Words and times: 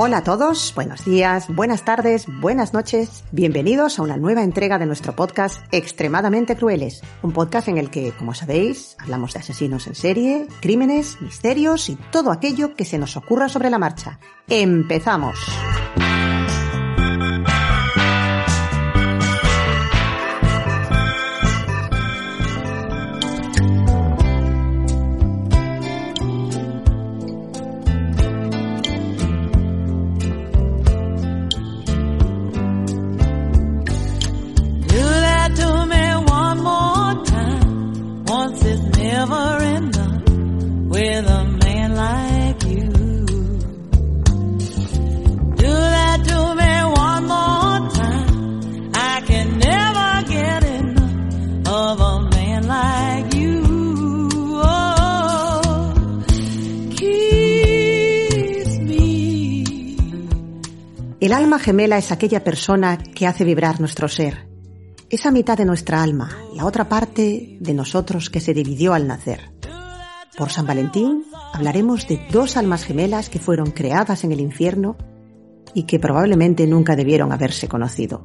Hola 0.00 0.18
a 0.18 0.22
todos, 0.22 0.72
buenos 0.76 1.04
días, 1.04 1.48
buenas 1.52 1.84
tardes, 1.84 2.26
buenas 2.40 2.72
noches. 2.72 3.24
Bienvenidos 3.32 3.98
a 3.98 4.02
una 4.02 4.16
nueva 4.16 4.44
entrega 4.44 4.78
de 4.78 4.86
nuestro 4.86 5.16
podcast 5.16 5.60
Extremadamente 5.72 6.54
Crueles, 6.54 7.02
un 7.20 7.32
podcast 7.32 7.66
en 7.66 7.78
el 7.78 7.90
que, 7.90 8.12
como 8.12 8.32
sabéis, 8.32 8.94
hablamos 9.00 9.32
de 9.32 9.40
asesinos 9.40 9.88
en 9.88 9.96
serie, 9.96 10.46
crímenes, 10.60 11.20
misterios 11.20 11.88
y 11.88 11.96
todo 12.12 12.30
aquello 12.30 12.76
que 12.76 12.84
se 12.84 12.96
nos 12.96 13.16
ocurra 13.16 13.48
sobre 13.48 13.70
la 13.70 13.80
marcha. 13.80 14.20
¡Empezamos! 14.46 15.36
El 61.20 61.32
alma 61.32 61.58
gemela 61.58 61.98
es 61.98 62.12
aquella 62.12 62.44
persona 62.44 62.96
que 62.96 63.26
hace 63.26 63.44
vibrar 63.44 63.80
nuestro 63.80 64.08
ser. 64.08 64.46
Esa 65.10 65.30
mitad 65.30 65.58
de 65.58 65.64
nuestra 65.64 66.02
alma, 66.02 66.38
la 66.54 66.64
otra 66.64 66.88
parte 66.88 67.58
de 67.60 67.74
nosotros 67.74 68.30
que 68.30 68.40
se 68.40 68.54
dividió 68.54 68.94
al 68.94 69.06
nacer. 69.06 69.57
Por 70.38 70.50
San 70.52 70.68
Valentín 70.68 71.24
hablaremos 71.52 72.06
de 72.06 72.24
dos 72.30 72.56
almas 72.56 72.84
gemelas 72.84 73.28
que 73.28 73.40
fueron 73.40 73.72
creadas 73.72 74.22
en 74.22 74.30
el 74.30 74.40
infierno 74.40 74.96
y 75.74 75.82
que 75.82 75.98
probablemente 75.98 76.64
nunca 76.68 76.94
debieron 76.94 77.32
haberse 77.32 77.66
conocido. 77.66 78.24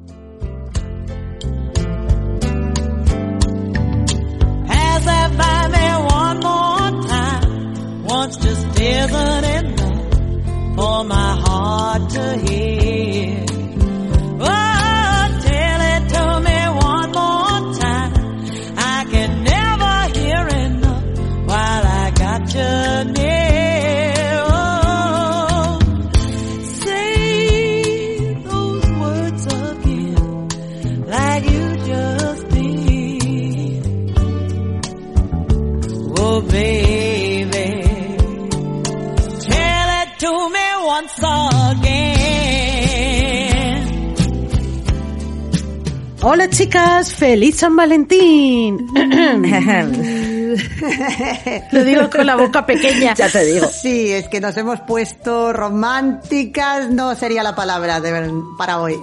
Hola 46.26 46.50
chicas, 46.50 47.14
feliz 47.14 47.58
San 47.58 47.76
Valentín. 47.76 48.88
Lo 51.74 51.84
digo 51.84 52.10
con 52.10 52.26
la 52.26 52.38
boca 52.38 52.66
pequeña. 52.66 53.14
Ya 53.14 53.28
te 53.28 53.44
digo. 53.44 53.68
Sí, 53.68 54.14
es 54.14 54.30
que 54.30 54.40
nos 54.40 54.56
hemos 54.56 54.80
puesto 54.80 55.52
románticas, 55.52 56.90
no 56.90 57.14
sería 57.16 57.44
la 57.44 57.56
palabra 57.56 58.00
de 58.00 58.32
para 58.58 58.80
hoy. 58.80 58.98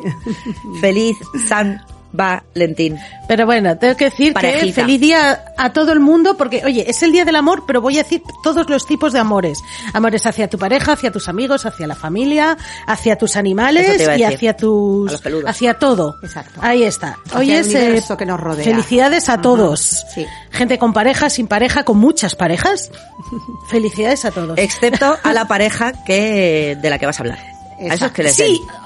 Feliz 0.81 1.19
San 1.47 1.85
Valentín. 2.13 2.99
Pero 3.29 3.47
bueno, 3.47 3.77
tengo 3.79 3.97
que 3.97 4.07
decir 4.07 4.35
que 4.35 4.73
feliz 4.73 5.01
día 5.01 5.45
a 5.57 5.73
todo 5.73 5.93
el 5.93 6.01
mundo 6.01 6.37
porque, 6.37 6.63
oye, 6.65 6.85
es 6.89 7.03
el 7.03 7.13
día 7.13 7.25
del 7.25 7.37
amor, 7.37 7.65
pero 7.67 7.81
voy 7.81 7.99
a 7.99 8.03
decir 8.03 8.23
todos 8.43 8.69
los 8.69 8.87
tipos 8.87 9.13
de 9.13 9.21
amores. 9.21 9.59
Amores 9.93 10.27
hacia 10.27 10.49
tu 10.49 10.59
pareja, 10.59 10.93
hacia 10.93 11.11
tus 11.13 11.29
amigos, 11.29 11.67
hacia 11.67 11.87
la 11.87 11.95
familia, 11.95 12.57
hacia 12.87 13.17
tus 13.17 13.37
animales 13.37 14.01
y 14.17 14.23
hacia 14.25 14.51
A 14.51 14.57
tus... 14.57 15.21
hacia 15.47 15.75
todo. 15.75 16.17
Exacto. 16.23 16.61
Ahí 16.63 16.83
está. 16.83 17.19
Hoy 17.37 17.53
es... 17.53 17.73
eh, 17.75 18.03
que 18.19 18.27
nos 18.27 18.41
rodea. 18.41 18.65
Felicidades 18.65 19.29
a 19.29 19.35
Ajá. 19.35 19.43
todos. 19.43 20.05
Sí. 20.15 20.27
Gente 20.51 20.79
con 20.79 20.93
pareja, 20.93 21.31
sin 21.31 21.47
pareja, 21.47 21.85
con 21.85 21.99
muchas 21.99 22.35
parejas. 22.35 22.91
Felicidades 23.71 24.25
a 24.25 24.31
todos. 24.33 24.59
Excepto 24.59 25.17
a 25.23 25.33
la 25.33 25.47
pareja 25.47 25.93
que 26.05 26.77
de 26.81 26.91
la 26.91 26.99
que 26.99 27.07
vas 27.07 27.19
a 27.21 27.23
hablar. 27.23 27.39
A 27.89 27.95
esos 27.95 28.11
que 28.13 28.23
les 28.25 28.35
Sí, 28.37 28.43
den. 28.43 28.80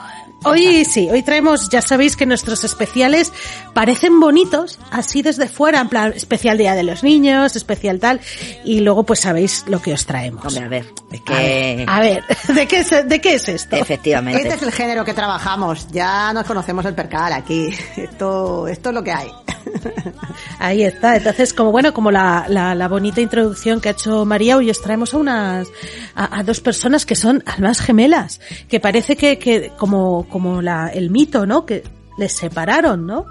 Hoy 0.44 0.84
sí, 0.84 1.08
hoy 1.10 1.22
traemos, 1.22 1.68
ya 1.68 1.82
sabéis 1.82 2.16
que 2.16 2.26
nuestros 2.26 2.64
especiales 2.64 3.32
parecen 3.72 4.20
bonitos, 4.20 4.78
así 4.90 5.22
desde 5.22 5.48
fuera, 5.48 5.80
en 5.80 5.88
plan 5.88 6.12
especial 6.14 6.58
Día 6.58 6.74
de 6.74 6.82
los 6.82 7.02
Niños, 7.02 7.56
especial 7.56 7.98
tal, 8.00 8.20
y 8.64 8.80
luego 8.80 9.04
pues 9.04 9.20
sabéis 9.20 9.64
lo 9.66 9.80
que 9.80 9.92
os 9.92 10.06
traemos. 10.06 10.44
Hombre, 10.44 10.64
a 10.64 10.68
ver, 10.68 10.86
es 11.12 11.20
A 11.26 11.32
ver, 11.32 11.76
que... 11.76 11.84
a 11.86 12.00
ver, 12.00 12.24
¿de 12.54 12.66
qué 12.66 12.78
es, 12.78 12.90
de 12.90 13.20
qué 13.20 13.34
es 13.34 13.48
esto? 13.48 13.76
Efectivamente. 13.76 14.42
Este 14.42 14.54
es 14.54 14.62
el 14.62 14.72
género 14.72 15.04
que 15.04 15.14
trabajamos, 15.14 15.88
ya 15.90 16.32
nos 16.32 16.44
conocemos 16.44 16.84
el 16.84 16.94
percal 16.94 17.32
aquí. 17.32 17.68
Esto, 17.96 18.68
esto 18.68 18.90
es 18.90 18.94
lo 18.94 19.02
que 19.02 19.12
hay. 19.12 19.30
Ahí 20.58 20.82
está. 20.82 21.16
Entonces, 21.16 21.52
como 21.52 21.70
bueno, 21.72 21.92
como 21.92 22.10
la, 22.10 22.46
la, 22.48 22.74
la 22.74 22.88
bonita 22.88 23.20
introducción 23.20 23.80
que 23.80 23.88
ha 23.88 23.92
hecho 23.92 24.24
María, 24.24 24.56
hoy 24.56 24.70
os 24.70 24.80
traemos 24.80 25.14
a 25.14 25.18
unas, 25.18 25.68
a, 26.14 26.38
a 26.38 26.42
dos 26.42 26.60
personas 26.60 27.06
que 27.06 27.16
son 27.16 27.42
almas 27.46 27.80
gemelas, 27.80 28.40
que 28.68 28.80
parece 28.80 29.16
que, 29.16 29.38
que 29.38 29.72
como, 29.76 30.26
como 30.34 30.60
la, 30.60 30.88
el 30.88 31.10
mito, 31.10 31.46
¿no? 31.46 31.64
Que 31.64 31.84
les 32.18 32.32
separaron, 32.32 33.06
¿no? 33.06 33.24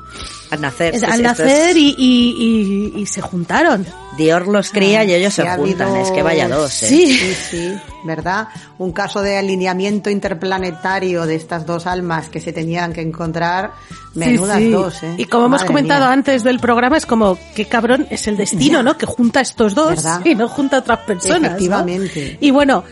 Al 0.51 0.61
nacer. 0.61 0.95
Es- 0.95 1.01
sí, 1.01 1.05
al 1.05 1.17
sí, 1.17 1.21
nacer 1.23 1.69
es- 1.71 1.75
y, 1.75 1.95
y, 1.97 2.93
y, 2.95 3.01
y 3.01 3.05
se 3.07 3.19
juntaron. 3.19 3.85
Dios 4.17 4.47
los 4.47 4.69
cría 4.71 5.03
y 5.03 5.13
ellos 5.13 5.33
se 5.33 5.41
ha 5.45 5.57
juntan. 5.57 5.89
habido- 5.89 6.01
Es 6.05 6.11
que 6.11 6.21
vaya 6.23 6.47
dos, 6.47 6.83
¿eh? 6.83 6.87
Sí. 6.87 7.17
Sí, 7.17 7.33
sí, 7.51 7.73
¿verdad? 8.05 8.47
Un 8.77 8.93
caso 8.93 9.21
de 9.21 9.35
alineamiento 9.37 10.09
interplanetario 10.09 11.25
de 11.25 11.35
estas 11.35 11.65
dos 11.65 11.87
almas 11.87 12.29
que 12.29 12.39
se 12.39 12.53
tenían 12.53 12.93
que 12.93 13.01
encontrar, 13.01 13.71
menudas 14.15 14.57
Sí, 14.59 14.63
sí. 14.65 14.71
dos, 14.71 15.03
¿eh? 15.03 15.15
Y 15.17 15.25
como 15.25 15.47
hemos 15.47 15.63
comentado 15.65 16.05
mía. 16.05 16.13
antes 16.13 16.43
del 16.43 16.59
programa, 16.59 16.95
es 16.95 17.05
como, 17.05 17.37
qué 17.53 17.65
cabrón 17.65 18.07
es 18.11 18.27
el 18.27 18.37
destino, 18.37 18.81
¿no? 18.81 18.97
Que 18.97 19.05
junta 19.05 19.39
a 19.39 19.41
estos 19.41 19.75
dos 19.75 19.89
¿Verdad? 19.95 20.21
y 20.25 20.35
no 20.35 20.47
junta 20.47 20.77
a 20.77 20.79
otras 20.79 20.99
personas. 20.99 21.39
¿no? 21.41 21.47
Efectivamente. 21.47 22.37
Y 22.39 22.51
bueno, 22.51 22.83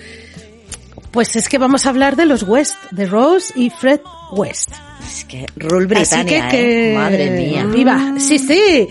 pues 1.12 1.36
es 1.36 1.50
que 1.50 1.58
vamos 1.58 1.86
a 1.86 1.90
hablar 1.90 2.16
de 2.16 2.26
los 2.26 2.44
West, 2.44 2.76
de 2.92 3.06
Rose 3.06 3.54
y 3.56 3.70
Fred 3.70 4.00
West. 4.32 4.72
Es 5.06 5.26
que 5.26 5.46
Rule 5.56 5.88
Britannia, 5.88 6.48
Así 6.48 6.52
que, 6.52 6.58
que- 6.58 6.92
¿eh? 6.94 6.96
Madre 6.98 7.30
mía. 7.32 7.66
Viva, 7.66 8.14
sí, 8.18 8.40
sí. 8.40 8.88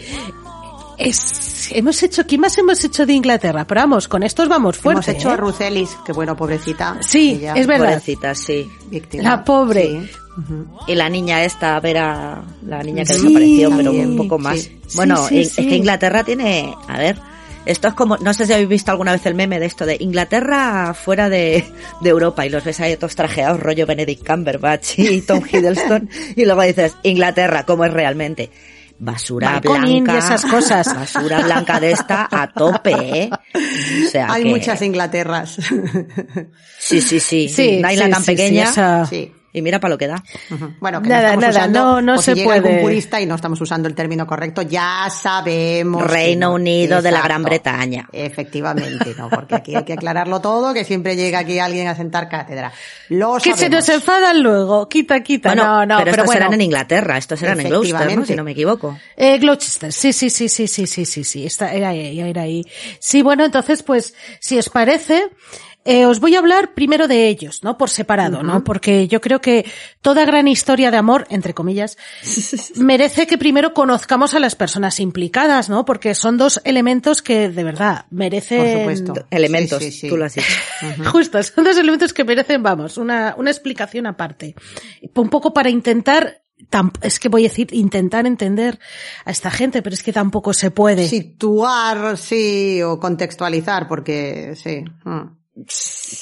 Es, 0.99 1.70
hemos 1.72 2.02
hecho, 2.02 2.26
¿qué 2.26 2.37
más 2.37 2.58
hemos 2.58 2.84
hecho 2.84 3.06
de 3.06 3.14
Inglaterra? 3.14 3.67
Pero 3.67 3.81
vamos, 3.81 4.06
con 4.06 4.22
estos 4.22 4.49
vamos 4.49 4.76
fuerte. 4.76 5.11
Hemos 5.11 5.20
hecho 5.20 5.31
¿eh? 5.31 5.32
a 5.32 5.37
Ruth 5.37 5.61
Ellis, 5.62 5.96
que 6.05 6.12
bueno, 6.12 6.37
pobrecita. 6.37 6.99
Sí, 7.00 7.37
ella 7.40 7.55
es 7.55 7.67
verdad. 7.67 7.87
Pobrecita, 7.87 8.34
sí. 8.34 8.70
víctima. 8.90 9.22
La 9.22 9.44
pobre. 9.44 10.02
Sí. 10.02 10.11
Y 10.88 10.94
la 10.94 11.08
niña 11.08 11.43
esta, 11.44 11.76
a 11.76 11.81
ver 11.81 11.99
a 11.99 12.43
la 12.67 12.82
niña 12.82 13.05
que 13.05 13.14
Sí, 13.14 13.22
desapareció, 13.22 13.76
pero 13.76 13.93
un 13.93 14.17
poco 14.17 14.38
más. 14.38 14.61
sí. 14.61 14.78
Bueno, 14.94 15.26
es 15.31 15.55
que 15.55 15.76
Inglaterra 15.76 16.22
tiene, 16.22 16.75
a 16.88 16.99
ver, 16.99 17.19
Esto 17.66 17.88
es 17.88 17.94
como, 17.94 18.16
no 18.16 18.32
sé 18.34 18.46
si 18.46 18.52
habéis 18.52 18.68
visto 18.68 18.90
alguna 18.90 19.12
vez 19.12 19.24
el 19.26 19.34
meme 19.34 19.60
de 19.60 19.66
esto 19.66 19.84
de 19.86 19.96
Inglaterra 20.00 20.94
fuera 20.94 21.28
de, 21.28 21.64
de 22.00 22.08
Europa 22.10 22.44
y 22.46 22.48
los 22.48 22.64
ves 22.64 22.80
ahí 22.80 22.96
todos 22.96 23.14
trajeados, 23.14 23.60
rollo 23.60 23.86
Benedict 23.86 24.26
Cumberbatch 24.26 24.98
y 24.98 25.20
Tom 25.20 25.42
Hiddleston, 25.52 26.08
y 26.36 26.44
luego 26.46 26.62
dices, 26.62 26.94
Inglaterra, 27.02 27.64
¿cómo 27.66 27.84
es 27.84 27.92
realmente? 27.92 28.50
Basura 29.02 29.52
Balconín 29.52 30.04
blanca. 30.04 30.14
y 30.14 30.18
esas 30.18 30.44
cosas. 30.44 30.94
Basura 30.94 31.40
blanca 31.40 31.80
de 31.80 31.92
esta 31.92 32.28
a 32.30 32.52
tope, 32.52 32.92
¿eh? 32.92 33.30
O 34.06 34.10
sea 34.10 34.30
Hay 34.30 34.42
que- 34.42 34.48
muchas 34.50 34.82
Inglaterras. 34.82 35.56
Sí, 36.78 37.00
sí, 37.00 37.18
sí. 37.20 37.48
Sí, 37.48 37.76
Una 37.78 37.92
isla 37.94 38.06
sí, 38.06 38.10
tan 38.10 38.20
sí, 38.22 38.30
sí, 38.30 38.36
pequeña. 38.36 38.64
esa- 38.64 39.06
sí. 39.06 39.32
Y 39.52 39.62
mira 39.62 39.81
para 39.81 39.94
lo 39.94 39.99
que 39.99 40.06
da. 40.06 40.23
Bueno, 40.81 41.02
que 41.02 41.08
Nada, 41.08 41.35
no 41.35 41.41
estamos 41.41 41.43
nada, 41.43 41.50
usando, 41.67 41.81
no- 41.81 42.02
no 42.02 42.14
o 42.14 42.19
si 42.19 42.25
se 42.25 42.35
llega 42.37 42.55
algún 42.55 42.70
puede. 42.70 42.82
purista 42.82 43.20
y 43.20 43.26
no 43.26 43.35
estamos 43.35 43.61
usando 43.61 43.88
el 43.88 43.94
término 43.94 44.26
correcto, 44.26 44.62
ya 44.62 45.08
sabemos. 45.11 46.08
Reino 46.08 46.49
no. 46.49 46.55
Unido 46.55 47.02
de 47.02 47.11
la. 47.11 47.23
Gran 47.23 47.43
Bretaña. 47.43 48.08
Efectivamente, 48.12 49.14
¿no? 49.19 49.29
Porque 49.29 49.55
aquí 49.56 49.75
hay 49.76 49.85
que 49.85 49.93
aclararlo 49.94 50.41
todo, 50.41 50.73
que 50.73 50.85
siempre 50.85 51.17
llega 51.17 51.41
aquí 51.41 51.58
alguien 51.58 51.88
a 51.88 51.94
sentar 51.94 52.29
cátedra. 52.29 52.73
Lo 53.08 53.38
Que 53.38 53.56
se 53.56 53.69
nos 53.69 53.88
enfadan 53.88 54.43
luego. 54.43 54.88
Quita, 54.88 55.20
quita. 55.23 55.50
Bueno, 55.50 55.64
no, 55.64 55.87
no, 55.87 55.99
pero, 55.99 55.99
pero, 55.99 56.11
estos 56.11 56.26
bueno. 56.26 56.41
eran 56.41 56.53
en 56.55 56.61
Inglaterra, 56.61 57.19
estos 57.19 57.43
eran 57.43 57.61
en 57.61 57.69
Gloucester. 57.69 58.26
Si 58.26 58.35
no 58.37 58.44
me 58.44 58.53
equivoco. 58.53 58.99
Eh, 59.17 59.38
Gloucester, 59.38 59.93
sí, 59.93 60.12
sí, 60.12 60.31
sí, 60.31 60.49
sí, 60.49 60.67
sí, 60.69 60.87
sí, 60.87 61.05
sí, 61.05 61.25
sí, 61.25 61.46
está, 61.46 61.73
era 61.73 61.88
ahí, 61.91 62.20
era 62.20 62.43
ahí. 62.43 62.64
Sí, 62.99 63.23
bueno, 63.23 63.44
entonces, 63.44 63.82
pues, 63.82 64.14
si 64.38 64.58
os 64.58 64.69
parece, 64.69 65.29
eh, 65.85 66.05
os 66.05 66.21
voy 66.21 66.35
a 66.35 66.41
hablar 66.41 66.75
primero 66.75 67.09
de 67.09 67.29
ellos, 67.29 67.65
¿no? 67.65 67.79
Por 67.79 67.88
separado, 67.88 68.43
¿no? 68.43 68.65
Porque 68.65 69.09
yo 69.09 69.23
creo 69.23 69.41
que 69.41 69.65
toda 70.03 70.27
gran 70.27 70.47
historia 70.47 70.91
de 70.91 70.99
amor, 70.99 71.27
entre 71.31 71.55
comillas, 71.55 71.97
merece 72.77 73.27
que 73.27 73.38
primero 73.38 73.73
conozcamos 73.73 74.35
a 74.35 74.41
las 74.41 74.55
personas 74.55 75.00
implicadas, 75.00 75.71
¿no? 75.71 75.87
Porque 75.87 76.15
son 76.15 76.37
dos 76.37 76.61
elementos 76.65 77.23
que, 77.23 77.49
de 77.49 77.65
verdad, 77.65 78.05
merecen... 78.11 78.59
Por 78.59 78.79
supuesto. 78.79 79.27
Elementos, 79.31 79.82
Sí, 79.82 79.91
sí, 79.91 80.00
sí. 80.00 80.09
tú 80.11 80.19
lo 80.19 80.27
has 80.27 80.35
dicho. 80.35 80.53
Justo, 81.11 81.43
son 81.43 81.65
dos 81.65 81.79
elementos 81.79 82.12
que 82.12 82.25
merecen, 82.25 82.62
vamos, 82.62 82.99
una, 82.99 83.35
una 83.38 83.50
explicación 83.50 84.06
aparte. 84.06 84.55
Un 85.15 85.31
poco 85.31 85.55
para 85.55 85.71
intentar, 85.71 86.43
es 87.00 87.19
que 87.19 87.31
voy 87.31 87.47
a 87.47 87.49
decir, 87.49 87.73
intentar 87.73 88.27
entender 88.27 88.79
a 89.25 89.31
esta 89.31 89.50
gente, 89.50 89.81
pero 89.81 89.94
es 89.94 90.03
que 90.03 90.12
tampoco 90.12 90.53
se 90.53 90.71
puede. 90.71 91.09
Situar, 91.09 92.19
sí, 92.19 92.82
o 92.82 93.00
contextualizar, 93.00 93.88
porque 93.88 94.55
sí. 94.56 94.85
mm. 95.05 95.39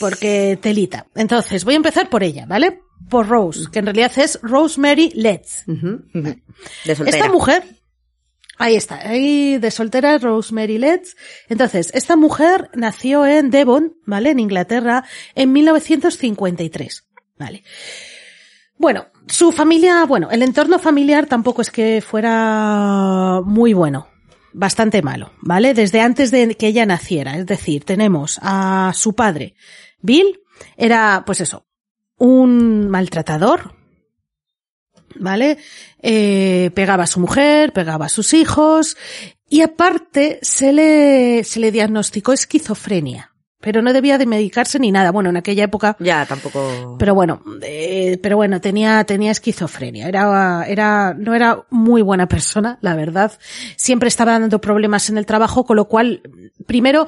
Porque 0.00 0.58
telita. 0.60 1.06
Entonces, 1.14 1.64
voy 1.64 1.74
a 1.74 1.78
empezar 1.78 2.08
por 2.08 2.22
ella, 2.22 2.46
¿vale? 2.46 2.80
Por 3.08 3.28
Rose, 3.28 3.66
que 3.72 3.78
en 3.78 3.86
realidad 3.86 4.12
es 4.16 4.38
Rosemary 4.42 5.12
Letts. 5.14 5.64
Ujú. 5.66 6.04
De 6.12 6.94
soltera. 6.94 7.16
Esta 7.16 7.32
mujer, 7.32 7.64
ahí 8.58 8.76
está, 8.76 8.96
ahí 9.08 9.58
de 9.58 9.70
soltera 9.70 10.18
Rosemary 10.18 10.78
Letts. 10.78 11.16
Entonces, 11.48 11.90
esta 11.94 12.16
mujer 12.16 12.70
nació 12.74 13.24
en 13.24 13.50
Devon, 13.50 13.94
¿vale? 14.04 14.30
En 14.30 14.40
Inglaterra, 14.40 15.04
en 15.34 15.52
1953, 15.52 17.06
¿vale? 17.38 17.62
Bueno, 18.76 19.06
su 19.26 19.52
familia, 19.52 20.04
bueno, 20.04 20.30
el 20.30 20.42
entorno 20.42 20.78
familiar 20.78 21.26
tampoco 21.26 21.62
es 21.62 21.70
que 21.70 22.00
fuera 22.00 23.40
muy 23.44 23.72
bueno. 23.72 24.07
Bastante 24.52 25.02
malo, 25.02 25.32
¿vale? 25.40 25.74
Desde 25.74 26.00
antes 26.00 26.30
de 26.30 26.54
que 26.54 26.68
ella 26.68 26.86
naciera. 26.86 27.36
Es 27.36 27.46
decir, 27.46 27.84
tenemos 27.84 28.38
a 28.42 28.92
su 28.94 29.14
padre, 29.14 29.54
Bill, 30.00 30.40
era, 30.76 31.24
pues 31.26 31.40
eso, 31.40 31.66
un 32.16 32.88
maltratador, 32.88 33.74
¿vale? 35.16 35.58
Eh, 36.00 36.70
pegaba 36.74 37.04
a 37.04 37.08
su 37.08 37.20
mujer, 37.20 37.72
pegaba 37.72 38.06
a 38.06 38.10
sus 38.10 38.34
hijos 38.34 38.96
y 39.48 39.62
aparte 39.62 40.38
se 40.42 40.72
le, 40.72 41.44
se 41.44 41.60
le 41.60 41.72
diagnosticó 41.72 42.32
esquizofrenia, 42.32 43.34
pero 43.60 43.82
no 43.82 43.92
debía 43.92 44.18
de 44.18 44.26
medicarse 44.26 44.78
ni 44.78 44.92
nada. 44.92 45.10
Bueno, 45.10 45.30
en 45.30 45.36
aquella 45.36 45.64
época 45.64 45.96
Ya, 45.98 46.24
tampoco. 46.26 46.96
pero 46.98 47.14
bueno, 47.14 47.42
eh, 47.62 48.18
pero 48.22 48.36
bueno, 48.36 48.60
tenía, 48.60 49.02
tenía 49.04 49.30
esquizofrenia. 49.32 50.06
Era, 50.08 50.64
era, 50.66 51.14
no 51.18 51.34
era 51.34 51.64
muy 51.70 52.02
buena 52.02 52.26
persona, 52.28 52.78
la 52.80 52.94
verdad. 52.94 53.32
Siempre 53.76 54.08
estaba 54.08 54.38
dando 54.38 54.60
problemas 54.60 55.10
en 55.10 55.18
el 55.18 55.26
trabajo, 55.26 55.64
con 55.64 55.76
lo 55.76 55.86
cual, 55.86 56.22
primero, 56.66 57.06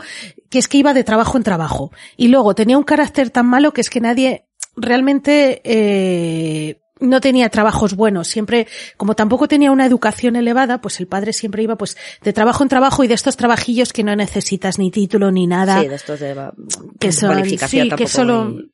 que 0.49 0.59
es 0.59 0.67
que 0.69 0.79
iba 0.79 0.93
de 0.95 1.05
trabajo 1.05 1.37
en 1.39 1.45
trabajo. 1.45 1.93
Y 2.17 2.29
luego 2.29 2.55
tenía 2.55 2.77
un 2.79 2.85
carácter 2.85 3.31
tan 3.31 3.47
malo 3.47 3.73
que 3.73 3.81
es 3.83 3.91
que 3.91 4.01
nadie 4.01 4.47
realmente, 4.77 5.61
eh, 5.65 6.81
no 7.01 7.21
tenía 7.21 7.49
trabajos 7.49 7.97
buenos, 7.97 8.29
siempre, 8.29 8.67
como 8.97 9.15
tampoco 9.15 9.49
tenía 9.49 9.71
una 9.73 9.87
educación 9.87 10.37
elevada, 10.37 10.81
pues 10.81 11.01
el 11.01 11.07
padre 11.07 11.33
siempre 11.33 11.63
iba 11.63 11.77
pues 11.77 11.97
de 12.23 12.33
trabajo 12.33 12.63
en 12.63 12.69
trabajo 12.69 13.05
y 13.05 13.09
de 13.09 13.15
estos 13.15 13.37
trabajillos 13.37 13.93
que 13.93 14.05
no 14.05 14.15
necesitas 14.17 14.79
ni 14.79 14.91
título 14.91 15.31
ni 15.31 15.47
nada 15.47 15.81
Sí, 15.81 15.89
de 15.89 15.95
estos 15.95 16.21
de 16.21 16.51
que 16.99 17.13
son, 17.13 17.31
cualificación 17.31 17.83
sí, 17.85 17.89
que 17.89 17.97
tampoco 17.97 18.11
solo, 18.11 18.45
muy- 18.45 18.73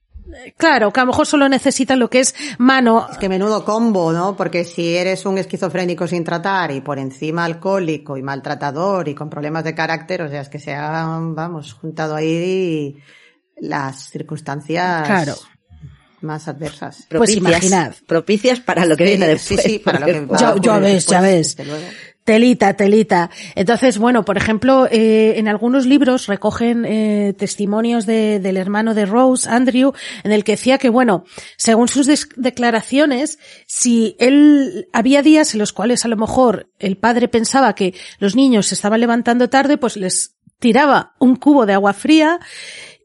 claro, 0.57 0.93
que 0.93 1.01
a 1.01 1.05
lo 1.05 1.13
mejor 1.13 1.27
solo 1.27 1.49
necesitan 1.49 1.99
lo 1.99 2.11
que 2.11 2.21
es 2.21 2.35
mano. 2.59 3.07
Es 3.11 3.19
que 3.19 3.29
menudo 3.29 3.65
combo, 3.65 4.13
¿no? 4.13 4.37
Porque 4.37 4.65
si 4.65 4.95
eres 4.97 5.25
un 5.25 5.39
esquizofrénico 5.39 6.07
sin 6.07 6.25
tratar 6.25 6.73
y 6.73 6.81
por 6.81 6.99
encima 6.99 7.45
alcohólico 7.45 8.17
y 8.17 8.23
maltratador 8.23 9.09
y 9.09 9.15
con 9.15 9.31
problemas 9.31 9.65
de 9.65 9.75
carácter, 9.75 10.23
o 10.23 10.29
sea, 10.29 10.41
es 10.43 10.49
que 10.49 10.59
se 10.59 10.75
han, 10.75 11.35
vamos, 11.35 11.73
juntado 11.75 12.15
ahí 12.17 12.97
las 13.59 14.11
circunstancias 14.11 15.07
Claro. 15.07 15.35
Más 16.27 16.49
adversas. 16.49 17.07
Pues 17.09 17.35
imaginad. 17.37 17.95
Propicias 18.07 18.61
para 18.61 18.85
lo 18.85 18.97
que 18.97 19.05
viene 19.05 19.27
después. 19.29 19.63
Sí, 19.63 19.69
sí, 19.71 19.79
para 19.79 20.01
lo 20.01 20.07
que 20.07 20.21
va 20.27 20.37
a 20.37 20.61
Ya- 20.61 20.79
ves, 20.79 21.07
ya 21.07 21.21
ves. 21.21 21.57
Telita, 22.25 22.75
telita. 22.75 23.31
Entonces, 23.55 23.99
bueno, 23.99 24.25
por 24.25 24.37
ejemplo, 24.37 24.89
eh, 24.91 25.35
en 25.37 25.47
algunos 25.47 25.87
libros 25.87 26.27
recogen 26.27 26.85
eh, 26.85 27.35
testimonios 27.39 28.05
de- 28.05 28.41
del 28.41 28.57
hermano 28.57 28.95
de 28.95 29.07
Rose, 29.07 29.49
Andrew, 29.49 29.93
en 30.25 30.33
el 30.33 30.43
que 30.43 30.53
decía 30.53 30.79
que, 30.79 30.89
bueno, 30.89 31.23
según 31.57 31.87
sus 31.87 32.09
declaraciones, 32.35 33.39
si 33.69 34.17
él 34.19 34.89
había 34.93 35.23
días 35.23 35.55
en 35.55 35.61
los 35.61 35.73
cuales 35.73 36.05
a 36.05 36.09
lo 36.09 36.17
mejor 36.17 36.69
el 36.81 36.97
padre 36.97 37.29
pensaba 37.29 37.77
que 37.77 37.95
los 38.19 38.35
niños 38.35 38.67
se 38.67 38.75
estaban 38.75 38.99
levantando 38.99 39.49
tarde, 39.49 39.79
pues 39.79 39.97
les 39.97 40.35
tiraba 40.59 41.15
un 41.21 41.37
cubo 41.37 41.65
de 41.65 41.75
agua 41.75 41.93
fría 41.93 42.41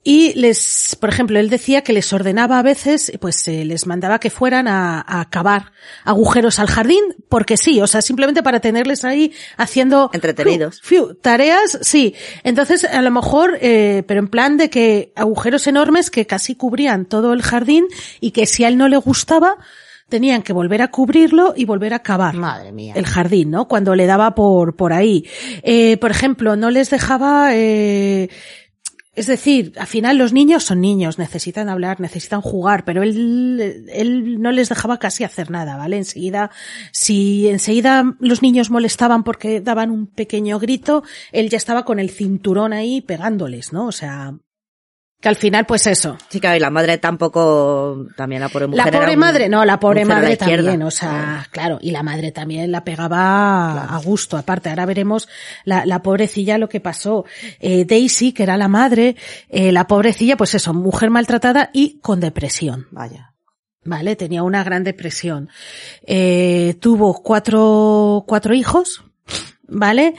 y 0.03 0.33
les, 0.33 0.97
por 0.99 1.09
ejemplo, 1.09 1.39
él 1.39 1.49
decía 1.49 1.83
que 1.83 1.93
les 1.93 2.11
ordenaba 2.11 2.57
a 2.57 2.63
veces, 2.63 3.11
pues 3.19 3.47
eh, 3.47 3.65
les 3.65 3.85
mandaba 3.85 4.19
que 4.19 4.31
fueran 4.31 4.67
a, 4.67 5.03
a 5.07 5.29
cavar 5.29 5.73
agujeros 6.03 6.57
al 6.57 6.67
jardín, 6.67 7.03
porque 7.29 7.55
sí, 7.55 7.81
o 7.81 7.87
sea, 7.87 8.01
simplemente 8.01 8.41
para 8.41 8.59
tenerles 8.59 9.05
ahí 9.05 9.31
haciendo 9.57 10.09
Entretenidos. 10.13 10.81
fiu, 10.81 11.05
fiu, 11.07 11.15
tareas, 11.15 11.77
sí. 11.81 12.15
Entonces, 12.43 12.83
a 12.83 13.01
lo 13.03 13.11
mejor, 13.11 13.59
eh, 13.61 14.03
pero 14.07 14.21
en 14.21 14.27
plan 14.27 14.57
de 14.57 14.71
que 14.71 15.13
agujeros 15.15 15.67
enormes 15.67 16.09
que 16.09 16.25
casi 16.25 16.55
cubrían 16.55 17.05
todo 17.05 17.33
el 17.33 17.43
jardín 17.43 17.85
y 18.19 18.31
que 18.31 18.47
si 18.47 18.63
a 18.63 18.69
él 18.69 18.77
no 18.77 18.87
le 18.87 18.97
gustaba, 18.97 19.57
tenían 20.09 20.41
que 20.41 20.51
volver 20.51 20.81
a 20.81 20.89
cubrirlo 20.89 21.53
y 21.55 21.63
volver 21.63 21.93
a 21.93 21.99
cavar 21.99 22.35
Madre 22.35 22.73
mía. 22.73 22.93
el 22.97 23.05
jardín, 23.05 23.49
¿no? 23.49 23.67
Cuando 23.69 23.95
le 23.95 24.05
daba 24.07 24.35
por, 24.35 24.75
por 24.75 24.91
ahí. 24.91 25.25
Eh, 25.63 25.95
por 25.97 26.11
ejemplo, 26.11 26.57
no 26.57 26.69
les 26.69 26.89
dejaba, 26.89 27.51
eh, 27.55 28.29
es 29.13 29.27
decir, 29.27 29.73
al 29.77 29.87
final 29.87 30.17
los 30.17 30.31
niños 30.31 30.63
son 30.63 30.79
niños, 30.79 31.19
necesitan 31.19 31.67
hablar, 31.67 31.99
necesitan 31.99 32.41
jugar, 32.41 32.85
pero 32.85 33.03
él, 33.03 33.85
él 33.91 34.41
no 34.41 34.51
les 34.51 34.69
dejaba 34.69 34.99
casi 34.99 35.25
hacer 35.25 35.51
nada, 35.51 35.75
¿vale? 35.75 35.97
Enseguida, 35.97 36.49
si 36.93 37.49
enseguida 37.49 38.15
los 38.19 38.41
niños 38.41 38.69
molestaban 38.69 39.23
porque 39.23 39.59
daban 39.59 39.91
un 39.91 40.07
pequeño 40.07 40.59
grito, 40.59 41.03
él 41.33 41.49
ya 41.49 41.57
estaba 41.57 41.83
con 41.83 41.99
el 41.99 42.09
cinturón 42.09 42.71
ahí 42.71 43.01
pegándoles, 43.01 43.73
¿no? 43.73 43.87
O 43.87 43.91
sea, 43.91 44.33
que 45.21 45.29
al 45.29 45.35
final, 45.35 45.65
pues 45.67 45.85
eso. 45.87 46.17
Sí, 46.29 46.39
claro, 46.41 46.57
y 46.57 46.59
la 46.59 46.69
madre 46.71 46.97
tampoco, 46.97 48.07
también 48.17 48.41
la 48.41 48.49
pobre 48.49 48.67
mujer. 48.67 48.83
La 48.83 48.89
era 48.89 48.99
pobre 48.99 49.13
un- 49.13 49.19
madre, 49.19 49.49
no, 49.49 49.63
la 49.63 49.79
pobre 49.79 50.03
madre 50.03 50.35
también, 50.35 50.81
o 50.81 50.91
sea, 50.91 51.47
claro, 51.51 51.77
y 51.79 51.91
la 51.91 52.01
madre 52.03 52.31
también 52.31 52.71
la 52.71 52.83
pegaba 52.83 53.83
a 53.85 53.97
gusto, 53.99 54.35
aparte, 54.35 54.69
ahora 54.69 54.85
veremos 54.85 55.29
la, 55.63 55.85
la 55.85 56.01
pobrecilla 56.01 56.57
lo 56.57 56.67
que 56.67 56.79
pasó. 56.81 57.23
Eh, 57.59 57.85
Daisy, 57.85 58.33
que 58.33 58.43
era 58.43 58.57
la 58.57 58.67
madre, 58.67 59.15
eh, 59.49 59.71
la 59.71 59.85
pobrecilla, 59.87 60.35
pues 60.37 60.55
eso, 60.55 60.73
mujer 60.73 61.09
maltratada 61.11 61.69
y 61.71 61.99
con 61.99 62.19
depresión. 62.19 62.87
Vaya. 62.91 63.33
Vale, 63.83 64.15
tenía 64.15 64.43
una 64.43 64.63
gran 64.63 64.83
depresión. 64.83 65.49
Eh, 66.05 66.75
tuvo 66.79 67.21
cuatro, 67.23 68.23
cuatro 68.27 68.53
hijos, 68.53 69.03
¿vale? 69.67 70.15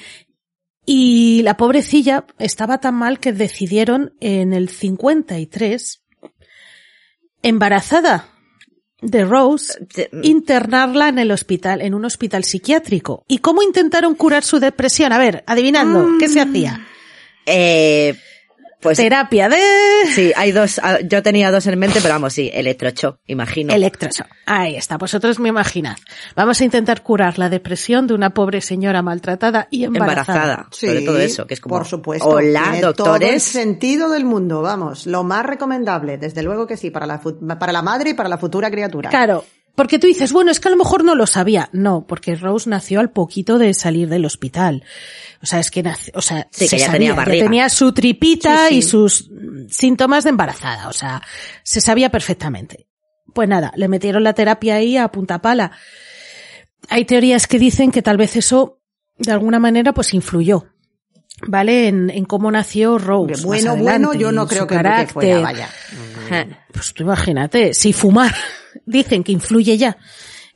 Y 0.84 1.42
la 1.42 1.56
pobrecilla 1.56 2.26
estaba 2.38 2.78
tan 2.78 2.96
mal 2.96 3.20
que 3.20 3.32
decidieron 3.32 4.14
en 4.20 4.52
el 4.52 4.68
53, 4.68 6.02
embarazada 7.42 8.28
de 9.00 9.24
Rose, 9.24 9.84
Sí, 9.94 10.06
internarla 10.22 11.08
en 11.08 11.18
el 11.18 11.30
hospital, 11.32 11.82
en 11.82 11.94
un 11.94 12.04
hospital 12.04 12.44
psiquiátrico. 12.44 13.24
¿Y 13.28 13.38
cómo 13.38 13.62
intentaron 13.62 14.14
curar 14.14 14.44
su 14.44 14.60
depresión? 14.60 15.12
A 15.12 15.18
ver, 15.18 15.42
adivinando, 15.46 16.06
¿qué 16.18 16.28
se 16.28 16.40
hacía? 16.40 16.86
Eh, 17.44 18.16
Pues 18.82 18.98
terapia 18.98 19.48
de... 19.48 19.56
sí, 20.12 20.32
hay 20.34 20.50
dos, 20.52 20.80
ah, 20.82 20.98
yo 21.00 21.22
tenía 21.22 21.50
dos 21.52 21.66
en 21.68 21.78
mente, 21.78 22.00
pero 22.02 22.14
vamos, 22.14 22.32
sí, 22.32 22.50
electrochoc, 22.52 23.18
imagino. 23.26 23.72
Electroshock. 23.72 24.26
Ahí 24.46 24.74
está, 24.76 24.98
vosotros 24.98 25.38
me 25.38 25.48
imaginad. 25.50 25.96
Vamos 26.34 26.60
a 26.60 26.64
intentar 26.64 27.02
curar 27.02 27.38
la 27.38 27.48
depresión 27.48 28.06
de 28.08 28.14
una 28.14 28.30
pobre 28.30 28.60
señora 28.60 29.00
maltratada 29.00 29.68
y 29.70 29.84
embarazada. 29.84 30.38
embarazada, 30.42 30.68
sobre 30.72 31.02
todo 31.02 31.18
eso, 31.18 31.46
que 31.46 31.54
es 31.54 31.60
como, 31.60 31.76
Por 31.76 31.86
supuesto. 31.86 32.28
hola, 32.28 32.62
Tiene 32.64 32.80
Todo 32.80 32.90
el 32.90 32.96
doctores. 32.96 33.42
sentido 33.44 34.10
del 34.10 34.24
mundo, 34.24 34.62
vamos. 34.62 35.06
Lo 35.06 35.22
más 35.22 35.46
recomendable, 35.46 36.18
desde 36.18 36.42
luego 36.42 36.66
que 36.66 36.76
sí, 36.76 36.90
para 36.90 37.06
la, 37.06 37.20
para 37.58 37.72
la 37.72 37.82
madre 37.82 38.10
y 38.10 38.14
para 38.14 38.28
la 38.28 38.38
futura 38.38 38.70
criatura. 38.70 39.10
Claro, 39.10 39.44
porque 39.74 39.98
tú 39.98 40.06
dices, 40.06 40.32
bueno, 40.32 40.50
es 40.50 40.60
que 40.60 40.68
a 40.68 40.70
lo 40.70 40.76
mejor 40.76 41.02
no 41.04 41.14
lo 41.14 41.26
sabía. 41.26 41.68
No, 41.72 42.06
porque 42.06 42.36
Rose 42.36 42.68
nació 42.68 43.00
al 43.00 43.10
poquito 43.10 43.58
de 43.58 43.72
salir 43.74 44.08
del 44.08 44.24
hospital. 44.26 44.84
O 45.42 45.46
sea, 45.46 45.60
es 45.60 45.70
que 45.70 45.82
nació, 45.82 46.12
o 46.16 46.20
sea, 46.22 46.46
Sí, 46.50 46.68
se 46.68 46.76
que 46.76 46.80
ya 46.80 46.86
sabía, 46.86 46.98
tenía 46.98 47.14
barriga. 47.14 47.44
tenía 47.44 47.68
su 47.68 47.92
tripita 47.92 48.68
Sí, 48.68 48.74
sí. 48.74 48.78
y 48.78 48.82
sus 48.82 49.30
síntomas 49.70 50.24
de 50.24 50.30
embarazada. 50.30 50.88
O 50.88 50.92
sea, 50.92 51.22
se 51.62 51.80
sabía 51.80 52.10
perfectamente. 52.10 52.86
Pues 53.34 53.48
nada, 53.48 53.72
le 53.76 53.88
metieron 53.88 54.24
la 54.24 54.34
terapia 54.34 54.74
ahí 54.76 54.96
a 54.98 55.08
punta 55.08 55.40
pala. 55.40 55.72
Hay 56.88 57.04
teorías 57.06 57.46
que 57.46 57.58
dicen 57.58 57.90
que 57.92 58.02
tal 58.02 58.18
vez 58.18 58.36
eso, 58.36 58.80
de 59.16 59.32
alguna 59.32 59.58
manera, 59.58 59.94
pues 59.94 60.12
influyó. 60.12 60.66
¿Vale? 61.46 61.88
En, 61.88 62.10
en 62.10 62.24
cómo 62.24 62.50
nació 62.52 62.98
Rose. 62.98 63.42
Bueno, 63.44 63.74
bueno, 63.76 64.12
yo 64.14 64.30
no 64.30 64.46
creo 64.46 64.66
que, 64.66 64.74
fuera, 65.06 65.40
vaya. 65.40 65.68
Pues 66.72 66.92
tú 66.94 67.02
imagínate, 67.02 67.74
si 67.74 67.92
fumar 67.92 68.32
dicen 68.86 69.24
que 69.24 69.32
influye 69.32 69.76
ya 69.78 69.96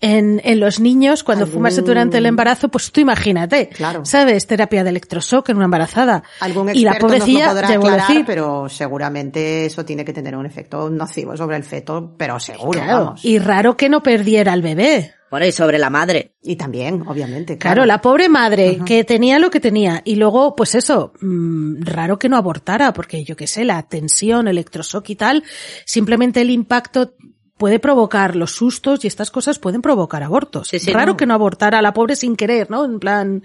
en, 0.00 0.42
en 0.44 0.60
los 0.60 0.78
niños 0.78 1.24
cuando 1.24 1.44
Algún- 1.46 1.54
fumas 1.60 1.82
durante 1.82 2.18
el 2.18 2.26
embarazo, 2.26 2.68
pues 2.68 2.92
tú 2.92 3.00
imagínate, 3.00 3.70
Claro. 3.70 4.04
¿sabes? 4.04 4.46
Terapia 4.46 4.84
de 4.84 4.90
electroshock 4.90 5.48
en 5.48 5.56
una 5.56 5.64
embarazada. 5.64 6.22
Algún 6.40 6.68
y 6.74 6.80
la 6.84 6.90
experto 6.92 7.06
nos 7.08 7.12
lo 7.12 7.18
pobrecilla, 7.24 7.48
podrá 7.48 7.68
aclarar, 7.68 8.08
decir, 8.08 8.24
pero 8.26 8.68
seguramente 8.68 9.64
eso 9.66 9.84
tiene 9.86 10.04
que 10.04 10.12
tener 10.12 10.36
un 10.36 10.44
efecto 10.44 10.90
nocivo 10.90 11.34
sobre 11.36 11.56
el 11.56 11.64
feto, 11.64 12.14
pero 12.18 12.38
seguro, 12.38 12.78
claro, 12.80 13.04
vamos. 13.06 13.24
y 13.24 13.38
raro 13.38 13.76
que 13.76 13.88
no 13.88 14.02
perdiera 14.02 14.52
al 14.52 14.60
bebé. 14.62 15.12
Bueno, 15.28 15.44
y 15.46 15.50
sobre 15.52 15.78
la 15.78 15.90
madre. 15.90 16.34
Y 16.42 16.54
también, 16.54 17.02
obviamente, 17.06 17.58
Claro, 17.58 17.76
claro. 17.78 17.86
la 17.86 18.00
pobre 18.00 18.28
madre 18.28 18.78
que 18.86 19.02
tenía 19.02 19.40
lo 19.40 19.50
que 19.50 19.58
tenía 19.60 20.00
y 20.04 20.14
luego, 20.16 20.54
pues 20.54 20.76
eso, 20.76 21.14
mm, 21.20 21.82
raro 21.82 22.16
que 22.18 22.28
no 22.28 22.36
abortara 22.36 22.92
porque 22.92 23.24
yo 23.24 23.34
qué 23.34 23.46
sé, 23.48 23.64
la 23.64 23.82
tensión, 23.82 24.46
electroshock 24.46 25.10
y 25.10 25.16
tal, 25.16 25.42
simplemente 25.84 26.42
el 26.42 26.50
impacto 26.50 27.14
puede 27.58 27.78
provocar 27.78 28.36
los 28.36 28.52
sustos 28.52 29.04
y 29.04 29.08
estas 29.08 29.30
cosas 29.30 29.58
pueden 29.58 29.82
provocar 29.82 30.22
abortos. 30.22 30.68
Sí, 30.68 30.78
sí, 30.78 30.92
raro 30.92 31.12
no. 31.12 31.16
que 31.16 31.26
no 31.26 31.34
abortara 31.34 31.78
a 31.78 31.82
la 31.82 31.92
pobre 31.94 32.16
sin 32.16 32.36
querer, 32.36 32.70
¿no? 32.70 32.84
En 32.84 32.98
plan, 33.00 33.42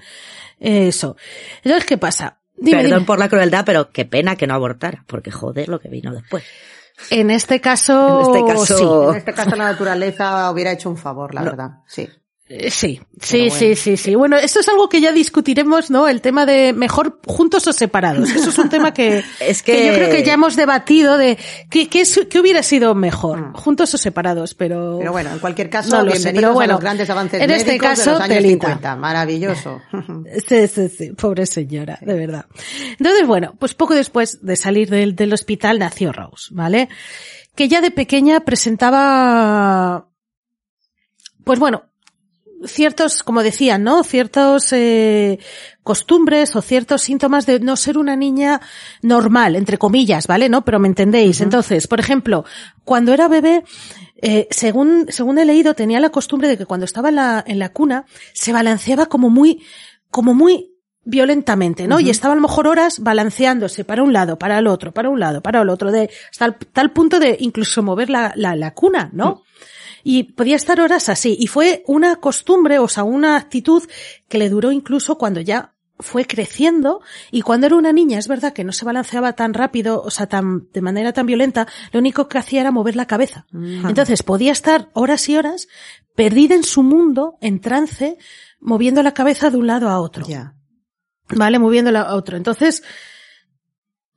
eh, 0.59 0.87
eso. 0.89 1.15
Entonces, 1.63 1.85
¿qué 1.85 1.97
pasa? 1.97 2.37
Dime, 2.57 2.81
Perdón 2.83 2.99
dime. 2.99 3.05
por 3.07 3.19
la 3.19 3.29
crueldad, 3.29 3.63
pero 3.65 3.89
qué 3.91 4.05
pena 4.05 4.35
que 4.35 4.45
no 4.47 4.53
abortara, 4.53 5.03
porque 5.07 5.31
joder 5.31 5.67
lo 5.69 5.79
que 5.79 5.89
vino 5.89 6.13
después. 6.13 6.43
En 7.09 7.31
este 7.31 7.59
caso, 7.61 8.19
En 8.31 8.35
este 8.37 8.53
caso- 8.53 8.77
sí. 8.77 9.09
En 9.11 9.15
este 9.17 9.33
caso 9.33 9.55
la 9.55 9.63
naturaleza 9.71 10.51
hubiera 10.51 10.71
hecho 10.71 10.89
un 10.89 10.97
favor, 10.97 11.33
la 11.33 11.41
verdad. 11.41 11.69
Sí. 11.87 12.07
Eh, 12.53 12.69
Sí, 12.69 12.99
sí, 13.21 13.37
bueno. 13.47 13.55
sí, 13.55 13.75
sí, 13.75 13.95
sí. 13.97 14.15
Bueno, 14.15 14.35
esto 14.37 14.59
es 14.59 14.67
algo 14.67 14.89
que 14.89 14.99
ya 14.99 15.13
discutiremos, 15.13 15.89
¿no? 15.89 16.09
El 16.09 16.19
tema 16.19 16.45
de 16.45 16.73
mejor 16.73 17.19
juntos 17.25 17.65
o 17.67 17.71
separados. 17.71 18.29
Eso 18.29 18.49
es 18.49 18.57
un 18.57 18.67
tema 18.67 18.93
que, 18.93 19.23
Es 19.39 19.63
que- 19.63 19.87
yo 19.87 19.93
creo 19.93 20.09
que 20.09 20.23
ya 20.23 20.33
hemos 20.33 20.57
debatido 20.57 21.17
de 21.17 21.37
qué, 21.69 21.87
qué, 21.87 22.01
es- 22.01 22.19
qué 22.29 22.39
hubiera 22.41 22.61
sido 22.61 22.93
mejor, 22.93 23.53
juntos 23.53 23.93
o 23.93 23.97
separados, 23.97 24.53
pero... 24.53 24.97
Pero 24.99 25.11
bueno, 25.13 25.31
en 25.31 25.39
cualquier 25.39 25.69
caso, 25.69 25.95
No 25.95 26.03
lo 26.03 26.11
sé, 26.11 26.17
bienvenidos 26.17 26.41
pero 26.41 26.53
bueno, 26.53 26.73
a 26.73 26.75
los 26.75 26.81
grandes 26.81 27.09
avances 27.09 27.41
en 27.41 27.51
este 27.51 27.67
médicos 27.71 27.87
caso, 27.89 28.03
de 28.03 28.11
los 28.11 28.21
años 28.21 28.37
telita. 28.37 28.67
50. 28.67 28.95
Maravilloso. 28.97 29.81
Sí, 30.47 30.67
sí, 30.67 30.89
sí, 30.89 31.11
pobre 31.13 31.45
señora, 31.45 31.99
de 32.01 32.13
verdad. 32.15 32.45
Entonces, 32.99 33.25
bueno, 33.25 33.55
pues 33.57 33.73
poco 33.75 33.95
después 33.95 34.45
de 34.45 34.55
salir 34.57 34.89
del, 34.89 35.15
del 35.15 35.31
hospital 35.33 35.79
nació 35.79 36.11
Rose, 36.11 36.47
¿vale? 36.51 36.89
Que 37.55 37.67
ya 37.69 37.79
de 37.79 37.91
pequeña 37.91 38.41
presentaba, 38.41 40.07
pues 41.43 41.59
bueno, 41.59 41.83
ciertos, 42.65 43.23
como 43.23 43.43
decían, 43.43 43.83
¿no? 43.83 44.03
Ciertos 44.03 44.71
eh, 44.73 45.39
costumbres 45.83 46.55
o 46.55 46.61
ciertos 46.61 47.01
síntomas 47.01 47.45
de 47.45 47.59
no 47.59 47.75
ser 47.75 47.97
una 47.97 48.15
niña 48.15 48.61
normal, 49.01 49.55
entre 49.55 49.77
comillas, 49.77 50.27
¿vale? 50.27 50.49
¿No? 50.49 50.63
Pero 50.63 50.79
me 50.79 50.87
entendéis. 50.87 51.41
Entonces, 51.41 51.87
por 51.87 51.99
ejemplo, 51.99 52.45
cuando 52.83 53.13
era 53.13 53.27
bebé, 53.27 53.63
eh, 54.21 54.47
según, 54.51 55.07
según 55.09 55.37
he 55.39 55.45
leído, 55.45 55.73
tenía 55.73 55.99
la 55.99 56.09
costumbre 56.09 56.47
de 56.47 56.57
que 56.57 56.65
cuando 56.65 56.85
estaba 56.85 57.09
en 57.09 57.15
la, 57.15 57.43
en 57.45 57.59
la 57.59 57.69
cuna, 57.69 58.05
se 58.33 58.53
balanceaba 58.53 59.07
como 59.07 59.29
muy, 59.29 59.63
como 60.09 60.33
muy 60.33 60.71
violentamente, 61.03 61.87
¿no? 61.87 61.99
Y 61.99 62.09
estaba 62.09 62.33
a 62.33 62.35
lo 62.35 62.41
mejor 62.43 62.67
horas 62.67 62.99
balanceándose 62.99 63.83
para 63.83 64.03
un 64.03 64.13
lado, 64.13 64.37
para 64.37 64.59
el 64.59 64.67
otro, 64.67 64.91
para 64.91 65.09
un 65.09 65.19
lado, 65.19 65.41
para 65.41 65.61
el 65.61 65.69
otro, 65.69 65.91
de, 65.91 66.11
hasta 66.29 66.45
el, 66.45 66.55
tal 66.71 66.91
punto 66.91 67.19
de 67.19 67.37
incluso 67.39 67.81
mover 67.81 68.09
la, 68.09 68.33
la, 68.35 68.55
la 68.55 68.73
cuna, 68.73 69.09
¿no? 69.13 69.41
Y 70.03 70.23
podía 70.33 70.55
estar 70.55 70.79
horas 70.81 71.09
así. 71.09 71.35
Y 71.39 71.47
fue 71.47 71.83
una 71.87 72.17
costumbre, 72.17 72.79
o 72.79 72.87
sea, 72.87 73.03
una 73.03 73.37
actitud 73.37 73.83
que 74.27 74.37
le 74.37 74.49
duró 74.49 74.71
incluso 74.71 75.17
cuando 75.17 75.41
ya 75.41 75.73
fue 75.99 76.25
creciendo 76.25 77.01
y 77.29 77.43
cuando 77.43 77.67
era 77.67 77.75
una 77.75 77.93
niña, 77.93 78.17
es 78.17 78.27
verdad 78.27 78.53
que 78.53 78.63
no 78.63 78.71
se 78.71 78.85
balanceaba 78.85 79.33
tan 79.33 79.53
rápido, 79.53 80.01
o 80.01 80.09
sea, 80.09 80.25
tan, 80.25 80.67
de 80.71 80.81
manera 80.81 81.13
tan 81.13 81.27
violenta, 81.27 81.67
lo 81.91 81.99
único 81.99 82.27
que 82.27 82.39
hacía 82.39 82.61
era 82.61 82.71
mover 82.71 82.95
la 82.95 83.05
cabeza. 83.05 83.45
Entonces 83.53 84.23
podía 84.23 84.51
estar 84.51 84.89
horas 84.93 85.29
y 85.29 85.37
horas 85.37 85.67
perdida 86.15 86.55
en 86.55 86.63
su 86.63 86.81
mundo, 86.81 87.37
en 87.39 87.61
trance, 87.61 88.17
moviendo 88.59 89.03
la 89.03 89.13
cabeza 89.13 89.51
de 89.51 89.57
un 89.57 89.67
lado 89.67 89.89
a 89.89 89.99
otro. 89.99 90.25
ya. 90.27 90.55
¿vale? 91.35 91.59
Moviéndola 91.59 92.01
a 92.01 92.15
otro. 92.15 92.37
Entonces, 92.37 92.83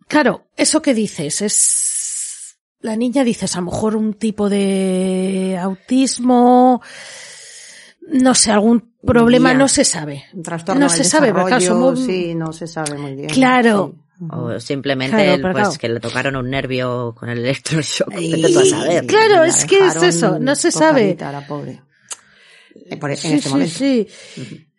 claro, 0.09 0.49
eso 0.57 0.83
que 0.83 0.95
dices 0.95 1.43
es, 1.43 1.55
la 2.85 2.97
niña 2.97 3.25
dices 3.25 3.57
a 3.57 3.61
lo 3.61 3.67
mejor 3.71 3.97
un 3.97 4.13
tipo 4.15 4.49
de 4.51 5.59
autismo, 5.61 6.83
no 8.09 8.35
sé, 8.35 8.53
algún 8.53 8.93
problema, 9.07 9.53
Ya. 9.53 9.59
no 9.59 9.69
se 9.69 9.85
sabe. 9.85 10.25
Un 10.35 10.43
trastorno 10.43 10.81
No 10.83 10.89
se 10.91 11.03
sabe, 11.05 11.33
sí, 11.97 12.35
no 12.35 12.53
se 12.53 12.67
sabe 12.67 12.99
muy 12.99 13.15
bien. 13.15 13.29
Claro. 13.31 13.95
Sí. 14.19 14.27
O 14.31 14.61
simplemente 14.61 15.17
Claro, 15.17 15.33
el, 15.35 15.41
pero 15.43 15.53
pues 15.55 15.65
claro. 15.69 15.81
que 15.81 15.89
le 15.89 16.01
tocaron 16.01 16.37
un 16.37 16.49
nervio 16.51 17.15
con 17.19 17.29
el 17.31 17.39
electroshock. 17.39 18.13
Y- 18.21 18.33
Vete 18.33 18.53
tú 18.53 18.61
a 18.61 18.65
saber. 18.65 19.07
Claro, 19.07 19.35
la 19.37 19.47
es 19.47 19.65
que 19.65 19.79
es 19.87 19.97
eso, 20.03 20.39
no 20.39 20.55
se 20.55 20.71
sabe. 20.71 21.15
tocadita, 21.15 21.33
la 21.33 21.47
pobre. 21.47 21.83
Eh, 22.87 22.97
por- 22.99 23.11
en 23.11 23.17
Sí, 23.17 23.29
este 23.33 23.41
sí, 23.49 23.49
momento. 23.49 23.75
sí. 23.75 24.07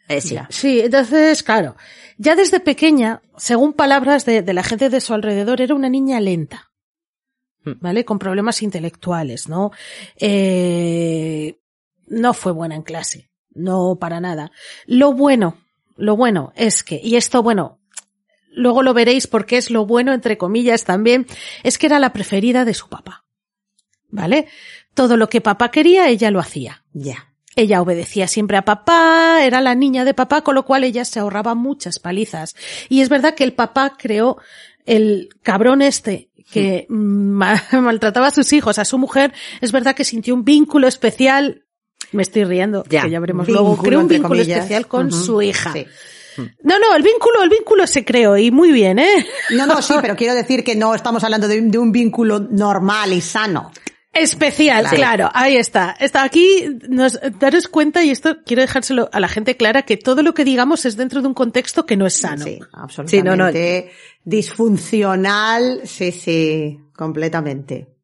Eh, 0.07 0.21
sí. 0.21 0.35
Ya. 0.35 0.47
Sí, 0.51 0.79
entonces, 0.81 1.41
claro, 1.43 1.75
ya 2.17 2.35
desde 2.35 2.59
pequeña, 2.59 3.21
según 3.37 3.73
palabras 3.73 4.25
de, 4.25 4.41
de 4.43 4.53
la 4.53 4.61
gente 4.63 4.89
de 4.89 5.01
su 5.01 5.13
alrededor, 5.15 5.59
era 5.61 5.73
una 5.75 5.89
niña 5.89 6.19
lenta. 6.19 6.69
¿Vale? 7.79 8.05
Con 8.05 8.19
problemas 8.19 8.61
intelectuales, 8.61 9.47
¿no? 9.49 9.71
Eh, 10.17 11.59
no 12.07 12.33
fue 12.33 12.51
buena 12.51 12.75
en 12.75 12.83
clase, 12.83 13.29
no 13.53 13.97
para 13.99 14.19
nada. 14.19 14.51
Lo 14.85 15.13
bueno, 15.13 15.57
lo 15.97 16.15
bueno 16.15 16.53
es 16.55 16.83
que, 16.83 16.99
y 17.03 17.15
esto, 17.15 17.41
bueno, 17.43 17.79
luego 18.51 18.83
lo 18.83 18.93
veréis 18.93 19.27
porque 19.27 19.57
es 19.57 19.69
lo 19.69 19.85
bueno, 19.85 20.13
entre 20.13 20.37
comillas, 20.37 20.83
también, 20.83 21.25
es 21.63 21.77
que 21.77 21.87
era 21.87 21.99
la 21.99 22.13
preferida 22.13 22.65
de 22.65 22.73
su 22.73 22.89
papá, 22.89 23.25
¿vale? 24.09 24.47
Todo 24.93 25.17
lo 25.17 25.29
que 25.29 25.41
papá 25.41 25.71
quería, 25.71 26.09
ella 26.09 26.31
lo 26.31 26.39
hacía. 26.39 26.83
Ya. 26.93 27.33
Ella 27.57 27.81
obedecía 27.81 28.27
siempre 28.27 28.57
a 28.57 28.65
papá, 28.65 29.45
era 29.45 29.61
la 29.61 29.75
niña 29.75 30.03
de 30.03 30.13
papá, 30.13 30.41
con 30.41 30.55
lo 30.55 30.65
cual 30.65 30.83
ella 30.83 31.05
se 31.05 31.19
ahorraba 31.19 31.55
muchas 31.55 31.99
palizas. 31.99 32.55
Y 32.89 33.01
es 33.01 33.07
verdad 33.07 33.33
que 33.33 33.45
el 33.45 33.53
papá 33.53 33.95
creó 33.97 34.37
el 34.85 35.29
cabrón 35.41 35.81
este 35.81 36.29
que 36.51 36.85
ma- 36.89 37.61
maltrataba 37.81 38.27
a 38.27 38.31
sus 38.31 38.51
hijos, 38.53 38.79
a 38.79 38.85
su 38.85 38.97
mujer, 38.97 39.33
es 39.61 39.71
verdad 39.71 39.95
que 39.95 40.03
sintió 40.03 40.33
un 40.33 40.43
vínculo 40.43 40.87
especial, 40.87 41.63
me 42.11 42.21
estoy 42.23 42.43
riendo, 42.43 42.83
Ya, 42.89 43.03
que 43.03 43.09
ya 43.09 43.19
veremos 43.19 43.47
Vínculo, 43.47 43.67
luego, 43.69 43.81
creó 43.83 43.99
un 43.99 44.07
vínculo 44.07 44.29
comillas. 44.29 44.57
especial 44.59 44.87
con 44.87 45.11
su 45.11 45.41
hija. 45.41 45.73
Sí. 45.73 45.85
No, 46.63 46.77
no, 46.79 46.93
el 46.95 47.01
vínculo, 47.01 47.41
el 47.43 47.49
vínculo 47.49 47.87
se 47.87 48.03
creó 48.03 48.37
y 48.37 48.51
muy 48.51 48.71
bien, 48.73 48.99
¿eh? 48.99 49.25
No, 49.51 49.65
no, 49.65 49.81
sí, 49.81 49.93
pero 50.01 50.15
quiero 50.17 50.33
decir 50.35 50.63
que 50.63 50.75
no 50.75 50.93
estamos 50.93 51.23
hablando 51.23 51.47
de, 51.47 51.61
de 51.61 51.77
un 51.77 51.91
vínculo 51.93 52.39
normal 52.39 53.13
y 53.13 53.21
sano. 53.21 53.71
Especial, 54.15 54.87
claro. 54.87 55.29
ahí 55.33 55.57
está. 55.57 55.95
Está 55.99 56.23
aquí, 56.23 56.65
nos, 56.87 57.19
daros 57.39 57.67
cuenta, 57.67 58.03
y 58.03 58.11
esto 58.11 58.37
quiero 58.45 58.61
dejárselo 58.61 59.09
a 59.11 59.19
la 59.19 59.27
gente 59.27 59.57
clara, 59.57 59.81
que 59.81 59.97
todo 59.97 60.23
lo 60.23 60.33
que 60.33 60.45
digamos 60.45 60.85
es 60.85 60.95
dentro 60.95 61.21
de 61.21 61.27
un 61.27 61.33
contexto 61.33 61.85
que 61.85 61.97
no 61.97 62.05
es 62.05 62.13
sano. 62.13 62.45
Sí, 62.45 62.59
absolutamente 62.71 63.91
disfuncional, 64.23 65.81
sí, 65.85 66.11
sí, 66.11 66.79
completamente. 66.95 67.94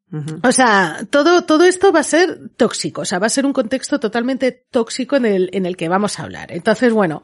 O 0.42 0.52
sea, 0.52 1.06
todo, 1.08 1.44
todo 1.44 1.64
esto 1.64 1.90
va 1.90 2.00
a 2.00 2.04
ser 2.04 2.50
tóxico, 2.58 3.00
o 3.00 3.04
sea, 3.06 3.18
va 3.18 3.28
a 3.28 3.30
ser 3.30 3.46
un 3.46 3.54
contexto 3.54 3.98
totalmente 3.98 4.52
tóxico 4.70 5.16
en 5.16 5.24
el, 5.24 5.50
en 5.54 5.64
el 5.64 5.76
que 5.76 5.88
vamos 5.88 6.18
a 6.18 6.24
hablar. 6.24 6.52
Entonces, 6.52 6.92
bueno, 6.92 7.22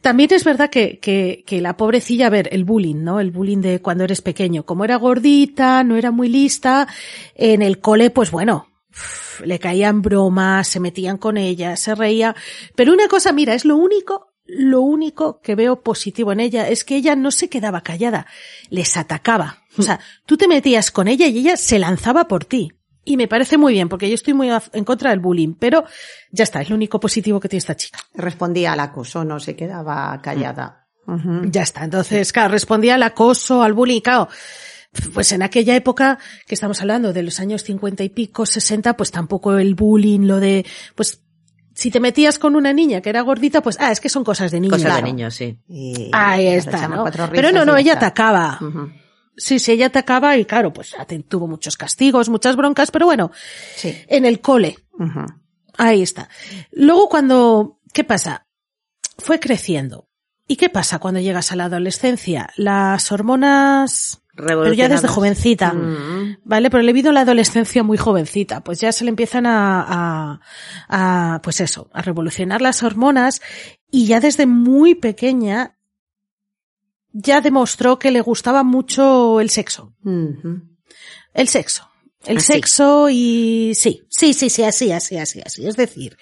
también 0.00 0.32
es 0.32 0.42
verdad 0.42 0.68
que, 0.68 0.98
que, 0.98 1.44
que 1.46 1.60
la 1.60 1.76
pobrecilla, 1.76 2.26
a 2.26 2.30
ver, 2.30 2.48
el 2.50 2.64
bullying, 2.64 3.04
¿no? 3.04 3.20
El 3.20 3.30
bullying 3.30 3.60
de 3.60 3.80
cuando 3.80 4.02
eres 4.02 4.20
pequeño. 4.20 4.64
Como 4.64 4.84
era 4.84 4.96
gordita, 4.96 5.84
no 5.84 5.96
era 5.96 6.10
muy 6.10 6.28
lista, 6.28 6.88
en 7.36 7.62
el 7.62 7.78
cole, 7.78 8.10
pues 8.10 8.32
bueno, 8.32 8.66
le 9.44 9.60
caían 9.60 10.02
bromas, 10.02 10.66
se 10.66 10.80
metían 10.80 11.18
con 11.18 11.36
ella, 11.36 11.76
se 11.76 11.94
reía. 11.94 12.34
Pero 12.74 12.92
una 12.92 13.06
cosa, 13.06 13.32
mira, 13.32 13.54
es 13.54 13.64
lo 13.64 13.76
único 13.76 14.33
lo 14.46 14.80
único 14.82 15.40
que 15.40 15.54
veo 15.54 15.82
positivo 15.82 16.32
en 16.32 16.40
ella 16.40 16.68
es 16.68 16.84
que 16.84 16.96
ella 16.96 17.16
no 17.16 17.30
se 17.30 17.48
quedaba 17.48 17.82
callada, 17.82 18.26
les 18.68 18.96
atacaba. 18.96 19.62
O 19.78 19.82
sea, 19.82 20.00
tú 20.26 20.36
te 20.36 20.48
metías 20.48 20.90
con 20.90 21.08
ella 21.08 21.26
y 21.26 21.38
ella 21.38 21.56
se 21.56 21.78
lanzaba 21.78 22.28
por 22.28 22.44
ti. 22.44 22.72
Y 23.06 23.16
me 23.16 23.28
parece 23.28 23.58
muy 23.58 23.74
bien, 23.74 23.88
porque 23.88 24.08
yo 24.08 24.14
estoy 24.14 24.32
muy 24.32 24.48
en 24.72 24.84
contra 24.84 25.10
del 25.10 25.20
bullying, 25.20 25.54
pero 25.58 25.84
ya 26.30 26.44
está, 26.44 26.62
es 26.62 26.70
lo 26.70 26.76
único 26.76 26.98
positivo 26.98 27.38
que 27.38 27.48
tiene 27.48 27.58
esta 27.58 27.76
chica. 27.76 27.98
Respondía 28.14 28.72
al 28.72 28.80
acoso, 28.80 29.24
no 29.24 29.40
se 29.40 29.54
quedaba 29.54 30.20
callada. 30.22 30.86
Ya 31.50 31.62
está. 31.62 31.84
Entonces, 31.84 32.32
claro, 32.32 32.52
respondía 32.52 32.94
al 32.94 33.02
acoso, 33.02 33.62
al 33.62 33.74
bullying, 33.74 34.00
claro. 34.00 34.28
Pues 35.12 35.32
en 35.32 35.42
aquella 35.42 35.74
época, 35.76 36.18
que 36.46 36.54
estamos 36.54 36.80
hablando 36.80 37.12
de 37.12 37.22
los 37.22 37.40
años 37.40 37.62
50 37.64 38.04
y 38.04 38.08
pico, 38.08 38.46
60, 38.46 38.96
pues 38.96 39.10
tampoco 39.10 39.58
el 39.58 39.74
bullying, 39.74 40.20
lo 40.20 40.40
de, 40.40 40.64
pues, 40.94 41.23
si 41.74 41.90
te 41.90 42.00
metías 42.00 42.38
con 42.38 42.56
una 42.56 42.72
niña 42.72 43.00
que 43.00 43.10
era 43.10 43.20
gordita, 43.22 43.60
pues, 43.62 43.76
ah, 43.80 43.90
es 43.90 44.00
que 44.00 44.08
son 44.08 44.24
cosas 44.24 44.50
de 44.50 44.60
niños. 44.60 44.76
Cosas 44.76 44.86
claro. 44.92 45.06
de 45.06 45.12
niños, 45.12 45.34
sí. 45.34 45.58
Y 45.68 46.10
Ahí 46.12 46.46
está, 46.46 46.88
¿no? 46.88 47.04
Pero 47.32 47.52
no, 47.52 47.64
no, 47.64 47.76
ella 47.76 47.94
está. 47.94 48.06
atacaba. 48.06 48.58
Sí, 49.36 49.58
sí, 49.58 49.72
ella 49.72 49.86
atacaba 49.86 50.36
y 50.36 50.44
claro, 50.44 50.72
pues 50.72 50.94
tuvo 51.28 51.48
muchos 51.48 51.76
castigos, 51.76 52.28
muchas 52.28 52.54
broncas, 52.56 52.90
pero 52.90 53.06
bueno, 53.06 53.32
Sí. 53.74 53.96
en 54.06 54.24
el 54.24 54.40
cole. 54.40 54.76
Ahí 55.76 56.02
está. 56.02 56.28
Luego 56.70 57.08
cuando, 57.08 57.80
¿qué 57.92 58.04
pasa? 58.04 58.46
Fue 59.18 59.40
creciendo. 59.40 60.08
¿Y 60.46 60.56
qué 60.56 60.68
pasa 60.68 60.98
cuando 60.98 61.20
llegas 61.20 61.50
a 61.52 61.56
la 61.56 61.64
adolescencia? 61.64 62.50
Las 62.56 63.10
hormonas, 63.10 64.22
pero 64.36 64.72
ya 64.72 64.88
desde 64.88 65.08
jovencita, 65.08 65.72
Mm. 65.72 66.38
¿vale? 66.44 66.70
Pero 66.70 66.82
le 66.82 66.92
vino 66.92 67.12
la 67.12 67.20
adolescencia 67.20 67.82
muy 67.82 67.96
jovencita, 67.98 68.62
pues 68.62 68.80
ya 68.80 68.90
se 68.92 69.04
le 69.04 69.10
empiezan 69.10 69.46
a, 69.46 70.40
a, 70.88 71.34
a, 71.34 71.40
pues 71.42 71.60
eso, 71.60 71.88
a 71.92 72.02
revolucionar 72.02 72.60
las 72.60 72.82
hormonas 72.82 73.40
y 73.90 74.06
ya 74.06 74.20
desde 74.20 74.46
muy 74.46 74.94
pequeña 74.94 75.76
ya 77.12 77.40
demostró 77.40 77.98
que 77.98 78.10
le 78.10 78.20
gustaba 78.22 78.64
mucho 78.64 79.40
el 79.40 79.50
sexo. 79.50 79.94
El 81.32 81.48
sexo. 81.48 81.88
El 82.26 82.38
Así. 82.38 82.54
sexo 82.54 83.08
y 83.10 83.72
sí, 83.74 84.02
sí, 84.08 84.32
sí, 84.32 84.48
sí, 84.50 84.62
así, 84.64 84.90
así, 84.90 85.18
así, 85.18 85.40
así. 85.44 85.66
Es 85.66 85.76
decir, 85.76 86.16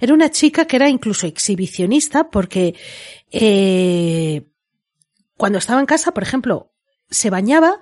era 0.00 0.12
una 0.12 0.30
chica 0.30 0.66
que 0.66 0.76
era 0.76 0.88
incluso 0.90 1.26
exhibicionista 1.26 2.28
porque 2.30 2.74
eh, 3.32 4.46
cuando 5.36 5.58
estaba 5.58 5.80
en 5.80 5.86
casa, 5.86 6.12
por 6.12 6.22
ejemplo, 6.22 6.72
se 7.10 7.30
bañaba 7.30 7.80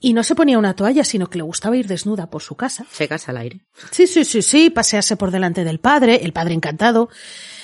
y 0.00 0.12
no 0.12 0.22
se 0.22 0.34
ponía 0.34 0.58
una 0.58 0.74
toalla, 0.74 1.02
sino 1.04 1.28
que 1.30 1.38
le 1.38 1.44
gustaba 1.44 1.76
ir 1.76 1.86
desnuda 1.86 2.28
por 2.28 2.42
su 2.42 2.56
casa. 2.56 2.84
Secas 2.90 3.28
al 3.28 3.38
aire. 3.38 3.60
Sí, 3.90 4.06
sí, 4.06 4.24
sí, 4.24 4.42
sí, 4.42 4.68
pasearse 4.70 5.16
por 5.16 5.30
delante 5.30 5.64
del 5.64 5.80
padre, 5.80 6.20
el 6.24 6.32
padre 6.32 6.54
encantado. 6.54 7.08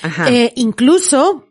Ajá. 0.02 0.30
Eh, 0.30 0.52
incluso, 0.56 1.48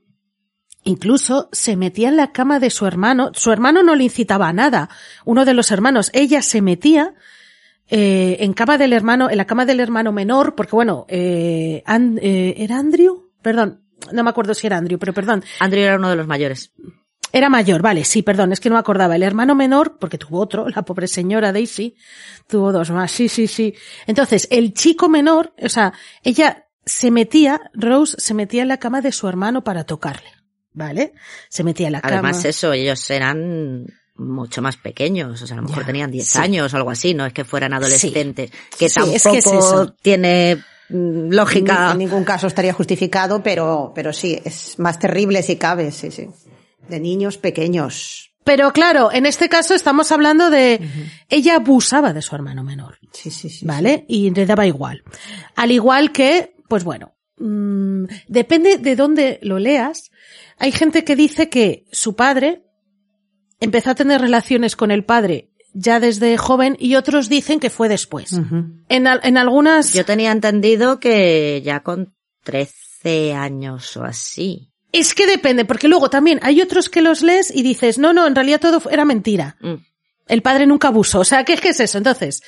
incluso 0.83 1.49
se 1.51 1.75
metía 1.75 2.09
en 2.09 2.17
la 2.17 2.31
cama 2.31 2.59
de 2.59 2.69
su 2.71 2.87
hermano. 2.87 3.31
Su 3.35 3.51
hermano 3.51 3.83
no 3.83 3.95
le 3.95 4.05
incitaba 4.05 4.47
a 4.47 4.53
nada. 4.53 4.89
Uno 5.25 5.45
de 5.45 5.53
los 5.53 5.69
hermanos, 5.71 6.09
ella 6.13 6.41
se 6.41 6.61
metía 6.61 7.13
eh, 7.87 8.37
en 8.39 8.53
cama 8.53 8.77
del 8.79 8.93
hermano, 8.93 9.29
en 9.29 9.37
la 9.37 9.45
cama 9.45 9.65
del 9.65 9.79
hermano 9.81 10.11
menor, 10.11 10.55
porque 10.55 10.75
bueno, 10.75 11.05
eh, 11.09 11.83
An- 11.85 12.19
eh, 12.21 12.55
¿era 12.57 12.77
Andrew? 12.79 13.29
Perdón, 13.43 13.83
no 14.11 14.23
me 14.23 14.29
acuerdo 14.31 14.53
si 14.55 14.65
era 14.67 14.77
Andrew, 14.77 14.97
pero 14.97 15.13
perdón. 15.13 15.43
Andrew 15.59 15.83
era 15.83 15.97
uno 15.97 16.09
de 16.09 16.15
los 16.15 16.25
mayores. 16.27 16.71
Era 17.31 17.49
mayor, 17.49 17.81
vale, 17.81 18.03
sí, 18.05 18.21
perdón, 18.23 18.51
es 18.53 18.59
que 18.59 18.69
no 18.69 18.75
me 18.75 18.79
acordaba. 18.79 19.15
El 19.15 19.23
hermano 19.23 19.55
menor, 19.55 19.97
porque 19.99 20.17
tuvo 20.17 20.39
otro, 20.39 20.67
la 20.69 20.81
pobre 20.83 21.07
señora 21.07 21.51
Daisy, 21.53 21.95
tuvo 22.47 22.71
dos 22.71 22.89
más, 22.91 23.11
sí, 23.11 23.29
sí, 23.29 23.47
sí. 23.47 23.73
Entonces, 24.07 24.47
el 24.51 24.73
chico 24.73 25.09
menor, 25.09 25.53
o 25.61 25.69
sea, 25.69 25.93
ella 26.23 26.65
se 26.85 27.11
metía, 27.11 27.61
Rose 27.73 28.15
se 28.19 28.33
metía 28.33 28.63
en 28.63 28.67
la 28.67 28.77
cama 28.77 29.01
de 29.01 29.11
su 29.11 29.27
hermano 29.27 29.63
para 29.63 29.83
tocarle, 29.83 30.29
¿vale? 30.73 31.13
Se 31.49 31.63
metía 31.63 31.87
en 31.87 31.93
la 31.93 32.01
Además, 32.03 32.37
cama. 32.37 32.49
eso, 32.49 32.73
ellos 32.73 33.09
eran 33.11 33.85
mucho 34.15 34.61
más 34.61 34.75
pequeños, 34.77 35.41
o 35.41 35.47
sea, 35.47 35.55
a 35.55 35.61
lo 35.61 35.67
mejor 35.67 35.83
Ya, 35.83 35.87
tenían 35.87 36.11
10 36.11 36.27
sí. 36.27 36.39
años 36.39 36.73
o 36.73 36.77
algo 36.77 36.89
así, 36.89 37.13
no 37.13 37.25
es 37.25 37.31
que 37.33 37.45
fueran 37.45 37.73
adolescentes, 37.73 38.51
que 38.77 38.89
Sí, 38.89 38.95
tampoco 38.95 39.15
es 39.15 39.23
que 39.23 39.37
es 39.37 39.45
eso. 39.45 39.95
tiene 40.01 40.55
mm, 40.89 41.29
lógica. 41.29 41.91
En 41.91 41.99
ningún 41.99 42.23
caso 42.23 42.47
estaría 42.47 42.73
justificado, 42.73 43.41
pero, 43.43 43.91
pero 43.95 44.11
sí, 44.11 44.37
es 44.43 44.77
más 44.79 44.97
terrible 44.99 45.41
si 45.43 45.55
cabe, 45.57 45.91
sí, 45.91 46.09
sí. 46.11 46.27
De 46.89 46.99
niños 46.99 47.37
pequeños. 47.37 48.31
Pero 48.43 48.71
claro, 48.73 49.11
en 49.11 49.25
este 49.25 49.47
caso 49.49 49.75
estamos 49.75 50.11
hablando 50.11 50.49
de, 50.49 50.79
ella 51.29 51.57
abusaba 51.57 52.13
de 52.13 52.21
su 52.21 52.33
hermano 52.35 52.63
menor. 52.63 52.97
Sí, 53.11 53.29
sí, 53.31 53.49
sí. 53.49 53.65
¿vale? 53.65 54.05
Y 54.07 54.31
le 54.31 54.45
daba 54.45 54.65
igual. 54.65 55.03
Al 55.55 55.71
igual 55.71 56.11
que, 56.11 56.55
pues 56.67 56.83
bueno, 56.83 57.15
mm, 57.37 58.05
depende 58.27 58.77
de 58.77 58.95
dónde 58.95 59.39
lo 59.43 59.59
leas. 59.59 60.09
Hay 60.57 60.71
gente 60.71 61.03
que 61.03 61.15
dice 61.15 61.49
que 61.49 61.85
su 61.91 62.15
padre 62.15 62.63
empezó 63.59 63.91
a 63.91 63.95
tener 63.95 64.19
relaciones 64.21 64.75
con 64.75 64.89
el 64.89 65.03
padre 65.05 65.51
ya 65.73 65.99
desde 65.99 66.35
joven 66.37 66.75
y 66.79 66.95
otros 66.95 67.29
dicen 67.29 67.59
que 67.59 67.69
fue 67.69 67.87
después. 67.89 68.31
En, 68.87 69.05
al- 69.05 69.19
en 69.23 69.37
algunas... 69.37 69.93
Yo 69.93 70.03
tenía 70.05 70.31
entendido 70.31 70.99
que 70.99 71.61
ya 71.63 71.81
con 71.83 72.15
13 72.43 73.33
años 73.35 73.95
o 73.95 74.03
así. 74.03 74.68
Es 74.91 75.13
que 75.13 75.27
depende, 75.27 75.65
porque 75.65 75.87
luego 75.87 76.09
también 76.09 76.39
hay 76.41 76.61
otros 76.61 76.89
que 76.89 77.01
los 77.01 77.21
lees 77.21 77.51
y 77.53 77.61
dices, 77.61 77.97
no, 77.97 78.13
no, 78.13 78.25
en 78.25 78.35
realidad 78.35 78.59
todo 78.59 78.81
era 78.89 79.05
mentira. 79.05 79.55
Mm. 79.59 79.75
El 80.27 80.41
padre 80.41 80.65
nunca 80.65 80.87
abusó. 80.87 81.19
O 81.19 81.23
sea, 81.25 81.43
¿qué, 81.43 81.57
qué 81.57 81.69
es 81.69 81.79
eso? 81.79 81.97
Entonces, 81.97 82.41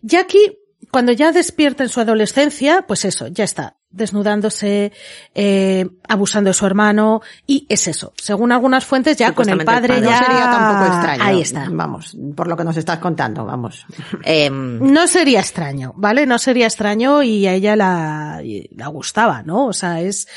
ya 0.00 0.20
aquí, 0.20 0.58
cuando 0.90 1.12
ya 1.12 1.32
despierta 1.32 1.82
en 1.82 1.88
su 1.88 2.00
adolescencia, 2.00 2.84
pues 2.86 3.04
eso, 3.04 3.28
ya 3.28 3.44
está, 3.44 3.76
desnudándose, 3.94 4.92
eh, 5.34 5.88
abusando 6.08 6.50
de 6.50 6.54
su 6.54 6.66
hermano, 6.66 7.22
y 7.46 7.66
es 7.68 7.86
eso. 7.88 8.12
Según 8.16 8.52
algunas 8.52 8.84
fuentes, 8.84 9.16
ya 9.16 9.32
con 9.32 9.48
el 9.48 9.64
padre 9.64 9.96
el 9.96 10.04
No 10.04 10.10
ya... 10.10 10.18
sería 10.18 10.44
tampoco 10.50 10.84
extraño. 10.92 11.24
Ahí 11.24 11.40
está. 11.40 11.68
Vamos, 11.70 12.16
por 12.36 12.48
lo 12.48 12.56
que 12.56 12.64
nos 12.64 12.76
estás 12.76 12.98
contando, 12.98 13.44
vamos. 13.44 13.86
Em, 14.22 14.80
No 14.92 15.06
sería 15.06 15.40
extraño, 15.40 15.92
¿vale? 15.96 16.26
No 16.26 16.38
sería 16.38 16.66
extraño 16.66 17.22
y 17.22 17.46
a 17.46 17.54
ella 17.54 17.76
la, 17.76 18.42
la 18.70 18.86
gustaba, 18.88 19.42
¿no? 19.42 19.66
O 19.66 19.72
sea, 19.72 20.00
es, 20.00 20.28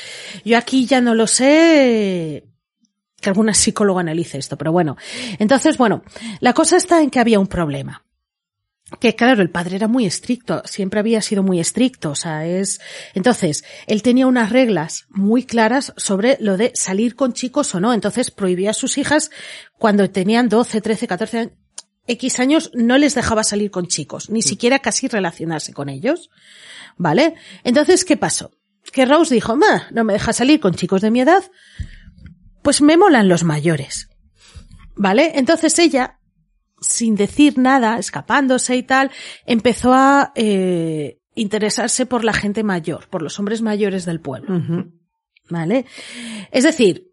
yo 0.44 0.56
aquí 0.56 0.86
ya 0.86 1.00
no 1.00 1.14
lo 1.14 1.26
sé, 1.26 2.44
que 3.20 3.28
alguna 3.28 3.54
psicóloga 3.54 4.00
analice 4.00 4.38
esto, 4.38 4.56
pero 4.56 4.72
bueno. 4.72 4.96
Entonces, 5.38 5.76
bueno, 5.76 6.02
la 6.40 6.52
cosa 6.52 6.76
está 6.76 7.02
en 7.02 7.10
que 7.10 7.20
había 7.20 7.40
un 7.40 7.48
problema. 7.48 8.04
Que 9.00 9.14
claro, 9.14 9.42
el 9.42 9.50
padre 9.50 9.76
era 9.76 9.86
muy 9.86 10.06
estricto, 10.06 10.62
siempre 10.64 11.00
había 11.00 11.20
sido 11.20 11.42
muy 11.42 11.60
estricto, 11.60 12.10
o 12.10 12.14
sea, 12.14 12.46
es, 12.46 12.80
entonces, 13.12 13.62
él 13.86 14.02
tenía 14.02 14.26
unas 14.26 14.50
reglas 14.50 15.06
muy 15.10 15.44
claras 15.44 15.92
sobre 15.98 16.38
lo 16.40 16.56
de 16.56 16.72
salir 16.74 17.14
con 17.14 17.34
chicos 17.34 17.74
o 17.74 17.80
no, 17.80 17.92
entonces 17.92 18.30
prohibía 18.30 18.70
a 18.70 18.74
sus 18.74 18.96
hijas 18.96 19.30
cuando 19.76 20.08
tenían 20.08 20.48
12, 20.48 20.80
13, 20.80 21.06
14 21.06 21.38
años, 21.38 21.52
X 22.06 22.40
años 22.40 22.70
no 22.72 22.96
les 22.96 23.14
dejaba 23.14 23.44
salir 23.44 23.70
con 23.70 23.86
chicos, 23.86 24.30
ni 24.30 24.40
siquiera 24.40 24.78
casi 24.78 25.08
relacionarse 25.08 25.74
con 25.74 25.90
ellos. 25.90 26.30
¿Vale? 26.96 27.34
Entonces, 27.64 28.06
¿qué 28.06 28.16
pasó? 28.16 28.50
Que 28.92 29.04
Rose 29.04 29.34
dijo, 29.34 29.56
"Ma, 29.56 29.88
no 29.92 30.04
me 30.04 30.14
deja 30.14 30.32
salir 30.32 30.58
con 30.58 30.74
chicos 30.74 31.02
de 31.02 31.10
mi 31.10 31.20
edad, 31.20 31.44
pues 32.62 32.82
me 32.82 32.96
molan 32.96 33.28
los 33.28 33.44
mayores. 33.44 34.08
¿Vale? 34.94 35.32
Entonces 35.36 35.78
ella, 35.78 36.17
sin 36.80 37.16
decir 37.16 37.58
nada, 37.58 37.98
escapándose 37.98 38.76
y 38.76 38.82
tal, 38.82 39.10
empezó 39.46 39.92
a 39.94 40.32
eh, 40.34 41.18
interesarse 41.34 42.06
por 42.06 42.24
la 42.24 42.32
gente 42.32 42.62
mayor, 42.62 43.08
por 43.08 43.22
los 43.22 43.38
hombres 43.38 43.62
mayores 43.62 44.04
del 44.04 44.20
pueblo. 44.20 44.56
Ujú. 44.56 44.92
¿Vale? 45.50 45.86
Es 46.50 46.64
decir, 46.64 47.12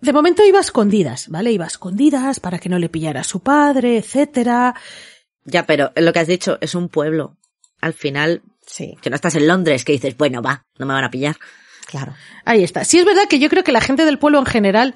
de 0.00 0.12
momento 0.12 0.44
iba 0.44 0.58
a 0.58 0.62
escondidas, 0.62 1.28
¿vale? 1.28 1.50
Iba 1.50 1.64
a 1.64 1.68
escondidas 1.68 2.40
para 2.40 2.58
que 2.58 2.68
no 2.68 2.78
le 2.78 2.90
pillara 2.90 3.20
a 3.20 3.24
su 3.24 3.40
padre, 3.40 3.96
etcétera. 3.96 4.74
ya, 5.44 5.64
pero 5.64 5.92
lo 5.96 6.12
que 6.12 6.18
has 6.18 6.28
dicho 6.28 6.58
es 6.60 6.74
un 6.74 6.88
pueblo. 6.88 7.38
Al 7.80 7.94
final, 7.94 8.42
Sí, 8.66 8.96
que 9.00 9.10
no 9.10 9.16
estás 9.16 9.34
en 9.34 9.46
Londres, 9.46 9.84
que 9.84 9.92
dices, 9.92 10.16
bueno, 10.16 10.42
va, 10.42 10.66
no 10.78 10.86
me 10.86 10.94
van 10.94 11.04
a 11.04 11.10
pillar. 11.10 11.36
Claro. 11.86 12.14
Ahí 12.44 12.62
está. 12.62 12.84
Sí 12.84 12.98
es 12.98 13.04
verdad 13.04 13.22
que 13.28 13.38
yo 13.38 13.48
creo 13.48 13.64
que 13.64 13.72
la 13.72 13.80
gente 13.80 14.04
del 14.04 14.18
pueblo 14.18 14.38
en 14.38 14.46
general 14.46 14.94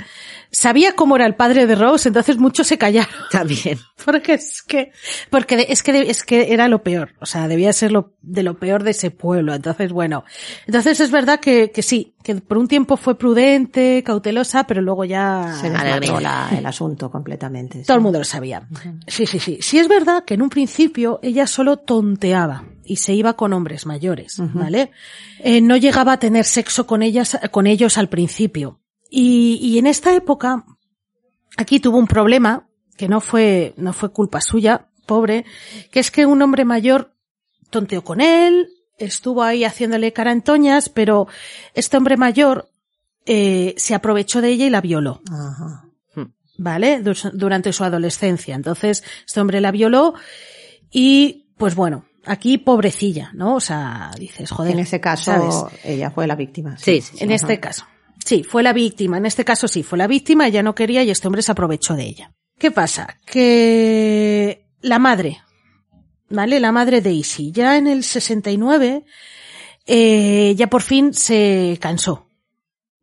sabía 0.51 0.92
cómo 0.92 1.16
era 1.16 1.27
el 1.27 1.35
padre 1.35 1.66
de 1.66 1.74
Rose, 1.74 2.09
entonces 2.09 2.37
muchos 2.38 2.66
se 2.66 2.77
callaron. 2.79 3.12
También. 3.31 3.79
Porque 4.05 4.35
es 4.35 4.62
que, 4.62 4.92
porque 5.31 5.66
es 5.68 5.83
que, 5.83 6.11
es 6.11 6.24
que 6.24 6.53
era 6.53 6.68
lo 6.68 6.83
peor. 6.83 7.14
O 7.20 7.27
sea, 7.27 7.48
debía 7.48 7.72
ser 7.72 7.92
lo, 7.92 8.12
de 8.22 8.42
lo 8.42 8.59
peor 8.59 8.83
de 8.83 8.90
ese 8.92 9.11
pueblo. 9.11 9.55
Entonces, 9.55 9.92
bueno. 9.92 10.24
Entonces 10.66 11.01
es 11.01 11.11
verdad 11.11 11.40
que, 11.40 11.70
que 11.70 11.83
sí, 11.83 12.14
que 12.22 12.35
por 12.37 12.59
un 12.59 12.68
tiempo 12.68 12.96
fue 12.96 13.16
prudente, 13.18 14.03
cautelosa, 14.05 14.64
pero 14.66 14.83
luego 14.83 15.05
ya... 15.05 15.55
Se 15.61 15.70
la- 15.70 16.51
el 16.57 16.66
asunto 16.66 17.11
completamente. 17.11 17.79
sí. 17.81 17.85
Todo 17.87 17.96
el 17.96 18.03
mundo 18.03 18.18
lo 18.18 18.24
sabía. 18.24 18.66
Sí, 19.07 19.27
sí, 19.27 19.38
sí. 19.38 19.59
Sí 19.61 19.79
es 19.79 19.88
verdad 19.88 20.24
que 20.24 20.35
en 20.35 20.42
un 20.42 20.51
principio 20.51 21.18
ella 21.22 21.46
solo 21.46 21.79
tonteaba 21.79 22.64
y 22.88 22.96
se 22.96 23.14
iba 23.14 23.35
con 23.35 23.53
hombres 23.53 23.87
mayores, 23.87 24.37
¿vale? 24.55 24.90
Eh, 25.40 25.61
no 25.61 25.77
llegaba 25.77 26.14
a 26.14 26.18
tener 26.18 26.44
sexo 26.44 26.87
con 26.87 27.03
ellas, 27.03 27.38
con 27.51 27.66
ellos 27.66 27.98
al 27.98 28.09
principio. 28.09 28.81
Y, 29.11 29.59
y 29.62 29.79
en 29.79 29.87
esta 29.87 30.14
época, 30.14 30.64
aquí 31.57 31.81
tuvo 31.81 31.98
un 31.98 32.07
problema 32.07 32.68
que 32.96 33.09
no 33.09 33.20
fue, 33.20 33.74
no 33.77 33.92
fue 33.92 34.11
culpa 34.11 34.40
suya, 34.40 34.88
pobre, 35.07 35.44
que 35.90 36.01
es 36.01 36.11
que 36.11 36.27
un 36.27 36.40
hombre 36.42 36.64
mayor 36.64 37.14
tonteó 37.70 38.03
con 38.03 38.20
él, 38.20 38.68
estuvo 38.98 39.42
ahí 39.42 39.64
haciéndole 39.64 40.12
carantoñas, 40.12 40.88
pero 40.88 41.29
este 41.74 41.96
hombre 41.96 42.16
mayor 42.16 42.70
eh, 43.27 43.74
se 43.77 43.94
aprovechó 43.94 44.40
de 44.40 44.48
ella 44.48 44.66
y 44.66 44.70
la 44.70 44.81
violó. 44.81 45.20
Ajá. 45.31 45.88
¿vale? 46.59 47.03
Durante 47.33 47.72
su 47.72 47.85
adolescencia. 47.85 48.55
Entonces, 48.55 49.03
este 49.24 49.40
hombre 49.40 49.62
la 49.62 49.70
violó 49.70 50.14
y, 50.90 51.46
pues 51.57 51.74
bueno, 51.74 52.05
aquí 52.29 52.59
pobrecilla, 52.59 53.31
¿no? 53.35 53.57
O 53.57 53.61
sea, 53.61 54.11
dices, 54.19 54.51
joder. 54.51 54.73
En 54.73 54.79
ese 54.81 55.01
caso, 55.01 55.25
¿sabes? 55.25 55.81
ella 55.85 56.11
fue 56.11 56.27
la 56.27 56.37
víctima. 56.37 56.77
Sí, 56.79 57.01
sí, 57.01 57.17
sí. 57.17 57.25
En 57.25 57.31
este 57.31 57.59
caso. 57.59 57.87
Sí, 58.25 58.45
fue 58.45 58.62
la 58.62 58.73
víctima. 58.73 59.17
En 59.17 59.27
este 59.27 59.45
caso 59.45 59.69
sí, 59.69 59.83
fue 59.83 59.99
la 59.99 60.07
víctima, 60.07 60.47
ella 60.47 60.62
no 60.62 60.75
quería 60.75 61.03
y 61.03 61.11
este 61.11 61.27
hombre 61.27 61.43
se 61.43 61.53
aprovechó 61.53 61.95
de 61.95 62.05
ella. 62.05 62.33
¿Qué 62.59 62.71
pasa? 62.71 63.17
Que 63.25 64.67
la 64.81 64.99
madre, 64.99 65.41
¿vale? 66.29 66.61
La 66.61 66.73
madre 66.73 67.01
Daisy, 67.01 67.53
ya 67.53 67.77
en 67.77 67.87
el 67.87 68.05
69, 68.05 69.05
eh, 69.87 70.55
ya 70.57 70.67
por 70.69 70.83
fin 70.83 71.14
se 71.14 71.79
cansó. 71.81 72.28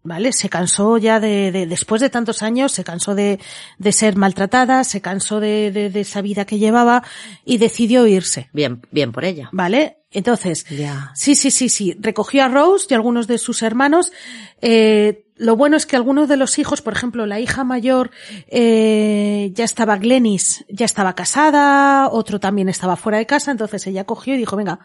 ¿Vale? 0.05 0.31
Se 0.33 0.47
cansó 0.49 0.97
ya 0.97 1.19
de, 1.19 1.51
de- 1.51 1.65
después 1.65 1.99
de 1.99 2.09
tantos 2.09 2.43
años, 2.43 2.71
se 2.71 2.83
cansó 2.83 3.15
de, 3.15 3.39
de 3.79 3.91
ser 3.91 4.15
maltratada, 4.15 4.83
se 4.83 5.01
cansó 5.01 5.39
de, 5.39 5.71
de, 5.71 5.89
de 5.89 5.99
esa 6.01 6.21
vida 6.21 6.45
que 6.45 6.59
llevaba 6.59 7.03
y 7.43 7.57
decidió 7.57 8.05
irse. 8.07 8.49
Bien, 8.53 8.81
bien 8.91 9.11
por 9.11 9.25
ella. 9.25 9.49
¿Vale? 9.51 9.97
Entonces, 10.11 10.65
Ya. 10.69 11.11
Sí, 11.15 11.35
sí, 11.35 11.49
sí, 11.51 11.67
sí. 11.69 11.97
Recogió 11.99 12.43
a 12.45 12.47
Rose 12.47 12.85
y 12.89 12.93
algunos 12.93 13.27
de 13.27 13.37
sus 13.39 13.63
hermanos. 13.63 14.13
Eh, 14.61 15.25
lo 15.37 15.57
bueno 15.57 15.75
es 15.75 15.85
que 15.85 15.95
algunos 15.97 16.29
de 16.29 16.37
los 16.37 16.59
hijos, 16.59 16.81
por 16.81 16.93
ejemplo, 16.93 17.25
la 17.25 17.39
hija 17.41 17.63
mayor, 17.65 18.11
eh, 18.47 19.51
ya 19.53 19.65
estaba 19.65 19.97
Glenis, 19.97 20.63
ya 20.69 20.85
estaba 20.85 21.13
casada, 21.15 22.09
otro 22.09 22.39
también 22.39 22.69
estaba 22.69 22.95
fuera 22.95 23.17
de 23.17 23.25
casa, 23.25 23.51
entonces 23.51 23.85
ella 23.87 24.05
cogió 24.05 24.33
y 24.35 24.37
dijo, 24.37 24.55
venga, 24.55 24.79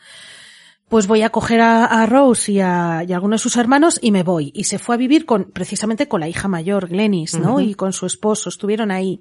pues 0.90 1.07
voy 1.07 1.22
a 1.22 1.31
coger 1.31 1.61
a, 1.61 1.85
a 1.85 2.05
Rose 2.05 2.50
y 2.50 2.59
a, 2.59 3.05
y 3.07 3.12
a 3.12 3.14
algunos 3.14 3.40
de 3.40 3.42
sus 3.44 3.57
hermanos 3.57 4.00
y 4.03 4.11
me 4.11 4.24
voy. 4.24 4.50
Y 4.57 4.64
se 4.64 4.81
fue 4.81 4.96
a 4.96 4.98
vivir 4.98 5.24
con, 5.24 5.53
precisamente 5.53 6.09
con 6.09 6.20
la 6.20 6.29
hija 6.29 6.48
mayor, 6.48 6.88
Glenis, 6.88 7.38
¿no? 7.38 7.61
Y 7.61 7.74
con 7.74 7.92
su 7.92 8.07
esposo, 8.07 8.48
estuvieron 8.48 8.90
ahí. 8.90 9.20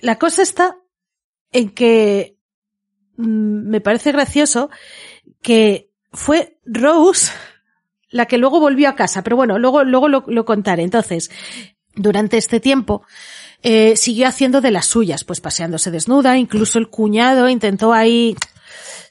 La 0.00 0.18
cosa 0.18 0.42
está 0.42 0.76
en 1.52 1.70
que 1.70 2.36
mm, 3.16 3.68
me 3.70 3.80
parece 3.80 4.10
gracioso 4.10 4.70
que 5.40 5.88
fue 6.12 6.58
Rose 6.64 7.30
la 8.10 8.26
que 8.26 8.36
luego 8.36 8.58
volvió 8.58 8.88
a 8.88 8.96
casa, 8.96 9.22
pero 9.22 9.36
bueno, 9.36 9.60
luego, 9.60 9.84
luego 9.84 10.08
lo, 10.08 10.24
lo 10.26 10.44
contaré. 10.44 10.82
Entonces, 10.82 11.30
durante 11.94 12.38
este 12.38 12.58
tiempo, 12.58 13.06
eh, 13.62 13.96
siguió 13.96 14.26
haciendo 14.26 14.60
de 14.60 14.72
las 14.72 14.86
suyas, 14.86 15.22
pues 15.22 15.40
paseándose 15.40 15.92
desnuda, 15.92 16.36
incluso 16.36 16.80
el 16.80 16.88
cuñado 16.88 17.48
intentó 17.48 17.92
ahí 17.92 18.36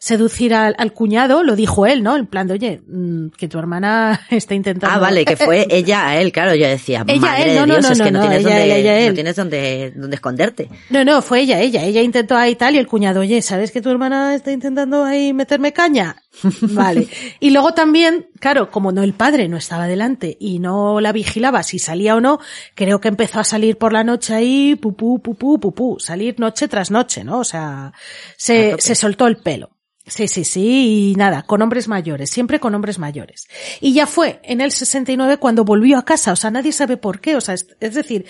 seducir 0.01 0.55
al, 0.55 0.73
al 0.79 0.93
cuñado, 0.93 1.43
lo 1.43 1.55
dijo 1.55 1.85
él, 1.85 2.01
¿no? 2.01 2.17
En 2.17 2.25
plan 2.25 2.47
de, 2.47 2.53
oye, 2.55 2.81
mm, 2.87 3.27
que 3.37 3.47
tu 3.47 3.59
hermana 3.59 4.19
está 4.31 4.55
intentando... 4.55 4.95
Ah, 4.95 4.97
vale, 4.97 5.23
que 5.25 5.37
fue 5.37 5.67
ella 5.69 6.07
a 6.07 6.19
él, 6.19 6.31
claro, 6.31 6.55
yo 6.55 6.67
decía, 6.67 7.05
Ella 7.07 7.21
madre 7.21 7.43
él, 7.43 7.49
de 7.49 7.55
no, 7.55 7.65
no, 7.67 7.73
Dios, 7.75 7.85
no, 7.85 7.91
es 7.91 8.01
que 8.01 8.11
no, 8.11 8.21
tienes 8.21 8.39
ella 8.39 8.49
donde, 8.49 8.79
ella 8.79 9.07
no 9.09 9.13
tienes 9.13 9.35
donde, 9.35 9.93
donde 9.95 10.15
esconderte. 10.15 10.69
No, 10.89 11.05
no, 11.05 11.21
fue 11.21 11.41
ella, 11.41 11.59
ella. 11.59 11.83
Ella 11.83 12.01
intentó 12.01 12.35
ahí 12.35 12.55
tal 12.55 12.73
y 12.73 12.79
el 12.79 12.87
cuñado, 12.87 13.19
oye, 13.19 13.43
¿sabes 13.43 13.69
que 13.69 13.79
tu 13.79 13.91
hermana 13.91 14.33
está 14.33 14.51
intentando 14.51 15.03
ahí 15.03 15.33
meterme 15.33 15.71
caña? 15.71 16.15
Vale. 16.61 17.07
Y 17.39 17.51
luego 17.51 17.75
también, 17.75 18.25
claro, 18.39 18.71
como 18.71 18.91
no 18.91 19.03
el 19.03 19.13
padre 19.13 19.49
no 19.49 19.57
estaba 19.57 19.85
delante 19.85 20.35
y 20.39 20.57
no 20.57 20.99
la 20.99 21.11
vigilaba 21.11 21.61
si 21.61 21.77
salía 21.77 22.15
o 22.15 22.21
no, 22.21 22.39
creo 22.73 22.99
que 22.99 23.07
empezó 23.07 23.39
a 23.39 23.43
salir 23.43 23.77
por 23.77 23.93
la 23.93 24.03
noche 24.03 24.33
ahí, 24.33 24.75
pupú, 24.75 25.21
pupú, 25.21 25.59
pupú, 25.59 25.99
salir 25.99 26.39
noche 26.39 26.67
tras 26.67 26.89
noche, 26.89 27.23
¿no? 27.23 27.37
O 27.37 27.43
sea, 27.43 27.93
se, 28.35 28.77
se 28.79 28.95
soltó 28.95 29.27
el 29.27 29.37
pelo. 29.37 29.69
Sí, 30.13 30.27
sí, 30.27 30.43
sí, 30.43 31.11
y 31.11 31.15
nada, 31.15 31.43
con 31.43 31.61
hombres 31.61 31.87
mayores, 31.87 32.29
siempre 32.29 32.59
con 32.59 32.75
hombres 32.75 32.99
mayores. 32.99 33.47
Y 33.79 33.93
ya 33.93 34.05
fue 34.05 34.41
en 34.43 34.59
el 34.59 34.73
69 34.73 35.37
cuando 35.37 35.63
volvió 35.63 35.97
a 35.97 36.03
casa, 36.03 36.33
o 36.33 36.35
sea, 36.35 36.51
nadie 36.51 36.73
sabe 36.73 36.97
por 36.97 37.21
qué, 37.21 37.37
o 37.37 37.41
sea, 37.41 37.53
es, 37.55 37.67
es 37.79 37.93
decir, 37.93 38.25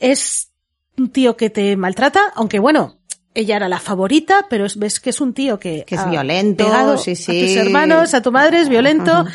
es 0.00 0.48
un 0.96 1.10
tío 1.10 1.36
que 1.36 1.50
te 1.50 1.76
maltrata, 1.76 2.32
aunque 2.34 2.58
bueno, 2.58 2.98
ella 3.34 3.56
era 3.56 3.68
la 3.68 3.78
favorita, 3.78 4.46
pero 4.48 4.64
es- 4.64 4.78
ves 4.78 5.00
que 5.00 5.10
es 5.10 5.20
un 5.20 5.34
tío 5.34 5.60
que, 5.60 5.84
Que 5.86 5.96
es 5.96 6.00
ha 6.00 6.06
violento, 6.08 6.64
pegado 6.64 6.96
sí, 6.96 7.10
a 7.12 7.16
sí. 7.16 7.40
tus 7.42 7.56
hermanos, 7.56 8.14
a 8.14 8.22
tu 8.22 8.32
madre, 8.32 8.60
es 8.62 8.70
violento. 8.70 9.26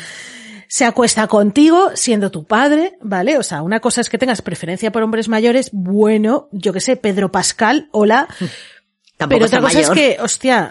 Se 0.66 0.84
acuesta 0.84 1.28
contigo 1.28 1.92
siendo 1.94 2.32
tu 2.32 2.42
padre, 2.44 2.98
¿vale? 3.02 3.38
O 3.38 3.44
sea, 3.44 3.62
una 3.62 3.78
cosa 3.78 4.00
es 4.00 4.08
que 4.08 4.18
tengas 4.18 4.42
preferencia 4.42 4.90
por 4.90 5.04
hombres 5.04 5.28
mayores, 5.28 5.70
bueno, 5.72 6.48
yo 6.50 6.72
que 6.72 6.80
sé, 6.80 6.96
Pedro 6.96 7.30
Pascal, 7.30 7.88
hola, 7.92 8.26
Tampoco 9.16 9.36
pero 9.38 9.46
otra 9.46 9.60
cosa 9.60 9.74
mayor. 9.78 9.82
es 9.82 9.90
que, 10.16 10.20
hostia, 10.20 10.70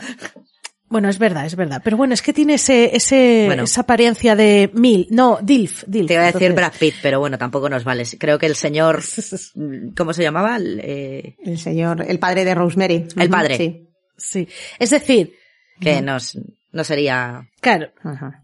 bueno, 0.93 1.09
es 1.09 1.19
verdad, 1.19 1.45
es 1.45 1.57
verdad. 1.57 1.81
Pero 1.83 1.97
bueno, 1.97 2.13
es 2.13 2.21
que 2.21 2.31
tiene 2.31 2.53
ese, 2.53 2.95
ese, 2.95 3.43
Bueno. 3.47 3.63
esa 3.63 3.81
apariencia 3.81 4.35
de 4.37 4.71
mil, 4.73 5.07
no, 5.09 5.39
Dilf, 5.41 5.83
Dilf. 5.87 6.07
Te 6.07 6.13
iba 6.13 6.23
a 6.23 6.27
decir 6.27 6.43
entonces- 6.43 6.55
Brad 6.55 6.79
Pitt, 6.79 6.95
pero 7.01 7.19
bueno, 7.19 7.37
tampoco 7.37 7.67
nos 7.67 7.83
vale. 7.83 8.03
Creo 8.17 8.39
que 8.39 8.45
el 8.45 8.55
señor, 8.55 9.01
¿cómo 9.97 10.13
se 10.13 10.23
llamaba? 10.23 10.55
El, 10.55 10.79
eh, 10.81 11.35
El 11.43 11.57
señor, 11.59 12.05
el 12.07 12.19
padre 12.19 12.45
de 12.45 12.55
Rosemary. 12.55 13.07
El 13.17 13.29
padre. 13.29 13.57
Sí. 13.57 13.89
Sí. 14.15 14.47
Es 14.79 14.91
decir, 14.91 15.33
que 15.81 16.01
nos, 16.01 16.37
no 16.71 16.83
sería... 16.85 17.49
claro, 17.59 17.91
Ajá. 18.03 18.43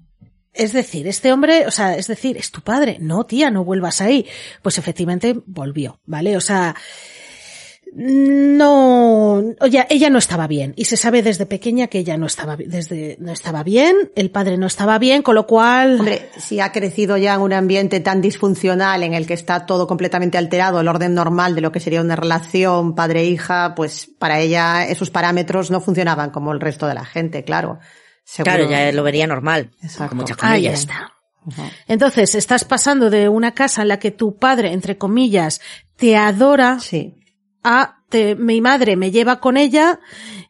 es 0.53 0.73
decir, 0.73 1.07
este 1.07 1.31
hombre, 1.31 1.67
o 1.67 1.71
sea, 1.71 1.95
es 1.95 2.07
decir, 2.07 2.35
es 2.35 2.51
tu 2.51 2.61
padre. 2.61 2.97
No, 2.99 3.25
tía, 3.25 3.49
no 3.51 3.63
vuelvas 3.63 4.01
ahí. 4.01 4.25
Pues 4.63 4.77
efectivamente 4.77 5.35
volvió, 5.45 6.01
¿vale? 6.05 6.35
O 6.35 6.41
sea, 6.41 6.75
no, 7.93 9.43
oye, 9.59 9.87
ella 9.89 10.09
no 10.09 10.19
estaba 10.19 10.47
bien 10.47 10.73
y 10.75 10.85
se 10.85 10.97
sabe 10.97 11.23
desde 11.23 11.45
pequeña 11.45 11.87
que 11.87 11.99
ella 11.99 12.17
no 12.17 12.27
estaba, 12.27 12.55
desde, 12.55 13.17
no 13.19 13.31
estaba 13.31 13.63
bien, 13.63 13.95
el 14.15 14.29
padre 14.31 14.57
no 14.57 14.67
estaba 14.67 14.99
bien, 14.99 15.21
con 15.21 15.35
lo 15.35 15.47
cual, 15.47 15.99
Hombre, 15.99 16.29
si 16.37 16.59
ha 16.59 16.71
crecido 16.71 17.17
ya 17.17 17.33
en 17.35 17.41
un 17.41 17.53
ambiente 17.53 17.99
tan 17.99 18.21
disfuncional 18.21 19.03
en 19.03 19.13
el 19.13 19.25
que 19.25 19.33
está 19.33 19.65
todo 19.65 19.87
completamente 19.87 20.37
alterado, 20.37 20.79
el 20.79 20.87
orden 20.87 21.13
normal 21.13 21.55
de 21.55 21.61
lo 21.61 21.71
que 21.71 21.79
sería 21.79 22.01
una 22.01 22.15
relación 22.15 22.95
padre-hija, 22.95 23.73
pues 23.75 24.09
para 24.19 24.39
ella 24.39 24.85
esos 24.85 25.09
parámetros 25.09 25.71
no 25.71 25.81
funcionaban 25.81 26.29
como 26.29 26.51
el 26.53 26.59
resto 26.59 26.87
de 26.87 26.93
la 26.93 27.05
gente, 27.05 27.43
claro. 27.43 27.79
Seguro. 28.23 28.67
Claro, 28.67 28.69
ya 28.69 28.91
lo 28.91 29.01
vería 29.01 29.25
normal. 29.25 29.71
Exacto. 29.81 30.09
Con 30.09 30.17
muchas 30.19 30.37
ahí 30.41 30.61
comillas. 30.61 30.81
está. 30.81 31.13
Entonces, 31.87 32.35
estás 32.35 32.63
pasando 32.63 33.09
de 33.09 33.27
una 33.27 33.53
casa 33.53 33.81
en 33.81 33.87
la 33.87 33.97
que 33.97 34.11
tu 34.11 34.37
padre, 34.37 34.71
entre 34.71 34.97
comillas, 34.97 35.61
te 35.95 36.15
adora 36.15 36.79
Sí. 36.79 37.18
A 37.63 37.97
te- 38.09 38.35
mi 38.35 38.61
madre 38.61 38.95
me 38.95 39.11
lleva 39.11 39.39
con 39.39 39.57
ella 39.57 39.99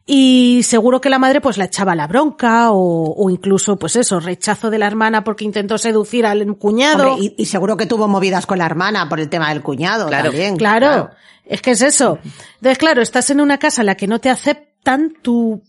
y 0.06 0.62
seguro 0.64 1.00
que 1.00 1.10
la 1.10 1.18
madre 1.18 1.40
pues 1.40 1.58
la 1.58 1.64
echaba 1.66 1.94
la 1.94 2.06
bronca 2.06 2.70
o, 2.72 3.14
o 3.16 3.30
incluso 3.30 3.76
pues 3.78 3.96
eso, 3.96 4.18
rechazo 4.20 4.70
de 4.70 4.78
la 4.78 4.86
hermana 4.86 5.22
porque 5.24 5.44
intentó 5.44 5.76
seducir 5.78 6.24
al 6.26 6.56
cuñado. 6.56 7.12
Hombre, 7.14 7.32
y, 7.36 7.42
y 7.42 7.46
seguro 7.46 7.76
que 7.76 7.86
tuvo 7.86 8.08
movidas 8.08 8.46
con 8.46 8.58
la 8.58 8.66
hermana 8.66 9.08
por 9.08 9.20
el 9.20 9.28
tema 9.28 9.50
del 9.50 9.62
cuñado 9.62 10.06
Claro. 10.08 10.30
también. 10.30 10.56
claro, 10.56 11.10
es 11.44 11.60
que 11.62 11.72
es 11.72 11.82
eso. 11.82 12.18
Entonces, 12.56 12.78
claro, 12.78 13.02
estás 13.02 13.30
en 13.30 13.40
una 13.40 13.58
casa 13.58 13.82
en 13.82 13.86
la 13.86 13.96
que 13.96 14.06
no 14.06 14.20
te 14.20 14.30
aceptan 14.30 15.12
tu 15.22 15.62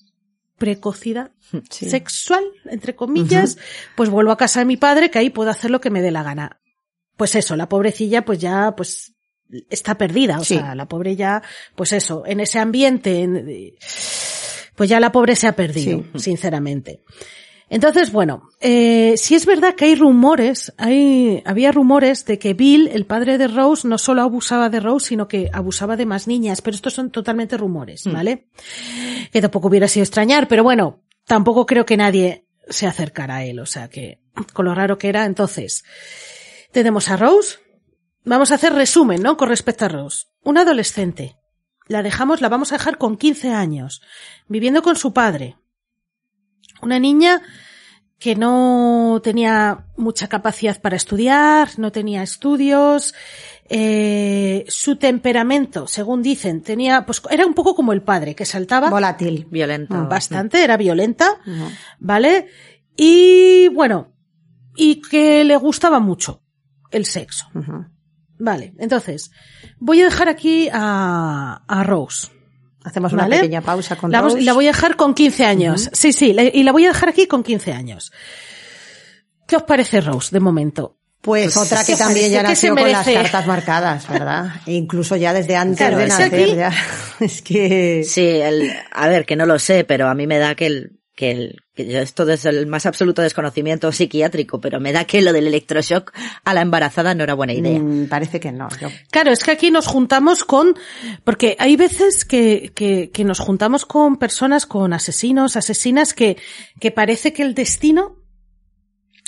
precocidad 0.57 1.31
Sí. 1.69 1.89
sexual, 1.89 2.43
entre 2.65 2.95
comillas, 2.95 3.57
pues 3.95 4.09
vuelvo 4.09 4.31
a 4.31 4.37
casa 4.37 4.59
de 4.59 4.65
mi 4.65 4.77
padre 4.77 5.11
que 5.11 5.19
ahí 5.19 5.29
puedo 5.29 5.49
hacer 5.49 5.71
lo 5.71 5.81
que 5.81 5.89
me 5.89 6.01
dé 6.01 6.11
la 6.11 6.23
gana. 6.23 6.59
Pues 7.17 7.35
eso, 7.35 7.55
la 7.55 7.67
pobrecilla 7.67 8.23
pues 8.23 8.39
ya 8.39 8.73
pues 8.75 9.13
está 9.69 9.95
perdida, 9.97 10.39
o 10.39 10.43
Sí. 10.43 10.55
sea, 10.57 10.75
la 10.75 10.87
pobre 10.87 11.15
ya, 11.15 11.41
pues 11.75 11.93
eso, 11.93 12.23
en 12.25 12.39
ese 12.39 12.59
ambiente, 12.59 13.21
en- 13.21 13.73
pues 14.75 14.89
ya 14.89 14.99
la 14.99 15.11
pobre 15.11 15.35
se 15.35 15.47
ha 15.47 15.55
perdido, 15.55 16.03
sinceramente. 16.15 17.01
Entonces, 17.69 18.11
bueno, 18.11 18.49
eh, 18.59 19.13
sí 19.15 19.33
es 19.35 19.45
verdad 19.45 19.75
que 19.75 19.85
hay 19.85 19.95
rumores, 19.95 20.73
hay, 20.77 21.41
había 21.45 21.71
rumores 21.71 22.25
de 22.25 22.37
que 22.37 22.53
Bill, 22.53 22.89
el 22.91 23.05
padre 23.05 23.37
de 23.37 23.47
Rose, 23.47 23.87
no 23.87 23.97
solo 23.97 24.21
abusaba 24.23 24.69
de 24.69 24.81
Rose, 24.81 25.07
sino 25.07 25.29
que 25.29 25.49
abusaba 25.53 25.95
de 25.95 26.05
más 26.05 26.27
niñas, 26.27 26.61
pero 26.61 26.75
estos 26.75 26.93
son 26.93 27.11
totalmente 27.11 27.55
rumores, 27.55 28.03
¿vale? 28.11 28.47
Que 29.31 29.39
tampoco 29.39 29.69
hubiera 29.69 29.87
sido 29.87 30.03
extrañar, 30.03 30.49
pero 30.49 30.63
bueno, 30.65 30.99
tampoco 31.25 31.65
creo 31.65 31.85
que 31.85 31.95
nadie 31.95 32.43
se 32.69 32.87
acercara 32.87 33.37
a 33.37 33.45
él, 33.45 33.59
o 33.61 33.65
sea 33.65 33.89
que, 33.89 34.19
con 34.51 34.65
lo 34.65 34.75
raro 34.75 34.97
que 34.97 35.07
era, 35.07 35.23
entonces, 35.23 35.85
tenemos 36.73 37.07
a 37.09 37.15
Rose, 37.15 37.57
vamos 38.23 38.51
a 38.51 38.55
hacer 38.55 38.73
resumen, 38.73 39.21
¿no? 39.21 39.37
Con 39.37 39.49
respecto 39.49 39.85
a 39.85 39.89
Rose. 39.89 40.27
Una 40.43 40.61
adolescente. 40.61 41.37
La 41.87 42.03
dejamos, 42.03 42.41
la 42.41 42.49
vamos 42.49 42.71
a 42.71 42.77
dejar 42.77 42.97
con 42.97 43.17
15 43.17 43.51
años, 43.51 44.01
viviendo 44.47 44.81
con 44.81 44.95
su 44.95 45.13
padre. 45.13 45.57
Una 46.81 46.99
niña 46.99 47.41
que 48.21 48.35
no 48.35 49.19
tenía 49.23 49.87
mucha 49.97 50.29
capacidad 50.29 50.79
para 50.79 50.95
estudiar, 50.95 51.69
no 51.79 51.91
tenía 51.91 52.21
estudios, 52.21 53.15
eh, 53.67 54.63
su 54.67 54.97
temperamento, 54.97 55.87
según 55.87 56.21
dicen, 56.21 56.61
tenía, 56.61 57.03
pues 57.05 57.21
era 57.31 57.47
un 57.47 57.55
poco 57.55 57.73
como 57.73 57.93
el 57.93 58.03
padre, 58.03 58.35
que 58.35 58.45
saltaba 58.45 58.91
Volátil. 58.91 59.47
Violento. 59.49 60.07
bastante, 60.07 60.63
era 60.63 60.77
violenta. 60.77 61.39
¿vale? 61.99 62.47
Y 62.95 63.69
bueno, 63.69 64.13
y 64.75 65.01
que 65.01 65.43
le 65.43 65.57
gustaba 65.57 65.99
mucho 65.99 66.43
el 66.91 67.05
sexo. 67.05 67.47
Vale, 68.43 68.73
entonces, 68.79 69.31
voy 69.79 70.01
a 70.01 70.05
dejar 70.05 70.27
aquí 70.29 70.67
a, 70.73 71.63
a 71.67 71.83
Rose. 71.83 72.29
Hacemos 72.83 73.13
una 73.13 73.23
¿Vale? 73.23 73.35
pequeña 73.37 73.61
pausa 73.61 73.95
con 73.95 74.11
la, 74.11 74.21
Rose. 74.21 74.41
la 74.41 74.53
voy 74.53 74.65
a 74.65 74.69
dejar 74.71 74.95
con 74.95 75.13
15 75.13 75.45
años. 75.45 75.89
Sí, 75.93 76.11
sí, 76.11 76.33
la- 76.33 76.43
y 76.45 76.63
la 76.63 76.71
voy 76.71 76.85
a 76.85 76.87
dejar 76.87 77.09
aquí 77.09 77.27
con 77.27 77.43
15 77.43 77.71
años. 77.73 78.11
¿Qué 79.47 79.55
os 79.57 79.63
parece 79.63 80.01
Rose 80.01 80.29
de 80.31 80.39
momento? 80.39 80.97
Pues 81.21 81.55
otra 81.55 81.81
que 81.85 81.91
¿qué 81.91 81.97
también 81.99 82.31
ya 82.31 82.41
nació 82.41 82.75
con 82.75 82.91
las 82.91 83.07
cartas 83.07 83.45
marcadas, 83.45 84.09
¿verdad? 84.09 84.47
E 84.65 84.73
incluso 84.73 85.15
ya 85.15 85.33
desde 85.33 85.55
antes 85.55 85.77
Claro, 85.77 85.97
de 85.99 86.07
nacer, 86.07 86.33
aquí- 86.33 86.55
ya. 86.55 86.73
Es 87.19 87.43
que... 87.43 88.03
Sí, 88.03 88.21
el, 88.25 88.71
a 88.91 89.07
ver, 89.07 89.27
que 89.27 89.35
no 89.35 89.45
lo 89.45 89.59
sé, 89.59 89.83
pero 89.83 90.07
a 90.07 90.15
mí 90.15 90.25
me 90.25 90.39
da 90.39 90.55
que 90.55 90.65
el, 90.65 90.99
que 91.15 91.29
el, 91.29 91.57
esto 91.89 92.29
es 92.29 92.45
el 92.45 92.67
más 92.67 92.85
absoluto 92.85 93.21
desconocimiento 93.21 93.91
psiquiátrico, 93.91 94.59
pero 94.61 94.79
me 94.79 94.91
da 94.91 95.05
que 95.05 95.21
lo 95.21 95.33
del 95.33 95.47
electroshock 95.47 96.11
a 96.43 96.53
la 96.53 96.61
embarazada 96.61 97.13
no 97.15 97.23
era 97.23 97.33
buena 97.33 97.53
idea. 97.53 97.79
mm, 97.79 98.07
parece 98.07 98.39
que 98.39 98.51
no. 98.51 98.67
Yo- 98.79 98.89
Claro, 99.11 99.31
es 99.31 99.43
que 99.43 99.51
aquí 99.51 99.71
nos 99.71 99.87
juntamos 99.87 100.43
con, 100.43 100.75
porque 101.23 101.55
hay 101.59 101.75
veces 101.75 102.25
que, 102.25 102.71
que, 102.75 103.11
que 103.11 103.23
nos 103.23 103.39
juntamos 103.39 103.85
con 103.85 104.17
personas, 104.17 104.65
con 104.65 104.93
asesinos, 104.93 105.55
asesinas, 105.55 106.13
que, 106.13 106.37
que 106.79 106.91
parece 106.91 107.33
que 107.33 107.43
el 107.43 107.53
destino 107.53 108.17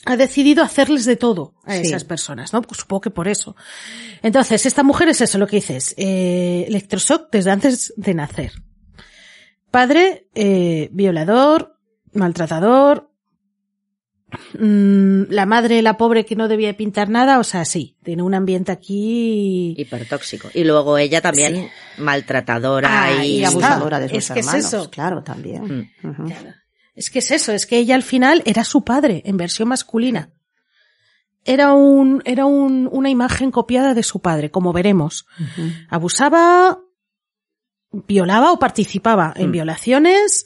ha 0.05 0.17
decidido 0.17 0.63
hacerles 0.63 1.05
de 1.05 1.15
todo 1.15 1.53
a 1.63 1.75
Sí. 1.75 1.81
esas 1.83 2.03
personas, 2.03 2.51
¿no? 2.51 2.61
Pues 2.61 2.81
supongo 2.81 2.99
que 3.01 3.09
por 3.09 3.29
eso. 3.29 3.55
Entonces, 4.21 4.65
esta 4.65 4.83
mujer 4.83 5.07
es 5.07 5.21
eso 5.21 5.37
lo 5.37 5.47
que 5.47 5.55
dices, 5.57 5.93
eh, 5.97 6.65
electroshock 6.67 7.31
desde 7.31 7.51
antes 7.51 7.93
de 7.95 8.13
nacer. 8.13 8.51
Padre, 9.71 10.27
eh, 10.35 10.89
violador, 10.91 11.72
maltratador, 12.13 13.09
mm, 14.59 15.23
la 15.29 15.45
madre, 15.45 15.81
la 15.81 15.97
pobre 15.97 16.25
que 16.25 16.35
no 16.35 16.47
debía 16.47 16.75
pintar 16.75 17.09
nada, 17.09 17.39
o 17.39 17.43
sea, 17.43 17.65
sí, 17.65 17.97
tiene 18.03 18.23
un 18.23 18.33
ambiente 18.33 18.71
aquí 18.71 19.75
Hipertóxico. 19.77 20.49
Y 20.53 20.63
luego 20.63 20.97
ella 20.97 21.21
también 21.21 21.69
maltratadora 21.97 23.05
Ah, 23.05 23.23
y, 23.25 23.43
abusadora 23.43 23.99
de 23.99 24.09
sus 24.09 24.17
Es 24.17 24.31
que 24.31 24.39
es 24.39 24.45
hermanos. 24.47 24.65
eso. 24.73 24.89
Claro, 24.89 25.23
también. 25.23 25.91
Mm. 26.01 26.31
Es 26.95 27.09
que 27.09 27.19
es 27.19 27.31
eso, 27.31 27.51
es 27.51 27.65
que 27.65 27.77
ella 27.77 27.95
al 27.95 28.03
final 28.03 28.41
era 28.45 28.63
su 28.63 28.83
padre, 28.83 29.21
en 29.25 29.37
versión 29.37 29.67
masculina. 29.67 30.29
Era 31.45 31.73
un, 31.73 32.21
era 32.25 32.45
un, 32.45 32.87
una 32.91 33.09
imagen 33.09 33.51
copiada 33.51 33.93
de 33.93 34.03
su 34.03 34.21
padre, 34.21 34.49
como 34.49 34.71
veremos. 34.71 35.25
Abusaba, 35.89 36.79
violaba 37.91 38.51
o 38.53 38.59
participaba 38.59 39.33
en 39.35 39.49
Mm. 39.49 39.51
violaciones 39.51 40.45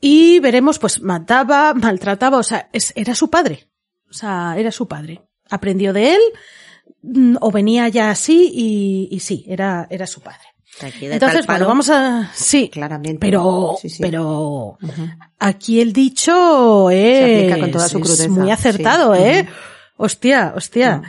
y 0.00 0.38
veremos, 0.40 0.78
pues 0.78 1.00
mataba, 1.02 1.74
maltrataba, 1.74 2.38
o 2.38 2.42
sea, 2.42 2.68
es- 2.72 2.92
era 2.96 3.14
su 3.14 3.30
padre. 3.30 3.68
O 4.10 4.12
sea, 4.12 4.54
era 4.56 4.70
su 4.72 4.86
padre. 4.88 5.22
Aprendió 5.50 5.92
de 5.92 6.14
él, 6.14 6.20
mm, 7.02 7.36
o 7.40 7.50
venía 7.50 7.88
ya 7.88 8.10
así 8.10 8.50
y, 8.52 9.08
y 9.10 9.20
sí, 9.20 9.44
era, 9.48 9.86
era 9.90 10.06
su 10.06 10.20
padre. 10.20 10.40
Aquí 10.80 11.08
de 11.08 11.14
Entonces, 11.14 11.44
bueno, 11.46 11.66
vamos 11.66 11.88
a, 11.90 12.30
sí, 12.34 12.68
Claramente. 12.68 13.18
pero, 13.18 13.76
Sí, 13.80 13.88
sí. 13.88 14.00
pero 14.00 14.78
aquí 15.38 15.80
el 15.80 15.92
dicho 15.92 16.88
es, 16.90 17.18
Se 17.18 17.34
aplica 17.48 17.58
con 17.60 17.70
toda 17.72 17.88
su 17.88 17.98
es 17.98 18.28
muy 18.28 18.50
acertado, 18.50 19.14
sí. 19.16 19.22
¿eh? 19.22 19.40
Ujú. 19.42 19.52
Hostia, 19.96 20.52
hostia. 20.54 21.02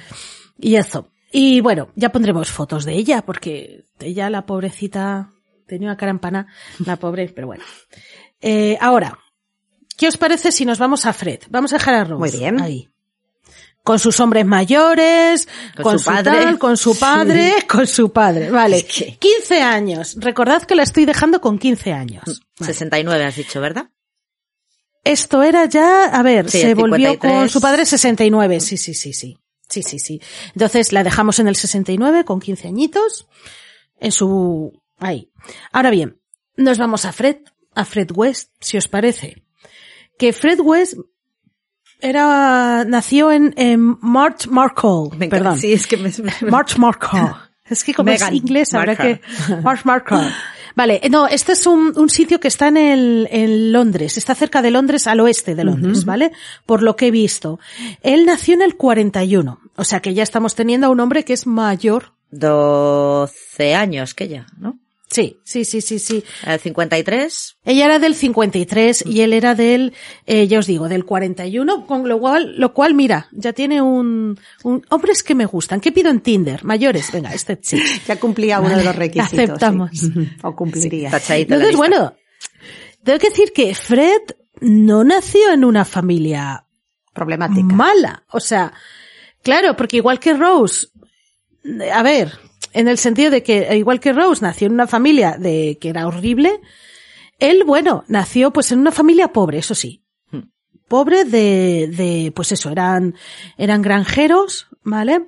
Y 0.58 0.76
eso. 0.76 1.12
Y 1.32 1.62
bueno, 1.62 1.90
ya 1.96 2.12
pondremos 2.12 2.50
fotos 2.50 2.84
de 2.86 2.94
ella, 2.96 3.22
porque 3.24 3.86
ella, 4.00 4.32
la 4.32 4.48
pobrecita, 4.48 5.30
tenía 5.68 5.90
una 5.90 5.98
cara 5.98 6.10
empana, 6.10 6.48
la 6.86 6.96
pobre, 6.96 7.30
pero 7.30 7.46
bueno. 7.46 7.64
Eh, 8.42 8.78
ahora, 8.80 9.18
¿qué 9.98 10.08
os 10.08 10.18
parece 10.18 10.52
si 10.52 10.66
nos 10.66 10.78
vamos 10.80 11.06
a 11.06 11.14
Fred? 11.14 11.40
Vamos 11.50 11.74
a 11.74 11.78
dejar 11.78 11.94
a 11.96 12.04
Rose. 12.04 12.20
Muy 12.20 12.32
bien. 12.32 12.62
Ahí. 12.62 12.90
Con 13.84 13.98
sus 13.98 14.20
hombres 14.20 14.46
mayores, 14.46 15.48
Con 15.76 15.84
con, 15.84 16.00
su 16.00 16.04
su, 16.06 16.10
padre. 16.12 16.24
tal, 16.32 16.60
con 16.60 16.78
su 16.78 17.00
padre, 17.00 17.54
con 17.68 17.88
su 17.88 18.12
padre. 18.12 18.52
Vale. 18.52 18.78
Es 18.78 18.84
que- 18.84 19.18
15 19.18 19.62
años. 19.62 20.16
Recordad 20.20 20.64
que 20.64 20.76
la 20.76 20.84
estoy 20.84 21.06
dejando 21.06 21.42
con 21.42 21.58
15 21.58 21.94
años. 21.94 22.24
Vale. 22.60 22.74
69 22.74 23.26
has 23.26 23.36
dicho, 23.36 23.60
¿verdad? 23.62 23.90
Esto 25.04 25.42
era 25.44 25.66
ya, 25.66 26.06
a 26.06 26.22
ver, 26.24 26.50
Sí, 26.52 26.60
se 26.62 26.74
volvió 26.74 27.12
53. 27.12 27.20
con 27.40 27.50
su 27.50 27.62
padre 27.62 27.86
69. 27.86 28.60
Sí, 28.60 28.78
sí, 28.78 28.94
sí, 28.94 29.14
sí. 29.14 29.40
Sí, 29.68 29.82
sí, 29.84 29.98
sí. 30.00 30.22
Entonces 30.54 30.92
la 30.92 31.04
dejamos 31.04 31.40
en 31.40 31.48
el 31.48 31.56
69 31.56 32.26
con 32.26 32.40
15 32.40 32.68
añitos. 32.68 33.28
En 34.00 34.12
su, 34.12 34.74
ahí. 34.98 35.32
Ahora 35.72 35.90
bien, 35.90 36.20
nos 36.58 36.78
vamos 36.78 37.06
a 37.06 37.12
Fred, 37.14 37.38
a 37.80 37.86
Fred 37.86 38.12
West, 38.14 38.52
si 38.60 38.78
os 38.78 38.88
parece. 38.88 39.44
Que 40.18 40.34
Fred 40.34 40.60
West 40.60 40.96
era, 42.02 42.86
nació 42.86 43.32
en, 43.32 43.54
en 43.58 43.98
March 44.02 44.48
Markle, 44.48 45.10
Me 45.18 45.28
perdón. 45.28 45.58
Sí, 45.58 45.74
es 45.74 45.86
que 45.88 45.98
me, 45.98 46.12
me- 46.42 46.52
March 46.52 46.78
Markle. 46.78 47.32
Es 47.70 47.84
que 47.84 47.94
como 47.94 48.10
Meghan 48.12 48.34
es 48.34 48.40
inglés, 48.42 48.74
habrá 48.74 48.96
que... 48.96 49.22
March 49.64 49.86
Markle. 49.86 50.28
Vale, 50.76 51.02
no, 51.12 51.28
este 51.28 51.52
es 51.52 51.68
un, 51.68 51.94
un 51.98 52.10
sitio 52.10 52.40
que 52.40 52.48
está 52.48 52.70
en, 52.70 52.78
el, 52.78 53.28
en 53.32 53.72
Londres, 53.74 54.18
está 54.18 54.34
cerca 54.34 54.62
de 54.62 54.72
Londres, 54.72 55.08
al 55.08 55.20
oeste 55.20 55.54
de 55.56 55.64
Londres, 55.66 56.06
¿vale? 56.06 56.32
Por 56.66 56.82
lo 56.84 56.96
que 56.96 57.08
he 57.08 57.12
visto. 57.12 57.60
Él 58.02 58.26
nació 58.26 58.54
en 58.56 58.62
el 58.62 58.76
41, 58.78 59.60
o 59.76 59.84
sea 59.84 60.00
que 60.00 60.14
ya 60.14 60.24
estamos 60.24 60.56
teniendo 60.56 60.88
a 60.88 60.90
un 60.90 61.00
hombre 61.02 61.26
que 61.26 61.34
es 61.34 61.46
mayor. 61.48 62.14
12 62.32 63.76
años 63.76 64.14
que 64.14 64.30
ya, 64.30 64.48
¿no? 64.58 64.79
Sí, 65.12 65.40
sí, 65.44 65.66
sí, 65.66 65.82
sí, 65.82 65.98
sí. 65.98 66.24
El 66.46 66.60
53, 66.60 67.58
Ella 67.66 67.86
era 67.86 67.98
del 68.00 68.14
53 68.14 69.06
y 69.08 69.22
él 69.22 69.34
era 69.34 69.56
del, 69.56 69.94
eh, 70.28 70.48
ya 70.48 70.60
os 70.60 70.68
digo, 70.68 70.88
del 70.88 71.04
41, 71.04 71.88
con 71.88 72.08
lo 72.08 72.20
cual, 72.20 72.56
lo 72.58 72.74
cual, 72.76 72.94
mira, 72.94 73.28
ya 73.32 73.52
tiene 73.54 73.82
un, 73.82 74.40
un, 74.64 74.86
hombres 74.90 75.24
que 75.24 75.34
me 75.34 75.46
gustan. 75.48 75.82
¿Qué 75.82 75.92
pido 75.92 76.12
en 76.12 76.20
Tinder? 76.20 76.64
Mayores, 76.64 77.12
venga, 77.12 77.34
este 77.34 77.58
sí. 77.62 77.82
Ya 78.08 78.20
cumplía 78.20 78.60
uno 78.60 78.70
Vale, 78.70 78.80
de 78.82 78.86
los 78.86 78.96
requisitos. 78.96 79.30
sí. 79.32 79.40
aceptamos. 79.42 79.90
O 80.44 80.56
cumpliría. 80.56 81.12
Entonces, 81.30 81.76
bueno, 81.76 82.14
tengo 83.04 83.18
que 83.20 83.30
decir 83.30 83.52
que 83.52 83.74
Fred 83.74 84.22
no 84.62 85.04
nació 85.04 85.52
en 85.52 85.66
una 85.66 85.86
familia 85.86 86.66
Problemática. 87.14 87.74
mala. 87.74 88.24
O 88.32 88.40
sea, 88.40 88.72
claro, 89.42 89.76
porque 89.76 89.98
igual 89.98 90.20
que 90.20 90.34
Rose, 90.36 90.88
a 91.92 92.04
ver, 92.04 92.38
en 92.74 92.88
el 92.88 92.98
sentido 92.98 93.32
de 93.32 93.44
que 93.44 93.76
igual 93.78 94.00
que 94.00 94.14
Rose 94.14 94.42
nació 94.44 94.68
en 94.68 94.74
una 94.74 94.88
familia 94.88 95.38
de 95.38 95.78
que 95.80 95.90
era 95.90 96.08
horrible, 96.08 96.60
él, 97.40 97.64
bueno, 97.66 98.04
nació 98.08 98.52
pues 98.52 98.72
en 98.72 98.80
una 98.80 98.92
familia 98.92 99.32
pobre, 99.34 99.60
eso 99.60 99.76
sí. 99.76 100.04
Hmm. 100.32 100.50
Pobre 100.88 101.24
de, 101.26 101.88
de, 101.96 102.32
pues 102.36 102.52
eso, 102.52 102.70
eran, 102.70 103.16
eran 103.58 103.82
granjeros, 103.82 104.68
¿vale? 104.84 105.26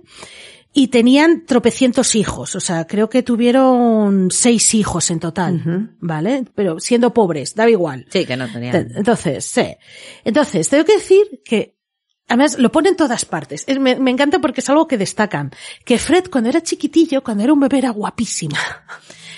Y 0.73 0.87
tenían 0.87 1.45
tropecientos 1.45 2.15
hijos, 2.15 2.55
o 2.55 2.61
sea, 2.61 2.87
creo 2.87 3.09
que 3.09 3.23
tuvieron 3.23 4.29
seis 4.31 4.73
hijos 4.73 5.11
en 5.11 5.19
total. 5.19 5.91
¿vale? 5.99 6.45
Pero 6.55 6.79
siendo 6.79 7.13
pobres, 7.13 7.55
daba 7.55 7.69
igual. 7.69 8.05
Sí, 8.09 8.25
que 8.25 8.37
no 8.37 8.49
tenía. 8.49 8.71
Te- 8.71 8.87
Entonces, 8.97 9.43
sí. 9.43 9.65
Entonces, 10.23 10.69
tengo 10.69 10.85
que 10.85 10.93
decir 10.93 11.41
que, 11.43 11.75
además, 12.31 12.57
lo 12.57 12.71
pone 12.71 12.89
en 12.89 12.95
todas 12.95 13.25
partes. 13.25 13.63
Es- 13.67 13.79
Me, 13.79 13.95
me 13.95 14.11
encanta 14.11 14.39
porque 14.39 14.61
es 14.61 14.69
algo 14.69 14.87
que 14.87 14.97
destacan. 14.97 15.51
Que 15.85 15.97
Fred, 15.99 16.25
cuando 16.31 16.49
era 16.49 16.61
chiquitillo, 16.61 17.23
cuando 17.23 17.43
era 17.43 17.53
un 17.53 17.59
bebé, 17.59 17.77
era 17.79 17.89
guapísimo. 17.91 18.55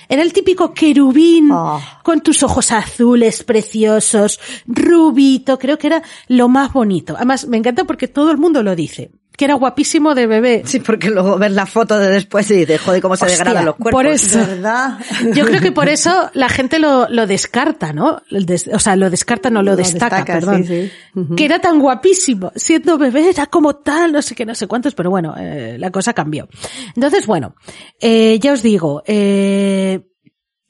Era 0.10 0.22
el 0.22 0.34
típico 0.34 0.74
querubín, 0.74 1.50
Oh. 1.52 1.82
con 2.04 2.22
tus 2.22 2.44
ojos 2.44 2.72
azules 2.72 3.44
preciosos, 3.44 4.40
rubito, 4.68 5.58
creo 5.58 5.78
que 5.78 5.88
era 5.88 6.04
lo 6.28 6.50
más 6.50 6.74
bonito. 6.74 7.16
Además, 7.16 7.48
me 7.48 7.58
encanta 7.58 7.86
porque 7.86 8.08
todo 8.10 8.30
el 8.32 8.38
mundo 8.38 8.62
lo 8.64 8.76
dice. 8.76 9.12
Que 9.36 9.46
era 9.46 9.56
guapísimo 9.56 10.13
de 10.13 10.28
bebé. 10.28 10.62
Sí, 10.65 10.80
porque 10.80 11.10
luego 11.10 11.38
ves 11.39 11.52
la 11.52 11.65
foto 11.65 11.98
de 11.98 12.08
después 12.10 12.50
y 12.52 12.56
dices, 12.58 12.80
joder, 12.82 13.02
cómo 13.02 13.15
se 13.15 13.26
Hostia, 13.26 13.38
degradan 13.39 13.65
los 13.65 13.76
cuerpos. 13.78 13.91
por 14.04 14.06
eso. 14.06 14.38
¿Verdad? 14.38 15.00
Yo 15.34 15.46
creo 15.46 15.60
que 15.60 15.72
por 15.72 15.89
eso 15.89 16.30
la 16.34 16.50
gente 16.50 16.78
lo, 16.78 17.10
lo 17.10 17.26
descarta, 17.26 17.93
¿no? 17.93 18.22
Des- 18.30 18.67
o 18.72 18.78
sea, 18.78 18.96
lo 18.96 19.10
descarta, 19.10 19.50
no 19.50 19.63
lo, 19.63 19.72
Lo 19.72 19.78
destaca, 19.78 20.17
destaca, 20.17 20.34
perdón. 20.39 20.65
sí, 20.65 20.88
sí. 21.13 21.19
Ujú. 21.19 21.36
Que 21.36 21.46
era 21.46 21.60
tan 21.60 21.80
guapísimo, 21.80 22.52
siendo 22.56 22.98
bebé, 23.00 23.30
era 23.30 23.48
como 23.48 23.76
tal, 23.78 24.12
no 24.12 24.22
sé 24.22 24.36
qué, 24.36 24.46
no 24.46 24.54
sé 24.54 24.67
cuántos, 24.67 24.93
pero 24.93 25.10
bueno, 25.10 25.34
eh, 25.38 25.78
la 25.80 25.89
cosa 25.89 26.13
cambió. 26.13 26.48
Entonces, 26.96 27.26
bueno, 27.26 27.56
eh, 28.00 28.38
ya 28.39 28.54
os 28.54 28.62
digo, 28.62 29.02
eh, 29.08 30.02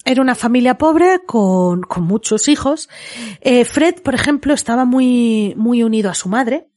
era 0.05 0.21
una 0.21 0.35
familia 0.35 0.77
pobre 0.77 1.19
con, 1.25 1.81
con 1.81 2.03
muchos 2.05 2.47
hijos. 2.47 2.87
Eh, 3.41 3.65
Fred, 3.65 3.95
por 4.03 4.15
ejemplo, 4.15 4.53
estaba 4.53 4.85
muy, 4.85 5.53
muy 5.57 5.83
unido 5.83 6.09
a 6.09 6.13
su 6.13 6.29
madre. 6.29 6.69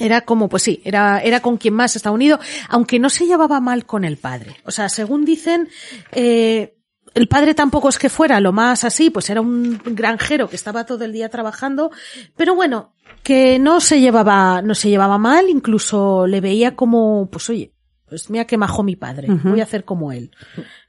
Era 0.00 0.22
como, 0.22 0.48
pues 0.48 0.62
sí, 0.64 0.80
era, 0.84 1.20
era 1.20 1.40
con 1.40 1.58
quien 1.58 1.74
más 1.74 1.94
estaba 1.94 2.14
unido, 2.14 2.40
aunque 2.68 2.98
no 2.98 3.10
se 3.10 3.26
llevaba 3.26 3.60
mal 3.60 3.84
con 3.86 4.04
el 4.04 4.16
padre. 4.16 4.56
O 4.64 4.70
sea, 4.70 4.88
según 4.88 5.24
dicen, 5.24 5.68
eh, 6.12 6.74
el 7.14 7.28
padre 7.28 7.54
tampoco 7.54 7.88
es 7.88 7.98
que 7.98 8.08
fuera 8.08 8.40
lo 8.40 8.52
más 8.52 8.84
así, 8.84 9.10
pues 9.10 9.30
era 9.30 9.40
un 9.40 9.80
granjero 9.84 10.48
que 10.48 10.56
estaba 10.56 10.86
todo 10.86 11.04
el 11.04 11.12
día 11.12 11.28
trabajando, 11.28 11.90
pero 12.36 12.54
bueno, 12.54 12.94
que 13.22 13.58
no 13.58 13.80
se 13.80 14.00
llevaba, 14.00 14.62
no 14.62 14.74
se 14.74 14.88
llevaba 14.88 15.18
mal, 15.18 15.48
incluso 15.48 16.26
le 16.26 16.40
veía 16.40 16.76
como, 16.76 17.28
pues 17.30 17.50
oye, 17.50 17.74
pues 18.08 18.30
mira 18.30 18.46
que 18.46 18.56
majo 18.56 18.82
mi 18.82 18.96
padre, 18.96 19.28
voy 19.28 19.60
a 19.60 19.64
hacer 19.64 19.84
como 19.84 20.12
él. 20.12 20.32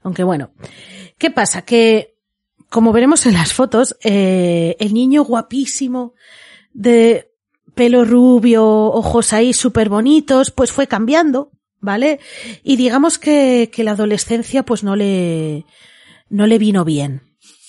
Aunque 0.02 0.24
bueno, 0.24 0.54
¿qué 1.18 1.30
pasa? 1.30 1.64
Que, 1.64 2.18
como 2.70 2.92
veremos 2.94 3.26
en 3.26 3.34
las 3.34 3.54
fotos, 3.54 3.96
eh, 4.04 4.76
el 4.80 4.94
niño 4.94 5.24
guapísimo, 5.24 6.14
de 6.74 7.31
pelo 7.76 8.06
rubio, 8.06 8.64
ojos 8.66 9.34
ahí 9.34 9.54
súper 9.54 9.90
bonitos, 9.90 10.52
pues 10.52 10.72
fue 10.72 10.88
cambiando, 10.88 11.52
¿vale? 11.80 12.20
Y 12.64 12.76
digamos 12.76 13.18
que, 13.18 13.70
que 13.74 13.84
la 13.84 13.92
adolescencia 13.92 14.64
pues 14.64 14.84
no 14.84 14.96
le, 14.96 15.66
no 16.30 16.48
le 16.48 16.58
vino 16.58 16.84
bien. 16.86 17.22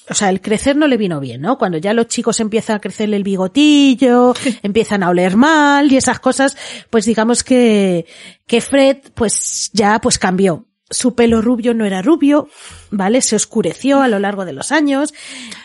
o 0.08 0.14
sea, 0.14 0.30
el 0.30 0.40
crecer 0.40 0.76
no 0.76 0.86
le 0.86 0.96
vino 0.96 1.20
bien, 1.20 1.40
¿no? 1.40 1.58
Cuando 1.58 1.78
ya 1.78 1.94
los 1.94 2.08
chicos 2.08 2.40
empiezan 2.40 2.76
a 2.76 2.80
crecerle 2.80 3.16
el 3.16 3.24
bigotillo, 3.24 4.34
empiezan 4.62 5.02
a 5.02 5.10
oler 5.10 5.36
mal 5.36 5.90
y 5.90 5.96
esas 5.96 6.20
cosas, 6.20 6.56
pues 6.90 7.04
digamos 7.04 7.42
que, 7.44 8.06
que 8.46 8.60
Fred, 8.60 8.98
pues 9.14 9.70
ya, 9.72 10.00
pues 10.00 10.18
cambió. 10.18 10.66
Su 10.90 11.14
pelo 11.14 11.40
rubio 11.40 11.72
no 11.72 11.86
era 11.86 12.02
rubio, 12.02 12.50
¿vale? 12.90 13.22
Se 13.22 13.34
oscureció 13.34 14.02
a 14.02 14.08
lo 14.08 14.18
largo 14.18 14.44
de 14.44 14.52
los 14.52 14.72
años 14.72 15.14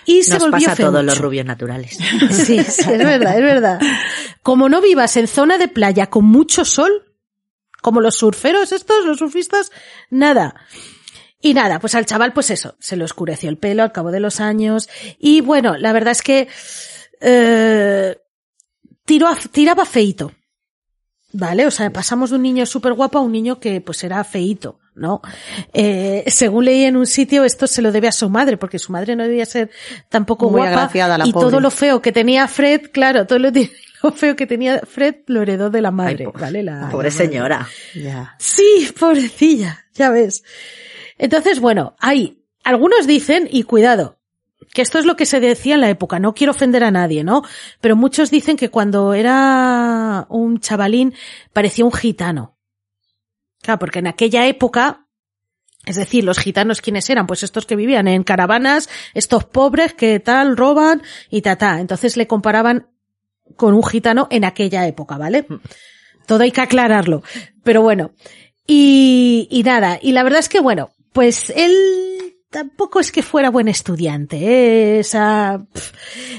y 0.05 0.23
se 0.23 0.39
volvió 0.39 0.51
pasa 0.67 0.71
a 0.71 0.75
todos 0.87 1.03
los 1.03 1.17
rubios 1.17 1.45
naturales. 1.45 1.97
Sí, 2.31 2.63
sí, 2.63 2.89
es 2.89 2.97
verdad, 2.97 3.35
es 3.37 3.43
verdad. 3.43 3.79
Como 4.47 4.69
no 4.69 4.79
vivas 4.79 5.17
en 5.17 5.27
zona 5.27 5.57
de 5.57 5.67
playa 5.67 6.07
con 6.09 6.23
mucho 6.23 6.63
sol, 6.63 6.89
como 7.81 7.99
los 7.99 8.15
surferos 8.15 8.71
estos, 8.71 9.03
los 9.05 9.17
surfistas, 9.17 9.73
nada. 10.09 10.55
Y 11.41 11.53
nada, 11.53 11.79
pues 11.81 11.95
al 11.95 12.05
chaval, 12.05 12.31
pues 12.31 12.49
eso, 12.49 12.77
se 12.79 12.95
le 12.95 13.03
oscureció 13.03 13.49
el 13.49 13.57
pelo 13.57 13.83
al 13.83 13.91
cabo 13.91 14.09
de 14.09 14.21
los 14.21 14.39
años. 14.39 14.87
Y 15.19 15.41
bueno, 15.41 15.75
la 15.77 15.91
verdad 15.91 16.13
es 16.13 16.21
que 16.21 16.47
eh, 17.19 18.15
tiró 19.03 19.27
a- 19.27 19.35
tiraba 19.51 19.83
feito. 19.83 20.31
¿Vale? 21.33 21.67
O 21.67 21.71
sea, 21.71 21.91
pasamos 21.91 22.29
de 22.29 22.37
un 22.37 22.43
niño 22.43 22.65
súper 22.65 22.93
guapo 22.93 23.17
a 23.17 23.21
un 23.21 23.33
niño 23.33 23.59
que 23.59 23.81
pues 23.81 24.01
era 24.05 24.23
feito, 24.23 24.79
¿no? 24.95 25.21
Eh, 25.73 26.23
según 26.27 26.63
leí 26.63 26.85
en 26.85 26.95
un 26.95 27.05
sitio, 27.05 27.43
esto 27.43 27.67
se 27.67 27.81
lo 27.81 27.91
debe 27.91 28.07
a 28.07 28.13
su 28.13 28.29
madre, 28.29 28.55
porque 28.55 28.79
su 28.79 28.93
madre 28.93 29.13
no 29.17 29.23
debía 29.23 29.45
ser 29.45 29.69
tampoco 30.07 30.49
Muy 30.49 30.61
guapa. 30.61 30.69
agraciada, 30.77 31.17
la 31.17 31.27
y 31.27 31.33
pobre. 31.33 31.47
todo 31.49 31.59
lo 31.59 31.69
feo 31.69 32.01
que 32.01 32.13
tenía 32.13 32.47
Fred, 32.47 32.91
claro, 32.93 33.27
todo 33.27 33.39
lo, 33.39 33.51
feo 34.15 34.35
que 34.35 34.47
tenía 34.47 34.81
Fred 34.81 35.15
lo 35.27 35.41
heredó 35.41 35.69
de 35.69 35.81
la 35.81 35.91
madre, 35.91 36.25
Ay, 36.25 36.41
¿vale? 36.41 36.63
La, 36.63 36.89
Pobre 36.89 37.09
la 37.09 37.15
señora. 37.15 37.67
Sí, 38.37 38.89
pobrecilla, 38.99 39.85
ya 39.93 40.09
ves. 40.09 40.43
Entonces, 41.17 41.59
bueno, 41.59 41.95
hay, 41.99 42.43
algunos 42.63 43.07
dicen, 43.07 43.47
y 43.51 43.63
cuidado, 43.63 44.19
que 44.73 44.81
esto 44.81 44.99
es 44.99 45.05
lo 45.05 45.15
que 45.15 45.25
se 45.25 45.39
decía 45.39 45.75
en 45.75 45.81
la 45.81 45.89
época, 45.89 46.19
no 46.19 46.33
quiero 46.33 46.51
ofender 46.51 46.83
a 46.83 46.91
nadie, 46.91 47.23
¿no? 47.23 47.43
Pero 47.81 47.95
muchos 47.95 48.29
dicen 48.29 48.57
que 48.57 48.69
cuando 48.69 49.13
era 49.13 50.25
un 50.29 50.59
chavalín 50.59 51.13
parecía 51.53 51.85
un 51.85 51.93
gitano. 51.93 52.57
Claro, 53.61 53.79
porque 53.79 53.99
en 53.99 54.07
aquella 54.07 54.45
época, 54.45 55.07
es 55.85 55.95
decir, 55.95 56.23
los 56.23 56.39
gitanos 56.39 56.81
quiénes 56.81 57.09
eran, 57.09 57.27
pues 57.27 57.43
estos 57.43 57.65
que 57.65 57.75
vivían 57.75 58.07
en 58.07 58.23
caravanas, 58.23 58.89
estos 59.13 59.45
pobres 59.45 59.93
que 59.93 60.19
tal 60.19 60.57
roban 60.57 61.01
y 61.29 61.41
ta 61.41 61.55
ta. 61.55 61.79
Entonces 61.79 62.17
le 62.17 62.27
comparaban 62.27 62.89
con 63.55 63.73
un 63.73 63.83
gitano 63.83 64.27
en 64.29 64.45
aquella 64.45 64.85
época, 64.87 65.17
¿vale? 65.17 65.45
Todo 66.25 66.43
hay 66.43 66.51
que 66.51 66.61
aclararlo. 66.61 67.23
Pero 67.63 67.81
bueno. 67.81 68.11
Y, 68.65 69.47
y 69.49 69.63
nada, 69.63 69.97
y 70.01 70.11
la 70.11 70.23
verdad 70.23 70.39
es 70.39 70.49
que 70.49 70.59
bueno, 70.59 70.89
pues 71.13 71.51
él 71.55 71.73
tampoco 72.49 72.99
es 72.99 73.11
que 73.13 73.23
fuera 73.23 73.49
buen 73.49 73.67
estudiante, 73.69 74.97
¿eh? 74.97 74.99
O 74.99 75.03
sea, 75.03 75.61
pf, 75.71 75.93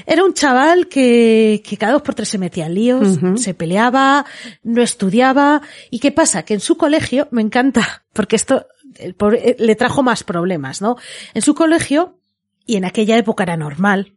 era 0.05 0.23
un 0.23 0.33
chaval 0.33 0.87
que, 0.87 1.63
que 1.67 1.77
cada 1.77 1.93
dos 1.93 2.01
por 2.03 2.13
tres 2.13 2.29
se 2.29 2.37
metía 2.37 2.67
en 2.67 2.75
líos, 2.75 3.17
se 3.37 3.53
peleaba, 3.55 4.25
no 4.63 4.81
estudiaba. 4.83 5.61
¿Y 5.89 5.99
qué 5.99 6.11
pasa? 6.11 6.43
Que 6.43 6.53
en 6.53 6.59
su 6.59 6.77
colegio, 6.77 7.27
me 7.31 7.41
encanta, 7.41 8.05
porque 8.13 8.35
esto 8.35 8.67
el 8.95 9.15
pobre- 9.15 9.41
eh, 9.51 9.55
le 9.59 9.75
trajo 9.75 10.03
más 10.03 10.23
problemas, 10.23 10.81
¿no? 10.83 10.97
En 11.33 11.41
su 11.41 11.55
colegio, 11.55 12.19
y 12.65 12.75
en 12.75 12.85
aquella 12.85 13.17
época 13.17 13.41
era 13.43 13.57
normal, 13.57 14.13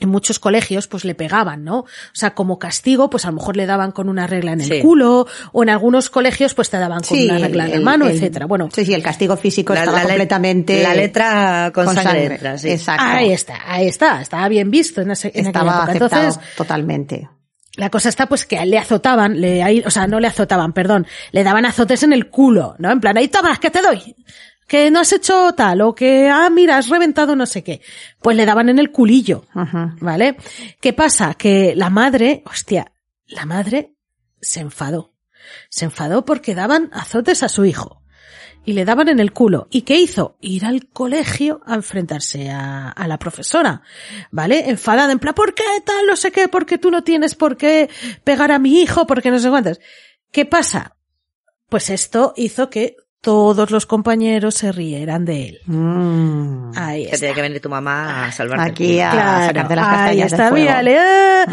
en 0.00 0.08
muchos 0.08 0.38
colegios 0.38 0.86
pues 0.88 1.04
le 1.04 1.14
pegaban, 1.14 1.64
¿no? 1.64 1.78
O 1.80 1.86
sea, 2.12 2.34
como 2.34 2.58
castigo, 2.58 3.08
pues 3.10 3.24
a 3.24 3.28
lo 3.28 3.34
mejor 3.36 3.56
le 3.56 3.66
daban 3.66 3.92
con 3.92 4.08
una 4.08 4.26
regla 4.26 4.52
en 4.52 4.60
el 4.60 4.68
Sí. 4.68 4.80
culo, 4.82 5.26
o 5.52 5.62
en 5.62 5.70
algunos 5.70 6.10
colegios 6.10 6.54
pues 6.54 6.68
te 6.70 6.78
daban 6.78 7.02
con 7.02 7.18
una 7.18 7.38
regla 7.38 7.64
en 7.66 7.70
la 7.72 7.80
mano, 7.80 8.06
el- 8.06 8.16
etcétera. 8.16 8.46
Bueno, 8.46 8.68
Sí, 8.72 8.84
sí, 8.84 8.94
el 8.94 9.02
castigo 9.02 9.36
físico 9.36 9.72
La- 9.74 9.80
estaba 9.80 9.98
la 9.98 10.04
completamente... 10.04 10.82
la 10.82 10.94
letra 10.94 11.70
con 11.74 11.94
sangre 11.94 12.24
entra, 12.26 12.58
sí. 12.58 12.70
Exacto. 12.70 13.04
ahí 13.06 13.32
está, 13.32 13.58
ahí 13.66 13.86
está, 13.88 14.20
estaba 14.20 14.48
bien 14.48 14.70
visto 14.70 15.00
en, 15.00 15.10
ese, 15.12 15.32
en 15.34 15.46
Estaba 15.46 15.82
aquella 15.82 15.96
época. 15.96 16.06
aceptado 16.16 16.22
Entonces, 16.24 16.56
totalmente. 16.56 17.28
la 17.76 17.90
cosa 17.90 18.08
está 18.08 18.26
pues 18.26 18.46
que 18.46 18.64
le 18.66 18.78
azotaban, 18.78 19.40
le, 19.40 19.62
ahí- 19.62 19.82
o 19.86 19.90
sea, 19.90 20.06
no 20.06 20.18
le 20.20 20.28
azotaban, 20.28 20.72
perdón, 20.72 21.06
le 21.32 21.44
daban 21.44 21.64
azotes 21.66 22.02
en 22.02 22.12
el 22.12 22.28
culo, 22.30 22.74
¿no? 22.78 22.90
En 22.90 23.00
plan, 23.00 23.16
ahí 23.16 23.28
tomas, 23.28 23.58
que 23.58 23.70
te 23.70 23.82
doy. 23.82 24.14
Que 24.66 24.90
no 24.90 25.00
has 25.00 25.12
hecho 25.12 25.52
tal, 25.52 25.80
o 25.82 25.94
que, 25.94 26.28
ah, 26.28 26.50
mira, 26.50 26.76
has 26.76 26.88
reventado 26.88 27.36
no 27.36 27.46
sé 27.46 27.62
qué. 27.62 27.80
Pues 28.20 28.36
le 28.36 28.46
daban 28.46 28.68
en 28.68 28.78
el 28.78 28.90
culillo. 28.90 29.44
¿Vale? 30.00 30.36
¿Qué 30.80 30.92
pasa? 30.92 31.34
Que 31.34 31.74
la 31.76 31.90
madre, 31.90 32.42
hostia, 32.46 32.92
la 33.26 33.46
madre 33.46 33.94
se 34.40 34.60
enfadó. 34.60 35.14
Se 35.68 35.84
enfadó 35.84 36.24
porque 36.24 36.54
daban 36.54 36.90
azotes 36.92 37.42
a 37.42 37.48
su 37.48 37.64
hijo. 37.64 38.02
Y 38.64 38.72
le 38.72 38.84
daban 38.84 39.08
en 39.08 39.20
el 39.20 39.32
culo. 39.32 39.68
¿Y 39.70 39.82
qué 39.82 39.96
hizo? 40.00 40.36
Ir 40.40 40.64
al 40.64 40.88
colegio 40.88 41.60
a 41.64 41.76
enfrentarse 41.76 42.50
a, 42.50 42.90
a 42.90 43.06
la 43.06 43.16
profesora. 43.16 43.82
¿Vale? 44.32 44.68
Enfadada, 44.68 45.12
en 45.12 45.20
plan, 45.20 45.34
¿por 45.34 45.54
qué 45.54 45.62
tal? 45.84 46.04
No 46.08 46.16
sé 46.16 46.32
qué, 46.32 46.48
porque 46.48 46.76
tú 46.76 46.90
no 46.90 47.04
tienes 47.04 47.36
por 47.36 47.56
qué 47.56 47.88
pegar 48.24 48.50
a 48.50 48.58
mi 48.58 48.80
hijo, 48.80 49.06
porque 49.06 49.30
no 49.30 49.38
sé 49.38 49.48
cuántas. 49.48 49.78
¿Qué 50.32 50.46
pasa? 50.46 50.96
Pues 51.68 51.90
esto 51.90 52.34
hizo 52.36 52.68
que 52.68 52.96
todos 53.20 53.70
los 53.70 53.86
compañeros 53.86 54.54
se 54.54 54.70
rieran 54.72 55.24
de 55.24 55.48
él. 55.48 55.60
Mm. 55.66 56.72
Ahí 56.76 57.02
Que 57.04 57.06
está. 57.06 57.18
tiene 57.18 57.34
que 57.34 57.42
venir 57.42 57.60
tu 57.60 57.68
mamá 57.68 58.26
a 58.26 58.32
salvarte. 58.32 58.70
Aquí 58.70 59.00
a 59.00 59.10
Claro, 59.10 59.46
sacarte 59.46 59.76
las 59.76 59.84
ahí 59.86 59.94
castañas 59.96 60.32
está, 60.32 60.42
del 60.44 60.50
fuego. 60.50 60.64
mírale, 60.64 60.98
ah, 60.98 61.46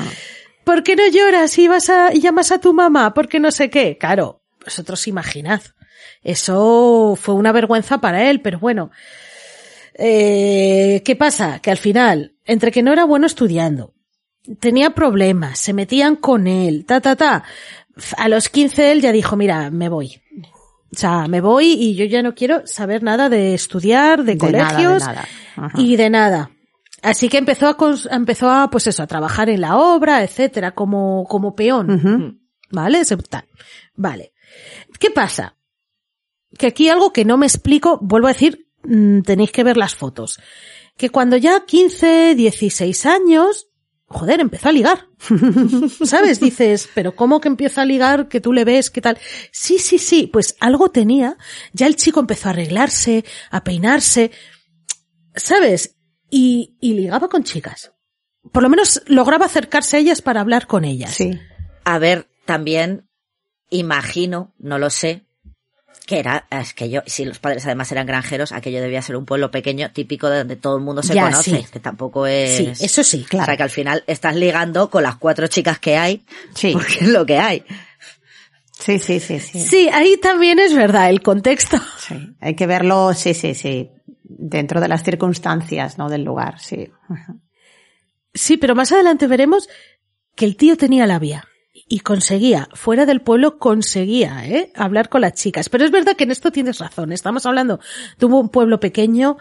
¿Por 0.63 0.83
qué 0.83 0.95
no 0.95 1.03
lloras 1.11 1.57
y 1.57 1.67
vas 1.67 1.89
a 1.89 2.13
y 2.13 2.21
llamas 2.21 2.51
a 2.51 2.59
tu 2.59 2.73
mamá? 2.73 3.13
¿Por 3.13 3.27
qué 3.27 3.39
no 3.39 3.51
sé 3.51 3.69
qué? 3.69 3.97
Claro, 3.97 4.41
vosotros 4.63 5.07
imaginad. 5.07 5.61
Eso 6.23 7.17
fue 7.19 7.35
una 7.35 7.51
vergüenza 7.51 7.97
para 7.99 8.29
él, 8.29 8.39
pero 8.41 8.59
bueno. 8.59 8.91
Eh, 9.95 11.01
¿Qué 11.05 11.15
pasa? 11.15 11.59
Que 11.59 11.71
al 11.71 11.77
final, 11.77 12.33
entre 12.45 12.71
que 12.71 12.81
no 12.81 12.93
era 12.93 13.03
bueno 13.05 13.27
estudiando, 13.27 13.93
tenía 14.59 14.91
problemas, 14.91 15.59
se 15.59 15.73
metían 15.73 16.15
con 16.15 16.47
él, 16.47 16.85
ta, 16.85 17.01
ta, 17.01 17.15
ta. 17.15 17.43
A 18.17 18.27
los 18.29 18.49
15 18.49 18.91
él 18.91 19.01
ya 19.01 19.11
dijo, 19.11 19.35
mira, 19.35 19.69
me 19.69 19.89
voy. 19.89 20.21
O 20.95 20.99
sea, 20.99 21.27
me 21.27 21.41
voy 21.41 21.73
y 21.73 21.95
yo 21.95 22.05
ya 22.05 22.21
no 22.21 22.35
quiero 22.35 22.67
saber 22.67 23.01
nada 23.01 23.29
de 23.29 23.53
estudiar, 23.53 24.23
de, 24.23 24.35
De 24.35 24.51
nada, 24.51 24.67
de 24.67 24.73
colegios 24.75 25.03
nada. 25.03 25.27
Y 25.75 25.95
de 25.95 26.09
nada. 26.09 26.51
Así 27.01 27.29
que 27.29 27.37
empezó 27.37 27.67
a, 27.67 27.77
empezó 28.15 28.49
a, 28.49 28.69
pues 28.69 28.87
eso, 28.87 29.03
a 29.03 29.07
trabajar 29.07 29.49
en 29.49 29.61
la 29.61 29.77
obra, 29.77 30.23
etcétera, 30.23 30.71
como, 30.71 31.25
como 31.27 31.55
peón. 31.55 31.91
Ujú. 31.91 32.37
¿Vale? 32.71 32.99
Ese- 33.01 33.17
tal. 33.17 33.45
Vale. 33.95 34.33
¿Qué 34.99 35.09
pasa? 35.09 35.57
Que 36.57 36.67
aquí 36.67 36.89
algo 36.89 37.11
que 37.11 37.25
no 37.25 37.37
me 37.37 37.45
explico, 37.45 37.99
vuelvo 38.01 38.27
a 38.27 38.33
decir, 38.33 38.67
mm, 38.83 39.21
tenéis 39.21 39.51
que 39.51 39.63
ver 39.63 39.77
las 39.77 39.95
fotos. 39.95 40.39
Que 40.95 41.09
cuando 41.09 41.37
ya 41.37 41.65
15, 41.65 42.35
16 42.35 43.05
años, 43.05 43.67
joder, 44.13 44.39
empezó 44.39 44.69
a 44.69 44.71
ligar. 44.71 45.07
¿Sabes? 46.05 46.39
Dices, 46.39 46.87
pero 46.93 47.15
¿cómo 47.15 47.41
que 47.41 47.49
empieza 47.49 47.81
a 47.81 47.85
ligar? 47.85 48.29
Que 48.29 48.39
tú 48.39 48.53
le 48.53 48.63
ves, 48.63 48.89
¿qué 48.89 49.01
tal? 49.01 49.17
Sí, 49.51 49.79
sí, 49.79 49.97
sí, 49.97 50.27
pues 50.31 50.55
algo 50.59 50.89
tenía. 50.89 51.37
Ya 51.73 51.87
el 51.87 51.95
chico 51.95 52.21
empezó 52.21 52.47
a 52.47 52.51
arreglarse, 52.51 53.25
a 53.51 53.63
peinarse. 53.63 54.31
¿Sabes? 55.35 55.97
Y, 56.29 56.77
y 56.79 56.93
ligaba 56.93 57.27
con 57.27 57.43
chicas. 57.43 57.91
Por 58.51 58.63
lo 58.63 58.69
menos 58.69 59.01
lograba 59.07 59.45
acercarse 59.45 59.97
a 59.97 59.99
ellas 59.99 60.21
para 60.21 60.41
hablar 60.41 60.67
con 60.67 60.85
ellas. 60.85 61.13
Sí. 61.13 61.39
A 61.83 61.99
ver, 61.99 62.29
también 62.45 63.09
imagino, 63.69 64.53
no 64.59 64.77
lo 64.77 64.89
sé, 64.89 65.25
que 66.05 66.19
era, 66.19 66.45
es 66.51 66.73
que 66.73 66.89
yo, 66.89 67.01
si 67.05 67.23
los 67.25 67.39
padres 67.39 67.65
además 67.65 67.91
eran 67.91 68.05
granjeros, 68.05 68.51
aquello 68.51 68.81
debía 68.81 69.01
ser 69.01 69.15
un 69.15 69.25
pueblo 69.25 69.51
pequeño 69.51 69.91
típico 69.91 70.29
de 70.29 70.39
donde 70.39 70.55
todo 70.57 70.75
el 70.77 70.83
mundo 70.83 71.01
se 71.01 71.13
Ya, 71.13 71.23
conoce, 71.25 71.57
sí. 71.59 71.65
que 71.71 71.79
tampoco 71.79 72.27
es... 72.27 72.57
Sí, 72.57 72.85
eso 72.85 73.03
sí, 73.03 73.21
O 73.25 73.29
claro. 73.29 73.45
sea, 73.45 73.57
que 73.57 73.63
al 73.63 73.69
final 73.69 74.03
estás 74.07 74.35
ligando 74.35 74.89
con 74.89 75.03
las 75.03 75.15
cuatro 75.15 75.47
chicas 75.47 75.79
que 75.79 75.95
hay, 75.97 76.25
Sí. 76.53 76.73
porque 76.73 76.93
es 77.01 77.07
lo 77.07 77.25
que 77.25 77.37
hay. 77.37 77.63
Sí, 78.79 78.99
sí, 78.99 79.19
sí, 79.21 79.39
sí. 79.39 79.61
Sí, 79.61 79.89
ahí 79.93 80.17
también 80.17 80.59
es 80.59 80.73
verdad, 80.73 81.09
el 81.09 81.21
contexto. 81.21 81.77
Sí. 81.97 82.15
Hay 82.41 82.55
que 82.55 82.67
verlo, 82.67 83.13
sí, 83.13 83.33
sí, 83.33 83.53
sí. 83.55 83.89
Dentro 84.23 84.81
de 84.81 84.89
las 84.89 85.03
circunstancias, 85.03 85.97
¿no? 85.97 86.09
Del 86.09 86.23
lugar, 86.25 86.59
sí. 86.59 86.89
Sí, 88.33 88.57
pero 88.57 88.75
más 88.75 88.91
adelante 88.91 89.27
veremos 89.27 89.69
que 90.35 90.45
el 90.45 90.57
tío 90.57 90.75
tenía 90.75 91.05
labia 91.07 91.47
y 91.87 91.99
conseguía, 91.99 92.69
fuera 92.73 93.05
del 93.05 93.21
pueblo 93.21 93.57
conseguía, 93.57 94.47
¿eh? 94.47 94.71
Hablar 94.75 95.09
con 95.09 95.21
las 95.21 95.33
chicas. 95.33 95.69
Pero 95.69 95.85
es 95.85 95.91
verdad 95.91 96.15
que 96.15 96.23
en 96.23 96.31
esto 96.31 96.51
tienes 96.51 96.79
razón. 96.79 97.11
Estamos 97.11 97.45
hablando 97.45 97.79
de 98.17 98.25
un 98.25 98.49
pueblo 98.49 98.79
pequeño 98.79 99.37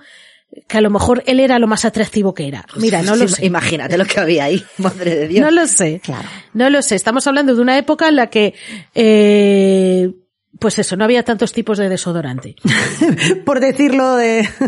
que 0.69 0.79
a 0.79 0.81
lo 0.81 0.91
mejor 0.91 1.23
él 1.27 1.41
era 1.41 1.59
lo 1.59 1.67
más 1.67 1.85
atractivo 1.85 2.35
que 2.35 2.47
era. 2.47 2.67
Mira, 2.77 3.03
no 3.03 3.17
lo 3.17 3.27
sé. 3.27 3.47
Imagínate 3.47 3.97
lo 3.97 4.05
que 4.05 4.21
había 4.21 4.45
ahí, 4.45 4.63
madre 4.79 5.15
de 5.15 5.29
Dios. 5.29 5.45
No 5.45 5.51
lo 5.51 5.67
sé. 5.67 6.01
Claro. 6.03 6.29
No 6.53 6.69
lo 6.69 6.83
sé. 6.83 6.95
Estamos 6.95 7.27
hablando 7.27 7.55
de 7.55 7.63
una 7.63 7.79
época 7.79 8.09
en 8.09 8.17
la 8.17 8.29
que, 8.29 8.55
eh, 8.95 10.11
pues 10.59 10.79
eso, 10.79 10.97
no 10.97 11.05
había 11.05 11.23
tantos 11.23 11.53
tipos 11.53 11.79
de 11.79 11.89
desodorante. 11.89 12.57
Por 13.45 13.61
decirlo 13.61 14.17
de... 14.17 14.49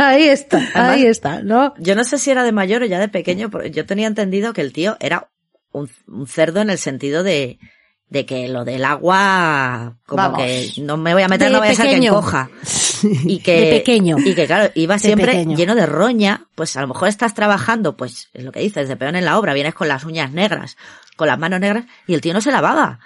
Ahí 0.00 0.28
está, 0.28 0.62
ahí 0.74 1.06
está, 1.06 1.42
¿no? 1.42 1.74
Yo 1.76 1.96
no 1.96 2.04
sé 2.04 2.18
si 2.18 2.30
era 2.30 2.44
de 2.44 2.52
mayor 2.52 2.82
o 2.84 2.86
ya 2.86 3.00
de 3.00 3.08
pequeño, 3.08 3.50
pero 3.50 3.66
yo 3.66 3.84
tenía 3.84 4.06
entendido 4.06 4.52
que 4.52 4.60
el 4.60 4.72
tío 4.72 4.96
era 5.00 5.28
un, 5.72 5.90
un 6.06 6.26
cerdo 6.26 6.60
en 6.60 6.70
el 6.70 6.78
sentido 6.78 7.22
de, 7.22 7.58
de 8.08 8.24
que 8.26 8.48
lo 8.48 8.64
del 8.64 8.84
agua, 8.84 9.98
como 10.06 10.22
Vamos. 10.22 10.38
que 10.42 10.72
no 10.82 10.96
me 10.96 11.12
voy 11.14 11.22
a 11.22 11.28
meter, 11.28 11.48
De 11.48 11.52
no 11.52 11.58
voy 11.60 11.68
a 11.68 11.74
ser 11.74 11.86
que 11.86 11.96
encoja. 12.06 12.50
y 13.02 13.38
que 13.40 13.60
De 13.60 13.70
pequeño. 13.78 14.16
y 14.18 14.34
que 14.34 14.46
claro 14.46 14.72
iba 14.74 14.98
siempre 14.98 15.44
lleno 15.44 15.74
de 15.74 15.86
roña 15.86 16.46
pues 16.54 16.76
a 16.76 16.80
lo 16.80 16.88
mejor 16.88 17.08
estás 17.08 17.34
trabajando 17.34 17.96
pues 17.96 18.28
es 18.32 18.42
lo 18.44 18.50
que 18.50 18.60
dices 18.60 18.88
de 18.88 18.96
peón 18.96 19.14
en 19.14 19.24
la 19.24 19.38
obra 19.38 19.54
vienes 19.54 19.74
con 19.74 19.86
las 19.88 20.04
uñas 20.04 20.32
negras 20.32 20.76
con 21.16 21.28
las 21.28 21.38
manos 21.38 21.60
negras 21.60 21.84
y 22.08 22.14
el 22.14 22.20
tío 22.20 22.32
no 22.34 22.40
se 22.40 22.50
lavaba 22.50 22.98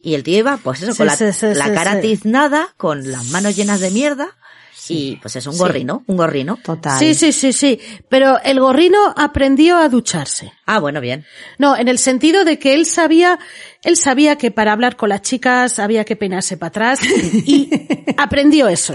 y 0.00 0.14
el 0.14 0.24
tío 0.24 0.38
iba 0.38 0.56
pues 0.56 0.82
eso 0.82 0.92
Sí, 0.92 0.98
con 0.98 1.06
la, 1.06 1.14
sí, 1.16 1.24
la 1.54 1.72
cara 1.72 2.00
tiznada 2.00 2.74
con 2.76 3.10
las 3.12 3.26
manos 3.26 3.54
llenas 3.54 3.78
de 3.80 3.90
mierda 3.92 4.36
y 4.90 5.16
pues 5.16 5.36
es 5.36 5.46
un 5.46 5.52
Sí. 5.54 5.58
gorrino 5.58 6.02
un 6.06 6.16
gorrino 6.16 6.58
Total. 6.62 6.98
Sí, 6.98 7.14
sí, 7.14 7.32
sí, 7.32 7.52
sí. 7.52 7.78
Pero 8.08 8.38
el 8.42 8.60
gorrino 8.60 8.98
aprendió 9.16 9.76
a 9.78 9.88
ducharse. 9.88 10.52
ah 10.66 10.78
bueno 10.78 11.00
bien 11.00 11.24
No, 11.58 11.76
en 11.76 11.88
el 11.88 11.98
sentido 11.98 12.44
de 12.44 12.58
que 12.58 12.74
él 12.74 12.86
sabía, 12.86 13.38
él 13.82 13.96
sabía 13.96 14.36
que 14.36 14.50
para 14.50 14.72
hablar 14.72 14.96
con 14.96 15.08
las 15.08 15.22
chicas 15.22 15.78
había 15.78 16.04
que 16.04 16.16
peinarse 16.16 16.56
para 16.56 16.68
atrás 16.68 17.00
y 17.04 17.68
aprendió 18.16 18.68
eso. 18.68 18.94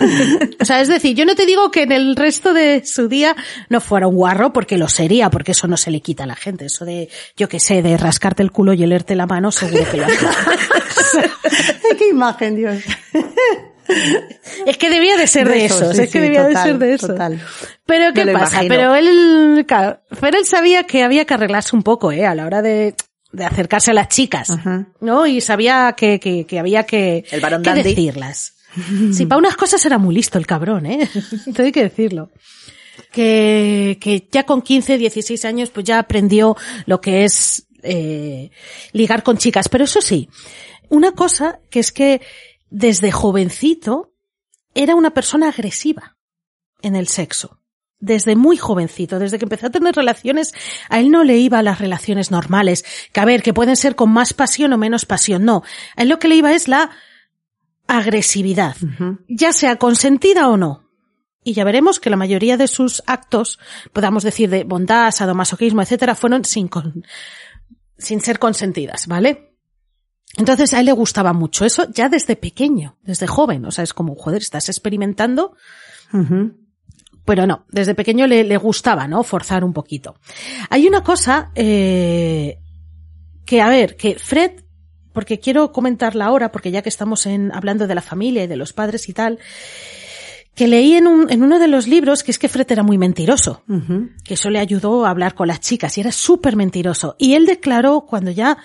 O 0.60 0.66
sea, 0.66 0.82
es 0.82 0.88
decir, 0.88 1.16
yo 1.16 1.26
no 1.26 1.36
te 1.36 1.46
digo 1.46 1.72
que 1.72 1.84
en 1.84 1.92
el 1.92 2.16
resto 2.16 2.54
de 2.54 2.84
su 2.86 3.08
día 3.08 3.36
no 3.70 3.82
fuera 3.82 4.08
un 4.08 4.16
guarro, 4.16 4.54
porque 4.54 4.78
lo 4.78 4.88
sería, 4.88 5.30
porque 5.30 5.52
eso 5.52 5.68
no 5.68 5.78
se 5.78 5.92
le 5.92 6.02
quita 6.02 6.24
a 6.24 6.28
la 6.28 6.36
gente. 6.36 6.66
Eso 6.66 6.86
de, 6.86 7.10
yo 7.38 7.48
qué 7.50 7.60
sé, 7.60 7.82
de 7.82 7.98
rascarte 7.98 8.44
el 8.44 8.52
culo 8.52 8.74
y 8.74 8.84
olerte 8.84 9.16
la 9.16 9.26
mano, 9.26 9.52
seguro 9.52 9.84
que 9.90 9.98
lo 9.98 10.06
hace. 10.06 10.18
¡Qué 11.98 12.10
imagen, 12.10 12.56
Dios! 12.56 12.84
Es 14.66 14.78
que 14.78 14.90
debía 14.90 15.18
de 15.18 15.28
ser 15.28 15.48
de, 15.48 15.56
De 15.56 15.66
eso, 15.66 15.84
eso, 15.84 15.94
sí, 15.94 16.02
es 16.04 16.08
que 16.10 16.20
sí, 16.20 16.20
debía 16.20 16.48
total, 16.48 16.64
de 16.64 16.70
ser 16.70 16.78
de 16.80 16.94
eso. 16.94 17.08
total. 17.08 17.42
Pero 17.86 18.14
¿qué 18.14 18.26
pasa? 18.32 18.64
imagino. 18.64 18.76
Pero 18.76 18.96
él, 18.96 19.66
claro, 19.68 20.00
pero 20.22 20.38
él 20.38 20.46
sabía 20.46 20.84
que 20.84 21.04
había 21.04 21.26
que 21.26 21.34
arreglarse 21.34 21.76
un 21.76 21.84
poco, 21.84 22.12
eh, 22.12 22.26
a 22.26 22.34
la 22.36 22.46
hora 22.46 22.62
de, 22.62 22.96
de 23.32 23.46
acercarse 23.46 23.92
a 23.92 23.94
las 23.94 24.08
chicas, 24.10 24.50
Ajá. 24.52 24.88
¿no? 25.02 25.26
Y 25.28 25.42
sabía 25.42 25.94
que, 25.98 26.20
que, 26.20 26.46
que 26.46 26.60
había 26.60 26.84
que, 26.86 27.26
El 27.32 27.42
varón 27.42 27.62
que 27.64 27.70
dandy. 27.72 27.84
decirlas. 27.84 28.54
Sí, 29.12 29.28
para 29.28 29.38
unas 29.38 29.56
cosas 29.56 29.86
era 29.86 30.00
muy 30.00 30.16
listo 30.16 30.40
el 30.40 30.48
cabrón, 30.48 30.88
eh. 30.88 31.08
Tengo 31.54 31.72
que 31.72 31.84
decirlo. 31.84 32.32
Que, 33.12 33.98
que 34.02 34.28
ya 34.32 34.44
con 34.44 34.62
15, 34.62 34.98
16 34.98 35.46
años, 35.46 35.70
pues 35.70 35.86
ya 35.86 36.00
aprendió 36.00 36.56
lo 36.88 37.00
que 37.00 37.24
es, 37.24 37.68
eh, 37.84 38.50
ligar 38.94 39.22
con 39.22 39.38
chicas. 39.38 39.70
Pero 39.70 39.84
eso 39.84 40.02
sí, 40.02 40.28
una 40.90 41.12
cosa 41.12 41.60
que 41.70 41.80
es 41.80 41.92
que 41.92 42.22
desde 42.74 43.12
jovencito 43.12 44.12
era 44.74 44.96
una 44.96 45.12
persona 45.12 45.50
agresiva 45.50 46.18
en 46.82 46.96
el 46.96 47.08
sexo. 47.08 47.60
Desde 48.00 48.36
muy 48.36 48.58
jovencito, 48.58 49.20
desde 49.20 49.38
que 49.38 49.46
empezó 49.46 49.68
a 49.68 49.70
tener 49.70 49.96
relaciones, 49.96 50.54
a 50.90 51.00
él 51.00 51.12
no 51.12 51.24
le 51.24 51.38
iba 51.38 51.62
las 51.62 51.78
relaciones 51.80 52.32
normales, 52.32 52.84
que 53.14 53.20
a 53.22 53.26
ver, 53.26 53.44
que 53.44 53.54
pueden 53.54 53.76
ser 53.78 53.96
con 53.96 54.12
más 54.12 54.34
pasión 54.34 54.74
o 54.74 54.78
menos 54.80 55.06
pasión, 55.06 55.46
no. 55.46 55.64
A 55.96 56.02
él 56.02 56.10
lo 56.10 56.18
que 56.18 56.28
le 56.28 56.36
iba 56.36 56.52
es 56.52 56.68
la 56.68 56.90
agresividad, 57.88 58.76
ya 59.30 59.54
sea 59.54 59.78
consentida 59.78 60.50
o 60.50 60.58
no. 60.58 60.90
Y 61.44 61.54
ya 61.54 61.64
veremos 61.64 62.00
que 62.00 62.10
la 62.10 62.18
mayoría 62.18 62.58
de 62.58 62.68
sus 62.68 63.04
actos, 63.06 63.60
podamos 63.94 64.24
decir 64.24 64.50
de 64.50 64.64
bondad, 64.64 65.12
sadomasoquismo, 65.12 65.82
etcétera, 65.82 66.16
fueron 66.16 66.44
sin, 66.44 66.68
con- 66.70 67.06
sin 67.98 68.20
ser 68.20 68.40
consentidas, 68.40 69.08
¿vale? 69.08 69.53
Entonces 70.38 70.74
a 70.74 70.80
él 70.80 70.88
le 70.88 70.92
gustaba 70.92 71.34
mucho 71.34 71.64
eso 71.64 71.88
ya 71.94 72.10
desde 72.10 72.36
pequeño, 72.36 72.98
desde 73.04 73.28
joven. 73.28 73.66
O 73.66 73.72
sea, 73.72 73.84
es 73.84 73.94
como, 73.94 74.16
joder, 74.16 74.42
estás 74.42 74.68
experimentando, 74.70 75.56
pero 77.26 77.46
no, 77.46 77.66
desde 77.70 77.96
pequeño 77.96 78.28
le, 78.28 78.44
le 78.44 78.58
gustaba, 78.58 79.08
¿no? 79.08 79.24
Forzar 79.24 79.64
un 79.64 79.74
poquito. 79.74 80.16
Hay 80.70 80.88
una 80.88 81.04
cosa 81.04 81.52
eh, 81.56 82.58
que, 83.46 83.62
a 83.62 83.70
ver, 83.70 83.96
que 83.96 84.16
Fred, 84.16 84.64
porque 85.14 85.40
quiero 85.40 85.72
comentarla 85.72 86.26
ahora, 86.26 86.52
porque 86.52 86.72
ya 86.72 86.82
que 86.82 86.90
estamos 86.90 87.26
en, 87.28 87.52
hablando 87.54 87.86
de 87.86 87.96
la 87.96 88.02
familia 88.02 88.44
y 88.44 88.48
de 88.48 88.58
los 88.58 88.74
padres 88.74 89.08
y 89.10 89.14
tal, 89.14 89.40
que 90.56 90.68
leí 90.68 90.94
en, 90.94 91.08
un, 91.08 91.32
en 91.32 91.44
uno 91.44 91.60
de 91.60 91.68
los 91.68 91.88
libros 91.88 92.24
que 92.24 92.32
es 92.32 92.38
que 92.38 92.50
Fred 92.50 92.72
era 92.72 92.84
muy 92.84 92.98
mentiroso 92.98 93.64
que 94.24 94.36
eso 94.36 94.50
le 94.52 94.60
ayudó 94.60 95.06
a 95.06 95.10
hablar 95.10 95.34
con 95.34 95.48
las 95.48 95.60
chicas 95.60 95.98
y 95.98 96.02
era 96.02 96.12
súper 96.12 96.56
mentiroso. 96.56 97.16
Y 97.18 97.34
él 97.34 97.46
declaró 97.46 98.02
cuando 98.02 98.30
ya, 98.32 98.58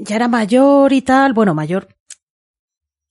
ya 0.00 0.16
era 0.16 0.28
mayor 0.28 0.92
y 0.92 1.02
tal, 1.02 1.32
bueno, 1.32 1.54
mayor, 1.54 1.88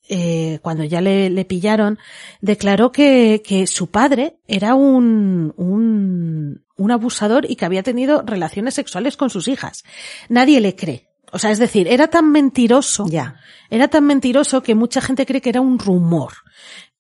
eh, 0.10 0.60
cuando 0.62 0.84
ya 0.84 1.02
le, 1.02 1.30
le 1.30 1.46
pillaron, 1.46 2.00
declaró 2.42 2.92
que, 2.92 3.42
que 3.46 3.68
su 3.68 3.88
padre 3.92 4.40
era 4.48 4.74
un, 4.74 5.54
un, 5.58 6.64
un 6.78 6.92
abusador 6.92 7.50
y 7.50 7.56
que 7.56 7.66
había 7.66 7.84
tenido 7.84 8.24
relaciones 8.26 8.74
sexuales 8.74 9.18
con 9.18 9.30
sus 9.30 9.48
hijas. 9.48 9.84
Nadie 10.30 10.62
le 10.62 10.76
cree. 10.76 11.10
O 11.32 11.40
sea, 11.40 11.52
es 11.52 11.60
decir, 11.60 11.88
era 11.90 12.08
tan 12.08 12.32
mentiroso. 12.32 13.06
Ya. 13.10 13.36
Era 13.70 13.90
tan 13.90 14.06
mentiroso 14.06 14.64
que 14.64 14.76
mucha 14.76 15.02
gente 15.02 15.26
cree 15.26 15.42
que 15.42 15.50
era 15.50 15.60
un 15.62 15.78
rumor. 15.78 16.34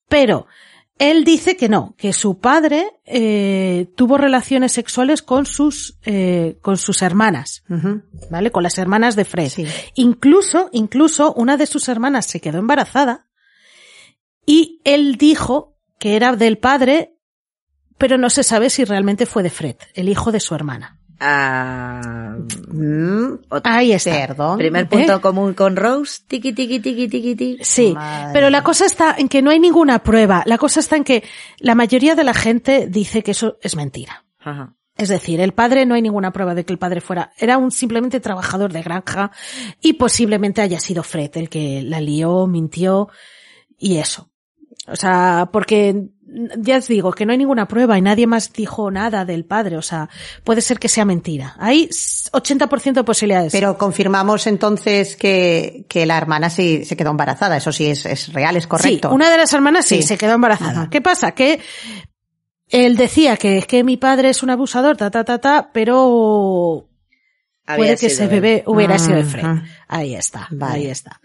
Pero 0.09 0.47
él 0.99 1.23
dice 1.23 1.57
que 1.57 1.69
no, 1.69 1.95
que 1.97 2.11
su 2.11 2.39
padre 2.39 2.99
eh, 3.05 3.87
tuvo 3.95 4.17
relaciones 4.17 4.71
sexuales 4.71 5.21
con 5.21 5.45
sus 5.45 5.97
eh, 6.05 6.57
con 6.61 6.77
sus 6.77 7.01
hermanas. 7.01 7.63
¿vale? 8.31 8.51
Con 8.51 8.63
las 8.63 8.77
hermanas 8.77 9.15
de 9.15 9.25
Fred. 9.25 9.49
Sí. 9.49 9.65
Incluso, 9.95 10.69
incluso 10.71 11.33
una 11.33 11.57
de 11.57 11.67
sus 11.67 11.87
hermanas 11.87 12.25
se 12.25 12.39
quedó 12.39 12.57
embarazada 12.57 13.27
y 14.45 14.81
él 14.85 15.17
dijo 15.17 15.77
que 15.99 16.15
era 16.15 16.35
del 16.35 16.57
padre, 16.57 17.17
pero 17.97 18.17
no 18.17 18.29
se 18.29 18.43
sabe 18.43 18.69
si 18.69 18.85
realmente 18.85 19.25
fue 19.25 19.43
de 19.43 19.49
Fred, 19.49 19.75
el 19.93 20.09
hijo 20.09 20.31
de 20.31 20.39
su 20.39 20.55
hermana. 20.55 20.96
Ah, 21.20 22.36
Mm, 22.68 23.39
Ahí 23.63 23.91
está. 23.93 24.11
Perdón. 24.11 24.57
primer 24.57 24.88
punto 24.88 25.15
¿Eh? 25.15 25.22
común 25.22 25.53
con 25.53 25.76
Rose 25.76 26.22
tiki 26.28 26.53
tiki 26.53 26.80
tiki 26.80 27.07
tiki 27.07 27.36
tiki 27.36 27.63
Sí, 27.63 27.93
Madre 27.93 28.34
pero 28.34 28.49
la 28.49 28.63
cosa 28.63 28.86
está 28.86 29.15
en 29.18 29.28
que 29.28 29.41
no 29.41 29.49
hay 29.49 29.59
ninguna 29.59 29.99
prueba. 29.99 30.43
La 30.45 30.57
cosa 30.57 30.80
está 30.80 30.95
en 30.95 31.03
que 31.03 31.24
la 31.59 31.74
mayoría 31.76 32.13
de 32.15 32.24
la 32.24 32.34
gente 32.34 32.88
dice 32.88 33.24
que 33.24 33.32
eso 33.32 33.57
es 33.61 33.76
mentira. 33.76 34.26
Ajá. 34.39 34.76
Es 34.95 35.09
decir, 35.09 35.39
el 35.41 35.53
padre 35.53 35.86
no 35.86 35.95
hay 35.95 36.01
ninguna 36.01 36.32
prueba 36.32 36.55
de 36.55 36.65
que 36.65 36.74
el 36.74 36.80
padre 36.80 37.01
fuera, 37.01 37.32
era 37.38 37.57
un 37.57 37.72
simplemente 37.72 38.20
trabajador 38.20 38.74
de 38.74 38.82
granja 38.82 39.32
y 39.82 39.93
posiblemente 39.93 40.61
haya 40.61 40.80
sido 40.80 41.03
Fred 41.03 41.32
el 41.38 41.49
que 41.49 41.82
la 41.84 42.01
lió, 42.01 42.47
mintió 42.47 43.09
y 43.78 43.97
eso. 43.97 44.30
O 44.88 44.95
sea, 44.95 45.49
porque 45.51 46.07
ya 46.57 46.77
os 46.77 46.88
digo 46.88 47.11
que 47.11 47.25
no 47.25 47.31
hay 47.31 47.38
ninguna 47.38 47.67
prueba 47.67 47.97
y 47.97 48.01
nadie 48.01 48.27
más 48.27 48.53
dijo 48.53 48.91
nada 48.91 49.25
del 49.25 49.45
padre. 49.45 49.77
O 49.77 49.81
sea, 49.81 50.09
puede 50.43 50.61
ser 50.61 50.79
que 50.79 50.88
sea 50.89 51.05
mentira. 51.05 51.55
Hay 51.59 51.88
80% 51.89 52.93
de 52.93 53.03
posibilidades. 53.03 53.51
Pero 53.51 53.77
confirmamos 53.77 54.47
entonces 54.47 55.15
que, 55.15 55.85
que 55.89 56.05
la 56.05 56.17
hermana 56.17 56.49
sí 56.49 56.85
se 56.85 56.95
quedó 56.95 57.11
embarazada. 57.11 57.57
Eso 57.57 57.71
sí 57.71 57.88
es, 57.88 58.05
es 58.05 58.31
real, 58.33 58.55
es 58.57 58.67
correcto. 58.67 59.09
Sí, 59.09 59.15
una 59.15 59.29
de 59.31 59.38
las 59.38 59.53
hermanas 59.53 59.85
sí, 59.85 59.97
Sí. 59.97 60.03
se 60.03 60.17
quedó 60.17 60.33
embarazada. 60.33 60.81
Ajá. 60.81 60.89
¿Qué 60.89 61.01
pasa? 61.01 61.31
Que 61.33 61.59
él 62.69 62.97
decía 62.97 63.38
que 63.38 63.57
es 63.59 63.65
que 63.65 63.83
mi 63.83 63.97
padre 63.97 64.29
es 64.29 64.43
un 64.43 64.49
abusador, 64.49 64.97
ta, 64.97 65.09
ta, 65.09 65.23
ta, 65.23 65.39
ta, 65.39 65.69
pero 65.73 66.88
Había 67.65 67.77
puede 67.77 67.97
que 67.97 68.05
ese 68.07 68.23
él. 68.25 68.29
bebé 68.29 68.63
hubiera 68.67 68.99
sido 68.99 69.15
de 69.17 69.23
Fred. 69.23 69.45
Ahí 69.88 70.15
está, 70.15 70.47
Vale. 70.51 70.75
ahí 70.75 70.88
está. 70.88 71.19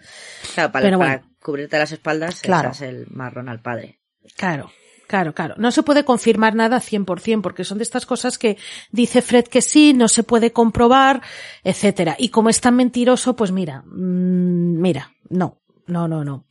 Claro, 0.55 0.71
para, 0.73 0.85
Pero 0.87 0.99
para 0.99 1.17
bueno. 1.19 1.33
cubrirte 1.43 1.79
las 1.79 1.91
espaldas, 1.93 2.41
Claro. 2.43 2.71
el 2.81 3.07
marrón 3.11 3.49
al 3.49 3.61
padre. 3.61 3.99
Claro, 4.37 4.71
claro, 5.13 5.35
claro. 5.35 5.55
No 5.59 5.71
se 5.71 5.83
puede 5.83 6.07
confirmar 6.07 6.55
nada 6.55 6.81
100% 6.81 7.43
porque 7.43 7.65
son 7.65 7.77
de 7.77 7.85
estas 7.85 8.07
cosas 8.07 8.39
que 8.39 8.57
dice 8.91 9.21
Fred 9.21 9.45
que 9.45 9.61
sí, 9.61 9.93
no 9.93 10.09
se 10.09 10.23
puede 10.23 10.53
comprobar, 10.53 11.21
etcétera. 11.63 12.17
Y 12.19 12.31
como 12.31 12.49
es 12.49 12.63
tan 12.63 12.77
mentiroso, 12.77 13.37
pues 13.37 13.53
mira, 13.53 13.83
mm, 13.87 14.81
mira, 14.81 15.13
no. 15.29 15.59
No, 15.87 16.07
no, 16.09 16.25
no. 16.25 16.47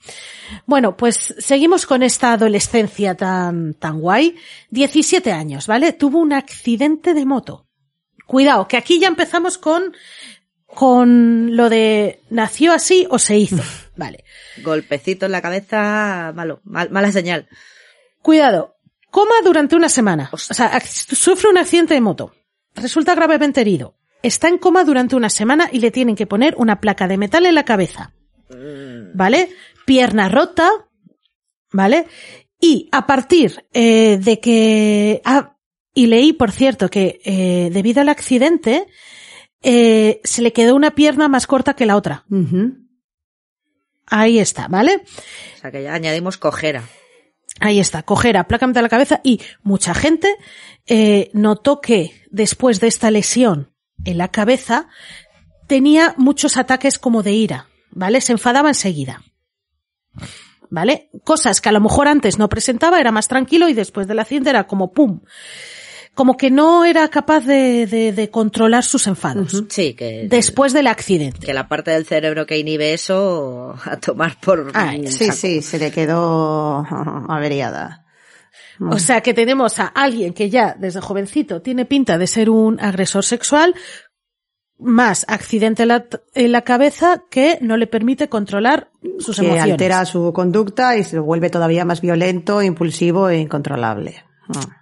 Bueno, 0.67 0.95
pues 0.97 1.33
seguimos 1.39 1.85
con 1.87 2.03
esta 2.03 2.33
adolescencia 2.33 3.15
tan, 3.15 3.73
tan 3.75 3.99
guay. 3.99 4.35
17 4.69 5.31
años, 5.31 5.65
¿vale? 5.67 5.93
Tuvo 5.93 6.19
un 6.19 6.33
accidente 6.33 7.13
de 7.15 7.25
moto. 7.25 7.65
Cuidado, 8.27 8.67
que 8.67 8.77
aquí 8.77 8.99
ya 8.99 9.07
empezamos 9.07 9.57
con, 9.57 9.93
con 10.67 11.55
lo 11.55 11.69
de 11.69 12.19
nació 12.29 12.73
así 12.73 13.07
o 13.09 13.17
se 13.19 13.37
hizo. 13.37 13.63
Vale. 13.95 14.23
Golpecito 14.63 15.25
en 15.27 15.31
la 15.31 15.41
cabeza, 15.41 16.31
malo, 16.35 16.59
mal- 16.63 16.89
mala 16.91 17.11
señal. 17.11 17.47
Cuidado. 18.21 18.75
Coma 19.09 19.35
durante 19.43 19.75
una 19.75 19.89
semana. 19.89 20.29
O 20.31 20.37
sea, 20.37 20.79
sufre 20.81 21.49
un 21.49 21.57
accidente 21.57 21.93
de 21.93 22.01
moto. 22.01 22.33
Resulta 22.75 23.15
gravemente 23.15 23.61
herido. 23.61 23.95
Está 24.23 24.47
en 24.47 24.57
coma 24.57 24.83
durante 24.83 25.15
una 25.15 25.29
semana 25.29 25.69
y 25.71 25.79
le 25.79 25.91
tienen 25.91 26.15
que 26.15 26.27
poner 26.27 26.55
una 26.57 26.79
placa 26.79 27.07
de 27.07 27.17
metal 27.17 27.45
en 27.45 27.55
la 27.55 27.65
cabeza. 27.65 28.13
¿Vale? 29.13 29.49
Pierna 29.85 30.29
rota. 30.29 30.69
¿Vale? 31.71 32.07
Y 32.59 32.87
a 32.91 33.07
partir 33.07 33.65
eh, 33.73 34.19
de 34.21 34.39
que... 34.39 35.21
ah, 35.25 35.57
y 35.93 36.05
leí, 36.05 36.31
por 36.31 36.51
cierto, 36.51 36.89
que 36.89 37.19
eh, 37.25 37.69
debido 37.73 38.01
al 38.01 38.09
accidente 38.09 38.87
eh, 39.61 40.21
se 40.23 40.41
le 40.41 40.53
quedó 40.53 40.75
una 40.75 40.91
pierna 40.91 41.27
más 41.27 41.47
corta 41.47 41.75
que 41.75 41.85
la 41.85 41.97
otra. 41.97 42.25
Ahí 44.05 44.39
está, 44.39 44.67
¿vale? 44.67 45.03
O 45.55 45.59
sea 45.59 45.71
que 45.71 45.83
ya 45.83 45.93
añadimos 45.93 46.37
cojera. 46.37 46.83
Ahí 47.59 47.79
está, 47.79 48.03
cojera, 48.03 48.47
plácame 48.47 48.73
de 48.73 48.81
la 48.81 48.89
cabeza 48.89 49.19
y 49.23 49.41
mucha 49.61 49.93
gente 49.93 50.35
eh, 50.87 51.29
notó 51.33 51.81
que 51.81 52.11
después 52.31 52.79
de 52.79 52.87
esta 52.87 53.11
lesión 53.11 53.73
en 54.05 54.17
la 54.17 54.29
cabeza 54.29 54.87
tenía 55.67 56.15
muchos 56.17 56.57
ataques 56.57 56.97
como 56.97 57.23
de 57.23 57.33
ira, 57.33 57.67
¿vale? 57.91 58.21
Se 58.21 58.31
enfadaba 58.31 58.69
enseguida. 58.69 59.21
¿vale? 60.71 61.09
Cosas 61.23 61.61
que 61.61 61.69
a 61.69 61.71
lo 61.73 61.81
mejor 61.81 62.07
antes 62.07 62.39
no 62.39 62.49
presentaba, 62.49 62.99
era 62.99 63.11
más 63.11 63.27
tranquilo 63.27 63.69
y 63.69 63.73
después 63.73 64.07
del 64.07 64.19
accidente 64.19 64.49
era 64.49 64.65
como 64.65 64.91
pum. 64.91 65.21
Como 66.13 66.35
que 66.35 66.51
no 66.51 66.83
era 66.83 67.07
capaz 67.07 67.45
de, 67.45 67.87
de, 67.87 68.11
de 68.11 68.29
controlar 68.29 68.83
sus 68.83 69.07
enfados. 69.07 69.63
Sí, 69.69 69.93
que, 69.93 70.27
Después 70.29 70.73
del 70.73 70.87
accidente. 70.87 71.45
que 71.45 71.53
la 71.53 71.67
parte 71.69 71.91
del 71.91 72.05
cerebro 72.05 72.45
que 72.45 72.57
inhibe 72.57 72.93
eso 72.93 73.75
a 73.85 73.97
tomar 73.97 74.37
por... 74.41 74.71
Ay, 74.73 75.07
Sí, 75.07 75.25
saco. 75.27 75.37
sí, 75.37 75.61
se 75.61 75.79
le 75.79 75.89
quedó 75.91 76.85
averiada. 77.29 78.05
O 78.89 78.97
sea 78.99 79.21
que 79.21 79.33
tenemos 79.33 79.79
a 79.79 79.85
alguien 79.87 80.33
que 80.33 80.49
ya 80.49 80.75
desde 80.77 81.01
jovencito 81.01 81.61
tiene 81.61 81.85
pinta 81.85 82.17
de 82.17 82.27
ser 82.27 82.49
un 82.49 82.79
agresor 82.79 83.23
sexual, 83.23 83.75
más 84.79 85.23
accidente 85.29 85.83
en 85.83 85.89
la, 85.89 86.05
en 86.33 86.51
la 86.51 86.63
cabeza 86.63 87.23
que 87.29 87.59
no 87.61 87.77
le 87.77 87.85
permite 87.85 88.27
controlar 88.27 88.89
sus 89.19 89.39
que 89.39 89.45
emociones. 89.45 89.71
altera 89.73 90.03
su 90.05 90.33
conducta 90.33 90.97
y 90.97 91.03
se 91.03 91.19
vuelve 91.19 91.51
todavía 91.51 91.85
más 91.85 92.01
violento, 92.01 92.61
impulsivo 92.63 93.29
e 93.29 93.37
incontrolable. 93.37 94.23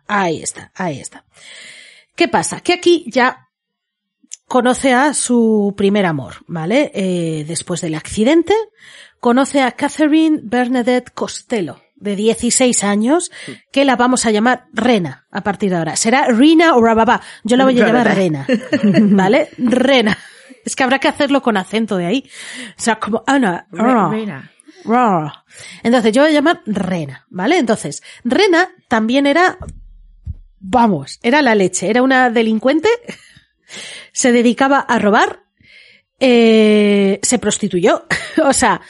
Ahí 0.08 0.42
está, 0.42 0.72
ahí 0.76 1.00
está. 1.00 1.26
¿Qué 2.16 2.28
pasa? 2.28 2.62
Que 2.62 2.74
aquí 2.74 3.06
ya 3.08 3.48
conoce 4.48 4.94
a 4.94 5.14
su 5.14 5.74
primer 5.78 6.06
amor, 6.06 6.36
¿vale? 6.48 6.92
Eh, 6.94 7.46
después 7.48 7.82
del 7.82 7.96
accidente, 7.96 8.54
conoce 9.20 9.62
a 9.62 9.72
Catherine 9.74 10.40
Bernadette 10.44 11.12
Costello, 11.14 11.82
de 11.96 12.16
16 12.16 12.84
años, 12.84 13.30
que 13.72 13.86
la 13.86 13.96
vamos 13.96 14.26
a 14.26 14.32
llamar 14.32 14.66
Rena 14.74 15.28
a 15.32 15.42
partir 15.42 15.70
de 15.70 15.76
ahora. 15.78 15.96
Será 15.98 16.28
Rina 16.28 16.76
o 16.76 16.82
Rababa. 16.82 17.22
Yo 17.44 17.58
la 17.58 17.66
voy 17.66 17.80
a 17.80 17.86
llamar 17.88 18.08
Rena, 18.16 18.48
¿vale? 19.16 19.50
Rena. 19.58 20.18
Es 20.66 20.76
que 20.76 20.84
habrá 20.84 21.00
que 21.00 21.08
hacerlo 21.08 21.42
con 21.42 21.58
acento 21.58 21.98
de 21.98 22.06
ahí. 22.06 22.30
O 22.78 22.82
sea, 22.82 23.00
como 23.00 23.24
Ana. 23.28 23.68
Re- 23.72 23.84
Reina. 24.12 24.36
Rawr. 24.42 24.50
Entonces, 25.84 26.12
yo 26.14 26.22
voy 26.22 26.32
a 26.32 26.34
llamar 26.34 26.62
Rena, 26.66 27.26
¿vale? 27.30 27.58
Entonces, 27.58 28.02
Rena 28.24 28.70
también 28.88 29.28
era, 29.28 29.58
vamos, 30.60 31.20
era 31.24 31.42
la 31.42 31.56
leche, 31.56 31.90
era 31.90 32.02
una 32.02 32.30
delincuente, 32.30 32.90
se 34.14 34.32
dedicaba 34.32 34.80
a 34.80 35.00
robar, 35.00 35.44
eh, 36.20 37.20
se 37.22 37.40
prostituyó, 37.40 38.06
o 38.44 38.54
sea, 38.54 38.82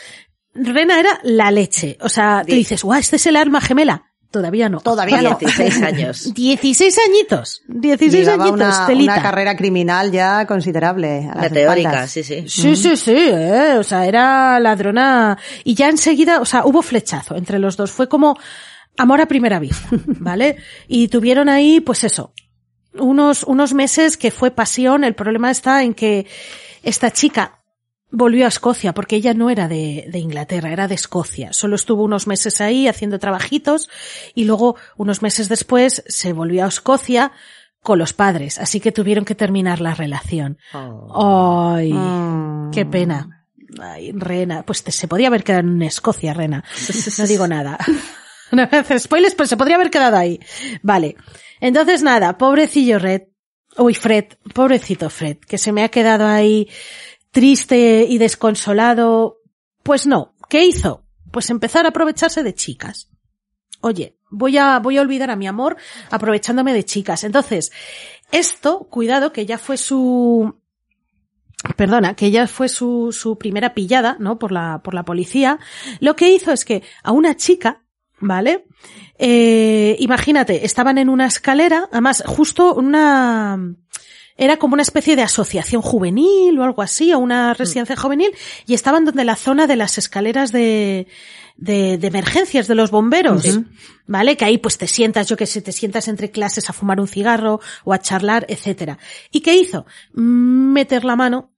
Rena 0.54 1.00
era 1.00 1.20
la 1.24 1.52
leche, 1.52 1.98
o 2.02 2.10
sea, 2.10 2.44
te 2.46 2.52
Di- 2.54 2.58
dices, 2.60 2.84
guau, 2.84 3.00
este 3.00 3.16
es 3.18 3.28
el 3.28 3.36
arma 3.36 3.62
gemela. 3.62 4.09
Todavía 4.32 4.70
no. 4.70 4.80
Todavía 4.80 5.22
no. 5.24 5.38
16 5.40 5.82
años. 5.82 6.34
16 6.36 7.00
añitos. 7.08 7.64
16 7.68 8.26
Llevaba 8.26 8.44
añitos, 8.46 8.78
una, 8.78 8.86
telita. 8.88 9.14
una 9.14 9.22
carrera 9.24 9.58
criminal 9.58 10.12
ya 10.12 10.46
considerable. 10.46 11.28
A 11.32 11.36
las 11.36 11.52
Meteórica, 11.52 11.90
espaldas. 11.90 12.12
sí, 12.12 12.24
sí. 12.24 12.44
Sí, 12.48 12.76
sí, 12.76 12.96
sí, 12.98 13.16
eh, 13.16 13.76
o 13.80 13.84
sea, 13.84 14.06
era 14.06 14.60
ladrona 14.60 15.38
y 15.64 15.74
ya 15.74 15.90
enseguida, 15.90 16.42
o 16.42 16.46
sea, 16.46 16.66
hubo 16.66 16.82
flechazo 16.82 17.36
entre 17.36 17.58
los 17.58 17.76
dos, 17.76 17.92
fue 17.92 18.08
como 18.08 18.38
amor 18.98 19.22
a 19.22 19.28
primera 19.28 19.58
vista, 19.60 19.88
¿vale? 20.06 20.58
Y 20.88 21.08
tuvieron 21.08 21.50
ahí, 21.50 21.80
pues 21.80 22.04
eso, 22.04 22.34
unos, 22.94 23.44
unos 23.44 23.74
meses 23.74 24.16
que 24.18 24.30
fue 24.30 24.52
pasión, 24.52 25.04
el 25.04 25.16
problema 25.16 25.50
está 25.50 25.84
en 25.84 25.94
que 25.94 26.28
esta 26.84 27.12
chica 27.12 27.59
volvió 28.12 28.46
a 28.46 28.50
Escocia 28.50 28.94
porque 28.94 29.16
ella 29.16 29.34
no 29.34 29.50
era 29.50 29.68
de, 29.68 30.06
de 30.12 30.20
Inglaterra, 30.20 30.72
era 30.72 30.88
de 30.88 30.96
Escocia. 30.96 31.54
Solo 31.54 31.76
estuvo 31.76 32.04
unos 32.04 32.28
meses 32.28 32.62
ahí 32.62 32.88
haciendo 32.88 33.20
trabajitos 33.20 33.90
y 34.36 34.46
luego 34.46 34.76
unos 34.98 35.22
meses 35.22 35.50
después 35.50 36.04
se 36.08 36.34
volvió 36.34 36.66
a 36.66 36.70
Escocia 36.70 37.32
con 37.82 37.98
los 38.00 38.12
padres, 38.14 38.58
así 38.60 38.80
que 38.82 38.92
tuvieron 38.92 39.24
que 39.26 39.36
terminar 39.36 39.80
la 39.80 39.94
relación. 39.96 40.58
Oh. 40.74 41.74
Ay, 41.76 41.94
Mm. 41.94 42.72
qué 42.72 42.86
pena. 42.86 43.46
Ay, 43.82 44.12
Rena, 44.14 44.64
pues 44.64 44.84
te- 44.84 44.92
se 44.92 45.08
podía 45.08 45.28
haber 45.28 45.44
quedado 45.44 45.68
en 45.68 45.82
Escocia, 45.84 46.34
Rena. 46.34 46.64
No 47.18 47.28
digo 47.28 47.48
nada. 47.48 47.78
No 48.52 48.68
me 48.72 48.80
haces 48.80 49.04
spoilers, 49.04 49.36
pero 49.36 49.46
se 49.46 49.58
podría 49.58 49.76
haber 49.76 49.92
quedado 49.92 50.18
ahí. 50.18 50.40
Vale. 50.82 51.16
Entonces 51.62 52.02
nada, 52.02 52.36
pobrecillo 52.40 52.98
Red. 52.98 53.22
Uy, 53.78 53.94
Fred, 53.94 54.26
pobrecito 54.56 55.12
Fred, 55.12 55.38
que 55.38 55.60
se 55.60 55.72
me 55.72 55.84
ha 55.84 55.90
quedado 55.90 56.26
ahí 56.26 56.68
triste 57.32 58.06
y 58.08 58.18
desconsolado. 58.18 59.40
Pues 59.84 60.08
no. 60.08 60.36
¿Qué 60.50 60.66
hizo? 60.66 61.06
Pues 61.32 61.50
empezar 61.50 61.86
a 61.86 61.90
aprovecharse 61.90 62.44
de 62.44 62.56
chicas. 62.56 63.10
Oye, 63.82 64.18
voy 64.30 64.58
a, 64.58 64.80
voy 64.80 64.98
a 64.98 65.02
olvidar 65.02 65.32
a 65.32 65.36
mi 65.36 65.48
amor 65.48 65.78
aprovechándome 66.10 66.74
de 66.74 66.84
chicas. 66.84 67.24
Entonces, 67.24 67.72
esto, 68.32 68.88
cuidado, 68.90 69.32
que 69.32 69.46
ya 69.46 69.58
fue 69.58 69.78
su, 69.78 70.60
perdona, 71.76 72.16
que 72.16 72.32
ya 72.32 72.48
fue 72.48 72.70
su, 72.70 73.12
su 73.12 73.38
primera 73.38 73.74
pillada, 73.74 74.18
¿no? 74.20 74.40
Por 74.40 74.52
la, 74.52 74.82
por 74.84 74.94
la 74.94 75.04
policía. 75.04 75.60
Lo 76.00 76.16
que 76.16 76.30
hizo 76.30 76.52
es 76.52 76.66
que 76.66 76.84
a 77.04 77.12
una 77.12 77.36
chica, 77.36 77.84
¿vale? 78.20 78.66
Eh, 79.18 79.98
imagínate, 80.00 80.66
estaban 80.66 80.98
en 80.98 81.10
una 81.10 81.26
escalera, 81.26 81.90
además, 81.92 82.24
justo 82.26 82.74
una, 82.74 83.76
era 84.40 84.58
como 84.58 84.74
una 84.74 84.82
especie 84.82 85.16
de 85.16 85.22
asociación 85.22 85.82
juvenil 85.82 86.58
o 86.58 86.64
algo 86.64 86.82
así, 86.82 87.14
o 87.14 87.20
una 87.20 87.54
residencia 87.54 87.96
juvenil, 87.96 88.32
y 88.66 88.74
estaban 88.74 89.04
donde 89.04 89.26
la 89.26 89.36
zona 89.36 89.68
de 89.68 89.76
las 89.76 89.98
escaleras 89.98 90.54
de, 90.54 91.08
de, 91.58 91.98
de 91.98 92.08
emergencias 92.08 92.68
de 92.68 92.76
los 92.76 92.90
bomberos, 92.90 93.60
¿vale? 94.08 94.38
Que 94.38 94.46
ahí 94.46 94.58
pues 94.58 94.78
te 94.78 94.88
sientas, 94.88 95.28
yo 95.28 95.36
que 95.36 95.46
sé, 95.46 95.62
te 95.62 95.74
sientas 95.74 96.08
entre 96.08 96.32
clases 96.32 96.70
a 96.70 96.74
fumar 96.74 97.02
un 97.02 97.08
cigarro 97.08 97.60
o 97.84 97.94
a 97.94 98.00
charlar, 98.00 98.46
etcétera. 98.48 98.98
¿Y 99.30 99.42
qué 99.42 99.56
hizo? 99.56 99.86
Mm, 100.14 100.72
Meter 100.72 101.04
la 101.04 101.18
mano 101.18 101.52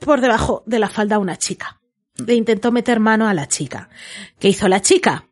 por 0.00 0.20
debajo 0.20 0.64
de 0.66 0.80
la 0.80 0.88
falda 0.88 1.16
a 1.16 1.20
una 1.20 1.36
chica. 1.36 1.80
Le 2.26 2.34
intentó 2.34 2.72
meter 2.72 2.98
mano 2.98 3.28
a 3.28 3.34
la 3.34 3.46
chica. 3.46 3.88
¿Qué 4.40 4.48
hizo 4.48 4.66
la 4.66 4.82
chica? 4.82 5.28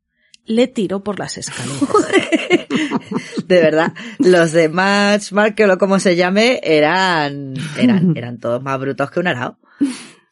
Le 0.47 0.67
tiró 0.69 1.03
por 1.03 1.19
las 1.19 1.39
escaleras. 1.39 1.81
De 3.47 3.61
verdad, 3.61 3.93
los 4.19 4.53
de 4.53 4.69
Match 4.69 5.33
Markel 5.33 5.71
o 5.71 5.79
como 5.79 5.99
se 5.99 6.17
llame 6.17 6.61
eran, 6.63 7.55
eran, 7.77 8.13
eran 8.17 8.39
todos 8.39 8.63
más 8.63 8.79
brutos 8.79 9.11
que 9.11 9.21
un 9.21 9.27
arao. 9.27 9.59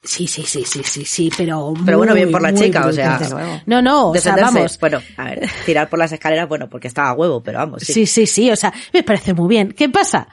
Sí, 0.02 0.26
sí, 0.26 0.42
sí, 0.44 0.64
sí, 0.64 0.82
sí, 0.84 1.04
sí, 1.04 1.30
pero. 1.36 1.74
Pero 1.84 1.98
bueno, 1.98 2.12
muy, 2.12 2.20
bien 2.22 2.32
por 2.32 2.40
la 2.40 2.54
chica, 2.54 2.86
o 2.86 2.92
sea. 2.92 3.18
No, 3.66 3.82
no, 3.82 4.10
o 4.10 4.14
sea, 4.14 4.36
vamos. 4.36 4.78
Bueno, 4.78 5.02
a 5.16 5.24
ver, 5.24 5.48
tirar 5.66 5.88
por 5.88 5.98
las 5.98 6.12
escaleras, 6.12 6.48
bueno, 6.48 6.68
porque 6.68 6.88
estaba 6.88 7.10
a 7.10 7.14
huevo, 7.14 7.42
pero 7.42 7.58
vamos, 7.58 7.82
sí. 7.82 7.92
Sí, 7.92 8.06
sí, 8.06 8.26
sí, 8.26 8.50
o 8.50 8.56
sea, 8.56 8.72
me 8.92 9.02
parece 9.02 9.34
muy 9.34 9.48
bien. 9.48 9.72
¿Qué 9.72 9.88
pasa? 9.88 10.28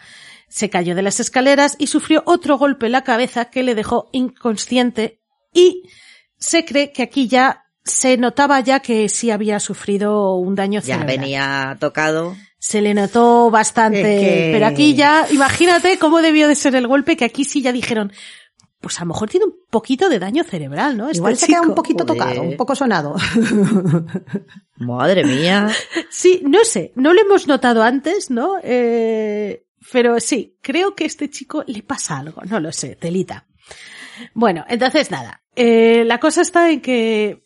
Se 0.47 0.69
cayó 0.69 0.95
de 0.95 1.01
las 1.01 1.19
escaleras 1.19 1.76
y 1.80 1.88
sufrió 1.88 2.21
otro 2.26 2.57
golpe 2.57 2.86
en 2.86 2.91
la 2.91 3.03
cabeza 3.03 3.45
que 3.45 3.63
le 3.63 3.76
dejó 3.76 4.09
inconsciente 4.13 5.19
y 5.53 5.84
se 6.38 6.63
cree 6.63 6.91
que 6.91 7.01
aquí 7.03 7.28
ya 7.28 7.64
se 7.86 8.18
notaba 8.18 8.60
ya 8.60 8.80
que 8.82 9.08
sí 9.10 9.32
había 9.32 9.60
sufrido 9.60 10.36
un 10.36 10.56
daño 10.56 10.82
Ya 10.82 10.96
cerebral. 10.96 11.08
venía 11.20 11.78
tocado. 11.80 12.36
Se 12.58 12.82
le 12.82 12.94
notó 12.96 13.52
bastante, 13.52 14.02
Es 14.02 14.20
que- 14.22 14.50
pero 14.54 14.66
aquí 14.66 14.96
ya, 14.96 15.28
imagínate 15.32 15.98
cómo 16.00 16.22
debió 16.22 16.48
de 16.48 16.56
ser 16.56 16.76
el 16.76 16.88
golpe 16.88 17.16
que 17.16 17.24
aquí 17.26 17.44
sí 17.46 17.62
ya 17.62 17.72
dijeron, 17.72 18.12
pues 18.82 19.00
a 19.00 19.02
lo 19.04 19.10
mejor 19.10 19.30
tiene 19.30 19.46
un 19.46 19.54
poquito 19.70 20.10
de 20.10 20.18
daño 20.20 20.44
cerebral, 20.44 20.98
¿no? 20.98 21.06
Este 21.06 21.18
Igual 21.18 21.38
se 21.38 21.48
queda 21.48 21.62
un 21.62 21.76
poquito 21.76 22.06
Joder. 22.06 22.18
tocado, 22.20 22.42
un 22.42 22.58
poco 22.58 22.76
sonado. 22.76 23.16
Madre 24.78 25.24
mía. 25.24 25.70
Sí, 26.10 26.42
no 26.46 26.64
sé, 26.64 26.92
no 26.96 27.14
lo 27.14 27.22
hemos 27.22 27.48
notado 27.48 27.84
antes, 27.84 28.30
¿no? 28.30 28.56
Eh, 28.64 29.66
pero 29.92 30.20
sí, 30.20 30.58
creo 30.62 30.96
que 30.96 31.04
a 31.06 31.08
este 31.08 31.30
chico 31.30 31.64
le 31.68 31.84
pasa 31.84 32.18
algo, 32.18 32.42
no 32.46 32.60
lo 32.60 32.72
sé, 32.72 32.96
telita. 32.96 33.46
Bueno, 34.34 34.66
entonces 34.68 35.12
nada, 35.12 35.44
eh, 35.56 36.04
la 36.06 36.20
cosa 36.20 36.42
está 36.42 36.70
en 36.72 36.82
que, 36.82 37.45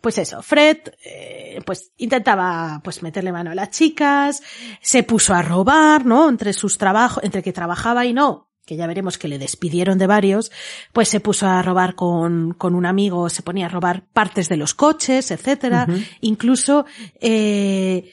pues 0.00 0.18
eso, 0.18 0.42
Fred, 0.42 0.78
eh, 1.04 1.60
pues 1.66 1.92
intentaba, 1.98 2.80
pues 2.82 3.02
meterle 3.02 3.32
mano 3.32 3.50
a 3.50 3.54
las 3.54 3.70
chicas, 3.70 4.42
se 4.80 5.02
puso 5.02 5.34
a 5.34 5.42
robar, 5.42 6.06
¿no? 6.06 6.28
Entre 6.28 6.52
sus 6.52 6.78
trabajos, 6.78 7.22
entre 7.22 7.42
que 7.42 7.52
trabajaba 7.52 8.06
y 8.06 8.12
no, 8.14 8.50
que 8.64 8.76
ya 8.76 8.86
veremos 8.86 9.18
que 9.18 9.28
le 9.28 9.38
despidieron 9.38 9.98
de 9.98 10.06
varios, 10.06 10.50
pues 10.92 11.08
se 11.08 11.20
puso 11.20 11.46
a 11.46 11.60
robar 11.60 11.94
con, 11.94 12.54
con 12.54 12.74
un 12.74 12.86
amigo, 12.86 13.28
se 13.28 13.42
ponía 13.42 13.66
a 13.66 13.68
robar 13.68 14.06
partes 14.12 14.48
de 14.48 14.56
los 14.56 14.74
coches, 14.74 15.30
etcétera, 15.30 15.86
incluso, 16.20 16.86
eh, 17.20 18.12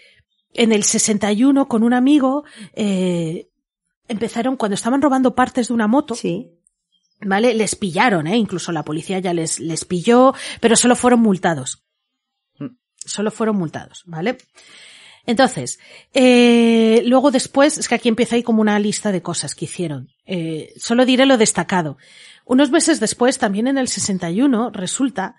en 0.53 0.71
el 0.71 0.83
61 0.83 1.67
con 1.67 1.83
un 1.83 1.93
amigo, 1.93 2.43
eh, 2.73 3.49
empezaron, 4.07 4.57
cuando 4.57 4.75
estaban 4.75 5.01
robando 5.01 5.35
partes 5.35 5.67
de 5.69 5.73
una 5.73 5.88
moto, 5.88 6.15
Sí. 6.15 6.57
¿Vale? 7.22 7.53
Les 7.53 7.76
pillaron, 7.76 8.28
¿eh? 8.28 8.38
Incluso 8.38 8.72
la 8.72 8.84
policía 8.84 9.20
ya 9.20 9.34
les, 9.34 9.59
les 9.59 9.86
pilló, 9.86 10.34
pero 10.59 10.76
solo 10.76 10.95
fueron 10.95 11.22
multados. 11.22 11.84
Solo 13.05 13.32
fueron 13.32 13.55
multados, 13.55 14.03
¿vale? 14.05 14.38
Entonces, 15.26 15.80
eh, 16.13 17.03
luego 17.05 17.32
después, 17.32 17.78
es 17.78 17.88
que 17.88 17.95
aquí 17.95 18.09
empieza 18.09 18.36
ahí 18.36 18.43
como 18.43 18.61
una 18.61 18.80
lista 18.80 19.11
de 19.11 19.22
cosas 19.22 19.55
que 19.55 19.65
hicieron. 19.65 20.09
Eh, 20.26 20.74
solo 20.78 21.05
diré 21.05 21.26
lo 21.26 21.38
destacado. 21.38 21.97
Unos 22.45 22.72
meses 22.72 23.01
después, 23.01 23.38
también 23.38 23.68
en 23.68 23.78
el 23.78 23.89
61, 23.89 24.72
resulta 24.72 25.36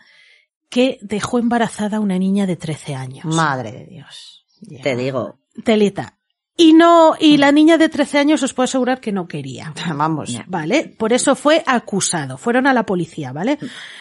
que 0.69 0.99
dejó 1.01 1.39
embarazada 1.39 1.97
a 1.97 2.01
una 2.01 2.19
niña 2.19 2.47
de 2.47 2.57
13 2.57 2.95
años. 2.95 3.25
Madre 3.25 3.73
de 3.73 3.87
Dios. 3.87 4.45
Te 4.83 4.95
digo. 4.95 5.39
Telita. 5.65 6.18
Y 6.61 6.73
no, 6.73 7.15
y 7.21 7.37
la 7.37 7.53
niña 7.53 7.79
de 7.79 7.89
13 7.89 8.19
años 8.19 8.43
os 8.43 8.53
puedo 8.53 8.65
asegurar 8.65 9.01
que 9.01 9.13
no 9.13 9.29
quería. 9.29 9.73
Vamos. 9.95 10.37
¿Vale? 10.49 10.93
Por 10.99 11.13
eso 11.13 11.37
fue 11.37 11.63
acusado. 11.65 12.37
Fueron 12.37 12.67
a 12.67 12.73
la 12.73 12.85
policía, 12.85 13.33
¿vale? 13.33 13.59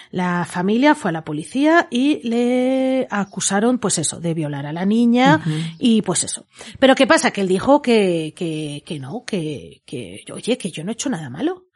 La 0.09 0.43
familia 0.43 0.95
fue 0.95 1.09
a 1.09 1.11
la 1.11 1.23
policía 1.23 1.87
y 1.91 2.27
le 2.27 3.07
acusaron, 3.11 3.77
pues 3.77 3.99
eso, 3.99 4.19
de 4.19 4.33
violar 4.33 4.65
a 4.65 4.73
la 4.73 4.85
niña 4.85 5.39
y 5.77 6.01
pues 6.01 6.23
eso. 6.23 6.47
Pero 6.79 6.95
¿qué 6.95 7.05
pasa? 7.05 7.29
Que 7.29 7.41
él 7.41 7.47
dijo 7.47 7.79
que, 7.79 8.33
que, 8.35 8.81
que 8.83 8.99
no, 8.99 9.23
que, 9.23 9.83
que, 9.85 10.23
oye, 10.33 10.57
que 10.57 10.71
yo 10.71 10.83
no 10.83 10.89
he 10.89 10.93
hecho 10.93 11.11
nada 11.11 11.29
malo. 11.29 11.66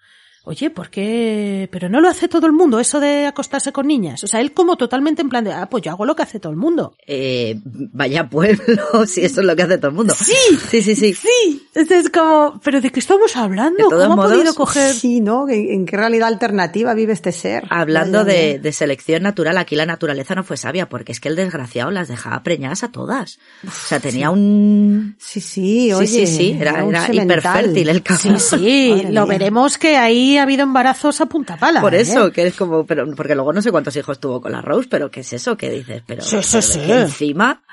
Oye, 0.44 0.72
¿por 0.72 0.90
qué? 0.90 1.70
Pero 1.72 1.88
no 1.88 2.02
lo 2.02 2.10
hace 2.10 2.28
todo 2.28 2.48
el 2.48 2.52
mundo, 2.54 2.80
eso 2.80 3.00
de 3.00 3.28
acostarse 3.28 3.72
con 3.72 3.86
niñas. 3.86 4.24
O 4.24 4.28
sea, 4.28 4.42
él 4.42 4.54
como 4.54 4.76
totalmente 4.76 5.22
en 5.22 5.30
plan 5.30 5.44
de, 5.44 5.54
ah, 5.54 5.70
pues 5.70 5.84
yo 5.84 5.92
hago 5.92 6.04
lo 6.06 6.16
que 6.16 6.24
hace 6.24 6.40
todo 6.40 6.52
el 6.52 6.58
mundo. 6.58 6.96
Eh, 7.06 7.60
vaya 7.64 8.28
pueblo, 8.28 8.82
si 9.06 9.22
eso 9.24 9.42
es 9.42 9.46
lo 9.48 9.56
que 9.56 9.62
hace 9.64 9.78
todo 9.78 9.90
el 9.90 9.94
mundo. 9.98 10.16
Sí, 10.18 10.34
Sí, 10.70 10.82
sí, 10.82 10.96
sí. 10.96 11.14
sí. 11.14 11.68
Entonces 11.76 12.06
es 12.06 12.10
como, 12.10 12.60
¿pero 12.64 12.82
de 12.82 12.90
qué 12.90 13.00
estamos 13.00 13.36
hablando? 13.38 13.78
De 13.78 13.84
todos 13.90 14.08
¿Cómo 14.08 14.14
ha 14.14 14.26
modos, 14.26 14.34
podido 14.38 14.56
coger? 14.56 14.94
Sí, 14.96 15.22
¿no? 15.22 15.48
¿En, 15.48 15.70
en 15.70 15.86
qué 15.86 15.96
realidad 15.96 16.28
alternativa 16.28 16.94
vive 16.96 17.14
este 17.14 17.32
ser? 17.32 17.64
Hablando 17.70 18.24
de, 18.26 18.60
selección 18.74 19.22
natural, 19.22 19.58
aquí 19.60 19.76
la 19.76 19.86
naturaleza 19.86 20.34
no 20.34 20.44
fue 20.44 20.58
sabia, 20.58 20.90
porque 20.90 21.12
es 21.12 21.20
que 21.20 21.30
el 21.30 21.36
desgraciado 21.36 21.92
las 21.92 22.08
dejaba 22.08 22.42
preñadas 22.42 22.84
a 22.84 22.92
todas. 22.92 23.38
O 23.68 23.70
sea, 23.72 24.00
tenía 24.00 24.32
un... 24.32 25.16
Sí, 25.20 25.40
sí, 25.40 25.52
Sí, 25.62 25.94
oye. 25.94 26.08
sí, 26.08 26.28
sí, 26.28 26.58
era, 26.60 26.84
un 26.84 26.96
era 26.96 27.06
semental. 27.06 27.66
hiperfértil 27.66 27.90
el 27.90 27.98
Sí, 27.98 28.02
cabrón. 28.04 28.40
sí, 28.40 28.90
Madre 28.96 29.12
lo 29.12 29.28
mía. 29.28 29.38
veremos 29.38 29.78
que 29.78 29.96
ahí 29.98 30.31
ha 30.38 30.44
habido 30.44 30.64
embarazos 30.64 31.22
a 31.22 31.26
punta 31.28 31.58
pala. 31.58 31.82
Por 31.82 31.94
¿eh? 31.96 32.02
eso, 32.02 32.32
que 32.32 32.48
es 32.48 32.56
como, 32.56 32.86
pero, 32.86 33.06
porque 33.16 33.36
luego 33.36 33.54
no 33.54 33.62
sé 33.62 33.72
cuántos 33.72 33.96
hijos 33.96 34.20
tuvo 34.20 34.42
con 34.42 34.52
la 34.52 34.62
Rose, 34.62 34.88
pero 34.90 35.10
¿qué 35.12 35.22
es 35.22 35.34
eso 35.34 35.56
que 35.58 35.70
dices? 35.70 36.04
Pero, 36.06 36.22
Sí, 36.22 36.38
sí, 36.42 36.50
pero 36.52 36.62
sí. 36.62 36.80
que 36.82 37.00
encima, 37.02 37.64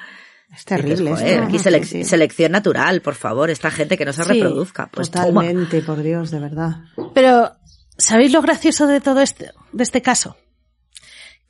Es 0.54 0.64
terrible 0.64 1.10
dices, 1.12 1.28
esto. 1.30 1.42
aquí 1.44 1.58
Sí, 1.58 1.64
selec- 1.68 1.84
sí. 1.84 2.04
selección 2.04 2.52
natural, 2.52 3.00
por 3.02 3.14
favor, 3.14 3.50
esta 3.50 3.70
gente 3.70 3.96
que 3.98 4.04
no 4.04 4.12
se 4.12 4.22
Sí, 4.24 4.28
reproduzca. 4.32 4.88
Pues 4.92 5.10
toma. 5.10 5.26
Totalmente, 5.42 5.82
por 5.82 6.02
Dios, 6.02 6.30
de 6.30 6.40
verdad. 6.40 6.76
Pero, 7.14 7.52
¿sabéis 7.96 8.32
lo 8.32 8.40
gracioso 8.42 8.86
de 8.86 9.00
todo 9.00 9.20
este, 9.20 9.50
de 9.72 9.82
este 9.82 10.00
caso? 10.02 10.36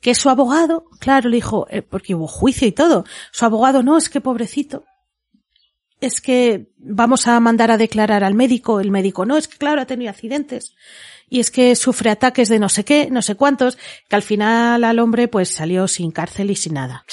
Que 0.01 0.15
su 0.15 0.29
abogado, 0.29 0.85
claro, 0.99 1.27
le 1.29 1.35
dijo, 1.37 1.67
eh, 1.69 1.81
porque 1.81 2.15
hubo 2.15 2.25
juicio 2.27 2.65
y 2.67 2.71
todo, 2.71 3.03
su 3.31 3.43
abogado, 3.45 3.83
no, 3.83 3.97
es 3.97 4.09
que 4.09 4.21
pobrecito, 4.21 4.85
es 6.01 6.21
que 6.21 6.69
vamos 6.77 7.27
a 7.27 7.39
mandar 7.39 7.71
a 7.71 7.77
declarar 7.77 8.23
al 8.23 8.33
médico, 8.35 8.79
el 8.79 8.91
médico, 8.91 9.25
no, 9.25 9.37
es 9.37 9.47
que 9.47 9.57
claro, 9.57 9.81
ha 9.81 9.85
tenido 9.85 10.09
accidentes, 10.11 10.73
y 11.29 11.39
es 11.39 11.51
que 11.51 11.75
sufre 11.75 12.09
ataques 12.09 12.49
de 12.49 12.59
no 12.59 12.69
sé 12.69 12.83
qué, 12.85 13.09
no 13.11 13.21
sé 13.21 13.35
cuántos, 13.35 13.77
que 14.07 14.15
al 14.15 14.23
final 14.23 14.83
al 14.83 14.99
hombre 14.99 15.27
pues 15.27 15.49
salió 15.49 15.87
sin 15.87 16.11
cárcel 16.11 16.51
y 16.51 16.55
sin 16.55 16.73
nada. 16.73 17.05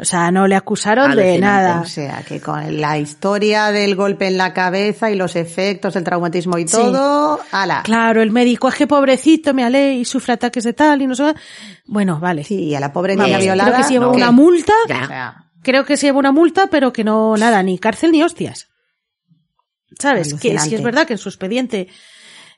O 0.00 0.04
sea, 0.04 0.32
no 0.32 0.48
le 0.48 0.56
acusaron 0.56 1.14
de 1.14 1.38
nada. 1.38 1.80
O 1.80 1.84
sea, 1.86 2.24
que 2.26 2.40
con 2.40 2.80
la 2.80 2.98
historia 2.98 3.70
del 3.70 3.94
golpe 3.94 4.26
en 4.26 4.36
la 4.36 4.52
cabeza 4.52 5.08
y 5.12 5.14
los 5.14 5.36
efectos 5.36 5.94
del 5.94 6.02
traumatismo 6.02 6.58
y 6.58 6.66
Sí. 6.66 6.72
todo, 6.76 7.38
ala. 7.52 7.82
Claro, 7.84 8.20
el 8.20 8.32
médico, 8.32 8.68
es 8.68 8.74
que 8.74 8.88
pobrecito, 8.88 9.54
me 9.54 9.62
alé 9.62 9.94
y 9.94 10.04
sufre 10.04 10.32
ataques 10.32 10.64
de 10.64 10.72
tal 10.72 11.00
y 11.02 11.06
no 11.06 11.14
sé. 11.14 11.32
qué. 11.32 11.40
Bueno, 11.86 12.18
vale. 12.18 12.42
Sí, 12.42 12.56
y 12.64 12.74
a 12.74 12.80
la 12.80 12.92
pobre 12.92 13.14
niña 13.14 13.38
violada. 13.38 13.70
Creo 13.70 13.82
que 13.82 13.88
se 13.88 13.98
una 14.00 14.32
multa. 14.32 14.72
Ya. 14.88 15.04
O 15.04 15.06
sea, 15.06 15.44
Creo 15.64 15.84
que 15.84 15.96
se 15.96 16.06
lleva 16.06 16.20
una 16.20 16.30
multa, 16.30 16.68
pero 16.68 16.92
que 16.92 17.02
no, 17.02 17.36
nada, 17.36 17.62
ni 17.62 17.78
cárcel 17.78 18.12
ni 18.12 18.22
hostias. 18.22 18.68
¿Sabes? 19.98 20.34
Que 20.34 20.58
sí 20.58 20.74
es 20.74 20.82
verdad 20.82 21.06
que 21.06 21.14
en 21.14 21.18
su 21.18 21.28
expediente 21.28 21.88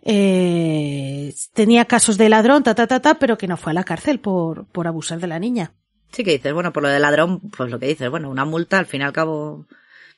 eh, 0.02 1.34
tenía 1.54 1.84
casos 1.86 2.18
de 2.18 2.28
ladrón, 2.28 2.62
ta, 2.62 2.74
ta, 2.74 2.86
ta, 2.86 3.00
ta, 3.00 3.14
pero 3.18 3.38
que 3.38 3.48
no 3.48 3.57
fue 3.57 3.72
a 3.72 3.74
la 3.74 3.84
cárcel 3.84 4.20
por, 4.20 4.66
por 4.66 4.86
abusar 4.86 5.20
de 5.20 5.26
la 5.26 5.38
niña. 5.38 5.72
Sí 6.12 6.24
que 6.24 6.32
dices, 6.32 6.52
bueno, 6.52 6.72
por 6.72 6.82
lo 6.82 6.88
de 6.88 7.00
ladrón, 7.00 7.40
pues 7.40 7.70
lo 7.70 7.78
que 7.78 7.86
dices, 7.86 8.11
bueno, 8.11 8.30
una 8.30 8.44
multa 8.44 8.78
al 8.78 8.86
fin 8.86 9.00
y 9.00 9.04
al 9.04 9.12
cabo 9.12 9.66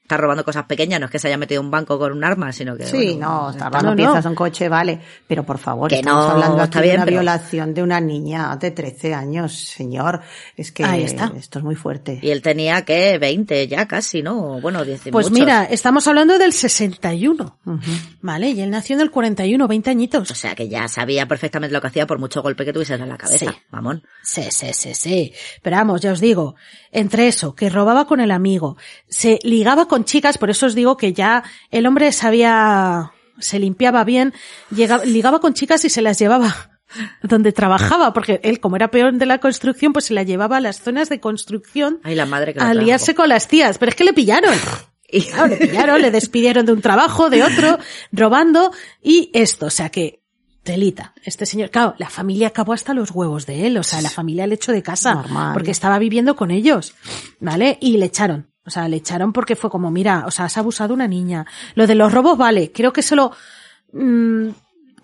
está 0.08 0.16
robando 0.16 0.42
cosas 0.42 0.64
pequeñas, 0.64 0.98
no 1.00 1.04
es 1.06 1.12
que 1.12 1.18
se 1.18 1.28
haya 1.28 1.36
metido 1.36 1.60
un 1.60 1.70
banco 1.70 1.98
con 1.98 2.12
un 2.12 2.24
arma, 2.24 2.50
sino 2.50 2.74
que... 2.78 2.86
Sí, 2.86 2.96
bueno, 3.18 3.42
no, 3.42 3.50
está 3.50 3.64
no, 3.64 3.70
robando 3.70 3.90
no. 3.90 3.96
piezas 3.96 4.24
a 4.24 4.28
un 4.30 4.34
coche, 4.34 4.66
vale. 4.70 4.98
Pero 5.26 5.44
por 5.44 5.58
favor, 5.58 5.90
Que 5.90 5.96
estamos 5.96 6.24
no, 6.26 6.32
hablando 6.32 6.64
está 6.64 6.78
aquí 6.78 6.78
de 6.78 6.82
bien, 6.82 6.96
una 6.96 7.04
pero- 7.04 7.16
violación 7.18 7.74
de 7.74 7.82
una 7.82 8.00
niña 8.00 8.56
de 8.56 8.70
13 8.70 9.12
años, 9.12 9.52
señor. 9.52 10.22
Es 10.56 10.72
que 10.72 10.82
Ahí 10.84 11.02
está. 11.02 11.30
esto 11.36 11.58
es 11.58 11.64
muy 11.64 11.74
fuerte. 11.74 12.18
Y 12.22 12.30
él 12.30 12.40
tenía 12.40 12.86
que 12.86 13.18
20 13.18 13.68
ya 13.68 13.86
casi, 13.86 14.22
¿no? 14.22 14.60
Bueno, 14.62 14.82
10 14.82 15.08
y 15.08 15.10
Pues 15.10 15.26
muchos. 15.30 15.38
mira, 15.44 15.64
estamos 15.64 16.08
hablando 16.08 16.38
del 16.38 16.54
61, 16.54 17.58
¿vale? 18.22 18.48
Y 18.50 18.60
él 18.62 18.70
nació 18.70 18.96
en 18.96 19.02
el 19.02 19.10
41, 19.10 19.68
20 19.68 19.90
añitos. 19.90 20.30
O 20.30 20.34
sea 20.34 20.54
que 20.54 20.68
ya 20.68 20.88
sabía 20.88 21.26
perfectamente 21.26 21.74
lo 21.74 21.80
que 21.80 21.88
hacía 21.88 22.06
por 22.06 22.18
mucho 22.18 22.42
golpe 22.42 22.64
que 22.64 22.72
tuviese 22.72 22.94
en 22.94 23.08
la 23.08 23.18
cabeza, 23.18 23.50
Sí. 23.52 23.58
mamón. 23.70 24.02
Sí, 24.22 24.44
sí, 24.50 24.72
sí, 24.72 24.94
sí. 24.94 25.32
Pero 25.62 25.76
vamos, 25.76 26.00
ya 26.00 26.12
os 26.12 26.20
digo, 26.20 26.54
entre 26.92 27.28
eso, 27.28 27.54
que 27.54 27.68
robaba 27.68 28.06
con 28.06 28.20
el 28.20 28.30
amigo, 28.30 28.76
se 29.06 29.38
ligaba 29.42 29.86
con 29.86 29.97
chicas, 30.04 30.38
por 30.38 30.50
eso 30.50 30.66
os 30.66 30.74
digo 30.74 30.96
que 30.96 31.12
ya 31.12 31.42
el 31.70 31.86
hombre 31.86 32.12
sabía, 32.12 33.12
se 33.38 33.58
limpiaba 33.58 34.04
bien, 34.04 34.32
llegaba, 34.70 35.04
ligaba 35.04 35.40
con 35.40 35.54
chicas 35.54 35.84
y 35.84 35.90
se 35.90 36.02
las 36.02 36.18
llevaba 36.18 36.80
donde 37.22 37.52
trabajaba, 37.52 38.12
porque 38.12 38.40
él, 38.42 38.60
como 38.60 38.76
era 38.76 38.90
peor 38.90 39.12
de 39.14 39.26
la 39.26 39.38
construcción, 39.38 39.92
pues 39.92 40.06
se 40.06 40.14
la 40.14 40.22
llevaba 40.22 40.56
a 40.56 40.60
las 40.60 40.80
zonas 40.80 41.08
de 41.08 41.20
construcción 41.20 42.00
Ay, 42.02 42.14
la 42.14 42.26
madre 42.26 42.54
que 42.54 42.60
a 42.60 42.74
liarse 42.74 43.14
con 43.14 43.28
las 43.28 43.48
tías. 43.48 43.78
Pero 43.78 43.90
es 43.90 43.96
que 43.96 44.04
le 44.04 44.12
pillaron. 44.12 44.54
Y- 45.10 45.22
Claro, 45.22 45.46
le 45.48 45.56
pillaron, 45.56 46.02
le 46.02 46.10
despidieron 46.10 46.66
de 46.66 46.72
un 46.72 46.82
trabajo, 46.82 47.30
de 47.30 47.42
otro, 47.42 47.78
robando, 48.12 48.72
y 49.02 49.30
esto, 49.32 49.64
o 49.64 49.70
sea 49.70 49.88
que, 49.88 50.22
telita, 50.62 51.14
este 51.24 51.46
señor, 51.46 51.70
claro, 51.70 51.94
la 51.96 52.10
familia 52.10 52.48
acabó 52.48 52.74
hasta 52.74 52.92
los 52.92 53.10
huevos 53.12 53.46
de 53.46 53.66
él, 53.66 53.78
o 53.78 53.82
sea, 53.82 54.02
la 54.02 54.10
familia 54.10 54.46
le 54.46 54.56
echó 54.56 54.70
de 54.70 54.82
casa, 54.82 55.14
Normal. 55.14 55.54
porque 55.54 55.70
estaba 55.70 55.98
viviendo 55.98 56.36
con 56.36 56.50
ellos, 56.50 56.92
¿vale? 57.40 57.78
Y 57.80 57.96
le 57.96 58.04
echaron, 58.04 58.50
o 58.68 58.70
sea, 58.70 58.86
le 58.88 58.96
echaron 58.98 59.32
porque 59.32 59.56
fue 59.56 59.68
como, 59.70 59.90
mira, 59.90 60.24
o 60.26 60.30
sea, 60.30 60.44
has 60.44 60.56
abusado 60.56 60.94
una 60.94 61.08
niña. 61.08 61.44
Lo 61.74 61.86
de 61.88 61.96
los 61.96 62.12
robos, 62.12 62.38
vale, 62.38 62.70
creo 62.72 62.92
que 62.92 63.02
se 63.02 63.16
lo, 63.16 63.32
mm, 63.92 64.48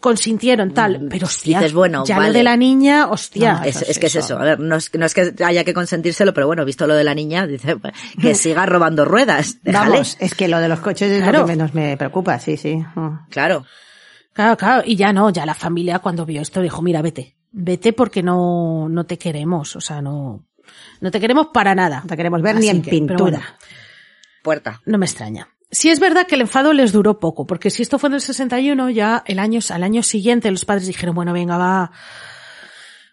consintieron 0.01 0.75
tal, 0.75 1.07
pero 1.09 1.25
hostia, 1.27 1.59
Dices, 1.61 1.73
bueno, 1.73 2.05
ya 2.05 2.17
lo 2.17 2.23
vale. 2.23 2.35
de 2.39 2.45
la 2.45 2.57
niña, 2.59 3.07
hostia. 3.09 3.55
No, 3.55 3.65
Es, 3.65 3.77
eso 3.77 3.91
es 3.91 3.99
que 3.99 4.07
es 4.07 4.17
eso. 4.17 4.39
A 4.39 4.43
ver, 4.45 4.61
no 4.61 4.77
es, 4.77 4.91
no 4.95 5.07
es 5.07 5.15
que 5.15 5.35
haya 5.43 5.65
que 5.65 5.73
consentírselo, 5.73 6.35
pero 6.35 6.47
bueno, 6.47 6.65
visto 6.67 6.87
lo 6.87 6.95
de 6.95 7.05
la 7.05 7.15
niña, 7.15 7.47
dice 7.47 7.77
que 8.21 8.35
siga 8.35 8.67
robando 8.67 9.07
ruedas. 9.07 9.57
Déjale. 9.63 9.91
Vamos, 9.93 10.17
es 10.21 10.35
que 10.35 10.47
lo 10.49 10.59
de 10.61 10.69
los 10.69 10.81
coches 10.81 11.11
es 11.11 11.23
Claro. 11.23 11.39
lo 11.41 11.47
que 11.47 11.53
menos 11.53 11.73
me 11.75 11.97
preocupa, 11.97 12.39
sí, 12.39 12.59
sí. 12.59 12.77
Mm. 12.95 13.29
Claro. 13.31 13.65
Claro, 14.35 14.57
claro, 14.57 14.83
y 14.85 14.97
ya 14.97 15.13
no, 15.13 15.31
ya 15.31 15.47
la 15.47 15.55
familia 15.55 16.01
cuando 16.01 16.27
vio 16.27 16.43
esto 16.43 16.61
dijo, 16.61 16.83
mira, 16.83 17.01
vete, 17.01 17.37
vete 17.53 17.93
porque 17.93 18.23
no, 18.23 18.89
no 18.91 19.05
te 19.07 19.17
queremos, 19.17 19.75
o 19.77 19.81
sea, 19.81 20.03
no, 20.03 20.45
no 21.05 21.11
te 21.11 21.21
queremos 21.21 21.49
para 21.53 21.75
nada. 21.75 22.01
No 22.01 22.07
te 22.07 22.17
queremos 22.17 22.41
ver 22.41 22.57
Así 22.57 22.65
ni 22.65 22.71
en 22.71 22.81
que, 22.81 22.91
pintura. 22.91 23.21
bueno, 23.21 23.45
Puerta. 24.43 24.81
no 24.87 24.97
me 24.97 25.05
extraña. 25.05 25.51
Sí 25.71 25.91
es 25.91 26.01
verdad 26.01 26.27
que 26.27 26.35
el 26.35 26.41
enfado 26.41 26.73
les 26.73 26.93
duró 26.93 27.21
poco, 27.21 27.47
porque 27.47 27.69
si 27.69 27.83
esto 27.83 27.99
fue 27.99 28.09
en 28.09 28.15
el 28.15 28.21
61, 28.23 28.89
ya 28.89 29.23
el 29.27 29.39
año, 29.39 29.61
al 29.69 29.83
año 29.83 30.03
siguiente 30.03 30.51
los 30.51 30.65
padres 30.65 30.87
dijeron, 30.87 31.15
bueno, 31.15 31.35
venga, 31.35 31.59
va, 31.59 31.93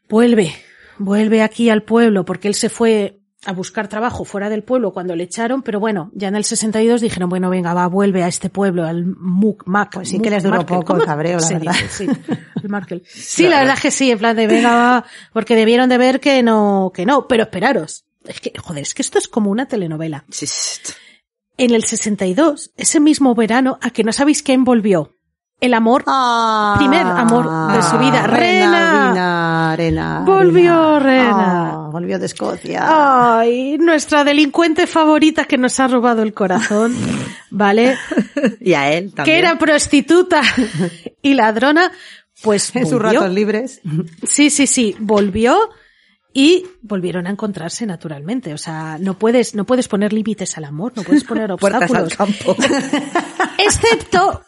vuelve, 0.08 0.56
vuelve 1.00 1.42
aquí 1.42 1.70
al 1.70 1.84
pueblo, 1.84 2.24
porque 2.24 2.48
él 2.48 2.56
se 2.56 2.70
fue 2.70 3.20
a 3.46 3.54
buscar 3.54 3.88
trabajo 3.88 4.24
fuera 4.24 4.50
del 4.50 4.64
pueblo 4.64 4.94
cuando 4.94 5.16
le 5.16 5.24
echaron, 5.24 5.64
pero 5.64 5.80
bueno, 5.80 6.12
ya 6.14 6.28
en 6.28 6.36
el 6.36 6.44
62 6.44 7.02
dijeron, 7.02 7.30
bueno, 7.30 7.50
venga, 7.50 7.74
va, 7.74 7.88
vuelve 7.88 8.24
a 8.24 8.28
este 8.28 8.50
pueblo, 8.50 8.86
al 8.86 9.06
Muc, 9.06 9.64
Mac. 9.66 9.92
Pues 9.94 10.10
sí 10.10 10.20
que 10.20 10.30
les 10.30 10.44
duró 10.44 10.66
poco 10.66 10.96
el 10.96 11.04
cabreo, 11.04 11.40
la 11.40 11.50
verdad. 11.50 11.76
Sí, 11.90 12.08
el 12.62 12.70
Markel. 12.70 13.04
Sí, 13.12 13.48
la 13.48 13.60
verdad 13.60 13.76
es 13.76 13.82
que 13.82 13.92
sí, 13.92 14.12
en 14.12 14.20
plan 14.20 14.36
de, 14.36 14.48
venga, 14.48 14.76
va, 14.76 15.06
porque 15.34 15.56
debieron 15.56 15.90
de 15.90 15.98
ver 15.98 16.20
que 16.20 16.44
no, 16.44 16.92
que 16.94 17.06
no, 17.06 17.28
pero 17.28 17.44
esperaros. 17.44 18.06
Es 18.26 18.40
que, 18.40 18.54
joder, 18.58 18.84
es 18.84 18.94
que 18.94 19.02
esto 19.02 19.18
es 19.18 19.28
como 19.28 19.50
una 19.50 19.68
telenovela. 19.68 20.26
Sí, 20.30 20.46
sí. 20.46 20.94
En 21.58 21.72
el 21.74 21.84
62, 21.84 22.72
ese 22.78 23.00
mismo 23.00 23.34
verano, 23.34 23.80
a 23.82 23.90
que 23.90 24.04
no 24.04 24.14
sabéis 24.14 24.44
quién 24.44 24.64
volvió. 24.64 25.16
El 25.62 25.76
amor, 25.76 26.04
Ah, 26.08 26.74
Primer 26.80 27.06
amor 27.06 27.72
de 27.74 27.84
su 27.84 27.98
vida. 28.00 28.26
Rena. 28.26 29.12
Rena, 29.12 29.76
Rena, 29.76 30.20
Volvió 30.26 31.00
Rena. 31.00 31.70
Ah, 31.74 31.90
volvió 31.92 32.18
de 32.18 32.26
Escocia. 32.26 32.82
ay, 33.40 33.78
nuestra 33.78 34.24
delincuente 34.24 34.88
favorita 34.88 35.46
que 35.46 35.60
nos 35.60 35.80
ha 35.80 35.88
robado 35.88 36.24
el 36.24 36.34
corazón, 36.34 36.96
¿vale? 37.52 37.96
Y 38.60 38.74
a 38.74 38.92
él 38.92 39.14
también. 39.14 39.36
Que 39.36 39.40
era 39.40 39.60
prostituta 39.60 40.42
y 41.22 41.36
ladrona, 41.36 41.92
pues 42.42 42.76
en 42.76 42.88
sus 42.88 43.00
ratos 43.00 43.30
libres. 43.32 43.82
Sí, 44.28 44.50
sí, 44.50 44.66
sí, 44.66 44.96
volvió 45.00 45.56
y 46.34 46.66
volvieron 46.82 47.28
a 47.28 47.30
encontrarse 47.30 47.86
naturalmente. 47.86 48.56
O 48.56 48.58
sea, 48.58 48.98
no 49.00 49.14
puedes, 49.14 49.54
no 49.54 49.66
puedes 49.68 49.88
poner 49.88 50.12
límites 50.12 50.58
al 50.58 50.64
amor, 50.66 50.94
no 50.96 51.04
puedes 51.04 51.24
poner 51.24 51.56
Puertas 51.60 51.92
al 51.94 52.06
obstáculos. 52.06 52.16
campo. 52.18 52.56
Excepto, 53.60 54.42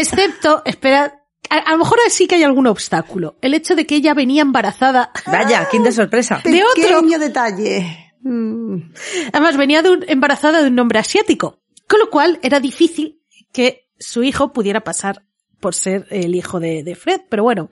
excepto, 0.00 0.62
espera, 0.64 1.22
a, 1.50 1.56
a 1.56 1.72
lo 1.72 1.78
mejor 1.78 1.98
sí 2.08 2.26
que 2.26 2.36
hay 2.36 2.42
algún 2.44 2.66
obstáculo. 2.66 3.36
El 3.40 3.54
hecho 3.54 3.74
de 3.74 3.86
que 3.86 3.96
ella 3.96 4.14
venía 4.14 4.42
embarazada. 4.42 5.10
Vaya, 5.26 5.66
quién 5.70 5.82
de 5.82 5.92
sorpresa. 5.92 6.40
De 6.44 6.62
otro. 6.62 7.00
Pequeño 7.00 7.18
detalle. 7.18 8.12
Mm. 8.22 8.92
Además, 9.32 9.56
venía 9.56 9.82
de 9.82 9.90
un- 9.90 10.04
embarazada 10.08 10.62
de 10.62 10.68
un 10.68 10.78
hombre 10.78 10.98
asiático. 10.98 11.60
Con 11.88 12.00
lo 12.00 12.10
cual, 12.10 12.38
era 12.42 12.58
difícil 12.60 13.20
que 13.52 13.88
su 13.98 14.22
hijo 14.24 14.52
pudiera 14.52 14.80
pasar 14.82 15.22
por 15.60 15.74
ser 15.74 16.06
el 16.10 16.34
hijo 16.34 16.60
de, 16.60 16.82
de 16.82 16.94
Fred. 16.96 17.20
Pero 17.30 17.42
bueno, 17.44 17.70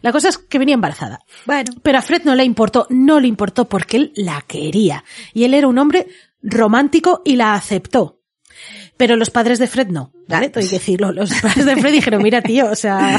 la 0.00 0.12
cosa 0.12 0.28
es 0.28 0.38
que 0.38 0.58
venía 0.58 0.74
embarazada. 0.74 1.18
Bueno, 1.44 1.72
pero 1.82 1.98
a 1.98 2.02
Fred 2.02 2.22
no 2.24 2.34
le 2.34 2.44
importó, 2.44 2.86
no 2.90 3.20
le 3.20 3.28
importó 3.28 3.68
porque 3.68 3.96
él 3.98 4.12
la 4.14 4.42
quería. 4.46 5.04
Y 5.34 5.44
él 5.44 5.52
era 5.54 5.66
un 5.68 5.78
hombre 5.78 6.06
romántico 6.42 7.22
y 7.24 7.36
la 7.36 7.54
aceptó. 7.54 8.20
Pero 8.96 9.16
los 9.16 9.30
padres 9.30 9.58
de 9.58 9.66
Fred 9.66 9.88
no, 9.88 10.12
¿vale? 10.28 10.48
Tengo 10.48 10.66
que 10.66 10.76
decirlo. 10.76 11.12
Los 11.12 11.30
padres 11.40 11.66
de 11.66 11.76
Fred 11.76 11.92
dijeron, 11.92 12.22
mira 12.22 12.40
tío, 12.40 12.70
o 12.70 12.74
sea, 12.74 13.18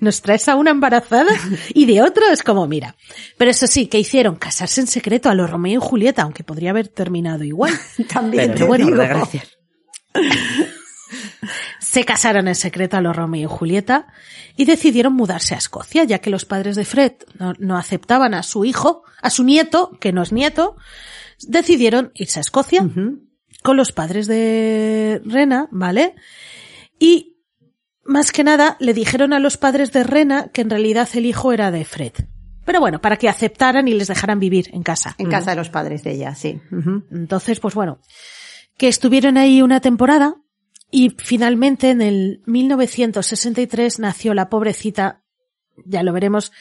nos 0.00 0.22
traes 0.22 0.48
a 0.48 0.56
una 0.56 0.70
embarazada 0.70 1.30
y 1.74 1.84
de 1.86 2.02
otro 2.02 2.24
es 2.30 2.42
como, 2.42 2.66
mira. 2.66 2.96
Pero 3.36 3.50
eso 3.50 3.66
sí, 3.66 3.86
que 3.86 3.98
hicieron 3.98 4.36
casarse 4.36 4.80
en 4.80 4.86
secreto 4.86 5.28
a 5.28 5.34
los 5.34 5.50
Romeo 5.50 5.80
y 5.80 5.84
Julieta, 5.86 6.22
aunque 6.22 6.42
podría 6.44 6.70
haber 6.70 6.88
terminado 6.88 7.44
igual. 7.44 7.74
También 8.12 8.46
Pero 8.46 8.58
te 8.58 8.64
bueno, 8.64 8.86
digo. 8.86 8.98
desgracia. 8.98 9.42
Se 11.80 12.04
casaron 12.04 12.46
en 12.48 12.54
secreto 12.54 12.96
a 12.96 13.00
los 13.00 13.16
Romeo 13.16 13.42
y 13.42 13.52
Julieta 13.52 14.06
y 14.56 14.64
decidieron 14.64 15.14
mudarse 15.14 15.54
a 15.54 15.58
Escocia, 15.58 16.04
ya 16.04 16.20
que 16.20 16.30
los 16.30 16.44
padres 16.44 16.76
de 16.76 16.84
Fred 16.84 17.12
no, 17.38 17.54
no 17.58 17.76
aceptaban 17.76 18.32
a 18.34 18.42
su 18.42 18.64
hijo, 18.64 19.02
a 19.20 19.30
su 19.30 19.42
nieto, 19.44 19.98
que 20.00 20.12
no 20.12 20.22
es 20.22 20.32
nieto, 20.32 20.76
decidieron 21.46 22.12
irse 22.14 22.38
a 22.38 22.42
Escocia. 22.42 22.86
Con 23.62 23.76
los 23.76 23.92
padres 23.92 24.26
de 24.26 25.20
Rena, 25.24 25.68
¿vale? 25.70 26.14
Y 26.98 27.36
más 28.04 28.32
que 28.32 28.44
nada 28.44 28.76
le 28.80 28.94
dijeron 28.94 29.32
a 29.32 29.38
los 29.38 29.56
padres 29.56 29.92
de 29.92 30.04
Rena 30.04 30.48
que 30.48 30.62
en 30.62 30.70
realidad 30.70 31.08
el 31.14 31.26
hijo 31.26 31.52
era 31.52 31.70
de 31.70 31.84
Fred. 31.84 32.12
Pero 32.64 32.80
bueno, 32.80 33.00
para 33.00 33.16
que 33.16 33.28
aceptaran 33.28 33.88
y 33.88 33.94
les 33.94 34.08
dejaran 34.08 34.38
vivir 34.38 34.70
en 34.72 34.82
casa. 34.82 35.14
En 35.18 35.30
casa 35.30 35.50
de 35.50 35.56
los 35.56 35.70
padres 35.70 36.04
de 36.04 36.12
ella, 36.12 36.34
sí. 36.34 36.60
Entonces, 37.10 37.58
pues 37.58 37.74
bueno, 37.74 38.00
que 38.76 38.88
estuvieron 38.88 39.36
ahí 39.36 39.62
una 39.62 39.80
temporada 39.80 40.36
y 40.90 41.10
finalmente 41.18 41.90
en 41.90 42.02
el 42.02 42.42
1963 42.46 43.98
nació 43.98 44.34
la 44.34 44.48
pobrecita, 44.48 45.22
ya 45.84 46.02
lo 46.02 46.12
veremos, 46.12 46.52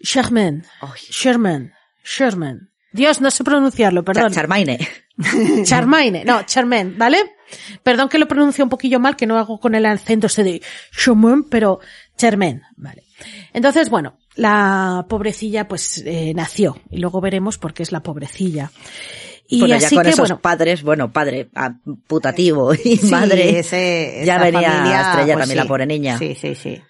Sherman. 0.00 0.64
Sherman. 1.10 1.72
Sherman. 2.04 2.70
Dios, 2.92 3.20
no 3.20 3.30
sé 3.30 3.44
pronunciarlo, 3.44 4.04
perdón. 4.04 4.24
Char- 4.32 4.34
Charmaine. 4.34 4.78
Charmaine, 5.64 6.24
no, 6.24 6.42
Charmaine, 6.44 6.94
¿vale? 6.96 7.18
Perdón 7.82 8.08
que 8.08 8.18
lo 8.18 8.28
pronuncio 8.28 8.64
un 8.64 8.70
poquillo 8.70 9.00
mal, 9.00 9.16
que 9.16 9.26
no 9.26 9.38
hago 9.38 9.58
con 9.60 9.74
el 9.74 9.86
acento 9.86 10.26
ese 10.26 10.44
de 10.44 10.62
Charmaine, 10.96 11.44
pero 11.50 11.80
Charmaine, 12.16 12.62
¿vale? 12.76 13.04
Entonces, 13.52 13.90
bueno, 13.90 14.18
la 14.36 15.06
pobrecilla 15.08 15.66
pues 15.66 16.02
eh, 16.06 16.32
nació 16.34 16.78
y 16.90 16.98
luego 16.98 17.20
veremos 17.20 17.58
por 17.58 17.74
qué 17.74 17.82
es 17.82 17.90
la 17.92 18.02
pobrecilla. 18.02 18.70
Y 19.48 19.60
bueno, 19.60 19.78
ya 19.78 19.86
así 19.86 19.94
con 19.96 20.04
que, 20.04 20.10
esos 20.10 20.20
bueno, 20.28 20.40
padres, 20.40 20.82
bueno, 20.82 21.10
padre 21.10 21.48
putativo 22.06 22.74
y 22.74 22.96
Sí, 22.96 23.06
madre. 23.10 23.58
ese- 23.58 24.22
ya 24.24 24.38
venía 24.38 24.70
familia, 24.70 24.98
a 24.98 25.10
estrellar 25.10 25.36
pues 25.38 25.42
también 25.42 25.56
la 25.56 25.62
sí. 25.62 25.68
pobre 25.68 25.86
niña. 25.86 26.18
Sí, 26.18 26.34
sí, 26.34 26.54
sí. 26.54 26.82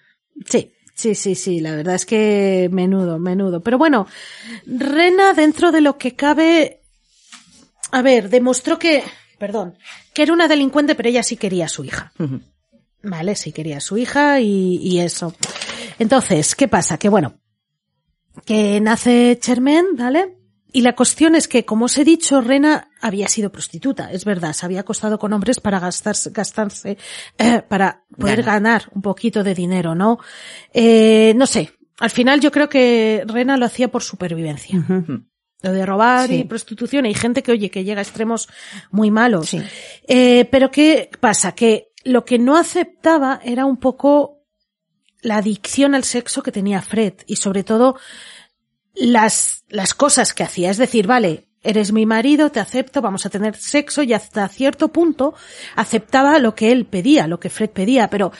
Sí, 0.45 0.73
sí, 0.99 1.15
sí, 1.15 1.35
sí, 1.35 1.59
la 1.61 1.75
verdad 1.75 1.95
es 1.95 2.05
que 2.05 2.69
menudo, 2.71 3.19
menudo. 3.19 3.61
Pero 3.61 3.77
bueno, 3.77 4.05
Rena 4.65 5.33
dentro 5.33 5.71
de 5.71 5.79
lo 5.79 5.97
que 5.97 6.15
cabe, 6.15 6.81
a 7.91 8.01
ver, 8.01 8.29
demostró 8.29 8.77
que, 8.77 9.03
perdón, 9.37 9.77
que 10.13 10.23
era 10.23 10.33
una 10.33 10.49
delincuente, 10.49 10.95
pero 10.95 11.07
ella 11.07 11.23
sí 11.23 11.37
quería 11.37 11.65
a 11.65 11.69
su 11.69 11.85
hija. 11.85 12.11
Vale, 13.01 13.35
sí 13.35 13.53
quería 13.53 13.77
a 13.77 13.81
su 13.81 13.97
hija 13.97 14.41
y, 14.41 14.75
y 14.81 14.99
eso. 14.99 15.33
Entonces, 15.99 16.53
¿qué 16.55 16.67
pasa? 16.67 16.97
Que 16.97 17.07
bueno, 17.07 17.39
que 18.45 18.81
nace 18.81 19.37
Chermen, 19.39 19.95
¿vale? 19.95 20.38
Y 20.71 20.81
la 20.81 20.95
cuestión 20.95 21.35
es 21.35 21.47
que, 21.47 21.65
como 21.65 21.85
os 21.85 21.97
he 21.97 22.03
dicho, 22.03 22.41
Rena 22.41 22.89
había 23.01 23.27
sido 23.27 23.51
prostituta, 23.51 24.11
es 24.11 24.23
verdad, 24.23 24.53
se 24.53 24.65
había 24.65 24.81
acostado 24.81 25.17
con 25.17 25.33
hombres 25.33 25.59
para 25.59 25.79
gastarse, 25.79 26.29
gastarse, 26.31 26.97
eh, 27.39 27.63
para 27.67 28.03
poder 28.17 28.43
Ganar. 28.43 28.53
ganar 28.83 28.91
un 28.93 29.01
poquito 29.01 29.43
de 29.43 29.55
dinero, 29.55 29.95
¿no? 29.95 30.19
Eh, 30.73 31.33
no 31.35 31.47
sé, 31.47 31.71
al 31.99 32.11
final 32.11 32.39
yo 32.39 32.51
creo 32.51 32.69
que 32.69 33.23
Rena 33.25 33.57
lo 33.57 33.65
hacía 33.65 33.87
por 33.89 34.03
supervivencia. 34.03 34.85
Lo 35.61 35.71
de 35.73 35.85
robar 35.85 36.27
Sí. 36.29 36.35
y 36.35 36.43
prostitución, 36.45 37.05
hay 37.05 37.13
gente 37.15 37.41
que, 37.43 37.51
oye, 37.51 37.69
que 37.71 37.83
llega 37.83 37.99
a 37.99 38.03
extremos 38.03 38.47
muy 38.91 39.09
malos. 39.11 39.49
Sí. 39.49 39.61
Eh, 40.07 40.45
pero 40.51 40.69
¿qué 40.71 41.09
pasa? 41.19 41.53
Que 41.53 41.91
lo 42.05 42.23
que 42.25 42.37
no 42.39 42.57
aceptaba 42.57 43.41
era 43.43 43.65
un 43.65 43.77
poco 43.77 44.37
la 45.21 45.37
adicción 45.37 45.95
al 45.95 46.05
sexo 46.05 46.43
que 46.43 46.51
tenía 46.53 46.81
Fred 46.81 47.13
y 47.27 47.35
sobre 47.35 47.65
todo 47.65 47.97
las, 48.95 49.63
las 49.69 49.93
cosas 49.93 50.33
que 50.33 50.43
hacía. 50.43 50.69
Es 50.69 50.77
decir, 50.77 51.07
vale, 51.07 51.47
eres 51.61 51.91
mi 51.91 52.05
marido, 52.05 52.51
te 52.51 52.59
acepto, 52.59 53.01
vamos 53.01 53.25
a 53.25 53.29
tener 53.29 53.55
sexo 53.55 54.03
y 54.03 54.13
hasta 54.13 54.47
cierto 54.47 54.89
punto 54.89 55.33
aceptaba 55.75 56.39
lo 56.39 56.55
que 56.55 56.71
él 56.71 56.85
pedía, 56.85 57.27
lo 57.27 57.39
que 57.39 57.49
Fred 57.49 57.69
pedía, 57.71 58.09
pero 58.09 58.31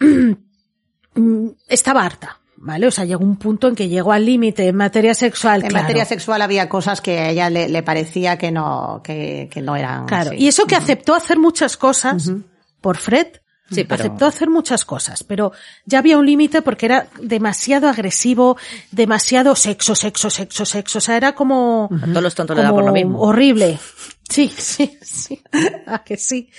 estaba 1.68 2.04
harta. 2.04 2.40
¿Vale? 2.60 2.88
O 2.88 2.90
sea, 2.90 3.04
llegó 3.04 3.22
un 3.22 3.36
punto 3.36 3.68
en 3.68 3.76
que 3.76 3.88
llegó 3.88 4.10
al 4.10 4.26
límite 4.26 4.66
en 4.66 4.74
materia 4.74 5.14
sexual. 5.14 5.62
En 5.62 5.68
claro. 5.68 5.84
materia 5.84 6.04
sexual 6.04 6.42
había 6.42 6.68
cosas 6.68 7.00
que 7.00 7.16
a 7.20 7.30
ella 7.30 7.50
le, 7.50 7.68
le 7.68 7.84
parecía 7.84 8.36
que 8.36 8.50
no, 8.50 9.00
que, 9.04 9.48
que 9.48 9.62
no 9.62 9.76
eran. 9.76 10.06
Claro, 10.06 10.32
y 10.32 10.48
eso 10.48 10.66
que 10.66 10.74
aceptó 10.74 11.14
hacer 11.14 11.38
muchas 11.38 11.76
cosas 11.76 12.32
por 12.80 12.96
Fred, 12.96 13.28
Sí, 13.70 13.84
pero- 13.84 14.02
aceptó 14.02 14.26
hacer 14.26 14.48
muchas 14.48 14.84
cosas, 14.84 15.22
pero 15.24 15.52
ya 15.84 15.98
había 15.98 16.16
un 16.18 16.24
límite 16.26 16.62
porque 16.62 16.86
era 16.86 17.08
demasiado 17.20 17.88
agresivo, 17.88 18.56
demasiado 18.92 19.54
sexo, 19.56 19.94
sexo, 19.94 20.30
sexo, 20.30 20.64
sexo, 20.64 20.98
o 20.98 21.00
sea, 21.00 21.16
era 21.16 21.34
como, 21.34 21.88
A 22.02 22.06
todos 22.06 22.22
los 22.22 22.34
tontos 22.34 22.56
le 22.56 22.62
da 22.62 22.70
por 22.70 22.84
lo 22.84 22.92
mismo. 22.92 23.20
horrible. 23.20 23.78
Sí, 24.30 24.48
sí, 24.54 24.98
sí, 25.00 25.42
ah, 25.86 26.04
que 26.04 26.18
sí. 26.18 26.50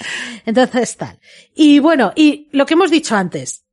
Entonces 0.43 0.97
tal. 0.97 1.20
Y 1.53 1.78
bueno, 1.78 2.12
y 2.16 2.49
lo 2.51 2.66
que 2.66 2.74
hemos 2.74 2.89
dicho 2.89 3.16
antes, 3.16 3.64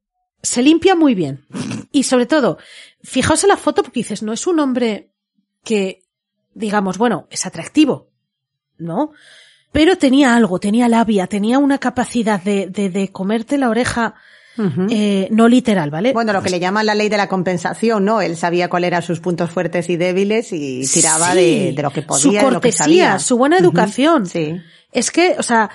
se 0.43 0.61
limpia 0.62 0.95
muy 0.95 1.14
bien. 1.14 1.47
Y 1.93 2.03
sobre 2.03 2.26
todo, 2.26 2.59
fijaos 3.03 3.43
en 3.45 3.49
la 3.49 3.57
foto 3.57 3.82
porque 3.82 4.01
dices, 4.01 4.22
no 4.22 4.34
es 4.34 4.47
un 4.47 4.61
hombre 4.61 5.12
que, 5.64 6.05
digamos, 6.53 6.99
bueno, 6.99 7.26
es 7.30 7.47
atractivo, 7.47 8.11
¿no? 8.76 9.12
Pero 9.73 9.97
tenía 9.97 10.35
algo, 10.35 10.59
tenía 10.59 10.89
labia, 10.89 11.27
tenía 11.27 11.59
una 11.59 11.79
capacidad 11.79 12.43
de, 12.43 12.67
de, 12.69 12.89
de 12.91 13.12
comerte 13.12 13.59
la 13.59 13.69
oreja, 13.69 14.14
eh, 14.89 15.29
no 15.33 15.49
literal, 15.49 15.91
¿vale? 15.91 16.14
Bueno, 16.14 16.33
lo 16.33 16.43
que 16.43 16.49
le 16.49 16.59
llaman 16.59 16.87
la 16.87 16.95
ley 16.95 17.11
de 17.11 17.19
la 17.19 17.29
compensación, 17.29 18.07
¿no? 18.07 18.23
Él 18.23 18.39
sabía 18.39 18.71
cuáles 18.71 18.89
eran 18.89 19.03
sus 19.03 19.21
puntos 19.21 19.51
fuertes 19.51 19.91
y 19.91 19.97
débiles 19.99 20.51
y 20.53 20.87
tiraba 20.87 21.33
Sí, 21.33 21.37
de, 21.37 21.73
de 21.73 21.83
lo 21.83 21.91
que 21.91 22.01
podía, 22.03 22.23
Su 22.23 22.31
de 22.31 22.37
lo 22.37 22.43
que 22.49 22.53
cortesía, 22.55 22.85
sabía. 22.85 23.19
su 23.19 23.37
buena 23.37 23.59
educación. 23.59 24.25
Sí. 24.25 24.59
Es 24.93 25.11
que, 25.11 25.35
o 25.39 25.43
sea, 25.43 25.69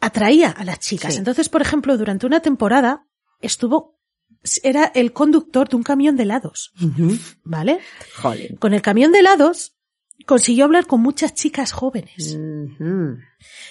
atraía 0.00 0.50
a 0.50 0.64
las 0.64 0.80
chicas. 0.80 1.12
Sí. 1.14 1.18
Entonces, 1.18 1.48
por 1.48 1.62
ejemplo, 1.62 1.96
durante 1.96 2.26
una 2.26 2.40
temporada 2.40 3.06
estuvo, 3.40 3.98
era 4.62 4.92
el 4.94 5.14
conductor 5.14 5.68
de 5.68 5.76
un 5.76 5.82
camión 5.82 6.14
de 6.16 6.24
helados. 6.24 6.72
¿vale? 7.42 7.78
Jolín. 8.16 8.56
Con 8.58 8.74
el 8.74 8.82
camión 8.82 9.12
de 9.12 9.20
helados 9.20 9.72
consiguió 10.26 10.64
hablar 10.64 10.86
con 10.86 11.00
muchas 11.00 11.34
chicas 11.34 11.72
jóvenes. 11.72 12.36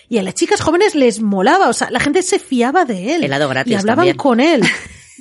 Y 0.10 0.18
a 0.18 0.24
las 0.24 0.34
chicas 0.34 0.60
jóvenes 0.62 0.96
les 0.96 1.22
molaba, 1.22 1.70
o 1.70 1.74
sea, 1.74 1.90
la 1.92 2.00
gente 2.00 2.22
se 2.24 2.40
fiaba 2.40 2.84
de 2.86 3.16
él. 3.16 3.24
Helado 3.24 3.48
gratis 3.50 3.72
Y 3.72 3.76
hablaban 3.76 3.98
también. 4.06 4.18
con 4.18 4.40
él. 4.40 4.62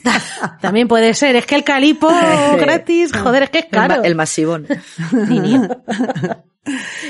también 0.60 0.88
puede 0.88 1.12
ser, 1.14 1.36
es 1.36 1.46
que 1.46 1.54
el 1.56 1.64
calipo 1.64 2.08
gratis, 2.58 3.12
joder, 3.12 3.44
es 3.44 3.50
que 3.50 3.58
es 3.60 3.66
El, 3.70 3.78
ma- 3.78 3.88
caro. 3.88 4.02
el 4.04 4.14
masivón. 4.14 4.66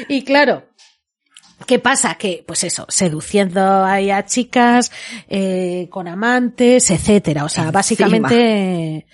Y 0.08 0.22
claro, 0.24 0.64
¿qué 1.66 1.78
pasa? 1.78 2.14
Que, 2.14 2.44
pues 2.46 2.64
eso, 2.64 2.86
seduciendo 2.88 3.84
ahí 3.84 4.10
a 4.10 4.24
chicas, 4.24 4.90
eh, 5.28 5.88
con 5.90 6.08
amantes, 6.08 6.90
etcétera. 6.90 7.44
O 7.44 7.48
sea, 7.48 7.64
Encima. 7.64 7.72
básicamente, 7.78 9.06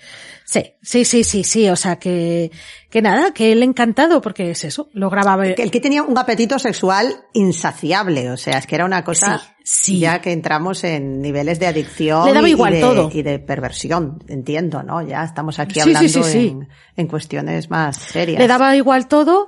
sí, 0.47 0.63
sí, 0.81 1.03
sí, 1.05 1.23
sí, 1.23 1.43
sí. 1.43 1.69
O 1.69 1.75
sea, 1.75 1.97
que, 1.99 2.51
que 2.89 3.01
nada, 3.01 3.33
que 3.33 3.51
él 3.51 3.61
encantado, 3.63 4.21
porque 4.21 4.49
es 4.51 4.63
eso, 4.63 4.89
lo 4.93 5.09
grababa. 5.09 5.43
Que 5.53 5.61
El 5.61 5.69
que 5.71 5.79
tenía 5.81 6.03
un 6.03 6.17
apetito 6.17 6.57
sexual 6.57 7.13
insaciable, 7.33 8.31
o 8.31 8.37
sea, 8.37 8.57
es 8.57 8.65
que 8.67 8.75
era 8.75 8.85
una 8.85 9.03
cosa 9.03 9.39
Sí, 9.63 9.93
sí. 9.95 9.99
ya 9.99 10.21
que 10.21 10.31
entramos 10.31 10.83
en 10.85 11.21
niveles 11.21 11.59
de 11.59 11.67
adicción 11.67 12.25
Le 12.25 12.33
daba 12.33 12.47
y- 12.47 12.51
igual 12.51 12.73
y 12.73 12.75
de, 12.77 12.81
todo. 12.81 13.09
y 13.13 13.21
de 13.21 13.39
perversión, 13.39 14.23
entiendo, 14.29 14.81
¿no? 14.83 15.01
Ya 15.01 15.23
estamos 15.25 15.59
aquí 15.59 15.81
hablando 15.81 16.23
sí. 16.23 16.47
En, 16.47 16.69
en 16.95 17.07
cuestiones 17.07 17.69
más 17.69 17.97
serias. 17.97 18.39
Le 18.39 18.47
daba 18.47 18.75
igual 18.77 19.07
todo. 19.09 19.45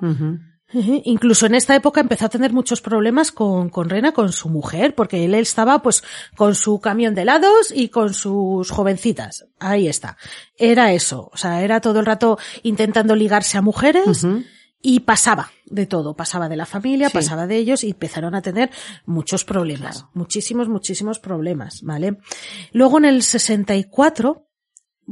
Incluso 0.72 1.48
en 1.48 1.56
esta 1.56 1.76
época 1.76 2.00
empezó 2.02 2.26
a 2.26 2.30
tener 2.30 2.54
muchos 2.54 2.82
problemas 2.82 3.32
con, 3.32 3.70
con 3.70 3.90
Rena, 3.90 4.12
con 4.12 4.32
su 4.32 4.50
mujer, 4.50 4.94
porque 4.94 5.26
él 5.26 5.34
estaba 5.34 5.82
pues 5.82 6.04
con 6.36 6.54
su 6.54 6.80
camión 6.80 7.16
de 7.16 7.24
helados 7.24 7.72
y 7.74 7.90
con 7.90 8.14
sus 8.14 8.70
jovencitas. 8.70 9.46
Ahí 9.60 9.88
está. 9.88 10.18
Era 10.58 10.94
eso. 10.94 11.30
O 11.34 11.38
sea, 11.38 11.64
era 11.64 11.82
todo 11.82 12.00
el 12.00 12.06
rato 12.06 12.38
intentando 12.64 13.16
ligarse 13.16 13.58
a 13.58 13.62
mujeres 13.62 14.26
y 14.82 15.02
pasaba 15.02 15.52
de 15.66 15.86
todo. 15.88 16.16
Pasaba 16.16 16.48
de 16.50 16.56
la 16.58 16.66
familia, 16.66 17.08
Sí. 17.10 17.14
pasaba 17.14 17.48
de 17.48 17.58
ellos 17.58 17.84
y 17.84 17.90
empezaron 17.90 18.36
a 18.36 18.42
tener 18.42 18.70
muchos 19.06 19.44
problemas. 19.46 20.06
Muchísimos, 20.14 20.70
muchísimos 20.70 21.20
problemas, 21.20 21.82
¿vale? 21.82 22.18
Luego 22.74 23.00
en 23.00 23.06
el 23.06 23.24
64 23.24 24.46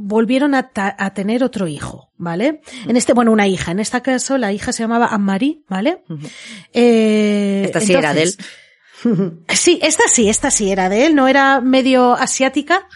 volvieron 0.00 0.54
a, 0.54 0.68
ta- 0.70 0.94
a 0.96 1.12
tener 1.12 1.42
otro 1.42 1.66
hijo, 1.66 2.10
¿vale? 2.16 2.60
En 2.86 2.96
este, 2.96 3.12
bueno, 3.14 3.32
una 3.32 3.48
hija. 3.48 3.72
En 3.72 3.80
este 3.80 4.00
caso, 4.00 4.38
la 4.38 4.52
hija 4.52 4.72
se 4.72 4.84
llamaba 4.84 5.06
Anne-Marie, 5.08 5.62
¿vale? 5.68 6.02
Eh, 6.72 7.62
Esta 7.66 7.80
sí 7.80 7.92
era 7.92 8.14
de 8.14 8.22
él. 8.22 8.34
Sí, 9.48 9.78
esta 9.82 10.04
sí, 10.08 10.28
esta 10.28 10.50
sí 10.50 10.70
era 10.70 10.88
de 10.88 11.06
él, 11.06 11.14
no 11.14 11.28
era 11.28 11.60
medio 11.60 12.14
asiática, 12.14 12.86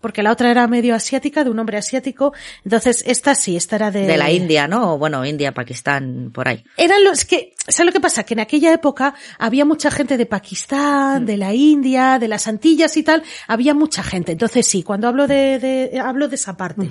porque 0.00 0.22
la 0.22 0.32
otra 0.32 0.50
era 0.50 0.66
medio 0.66 0.94
asiática, 0.94 1.44
de 1.44 1.50
un 1.50 1.58
hombre 1.58 1.76
asiático. 1.76 2.32
Entonces, 2.64 3.04
esta 3.06 3.34
sí, 3.34 3.56
esta 3.56 3.76
era 3.76 3.90
de... 3.90 4.06
De 4.06 4.16
la 4.16 4.30
India, 4.30 4.66
¿no? 4.66 4.94
O 4.94 4.98
bueno, 4.98 5.24
India, 5.24 5.52
Pakistán, 5.52 6.30
por 6.32 6.48
ahí. 6.48 6.64
Eran 6.76 7.04
los 7.04 7.24
que, 7.24 7.52
¿sabes 7.68 7.86
lo 7.86 7.92
que 7.92 8.00
pasa? 8.00 8.24
Que 8.24 8.34
en 8.34 8.40
aquella 8.40 8.72
época 8.72 9.14
había 9.38 9.64
mucha 9.64 9.90
gente 9.90 10.16
de 10.16 10.26
Pakistán, 10.26 11.26
de 11.26 11.36
la 11.36 11.52
India, 11.52 12.18
de 12.18 12.28
las 12.28 12.48
Antillas 12.48 12.96
y 12.96 13.02
tal, 13.02 13.22
había 13.46 13.74
mucha 13.74 14.02
gente. 14.02 14.32
Entonces 14.32 14.66
sí, 14.66 14.82
cuando 14.82 15.08
hablo 15.08 15.26
de, 15.26 15.58
de 15.58 16.00
hablo 16.00 16.28
de 16.28 16.36
esa 16.36 16.56
parte. 16.56 16.88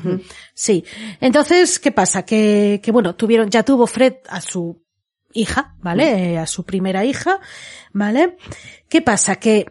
Sí. 0.53 0.83
Entonces, 1.19 1.79
¿qué 1.79 1.91
pasa? 1.91 2.23
Que, 2.23 2.79
que 2.83 2.91
bueno, 2.91 3.15
tuvieron, 3.15 3.49
ya 3.49 3.63
tuvo 3.63 3.87
Fred 3.87 4.15
a 4.29 4.41
su 4.41 4.83
hija, 5.33 5.75
¿vale? 5.81 6.33
Eh, 6.33 6.37
A 6.37 6.47
su 6.47 6.63
primera 6.63 7.05
hija, 7.05 7.39
¿vale? 7.93 8.37
¿Qué 8.87 9.01
pasa? 9.01 9.37
Que 9.37 9.65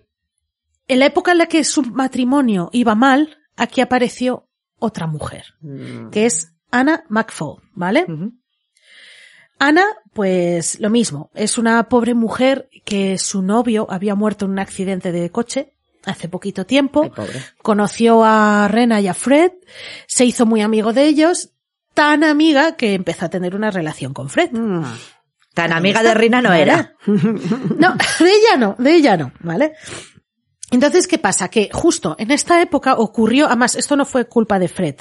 en 0.87 0.99
la 1.01 1.07
época 1.07 1.33
en 1.33 1.39
la 1.39 1.47
que 1.47 1.65
su 1.65 1.83
matrimonio 1.83 2.71
iba 2.73 2.95
mal, 2.95 3.37
aquí 3.57 3.81
apareció 3.81 4.49
otra 4.79 5.07
mujer, 5.07 5.45
que 6.13 6.27
es 6.27 6.55
Anna 6.71 7.05
McFall, 7.09 7.63
¿vale? 7.75 8.07
Ujú. 8.09 8.33
Ana, 9.59 9.85
pues 10.13 10.79
lo 10.79 10.89
mismo, 10.89 11.31
es 11.35 11.59
una 11.59 11.89
pobre 11.89 12.15
mujer 12.15 12.69
que 12.85 13.19
su 13.19 13.43
novio 13.43 13.89
había 13.91 14.15
muerto 14.15 14.45
en 14.45 14.53
un 14.53 14.59
accidente 14.61 15.11
de 15.11 15.31
coche 15.31 15.75
hace 16.05 16.29
poquito 16.29 16.65
tiempo. 16.65 17.11
Ay. 17.17 17.27
Conoció 17.61 18.23
a 18.25 18.69
Rena 18.69 19.01
y 19.01 19.09
a 19.09 19.15
Fred, 19.15 19.51
se 20.07 20.25
hizo 20.25 20.47
muy 20.47 20.63
amigo 20.63 20.93
de 20.93 21.07
ellos, 21.07 21.51
tan 21.93 22.23
amiga 22.23 22.77
que 22.77 22.95
empezó 22.95 23.27
a 23.27 23.31
tener 23.31 23.57
una 23.57 23.73
relación 23.73 24.15
con 24.15 24.29
Fred. 24.31 24.53
Mm. 24.53 24.85
Tan 25.55 25.73
amiga 25.73 26.03
de 26.03 26.15
Rina 26.15 26.43
no 26.43 26.53
era. 26.53 26.95
No, 27.07 27.97
de 28.21 28.31
ella 28.31 28.57
no, 28.59 28.77
de 28.79 28.95
ella 28.95 29.17
no, 29.17 29.33
¿vale? 29.41 29.73
Entonces, 30.71 31.09
¿qué 31.09 31.19
pasa? 31.19 31.49
Que 31.49 31.71
justo 31.73 32.15
en 32.19 32.31
esta 32.31 32.61
época 32.61 32.95
ocurrió, 32.95 33.47
además, 33.47 33.75
esto 33.75 33.97
no 33.97 34.05
fue 34.05 34.27
culpa 34.27 34.59
de 34.59 34.69
Fred. 34.69 34.97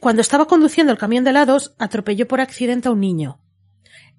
Cuando 0.00 0.20
estaba 0.20 0.46
conduciendo 0.46 0.92
el 0.92 0.98
camión 0.98 1.24
de 1.24 1.30
helados, 1.30 1.74
atropelló 1.78 2.28
por 2.28 2.40
accidente 2.40 2.88
a 2.88 2.92
un 2.92 3.00
niño. 3.00 3.40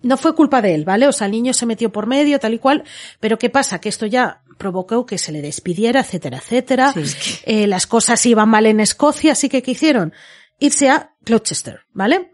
No 0.02 0.18
fue 0.18 0.34
culpa 0.34 0.62
de 0.62 0.74
él, 0.74 0.86
¿vale? 0.86 1.08
O 1.08 1.12
sea, 1.12 1.26
el 1.26 1.34
niño 1.34 1.54
se 1.54 1.66
metió 1.66 1.92
por 1.92 2.08
medio, 2.08 2.40
tal 2.40 2.54
y 2.54 2.60
cual. 2.60 2.84
Pero 3.20 3.38
¿qué 3.38 3.50
pasa? 3.50 3.80
Que 3.80 3.90
esto 3.90 4.06
ya 4.06 4.42
provocó 4.58 5.06
que 5.06 5.18
se 5.18 5.32
le 5.32 5.42
despidiera, 5.42 6.00
etcétera, 6.00 6.38
etcétera. 6.38 6.94
Eh, 7.46 7.68
las 7.68 7.86
cosas 7.86 8.26
iban 8.26 8.50
mal 8.50 8.66
en 8.66 8.80
Escocia, 8.80 9.34
así 9.34 9.50
que 9.50 9.62
¿qué 9.62 9.72
hicieron? 9.72 10.14
Irse 10.58 10.90
a 10.90 11.16
Gloucester, 11.22 11.82
¿vale? 11.94 12.32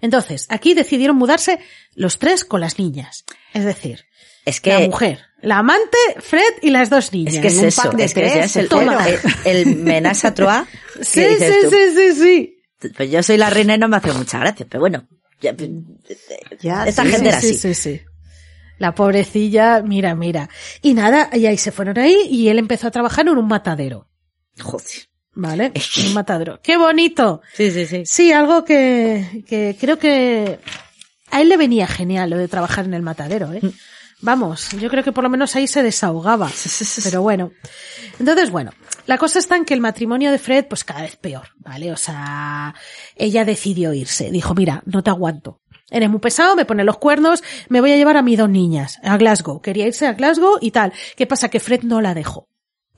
Entonces, 0.00 0.46
aquí 0.48 0.74
decidieron 0.74 1.16
mudarse 1.16 1.58
los 1.94 2.18
tres 2.18 2.44
con 2.44 2.60
las 2.60 2.78
niñas. 2.78 3.24
Es 3.52 3.64
decir, 3.64 4.04
Es 4.46 4.60
que 4.60 4.72
la 4.72 4.80
mujer, 4.80 5.20
la 5.42 5.58
amante, 5.58 5.98
Fred 6.20 6.54
y 6.62 6.70
las 6.70 6.88
dos 6.90 7.12
niñas. 7.12 7.34
Es 7.34 7.40
que 7.40 7.48
es 7.48 7.58
un 7.58 7.64
eso, 7.66 7.82
pack 7.82 7.94
de 7.96 8.04
es 8.04 8.14
que 8.14 8.38
es 8.40 8.56
el, 8.56 8.68
toma. 8.68 9.06
el, 9.44 9.88
el 9.88 10.06
à 10.06 10.14
trois. 10.34 10.66
Sí, 11.02 11.24
sí, 11.38 11.44
tú. 11.62 11.70
sí, 11.70 11.76
sí, 11.96 12.12
sí. 12.14 12.56
Pues 12.96 13.10
yo 13.10 13.22
soy 13.22 13.36
la 13.36 13.50
reina 13.50 13.74
y 13.74 13.78
no 13.78 13.88
me 13.88 13.96
hace 13.98 14.12
mucha 14.12 14.38
gracia, 14.38 14.66
pero 14.68 14.80
bueno. 14.80 15.06
ya- 15.40 15.54
Ya, 16.60 16.86
Esta 16.86 17.04
sí, 17.04 17.10
gente 17.10 17.28
era 17.28 17.40
sí, 17.40 17.48
así. 17.50 17.58
sí, 17.58 17.74
sí. 17.74 18.00
La 18.78 18.94
pobrecilla, 18.94 19.82
mira, 19.82 20.14
mira. 20.14 20.48
Y 20.80 20.94
nada, 20.94 21.28
y 21.34 21.44
ahí 21.44 21.58
se 21.58 21.70
fueron 21.72 21.98
ahí 21.98 22.16
y 22.30 22.48
él 22.48 22.58
empezó 22.58 22.86
a 22.86 22.90
trabajar 22.90 23.28
en 23.28 23.36
un 23.36 23.46
matadero. 23.46 24.08
Joder. 24.58 25.09
¿Vale? 25.32 25.72
Un 26.06 26.14
matadero. 26.14 26.60
¡Qué 26.62 26.76
bonito! 26.76 27.40
Sí, 27.54 27.70
sí, 27.70 27.86
sí. 27.86 28.02
Sí, 28.04 28.32
algo 28.32 28.64
que, 28.64 29.44
que 29.46 29.76
creo 29.78 29.98
que 29.98 30.58
a 31.30 31.40
él 31.40 31.48
le 31.48 31.56
venía 31.56 31.86
genial 31.86 32.30
lo 32.30 32.36
de 32.36 32.48
trabajar 32.48 32.84
en 32.84 32.94
el 32.94 33.02
matadero, 33.02 33.52
¿eh? 33.52 33.60
Vamos, 34.22 34.70
yo 34.72 34.90
creo 34.90 35.02
que 35.02 35.12
por 35.12 35.24
lo 35.24 35.30
menos 35.30 35.56
ahí 35.56 35.66
se 35.66 35.82
desahogaba. 35.82 36.50
Pero 37.04 37.22
bueno. 37.22 37.52
Entonces, 38.18 38.50
bueno, 38.50 38.70
la 39.06 39.16
cosa 39.16 39.38
está 39.38 39.56
en 39.56 39.64
que 39.64 39.72
el 39.72 39.80
matrimonio 39.80 40.30
de 40.30 40.38
Fred, 40.38 40.66
pues 40.66 40.84
cada 40.84 41.02
vez 41.02 41.16
peor, 41.16 41.48
¿vale? 41.56 41.90
O 41.90 41.96
sea, 41.96 42.74
ella 43.16 43.44
decidió 43.46 43.94
irse. 43.94 44.30
Dijo, 44.30 44.54
mira, 44.54 44.82
no 44.84 45.02
te 45.02 45.10
aguanto. 45.10 45.62
Eres 45.90 46.10
muy 46.10 46.20
pesado, 46.20 46.54
me 46.54 46.66
pone 46.66 46.84
los 46.84 46.98
cuernos, 46.98 47.42
me 47.68 47.80
voy 47.80 47.92
a 47.92 47.96
llevar 47.96 48.16
a 48.16 48.22
mis 48.22 48.38
dos 48.38 48.50
niñas 48.50 49.00
a 49.02 49.16
Glasgow. 49.16 49.60
Quería 49.62 49.86
irse 49.86 50.06
a 50.06 50.12
Glasgow 50.12 50.58
y 50.60 50.70
tal. 50.70 50.92
¿Qué 51.16 51.26
pasa? 51.26 51.48
Que 51.48 51.58
Fred 51.58 51.82
no 51.82 52.00
la 52.00 52.14
dejó. 52.14 52.49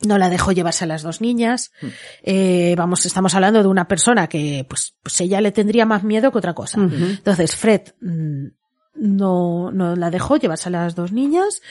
No 0.07 0.19
la 0.19 0.29
dejó 0.31 0.53
llevarse 0.53 0.85
a 0.85 0.87
las 0.89 1.03
dos 1.03 1.21
niñas. 1.21 1.73
Eh, 2.23 2.75
vamos, 2.77 3.07
estamos 3.07 3.35
hablando 3.35 3.63
de 3.63 3.69
una 3.69 3.87
persona 3.89 4.27
que, 4.27 4.67
pues, 4.69 4.95
pues 5.03 5.21
ella 5.21 5.41
le 5.41 5.53
tendría 5.53 5.87
más 5.87 6.03
miedo 6.05 6.33
que 6.33 6.39
otra 6.39 6.55
cosa. 6.55 6.81
Entonces, 6.81 7.55
Fred 7.57 7.83
mm, 8.01 8.47
no, 8.97 9.71
no 9.73 9.97
la 9.97 10.11
dejó 10.11 10.37
llevarse 10.37 10.69
a 10.69 10.73
las 10.73 10.95
dos 10.95 11.13
niñas 11.13 11.63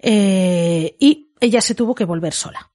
eh, 0.00 0.96
y 0.98 1.30
ella 1.40 1.60
se 1.60 1.74
tuvo 1.74 1.94
que 1.94 2.04
volver 2.04 2.32
sola. 2.32 2.70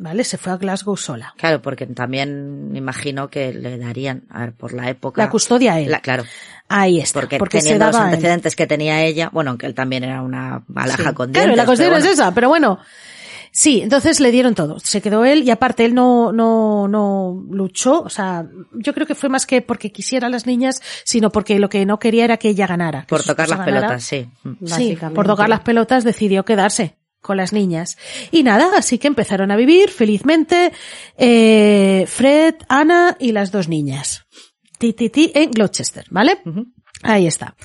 ¿Vale? 0.00 0.22
Se 0.22 0.38
fue 0.38 0.52
a 0.52 0.56
Glasgow 0.56 0.96
sola. 0.96 1.34
Claro, 1.36 1.60
porque 1.60 1.84
también 1.86 2.70
me 2.70 2.78
imagino 2.78 3.28
que 3.28 3.52
le 3.52 3.78
darían, 3.78 4.22
a 4.30 4.42
ver, 4.42 4.52
por 4.52 4.72
la 4.72 4.88
época. 4.88 5.20
La 5.20 5.28
custodia 5.28 5.72
a 5.74 5.80
él. 5.80 5.90
La- 5.90 5.98
claro, 6.00 6.22
Ahí 6.68 7.00
está. 7.00 7.18
porque, 7.18 7.36
porque 7.36 7.58
se 7.60 7.64
teniendo 7.64 7.86
los 7.86 7.96
daba 7.96 8.04
antecedentes 8.10 8.54
que 8.54 8.68
tenía 8.68 9.02
ella, 9.02 9.28
bueno, 9.32 9.50
aunque 9.50 9.66
él 9.66 9.74
también 9.74 10.04
era 10.04 10.22
una 10.22 10.62
balaja 10.68 11.08
Sí. 11.08 11.14
con 11.16 11.32
Claro, 11.32 11.46
dientes. 11.48 11.56
la 11.56 11.66
cuestión 11.66 11.90
pero 11.90 12.04
es 12.04 12.12
esa, 12.12 12.32
pero 12.32 12.48
bueno. 12.48 12.78
Sí, 13.58 13.80
entonces 13.80 14.20
le 14.20 14.30
dieron 14.30 14.54
todo. 14.54 14.78
Se 14.78 15.02
quedó 15.02 15.24
él 15.24 15.42
y 15.42 15.50
aparte 15.50 15.84
él 15.84 15.92
no, 15.92 16.30
no, 16.30 16.86
no 16.86 17.44
luchó. 17.50 18.02
O 18.02 18.08
sea, 18.08 18.46
yo 18.72 18.94
creo 18.94 19.04
que 19.04 19.16
fue 19.16 19.28
más 19.28 19.46
que 19.46 19.62
porque 19.62 19.90
quisiera 19.90 20.28
a 20.28 20.30
las 20.30 20.46
niñas, 20.46 20.80
sino 21.04 21.30
porque 21.30 21.58
lo 21.58 21.68
que 21.68 21.84
no 21.84 21.98
quería 21.98 22.22
era 22.22 22.36
que 22.36 22.50
ella 22.50 22.68
ganara. 22.68 23.00
que 23.00 23.08
Por 23.08 23.24
tocar 23.24 23.48
las 23.48 23.58
ganara. 23.58 23.80
pelotas, 23.80 24.04
sí. 24.04 24.28
Mm. 24.44 24.64
Sí, 24.64 24.96
por 25.12 25.26
tocar 25.26 25.48
las 25.48 25.62
pelotas 25.62 26.04
decidió 26.04 26.44
quedarse 26.44 26.98
con 27.20 27.36
las 27.36 27.52
niñas. 27.52 27.98
Y 28.30 28.44
nada, 28.44 28.70
así 28.78 28.96
que 28.98 29.08
empezaron 29.08 29.50
a 29.50 29.56
vivir 29.56 29.90
felizmente 29.90 30.70
eh, 31.16 32.04
Fred, 32.06 32.54
Ana 32.68 33.16
y 33.18 33.32
las 33.32 33.50
dos 33.50 33.66
niñas. 33.66 34.24
Ti, 34.78 34.92
ti, 34.92 35.10
ti, 35.10 35.32
en 35.34 35.50
Gloucester, 35.50 36.04
¿vale? 36.10 36.42
Ahí 37.02 37.26
está. 37.26 37.56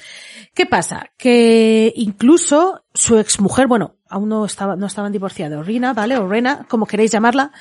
¿Qué 0.56 0.66
pasa? 0.66 1.12
Que 1.18 1.94
incluso 1.96 2.84
su 2.94 3.18
exmujer, 3.20 3.68
bueno, 3.68 3.98
aún 4.14 4.30
no 4.30 4.46
estaba, 4.46 4.76
no 4.76 4.86
estaban 4.86 5.12
divorciados, 5.12 5.66
Rina, 5.66 5.94
¿vale? 5.94 6.18
O 6.18 6.28
Rena, 6.28 6.66
como 6.70 6.86
queréis 6.86 7.12
llamarla, 7.12 7.52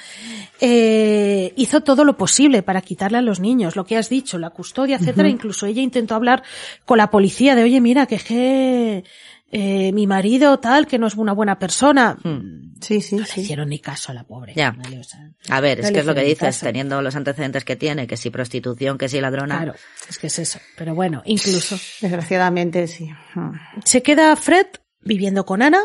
eh, 0.60 1.52
hizo 1.56 1.80
todo 1.80 2.04
lo 2.04 2.16
posible 2.18 2.62
para 2.62 2.82
quitarle 2.82 3.18
a 3.18 3.22
los 3.22 3.40
niños, 3.40 3.74
lo 3.74 3.84
que 3.86 3.96
has 3.96 4.10
dicho, 4.10 4.38
la 4.38 4.50
custodia, 4.50 4.96
etcétera. 4.96 5.28
Incluso 5.30 5.64
ella 5.64 5.80
intentó 5.80 6.14
hablar 6.14 6.42
con 6.84 6.98
la 6.98 7.10
policía 7.10 7.54
de, 7.54 7.62
oye, 7.62 7.80
mira, 7.80 8.04
que 8.06 8.16
es 8.16 8.24
que 8.24 9.04
eh, 9.50 9.92
mi 9.92 10.06
marido 10.06 10.58
tal, 10.60 10.86
que 10.86 10.98
no 10.98 11.06
es 11.06 11.14
una 11.14 11.32
buena 11.32 11.58
persona. 11.58 12.18
Sí, 12.80 13.00
sí, 13.00 13.16
No 13.16 13.24
le 13.34 13.42
hicieron 13.42 13.68
ni 13.70 13.78
caso 13.78 14.12
a 14.12 14.14
la 14.14 14.24
pobre. 14.24 14.52
Ya. 14.54 14.72
¿vale? 14.72 14.98
O 14.98 15.04
sea, 15.04 15.20
A 15.48 15.60
ver, 15.60 15.78
No 15.80 15.86
es 15.86 15.92
que 15.92 16.00
es 16.00 16.06
lo 16.06 16.14
que 16.14 16.22
dices, 16.22 16.38
caso. 16.38 16.66
teniendo 16.66 17.00
los 17.00 17.16
antecedentes 17.16 17.64
que 17.64 17.76
tiene, 17.76 18.06
que 18.06 18.18
si 18.18 18.28
prostitución, 18.28 18.98
que 18.98 19.08
si 19.08 19.20
ladrona. 19.22 19.56
claro, 19.56 19.74
es 20.08 20.18
que 20.18 20.26
es 20.26 20.38
eso. 20.38 20.58
Pero 20.76 20.94
bueno, 20.94 21.22
incluso. 21.24 21.76
Desgraciadamente, 22.02 22.86
sí. 22.88 23.08
Mm. 23.34 23.52
se 23.84 24.02
queda 24.02 24.36
Fred 24.36 24.66
viviendo 25.00 25.44
con 25.44 25.62
Ana 25.62 25.80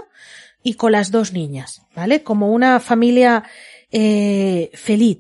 y 0.64 0.74
con 0.74 0.92
las 0.92 1.12
dos 1.12 1.34
niñas, 1.34 1.82
¿vale? 1.96 2.24
Como 2.24 2.52
una 2.52 2.80
familia 2.80 3.44
eh, 3.92 4.70
feliz. 4.74 5.20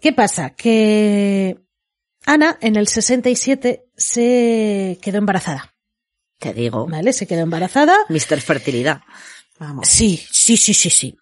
¿Qué 0.00 0.12
pasa? 0.12 0.50
Que 0.50 1.58
Ana 2.26 2.58
en 2.60 2.76
el 2.76 2.88
67 2.88 3.84
se 3.96 4.98
quedó 5.00 5.18
embarazada, 5.18 5.74
Te 6.38 6.52
digo, 6.52 6.86
¿vale? 6.86 7.12
Se 7.12 7.26
quedó 7.26 7.40
embarazada. 7.40 7.96
Mr. 8.08 8.40
Fertilidad. 8.40 9.00
Vamos. 9.58 9.88
Sí, 9.88 10.22
sí, 10.30 10.56
sí, 10.56 10.74
sí, 10.74 10.90
sí. 10.90 11.16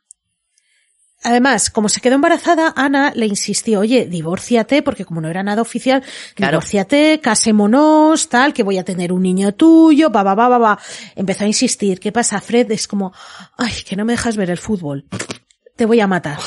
Además, 1.24 1.70
como 1.70 1.88
se 1.88 2.00
quedó 2.02 2.16
embarazada, 2.16 2.74
Ana 2.76 3.10
le 3.16 3.24
insistió, 3.26 3.80
oye, 3.80 4.04
divórciate, 4.06 4.82
porque 4.82 5.06
como 5.06 5.22
no 5.22 5.28
era 5.28 5.42
nada 5.42 5.62
oficial, 5.62 6.02
Claro. 6.34 6.52
divórciate, 6.58 7.18
casémonos, 7.20 8.28
tal, 8.28 8.52
que 8.52 8.62
voy 8.62 8.76
a 8.76 8.84
tener 8.84 9.10
un 9.10 9.22
niño 9.22 9.54
tuyo, 9.54 10.10
va, 10.10 10.22
va, 10.22 10.34
va, 10.34 10.48
va, 10.48 10.58
va. 10.58 10.78
Empezó 11.16 11.44
a 11.44 11.46
insistir. 11.46 11.98
¿Qué 11.98 12.12
pasa? 12.12 12.40
Fred 12.42 12.70
es 12.70 12.86
como, 12.86 13.12
ay, 13.56 13.72
que 13.88 13.96
no 13.96 14.04
me 14.04 14.12
dejas 14.12 14.36
ver 14.36 14.50
el 14.50 14.58
fútbol. 14.58 15.06
Te 15.76 15.86
voy 15.86 16.00
a 16.00 16.06
matar. 16.06 16.38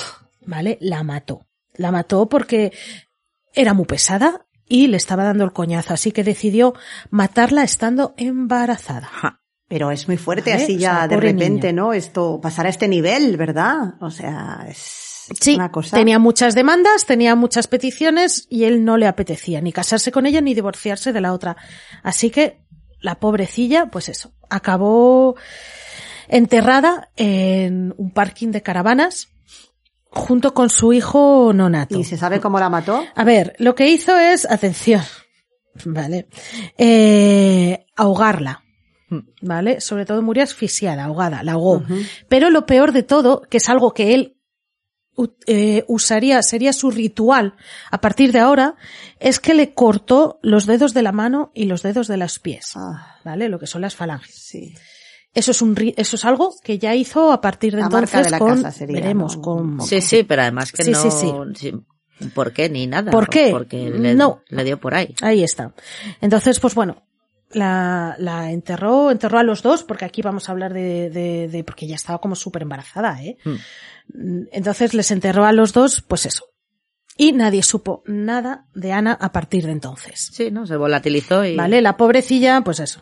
¿Vale? 0.46 0.78
La 0.80 1.04
mató. 1.04 1.48
La 1.76 1.92
mató 1.92 2.30
porque 2.30 2.72
era 3.54 3.74
muy 3.74 3.86
pesada 3.86 4.46
y 4.70 4.88
le 4.88 4.98
estaba 4.98 5.24
dando 5.24 5.44
el 5.44 5.54
coñazo, 5.54 5.94
así 5.94 6.12
que 6.12 6.24
decidió 6.24 6.74
matarla 7.10 7.64
estando 7.64 8.14
embarazada. 8.18 9.10
Pero 9.68 9.92
es 9.92 10.08
muy 10.08 10.18
fuerte 10.18 10.52
Vale, 10.52 10.64
así 10.64 10.76
o 10.76 10.80
ya 10.80 10.96
sea, 10.96 11.08
de 11.08 11.18
repente, 11.18 11.68
niña. 11.68 11.82
¿no? 11.84 11.94
Esto 11.94 12.40
pasar 12.42 12.66
a 12.68 12.70
este 12.70 12.88
nivel, 12.88 13.36
¿verdad? 13.38 13.96
O 14.00 14.10
sea, 14.10 14.66
es 14.70 15.28
Sí, 15.42 15.56
una 15.56 15.72
cosa. 15.72 15.98
tenía 15.98 16.20
muchas 16.20 16.56
demandas, 16.56 17.06
tenía 17.06 17.36
muchas 17.36 17.68
peticiones 17.68 18.48
y 18.50 18.64
él 18.64 18.86
no 18.86 18.96
le 18.96 19.08
apetecía 19.08 19.60
ni 19.60 19.74
casarse 19.74 20.10
con 20.12 20.26
ella 20.26 20.40
ni 20.40 20.54
divorciarse 20.54 21.12
de 21.12 21.20
la 21.20 21.34
otra. 21.34 21.58
Así 22.02 22.30
que 22.30 22.62
la 23.02 23.20
pobrecilla, 23.20 23.88
pues 23.88 24.08
eso, 24.08 24.32
acabó 24.50 25.36
enterrada 26.30 27.10
en 27.18 27.94
un 27.98 28.12
parking 28.12 28.52
de 28.52 28.62
caravanas 28.62 29.28
junto 30.10 30.54
con 30.54 30.70
su 30.70 30.94
hijo 30.94 31.52
nonato. 31.54 32.00
¿Y 32.00 32.06
se 32.06 32.18
sabe 32.18 32.40
cómo 32.40 32.58
la 32.60 32.70
mató? 32.70 33.04
A 33.16 33.24
ver, 33.26 33.54
lo 33.60 33.76
que 33.76 33.90
hizo 33.90 34.18
es, 34.18 34.50
atención, 34.50 35.04
¿vale? 35.86 36.28
Eh, 36.78 37.86
ahogarla. 37.98 38.64
¿Vale? 39.42 39.80
Sobre 39.82 40.06
todo 40.06 40.22
murió 40.22 40.44
asfixiada, 40.44 41.06
ahogada, 41.06 41.44
la 41.44 41.54
ahogó. 41.54 41.84
Pero 42.28 42.50
lo 42.50 42.66
peor 42.66 42.92
de 42.92 43.04
todo, 43.04 43.42
que 43.50 43.58
es 43.58 43.70
algo 43.70 43.94
que 43.94 44.14
él 44.14 44.34
eh, 45.48 45.84
usaría, 45.88 46.44
sería 46.44 46.74
su 46.74 46.92
ritual 46.92 47.56
a 47.90 48.00
partir 48.02 48.32
de 48.32 48.40
ahora, 48.40 48.76
es 49.20 49.40
que 49.40 49.54
le 49.56 49.74
cortó 49.74 50.40
los 50.44 50.66
dedos 50.68 50.94
de 50.94 51.02
la 51.02 51.12
mano 51.12 51.52
y 51.56 51.66
los 51.66 51.82
dedos 51.82 52.08
de 52.08 52.18
los 52.18 52.38
pies, 52.40 52.74
Ah, 52.76 53.16
¿vale? 53.26 53.50
Lo 53.50 53.58
que 53.60 53.66
son 53.68 53.82
las 53.82 53.96
falanges. 53.96 54.36
sí. 54.36 54.74
Eso 55.34 55.52
es 55.52 55.62
un, 55.62 55.76
ri- 55.76 55.94
eso 55.98 56.16
es 56.16 56.26
algo 56.26 56.52
que 56.64 56.80
ya 56.80 56.96
hizo 56.96 57.32
a 57.32 57.42
partir 57.42 57.76
de 57.76 57.82
La 57.82 57.90
marca 57.90 58.18
entonces 58.20 58.26
de 58.26 58.32
la 58.32 58.40
con, 58.40 58.56
casa 58.56 58.72
sería, 58.72 59.02
veremos, 59.02 59.36
¿no? 59.36 59.42
con. 59.44 59.82
Sí, 59.82 60.02
sí, 60.02 60.24
pero 60.24 60.42
además 60.42 60.72
que 60.72 60.84
Sí, 60.84 60.92
no... 60.92 61.02
sí, 61.02 61.12
sí. 61.12 61.72
sí, 62.20 62.28
¿Por 62.34 62.54
qué? 62.54 62.70
Ni 62.70 62.88
nada. 62.88 63.12
¿Por 63.12 63.30
qué? 63.30 63.50
Porque 63.52 63.90
le, 63.92 64.16
No. 64.16 64.42
le 64.50 64.64
dio 64.64 64.80
por 64.80 64.96
ahí. 64.96 65.14
Ahí 65.22 65.44
está. 65.44 65.74
Entonces, 66.22 66.60
pues 66.60 66.74
bueno, 66.74 67.04
la, 67.52 68.16
la 68.20 68.52
enterró, 68.52 69.12
enterró 69.12 69.40
a 69.40 69.44
los 69.44 69.62
dos, 69.64 69.84
porque 69.84 70.06
aquí 70.06 70.22
vamos 70.22 70.48
a 70.48 70.52
hablar 70.52 70.74
de, 70.74 71.10
de, 71.10 71.48
de- 71.48 71.64
porque 71.64 71.88
ya 71.88 71.96
estaba 71.96 72.20
como 72.20 72.36
súper 72.36 72.62
embarazada, 72.64 73.22
¿eh? 73.24 73.38
Hmm. 73.44 73.56
Entonces 74.52 74.94
les 74.94 75.12
enterró 75.12 75.46
a 75.46 75.52
los 75.52 75.74
dos, 75.74 76.02
pues 76.02 76.26
eso. 76.26 76.46
Y 77.18 77.32
nadie 77.32 77.64
supo 77.64 78.04
nada 78.06 78.68
de 78.76 78.92
Ana 78.94 79.14
a 79.20 79.32
partir 79.32 79.66
de 79.66 79.72
entonces. 79.72 80.30
Sí, 80.34 80.52
¿no? 80.52 80.68
Se 80.68 80.76
volatilizó 80.78 81.44
y... 81.44 81.56
¿Vale? 81.56 81.82
La 81.82 81.98
pobrecilla, 81.98 82.62
pues 82.62 82.80
eso. 82.80 83.02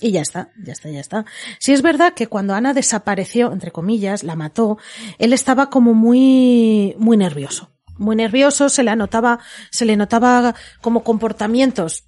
Y 0.00 0.12
ya 0.12 0.20
está, 0.20 0.50
ya 0.62 0.72
está, 0.72 0.90
ya 0.90 1.00
está. 1.00 1.24
Sí 1.58 1.72
es 1.72 1.82
verdad 1.82 2.12
que 2.14 2.26
cuando 2.28 2.54
Ana 2.54 2.74
desapareció, 2.74 3.50
entre 3.52 3.72
comillas, 3.72 4.22
la 4.22 4.36
mató, 4.36 4.78
él 5.18 5.32
estaba 5.32 5.68
como 5.68 5.94
muy, 5.94 6.94
muy 6.98 7.16
nervioso. 7.16 7.70
Muy 7.98 8.14
nervioso, 8.14 8.68
se 8.68 8.82
le 8.82 8.94
notaba, 8.94 9.40
se 9.70 9.84
le 9.86 9.96
notaba 9.96 10.54
como 10.82 11.02
comportamientos 11.02 12.04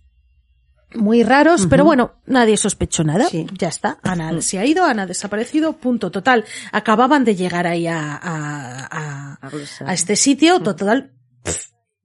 muy 0.95 1.23
raros, 1.23 1.67
pero 1.69 1.85
bueno, 1.85 2.15
nadie 2.27 2.57
sospechó 2.57 3.05
nada. 3.05 3.27
Sí. 3.29 3.47
Ya 3.59 3.69
está. 3.69 3.99
Ana 4.03 4.41
se 4.41 4.59
ha 4.59 4.65
ido, 4.65 4.85
Ana 4.85 5.03
ha 5.03 5.07
desaparecido, 5.07 5.75
punto 5.75 6.11
total. 6.11 6.45
Acababan 6.73 7.25
de 7.25 7.37
llegar 7.37 7.67
ahí 7.67 7.87
a, 7.87 8.15
a, 8.15 9.39
a, 9.41 9.51
A 9.87 9.93
este 9.93 10.17
sitio, 10.17 10.61
total, 10.61 11.13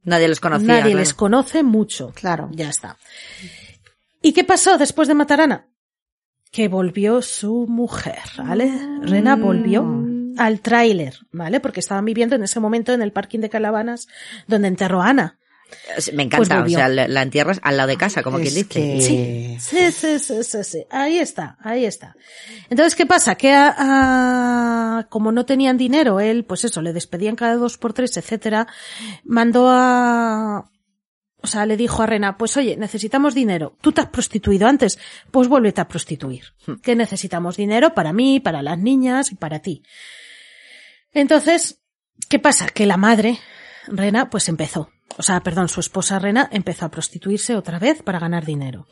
Nadie 0.03 0.27
los 0.27 0.41
conocía. 0.41 0.67
nadie 0.67 0.81
claro. 0.83 0.99
les 0.99 1.13
conoce 1.13 1.63
mucho. 1.63 2.11
Claro. 2.13 2.49
Ya 2.51 2.69
está. 2.69 2.97
¿Y 4.21 4.33
qué 4.33 4.43
pasó 4.43 4.77
después 4.77 5.07
de 5.07 5.13
matar 5.13 5.39
a 5.39 5.45
Ana? 5.45 5.67
Que 6.51 6.67
volvió 6.67 7.21
su 7.21 7.67
mujer, 7.67 8.19
¿vale? 8.37 8.71
Rena 9.01 9.35
volvió 9.37 9.85
al 10.37 10.59
tráiler, 10.59 11.15
¿vale? 11.31 11.59
Porque 11.59 11.79
estaban 11.79 12.05
viviendo 12.05 12.35
en 12.35 12.43
ese 12.43 12.59
momento 12.59 12.91
en 12.91 13.01
el 13.01 13.11
parking 13.11 13.39
de 13.39 13.49
Calavanas 13.49 14.07
donde 14.47 14.67
enterró 14.67 15.01
a 15.01 15.09
Ana. 15.09 15.39
Me 16.13 16.23
encanta, 16.23 16.37
Pues 16.37 16.49
o 16.51 16.55
volvió. 16.61 16.77
sea, 16.77 16.87
la 16.89 17.07
la 17.07 17.21
entierras 17.21 17.59
al 17.63 17.77
lado 17.77 17.87
de 17.89 17.97
casa, 17.97 18.23
como 18.23 18.39
Es 18.39 18.43
quien 18.51 18.55
dice. 18.55 18.67
que- 18.69 19.01
Sí, 19.01 19.57
sí, 19.59 19.91
sí, 19.91 20.19
sí, 20.19 20.43
sí, 20.43 20.63
sí. 20.63 20.85
Ahí 20.89 21.19
está, 21.19 21.57
ahí 21.61 21.85
está. 21.85 22.15
Entonces, 22.69 22.95
¿qué 22.95 23.05
pasa? 23.05 23.35
Que 23.35 23.51
a- 23.53 23.75
a- 23.77 25.07
como 25.09 25.31
no 25.31 25.45
tenían 25.45 25.77
dinero, 25.77 26.19
él, 26.19 26.45
pues 26.45 26.63
eso, 26.65 26.81
le 26.81 26.93
despedían 26.93 27.35
cada 27.35 27.55
dos 27.55 27.77
por 27.77 27.93
tres, 27.93 28.15
etcétera, 28.17 28.67
mandó 29.23 29.67
a, 29.69 30.69
o 31.41 31.47
sea, 31.47 31.65
le 31.65 31.75
dijo 31.77 32.01
a 32.01 32.05
Rena, 32.05 32.37
pues 32.37 32.55
oye, 32.57 32.77
necesitamos 32.77 33.35
dinero. 33.35 33.75
Tú 33.81 33.91
te 33.91 34.01
has 34.01 34.07
prostituido 34.07 34.67
antes, 34.67 34.97
pues 35.31 35.47
vuélvete 35.47 35.81
a 35.81 35.87
prostituir. 35.87 36.45
Que 36.81 36.95
necesitamos 36.95 37.57
dinero 37.57 37.93
para 37.93 38.13
mí, 38.13 38.39
para 38.39 38.61
las 38.61 38.79
niñas 38.79 39.31
y 39.31 39.35
para 39.35 39.59
ti. 39.59 39.83
Entonces, 41.11 41.79
¿qué 42.29 42.39
pasa? 42.39 42.67
Que 42.67 42.85
la 42.85 42.97
madre, 42.97 43.39
Rena, 43.87 44.29
pues 44.29 44.47
empezó. 44.49 44.89
O 45.17 45.23
sea, 45.23 45.41
perdón, 45.41 45.69
su 45.69 45.79
esposa 45.79 46.19
Rena 46.19 46.49
empezó 46.51 46.85
a 46.85 46.91
prostituirse 46.91 47.55
otra 47.55 47.79
vez 47.79 48.01
para 48.01 48.19
ganar 48.19 48.45
dinero. 48.45 48.87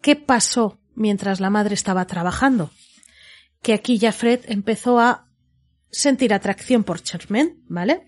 ¿Qué 0.00 0.16
pasó 0.16 0.78
mientras 0.94 1.40
la 1.40 1.50
madre 1.50 1.74
estaba 1.74 2.06
trabajando? 2.06 2.70
Que 3.62 3.74
aquí 3.74 3.98
ya 3.98 4.12
Fred 4.12 4.40
empezó 4.46 4.98
a 4.98 5.28
sentir 5.90 6.32
atracción 6.32 6.84
por 6.84 7.02
Charmaine, 7.02 7.56
¿vale? 7.68 8.06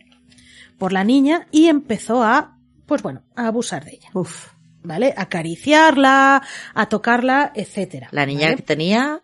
Por 0.79 0.93
la 0.93 1.05
niña 1.05 1.49
y 1.51 1.67
empezó 1.67 2.23
a, 2.23 2.59
pues 2.87 3.03
bueno, 3.03 3.25
a 3.35 3.47
abusar 3.47 3.85
de 3.85 3.95
ella, 3.95 4.11
Uf. 4.15 4.53
¿vale? 4.83 5.15
A 5.17 5.23
acariciarla, 5.23 6.43
a 6.75 6.89
tocarla, 6.89 7.53
etcétera. 7.55 8.09
La 8.13 8.27
niña 8.27 8.47
¿vale? 8.47 8.57
que 8.57 8.63
tenía 8.63 9.23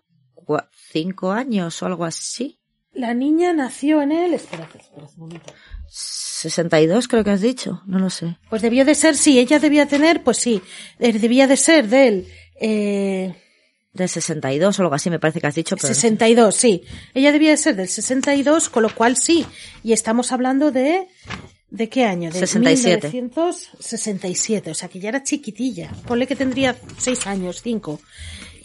cinco 0.73 1.33
años 1.33 1.83
o 1.83 1.87
algo 1.87 2.05
así. 2.05 2.61
La 2.93 3.15
niña 3.15 3.53
nació 3.53 4.03
en 4.03 4.13
él, 4.13 4.35
espérate, 4.35 4.79
espérate 4.79 5.13
un 5.15 5.21
momento. 5.21 5.53
62 5.95 7.07
creo 7.07 7.23
que 7.23 7.31
has 7.31 7.41
dicho, 7.41 7.83
no 7.87 8.01
lo 8.01 8.11
sé. 8.11 8.37
Pues 8.51 8.63
debió 8.63 8.85
de 8.85 8.97
ser, 8.97 9.17
sí, 9.17 9.39
ella 9.39 9.61
debía 9.61 9.87
tener, 9.87 10.25
pues 10.25 10.39
sí, 10.39 10.61
eh, 10.99 11.13
debía 11.13 11.47
de 11.47 11.57
ser 11.57 11.89
del 11.89 12.27
eh, 12.61 13.35
De 13.93 14.09
62 14.09 14.79
o 14.79 14.83
algo 14.83 14.95
así 14.95 15.09
me 15.09 15.21
parece 15.21 15.41
que 15.41 15.47
has 15.47 15.55
dicho, 15.55 15.77
pero 15.77 15.89
no 15.89 15.95
sé. 15.95 16.01
62, 16.01 16.55
sí. 16.55 16.83
Ella 17.15 17.31
debía 17.31 17.51
de 17.51 17.57
ser 17.57 17.77
del 17.77 17.89
62, 17.89 18.69
con 18.69 18.83
lo 18.83 18.93
cual 18.93 19.17
sí. 19.17 19.47
Y 19.85 19.93
estamos 19.93 20.33
hablando 20.33 20.73
de... 20.73 21.07
¿De 21.71 21.89
qué 21.89 22.05
año? 22.05 22.31
De 22.31 22.39
67. 22.39 23.11
1967, 23.13 24.71
o 24.71 24.75
sea 24.75 24.89
que 24.89 25.01
ya 25.01 25.09
era 25.09 25.25
chiquitilla. 25.25 25.91
Ponle 26.07 26.27
que 26.27 26.37
tendría 26.37 26.77
seis 26.99 27.27
años, 27.27 27.63
cinco. 27.63 28.01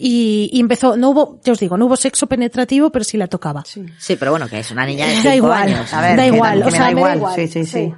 Y, 0.02 0.48
y 0.52 0.60
empezó, 0.60 0.96
no 0.96 1.10
hubo, 1.10 1.40
ya 1.44 1.52
os 1.52 1.58
digo, 1.60 1.76
no 1.76 1.84
hubo 1.84 1.94
sexo 1.96 2.26
penetrativo, 2.26 2.90
pero 2.90 3.04
sí 3.04 3.18
la 3.18 3.26
tocaba. 3.26 3.62
Sí. 3.66 3.84
Sí, 3.98 4.16
pero 4.16 4.30
bueno, 4.30 4.48
que 4.48 4.58
es 4.60 4.70
una 4.70 4.86
niña 4.86 5.06
de 5.06 5.14
Da 5.16 5.20
5 5.32 5.34
igual. 5.36 5.62
años. 5.62 5.92
A 5.92 6.00
ver, 6.00 6.16
Da 6.16 6.26
igual, 6.26 6.58
que 6.58 6.62
o 6.62 6.64
me 6.66 6.70
sea, 6.72 6.80
da 6.80 6.94
me 6.94 7.00
da 7.02 7.16
igual. 7.16 7.34
Sí, 7.34 7.48
sí, 7.48 7.66
sí. 7.66 7.94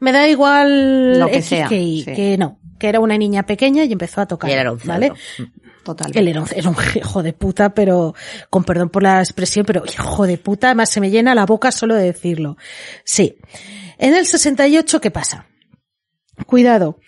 Me 0.00 0.12
da 0.12 0.28
igual 0.28 1.18
Lo 1.18 1.26
que 1.26 1.36
X 1.38 1.46
sea, 1.46 1.68
que 1.68 1.80
Y, 1.82 2.02
sí. 2.04 2.12
que 2.12 2.38
no, 2.38 2.60
que 2.78 2.88
era 2.88 3.00
una 3.00 3.18
niña 3.18 3.44
pequeña 3.44 3.82
y 3.84 3.92
empezó 3.92 4.20
a 4.20 4.26
tocar. 4.26 4.48
Y 4.48 4.52
él 4.52 4.58
era 4.60 4.70
un 4.72 4.78
¿vale? 4.84 5.12
cerdo. 5.36 5.50
Total. 5.82 6.12
Él 6.14 6.28
era 6.28 6.40
un, 6.42 6.48
era 6.54 6.70
un 6.70 6.76
hijo 6.94 7.22
de 7.24 7.32
puta, 7.32 7.74
pero 7.74 8.14
con 8.48 8.62
perdón 8.62 8.88
por 8.88 9.02
la 9.02 9.18
expresión, 9.18 9.66
pero 9.66 9.82
hijo 9.86 10.26
de 10.26 10.38
puta, 10.38 10.68
además 10.68 10.90
se 10.90 11.00
me 11.00 11.10
llena 11.10 11.34
la 11.34 11.44
boca 11.44 11.72
solo 11.72 11.94
de 11.96 12.04
decirlo. 12.04 12.56
Sí. 13.04 13.36
En 13.98 14.14
el 14.14 14.26
68, 14.26 15.00
¿qué 15.00 15.10
pasa? 15.10 15.46
Cuidado. 16.46 16.98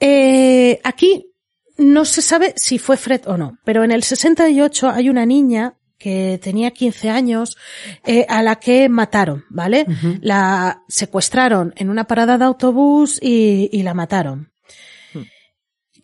Eh, 0.00 0.80
aquí 0.84 1.32
no 1.78 2.04
se 2.04 2.22
sabe 2.22 2.54
si 2.56 2.78
fue 2.78 2.96
Fred 2.96 3.22
o 3.26 3.36
no, 3.36 3.58
pero 3.64 3.84
en 3.84 3.92
el 3.92 4.02
68 4.02 4.90
hay 4.90 5.08
una 5.08 5.26
niña 5.26 5.74
que 5.98 6.38
tenía 6.42 6.72
15 6.72 7.10
años, 7.10 7.56
eh, 8.04 8.26
a 8.28 8.42
la 8.42 8.56
que 8.56 8.88
mataron, 8.88 9.44
¿vale? 9.48 9.86
La 10.20 10.82
secuestraron 10.88 11.72
en 11.76 11.88
una 11.88 12.04
parada 12.04 12.36
de 12.36 12.44
autobús 12.44 13.18
y, 13.22 13.70
y 13.72 13.82
la 13.82 13.94
mataron. 13.94 14.52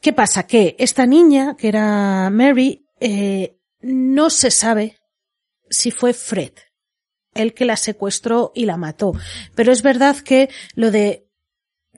¿Qué 0.01 0.13
pasa? 0.13 0.47
Que 0.47 0.75
esta 0.79 1.07
niña, 1.07 1.57
que 1.57 1.69
era 1.69 2.31
Mary, 2.31 2.87
eh, 3.01 3.59
no 3.83 4.31
se 4.31 4.51
sabe 4.51 4.99
si 5.69 5.91
fue 5.91 6.15
Fred 6.15 6.53
el 7.35 7.55
que 7.55 7.65
la 7.65 7.77
secuestró 7.77 8.53
y 8.55 8.67
la 8.67 8.77
mató. 8.77 9.13
Pero 9.55 9.73
es 9.73 9.83
verdad 9.83 10.17
que 10.19 10.51
lo 10.75 10.91
de 10.91 11.22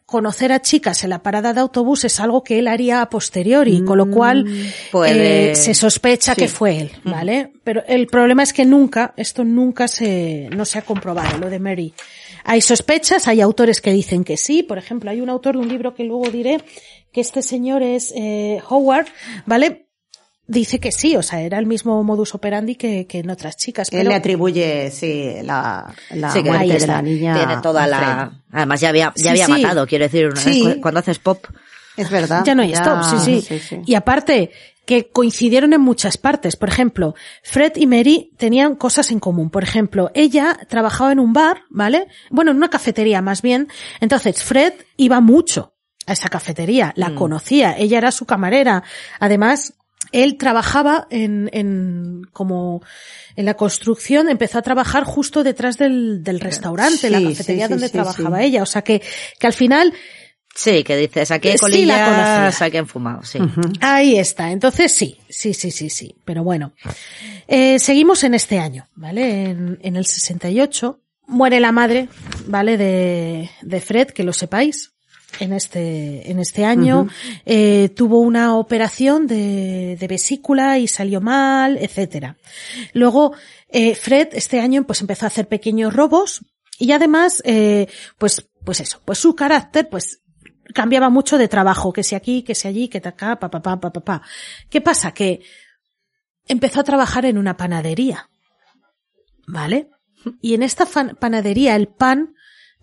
conocer 0.06 0.52
a 0.52 0.60
chicas 0.60 1.02
en 1.02 1.10
la 1.10 1.22
parada 1.22 1.52
de 1.54 1.60
autobús 1.60 2.04
es 2.04 2.20
algo 2.20 2.44
que 2.44 2.58
él 2.58 2.68
haría 2.68 3.00
a 3.00 3.08
posteriori, 3.08 3.82
con 3.84 3.96
lo 3.98 4.10
cual 4.10 4.44
puede- 4.92 5.52
eh, 5.52 5.54
se 5.56 5.72
sospecha 5.74 6.34
Sí. 6.34 6.42
que 6.42 6.48
fue 6.48 6.78
él, 6.78 6.90
¿vale? 7.04 7.52
Pero 7.64 7.82
el 7.86 8.06
problema 8.06 8.42
es 8.42 8.52
que 8.52 8.64
nunca, 8.66 9.14
esto 9.16 9.44
nunca 9.44 9.88
se, 9.88 10.50
no 10.54 10.64
se 10.66 10.78
ha 10.78 10.82
comprobado, 10.82 11.38
lo 11.38 11.48
de 11.48 11.58
Mary. 11.58 11.94
Hay 12.44 12.60
sospechas, 12.60 13.26
hay 13.28 13.40
autores 13.40 13.80
que 13.80 13.92
dicen 13.92 14.24
que 14.24 14.36
sí, 14.36 14.62
por 14.62 14.76
ejemplo, 14.76 15.10
hay 15.10 15.22
un 15.22 15.30
autor 15.30 15.54
de 15.56 15.62
un 15.62 15.68
libro 15.68 15.94
que 15.94 16.04
luego 16.04 16.28
diré 16.30 16.58
que 17.10 17.22
este 17.22 17.40
señor 17.42 17.82
es 17.82 18.12
eh, 18.14 18.60
Howard, 18.68 19.06
¿vale? 19.46 19.83
Dice 20.46 20.78
que 20.78 20.92
sí, 20.92 21.16
o 21.16 21.22
sea, 21.22 21.40
era 21.40 21.58
el 21.58 21.64
mismo 21.64 22.02
modus 22.04 22.34
operandi 22.34 22.74
que, 22.74 23.06
que 23.06 23.20
en 23.20 23.30
otras 23.30 23.56
chicas. 23.56 23.88
Él 23.90 23.98
pero- 24.00 24.10
le 24.10 24.16
atribuye, 24.16 24.90
sí, 24.90 25.36
la, 25.42 25.94
la 26.10 26.30
Sí, 26.32 26.42
muerte 26.42 26.78
de 26.80 26.86
la 26.86 27.00
niña. 27.00 27.34
Tiene 27.34 27.62
toda 27.62 27.86
la... 27.86 28.42
Además 28.52 28.80
ya 28.80 28.90
había, 28.90 29.12
ya 29.16 29.22
Sí, 29.22 29.28
había 29.28 29.46
sí. 29.46 29.52
matado, 29.52 29.86
quiero 29.86 30.04
decir, 30.04 30.26
una 30.26 30.36
Sí. 30.40 30.62
vez, 30.66 30.76
cuando 30.82 31.00
haces 31.00 31.18
pop. 31.18 31.46
Es 31.96 32.10
verdad. 32.10 32.42
Ya 32.44 32.54
no 32.54 32.62
hay 32.62 32.70
Ya- 32.72 32.82
stop, 32.82 33.20
sí, 33.24 33.40
sí. 33.40 33.80
Y 33.86 33.94
aparte, 33.94 34.50
que 34.84 35.08
coincidieron 35.10 35.72
en 35.72 35.80
muchas 35.80 36.18
partes. 36.18 36.56
Por 36.56 36.68
ejemplo, 36.68 37.14
Fred 37.42 37.72
y 37.76 37.86
Mary 37.86 38.30
tenían 38.36 38.74
cosas 38.74 39.10
en 39.12 39.20
común. 39.20 39.48
Por 39.48 39.62
ejemplo, 39.62 40.10
ella 40.12 40.58
trabajaba 40.68 41.12
en 41.12 41.20
un 41.20 41.32
bar, 41.32 41.62
¿vale? 41.70 42.06
Bueno, 42.30 42.50
en 42.50 42.58
una 42.58 42.68
cafetería 42.68 43.22
más 43.22 43.40
bien. 43.40 43.68
Entonces, 44.00 44.42
Fred 44.42 44.74
iba 44.98 45.20
mucho 45.20 45.72
a 46.06 46.12
esa 46.12 46.28
cafetería, 46.28 46.92
la 46.96 47.08
Mm. 47.10 47.14
conocía, 47.14 47.78
ella 47.78 47.96
era 47.96 48.10
su 48.10 48.26
camarera. 48.26 48.82
Además, 49.20 49.72
él 50.22 50.36
trabajaba 50.36 51.06
en, 51.10 51.50
en, 51.52 52.22
como, 52.32 52.82
en 53.36 53.44
la 53.44 53.54
construcción, 53.54 54.28
empezó 54.28 54.58
a 54.58 54.62
trabajar 54.62 55.04
justo 55.04 55.42
detrás 55.42 55.76
del, 55.76 56.22
del 56.22 56.40
restaurante, 56.40 57.10
la 57.10 57.20
cafetería 57.20 57.64
sí, 57.64 57.68
sí, 57.68 57.72
donde 57.74 57.86
sí, 57.88 57.92
trabajaba 57.92 58.38
sí. 58.38 58.44
ella. 58.44 58.62
O 58.62 58.66
sea 58.66 58.82
que, 58.82 59.02
que 59.38 59.46
al 59.46 59.52
final, 59.52 59.92
Sí, 60.54 60.84
que 60.84 60.96
dices, 60.96 61.32
aquí 61.32 61.48
hay 61.48 61.54
Eh, 61.56 62.52
sí 62.52 62.64
aquí 62.64 62.76
han 62.76 62.86
fumado, 62.86 63.24
sí. 63.24 63.40
Ahí 63.80 64.16
está. 64.16 64.52
Entonces 64.52 64.92
sí, 64.92 65.18
sí, 65.28 65.52
sí, 65.52 65.72
sí, 65.72 65.90
sí. 65.90 66.14
Pero 66.24 66.44
bueno, 66.44 66.74
Eh, 67.48 67.80
seguimos 67.80 68.22
en 68.22 68.34
este 68.34 68.60
año, 68.60 68.86
¿vale? 68.94 69.46
En, 69.46 69.78
en 69.82 69.96
el 69.96 70.06
68 70.06 71.00
muere 71.26 71.58
la 71.58 71.72
madre, 71.72 72.08
¿vale? 72.46 72.76
De, 72.76 73.50
de 73.62 73.80
Fred, 73.80 74.08
que 74.08 74.22
lo 74.22 74.32
sepáis. 74.32 74.93
En 75.40 75.52
este, 75.52 76.30
en 76.30 76.38
este 76.38 76.64
año 76.64 77.08
eh, 77.44 77.88
tuvo 77.96 78.20
una 78.20 78.56
operación 78.56 79.26
de, 79.26 79.96
de 79.98 80.06
vesícula 80.06 80.78
y 80.78 80.86
salió 80.86 81.20
mal, 81.20 81.76
etcétera. 81.78 82.36
Luego 82.92 83.34
eh, 83.68 83.94
Fred 83.94 84.28
este 84.32 84.60
año 84.60 84.84
pues 84.84 85.00
empezó 85.00 85.26
a 85.26 85.28
hacer 85.28 85.48
pequeños 85.48 85.92
robos 85.92 86.42
Y 86.78 86.92
además, 86.92 87.42
eh, 87.44 87.88
pues, 88.18 88.48
pues 88.64 88.80
eso, 88.80 89.00
pues 89.04 89.18
su 89.18 89.34
carácter, 89.34 89.88
pues 89.88 90.22
cambiaba 90.74 91.08
mucho 91.08 91.38
de 91.38 91.48
trabajo, 91.48 91.92
que 91.92 92.02
si 92.02 92.14
aquí, 92.14 92.42
que 92.42 92.54
si 92.54 92.66
allí, 92.68 92.88
que 92.88 92.98
acá, 92.98 93.38
pa, 93.38 93.50
pa, 93.50 93.62
pa, 93.62 93.80
pa, 93.80 93.92
pa, 93.92 94.00
pa. 94.00 94.22
¿Qué 94.70 94.80
pasa? 94.80 95.12
Que 95.12 95.40
empezó 96.46 96.80
a 96.80 96.84
trabajar 96.84 97.26
en 97.26 97.38
una 97.38 97.56
panadería. 97.56 98.28
¿Vale? 99.46 99.90
Y 100.40 100.54
en 100.54 100.62
esta 100.62 100.86
panadería 100.86 101.76
el 101.76 101.88
pan, 101.88 102.33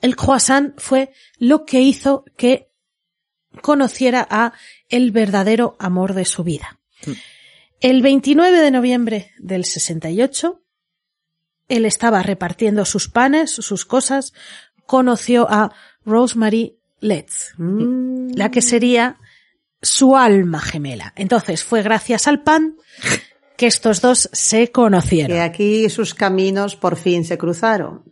el 0.01 0.15
croissant 0.15 0.73
fue 0.79 1.11
lo 1.37 1.65
que 1.65 1.81
hizo 1.81 2.25
que 2.37 2.69
conociera 3.61 4.27
a 4.29 4.53
el 4.89 5.11
verdadero 5.11 5.75
amor 5.79 6.13
de 6.13 6.25
su 6.25 6.43
vida. 6.43 6.79
El 7.79 8.01
29 8.01 8.61
de 8.61 8.71
noviembre 8.71 9.31
del 9.39 9.65
68, 9.65 10.61
él 11.67 11.85
estaba 11.85 12.21
repartiendo 12.23 12.85
sus 12.85 13.07
panes, 13.09 13.51
sus 13.51 13.85
cosas, 13.85 14.33
conoció 14.85 15.47
a 15.49 15.73
Rosemary 16.05 16.77
Letts, 16.99 17.53
Mm. 17.57 18.33
la 18.35 18.51
que 18.51 18.61
sería 18.61 19.17
su 19.81 20.15
alma 20.15 20.59
gemela. 20.61 21.13
Entonces 21.15 21.63
fue 21.63 21.81
gracias 21.81 22.27
al 22.27 22.43
pan 22.43 22.75
que 23.57 23.67
estos 23.67 24.01
dos 24.01 24.29
se 24.31 24.71
conocieron. 24.71 25.35
Que 25.35 25.41
aquí 25.41 25.89
sus 25.89 26.13
caminos 26.13 26.75
por 26.75 26.97
fin 26.97 27.25
se 27.25 27.37
cruzaron. 27.37 28.03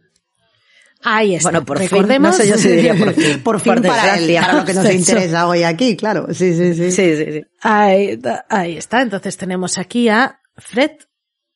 Ahí 1.02 1.36
está. 1.36 1.50
Bueno, 1.50 1.66
por 1.66 1.78
fin, 1.78 1.90
Recordemos, 1.90 2.32
no 2.32 2.38
sé 2.38 2.50
yo 2.50 2.58
si 2.58 2.70
diría 2.70 2.96
por 2.96 3.14
fin. 3.14 3.40
Por 3.44 3.60
fin 3.62 3.74
Por 3.76 3.88
para, 3.88 4.18
él, 4.18 4.36
para 4.36 4.54
lo 4.54 4.66
que 4.66 4.74
nos 4.74 4.92
interesa 4.94 5.48
hoy 5.48 5.64
aquí, 5.64 5.96
claro. 5.96 6.28
Sí, 6.34 6.54
sí, 6.54 6.74
sí. 6.74 6.92
Sí, 6.92 7.16
sí, 7.16 7.32
sí. 7.32 7.46
Ahí, 7.62 8.20
ahí 8.50 8.78
está. 8.78 9.02
Entonces 9.02 9.38
tenemos 9.38 9.78
aquí 9.78 10.10
a 10.10 10.42
Fred. 10.58 10.92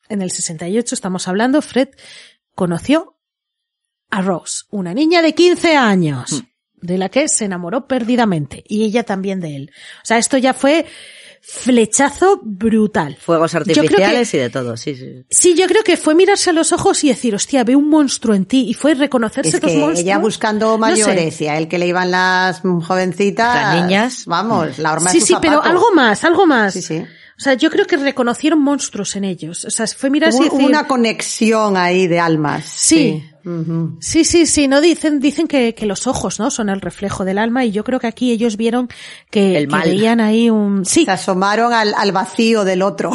En 0.08 0.22
el 0.22 0.32
68 0.32 0.96
estamos 0.96 1.28
hablando. 1.28 1.62
Fred 1.62 1.90
conoció 2.56 3.18
a 4.10 4.22
Rose, 4.22 4.66
una 4.70 4.94
niña 4.94 5.22
de 5.22 5.34
15 5.34 5.76
años, 5.76 6.44
de 6.76 6.98
la 6.98 7.10
que 7.10 7.28
se 7.28 7.46
enamoró 7.46 7.88
perdidamente. 7.88 8.64
Y 8.68 8.84
ella 8.84 9.04
también 9.04 9.40
de 9.40 9.56
él. 9.56 9.72
O 10.04 10.06
sea, 10.06 10.20
esto 10.20 10.38
ya 10.38 10.54
fue 10.54 10.86
flechazo 11.46 12.40
brutal. 12.42 13.18
Fuegos 13.20 13.52
que- 13.52 13.58
artificiales 13.58 14.34
y 14.34 14.38
de 14.38 14.50
todo, 14.50 14.78
sí, 14.78 14.96
sí. 14.96 15.26
Sí, 15.30 15.56
yo 15.56 15.68
creo 15.68 15.84
que 15.84 15.98
fue 15.98 16.16
mirarse 16.16 16.50
a 16.50 16.54
los 16.54 16.72
ojos 16.72 17.04
y 17.04 17.10
decir, 17.10 17.36
hostia, 17.36 17.64
veo 17.66 17.78
un 17.78 17.90
monstruo 17.90 18.34
en 18.34 18.46
ti. 18.46 18.66
Y 18.70 18.74
fue 18.74 18.94
reconocerse 18.96 19.58
Es 19.58 19.62
los 19.62 19.72
que 19.72 19.78
monstruos. 19.78 20.00
ella 20.00 20.18
buscando 20.20 20.68
No 20.78 20.86
sé. 20.88 20.92
mayores 21.06 21.42
y 21.42 21.48
a 21.48 21.58
él 21.58 21.68
que 21.68 21.78
le 21.78 21.88
iban 21.88 22.12
las 22.12 22.62
jovencitas. 22.62 23.56
Las 23.56 23.84
niñas. 23.84 24.24
Vamos, 24.26 24.80
la 24.80 24.94
horma 24.94 25.10
Sí, 25.12 25.20
de 25.20 25.26
sí, 25.26 25.36
pero 25.42 25.62
algo 25.64 25.92
más, 25.94 26.24
algo 26.24 26.46
más. 26.46 26.74
Sí, 26.74 26.82
sí. 26.82 27.04
O 27.38 27.42
sea, 27.42 27.56
yo 27.56 27.70
creo 27.72 27.86
que 27.86 27.98
reconocieron 27.98 28.60
monstruos 28.62 29.16
en 29.16 29.24
ellos. 29.24 29.66
O 29.66 29.70
sea, 29.72 29.88
fue 29.88 30.10
mirarse 30.10 30.38
y 30.44 30.48
Hubo 30.48 30.58
decir... 30.58 30.70
una 30.70 30.88
conexión 30.88 31.76
ahí 31.78 32.08
de 32.08 32.20
almas. 32.20 32.66
Sí. 32.66 33.24
Sí, 34.00 34.24
sí, 34.24 34.46
sí, 34.46 34.70
no 34.70 34.80
dicen, 34.80 35.20
dicen 35.20 35.48
que, 35.50 35.76
que 35.76 35.86
los 35.86 36.08
ojos, 36.08 36.40
¿no? 36.40 36.50
Son 36.50 36.70
el 36.70 36.80
reflejo 36.80 37.26
del 37.26 37.38
alma 37.38 37.66
y 37.66 37.72
yo 37.72 37.84
creo 37.84 38.00
que 38.00 38.08
aquí 38.08 38.32
ellos 38.32 38.56
vieron 38.56 38.88
que, 39.30 39.58
El 39.58 39.64
que 39.66 39.72
mal. 39.72 39.90
veían 39.90 40.22
ahí 40.22 40.50
un, 40.50 40.86
sí, 40.86 41.04
Se 41.04 41.12
asomaron 41.12 41.74
al, 41.74 41.94
al 41.94 42.14
vacío 42.14 42.64
del 42.64 42.82
otro. 42.82 43.12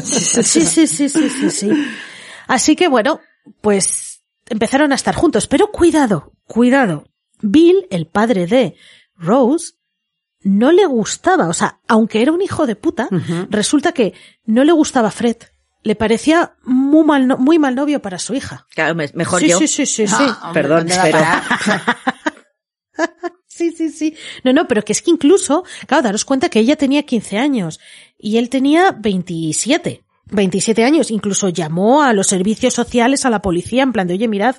sí, 0.00 0.44
sí, 0.44 0.86
sí, 0.86 1.08
sí, 1.08 1.28
sí, 1.28 1.50
sí. 1.50 1.70
Así 2.46 2.76
que 2.76 2.86
bueno, 2.86 3.18
pues 3.60 4.22
empezaron 4.48 4.92
a 4.92 4.94
estar 4.94 5.16
juntos, 5.16 5.48
pero 5.48 5.72
cuidado, 5.72 6.32
cuidado. 6.46 7.04
Bill, 7.40 7.86
el 7.90 8.06
padre 8.06 8.46
de 8.46 8.76
Rose, 9.16 9.72
no 10.46 10.70
le 10.72 10.86
gustaba, 10.86 11.48
o 11.48 11.52
sea, 11.52 11.80
aunque 11.88 12.22
era 12.22 12.32
un 12.32 12.40
hijo 12.40 12.66
de 12.66 12.76
puta, 12.76 13.08
resulta 13.50 13.92
que 13.92 14.14
no 14.44 14.62
le 14.64 14.72
gustaba 14.72 15.10
Fred. 15.10 15.36
Le 15.82 15.94
parecía 15.94 16.54
muy 16.64 17.04
mal, 17.04 17.26
no- 17.28 17.36
muy 17.38 17.58
mal 17.58 17.74
novio 17.74 18.00
para 18.02 18.18
su 18.18 18.34
hija. 18.34 18.66
Claro, 18.70 18.94
me- 18.94 19.10
mejor 19.14 19.40
sí, 19.40 19.48
yo. 19.48 19.58
sí, 19.58 19.68
sí, 19.68 19.86
sí, 19.86 20.06
sí. 20.06 20.14
Ah, 20.18 20.40
hombre, 20.48 20.62
Perdón, 20.62 20.78
¿dónde 20.88 20.96
va 20.96 21.02
a 21.02 21.04
pero-? 21.04 22.26
Sí, 23.46 23.72
sí, 23.72 23.88
sí. 23.90 24.14
No, 24.44 24.52
no, 24.52 24.68
pero 24.68 24.82
que 24.82 24.92
es 24.92 25.00
que 25.00 25.10
incluso, 25.10 25.64
claro, 25.86 26.02
daros 26.02 26.24
cuenta 26.26 26.50
que 26.50 26.58
ella 26.60 26.76
tenía 26.76 27.04
15 27.04 27.38
años 27.38 27.80
y 28.18 28.36
él 28.36 28.50
tenía 28.50 28.90
27. 28.92 30.04
27 30.26 30.84
años, 30.84 31.10
incluso 31.10 31.48
llamó 31.48 32.02
a 32.02 32.12
los 32.12 32.26
servicios 32.26 32.74
sociales, 32.74 33.24
a 33.24 33.30
la 33.30 33.40
policía, 33.40 33.82
en 33.82 33.92
plan 33.92 34.06
de, 34.08 34.14
oye, 34.14 34.28
mirad, 34.28 34.56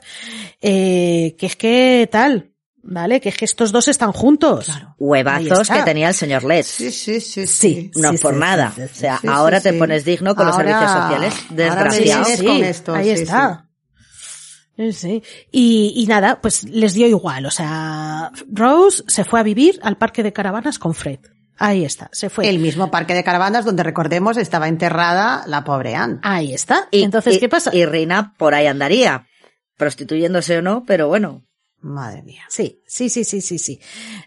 eh, 0.61 1.35
que 1.37 1.45
es 1.45 1.55
que 1.55 2.09
tal, 2.11 2.53
¿vale? 2.87 3.21
Que 3.21 3.29
es 3.29 3.37
que 3.37 3.45
estos 3.45 3.71
dos 3.71 3.87
están 3.87 4.11
juntos. 4.11 4.69
Ahí 4.69 4.81
Huevazos 4.97 5.69
que 5.69 5.83
tenía 5.83 6.07
el 6.07 6.13
señor 6.13 6.43
Les. 6.43 6.65
Sí, 6.65 6.91
sí, 6.91 7.21
sí. 7.21 7.45
Sí. 7.45 7.91
No 7.95 8.11
Sí, 8.13 8.17
por 8.17 8.33
sí, 8.33 8.39
nada. 8.39 8.71
sí, 8.75 8.81
sí, 8.81 8.87
o 8.91 8.95
sea, 8.95 9.17
sí, 9.19 9.27
ahora 9.29 9.59
sí, 9.59 9.63
te 9.65 9.71
sí. 9.73 9.77
pones 9.77 10.05
digno 10.05 10.35
con 10.35 10.47
los 10.47 10.55
servicios 10.55 10.89
sociales. 10.91 11.33
ahora 11.33 11.49
me 11.51 11.55
Desgraciado. 11.55 12.43
con 12.45 12.63
esto, 12.63 12.93
ahí 12.95 13.15
sí, 13.15 13.23
está. 13.23 13.63
Sí, 14.77 14.93
sí. 14.93 15.23
Y, 15.51 15.93
y 15.95 16.05
nada, 16.07 16.39
pues 16.41 16.63
les 16.63 16.93
dio 16.93 17.07
igual. 17.07 17.45
O 17.47 17.51
sea, 17.51 18.31
Rose 18.51 19.03
se 19.07 19.23
fue 19.23 19.39
a 19.39 19.43
vivir 19.43 19.79
al 19.81 19.97
parque 19.97 20.21
de 20.23 20.33
caravanas 20.33 20.77
con 20.79 20.93
Fred. 20.93 21.19
Ahí 21.59 21.83
está, 21.83 22.07
se 22.13 22.29
fue. 22.29 22.47
El 22.47 22.59
mismo 22.59 22.91
parque 22.91 23.15
de 23.15 23.23
caravanas 23.23 23.65
donde 23.65 23.81
recordemos 23.81 24.37
estaba 24.37 24.67
enterrada 24.67 25.43
la 25.47 25.63
pobre 25.63 25.95
Anne. 25.95 26.19
Ahí 26.21 26.53
está. 26.53 26.87
Y, 26.91 27.01
Entonces, 27.01 27.37
y- 27.37 27.39
¿qué 27.39 27.49
pasa? 27.49 27.75
Y 27.75 27.85
Rina 27.85 28.35
por 28.37 28.53
ahí 28.53 28.67
andaría. 28.67 29.25
Prostituyéndose 29.77 30.57
o 30.57 30.61
no, 30.61 30.83
pero 30.85 31.07
bueno. 31.07 31.43
Madre 31.81 32.23
mía. 32.23 32.41
Sí, 32.49 32.81
sí, 32.87 33.07
sí, 33.09 33.23
sí, 33.23 33.39
sí, 33.41 33.59
sí. 33.59 33.79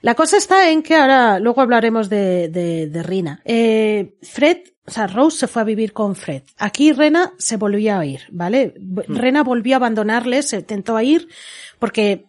La 0.03 0.14
cosa 0.14 0.36
está 0.36 0.70
en 0.70 0.82
que 0.82 0.94
ahora, 0.94 1.38
luego 1.40 1.61
hablaremos 1.61 2.09
de, 2.09 2.48
de, 2.48 2.86
de 2.88 3.03
Rina. 3.03 3.42
Eh, 3.44 4.16
Fred, 4.22 4.59
o 4.86 4.90
sea, 4.90 5.07
Rose 5.09 5.38
se 5.38 5.46
fue 5.48 5.62
a 5.62 5.64
vivir 5.64 5.92
con 5.92 6.14
Fred. 6.14 6.42
Aquí 6.59 6.92
Rena 6.92 7.32
se 7.38 7.57
volvió 7.57 7.98
a 7.98 8.07
ir, 8.07 8.22
¿vale? 8.30 8.74
Mm. 8.78 9.16
Rena 9.16 9.42
volvió 9.42 9.74
a 9.74 9.78
abandonarles, 9.78 10.48
se 10.48 10.59
intentó 10.59 10.96
a 10.96 11.03
ir 11.03 11.28
porque, 11.80 12.26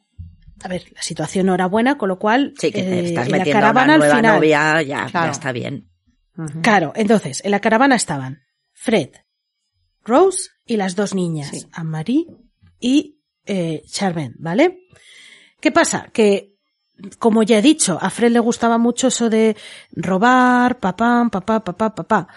a 0.63 0.67
ver, 0.67 0.85
la 0.93 1.01
situación 1.03 1.45
no 1.45 1.53
era 1.53 1.67
buena, 1.67 1.97
con 1.99 2.09
lo 2.09 2.17
cual, 2.17 2.53
Sí, 2.59 2.71
que 2.71 2.79
eh, 2.81 2.83
te 2.83 3.05
estás 3.09 3.27
en 3.27 3.31
la 3.37 3.43
a 3.43 3.45
caravana 3.45 3.93
al 3.95 4.03
final. 4.03 4.35
novia, 4.35 4.81
ya, 4.81 5.05
Claro. 5.05 5.27
ya 5.27 5.31
está 5.31 5.51
bien. 5.51 5.87
Claro, 6.63 6.93
entonces, 6.95 7.41
en 7.45 7.51
la 7.51 7.59
caravana 7.59 7.95
estaban 7.95 8.41
Fred, 8.73 9.09
Rose 10.03 10.49
y 10.65 10.77
las 10.77 10.95
dos 10.95 11.13
niñas, 11.13 11.49
Sí. 11.49 11.67
Anne-Marie 11.71 12.25
y 12.79 13.19
eh, 13.45 13.83
Charmaine, 13.87 14.33
¿vale? 14.39 14.79
¿Qué 15.61 15.71
pasa? 15.71 16.07
Que, 16.11 16.55
como 17.19 17.43
ya 17.43 17.59
he 17.59 17.61
dicho, 17.61 17.97
a 18.01 18.09
Fred 18.09 18.31
le 18.31 18.39
gustaba 18.39 18.77
mucho 18.77 19.07
eso 19.07 19.29
de 19.29 19.55
robar, 19.93 20.79
papá, 20.79 21.27
papá, 21.31 21.63
papá, 21.63 21.95
papá. 21.95 22.27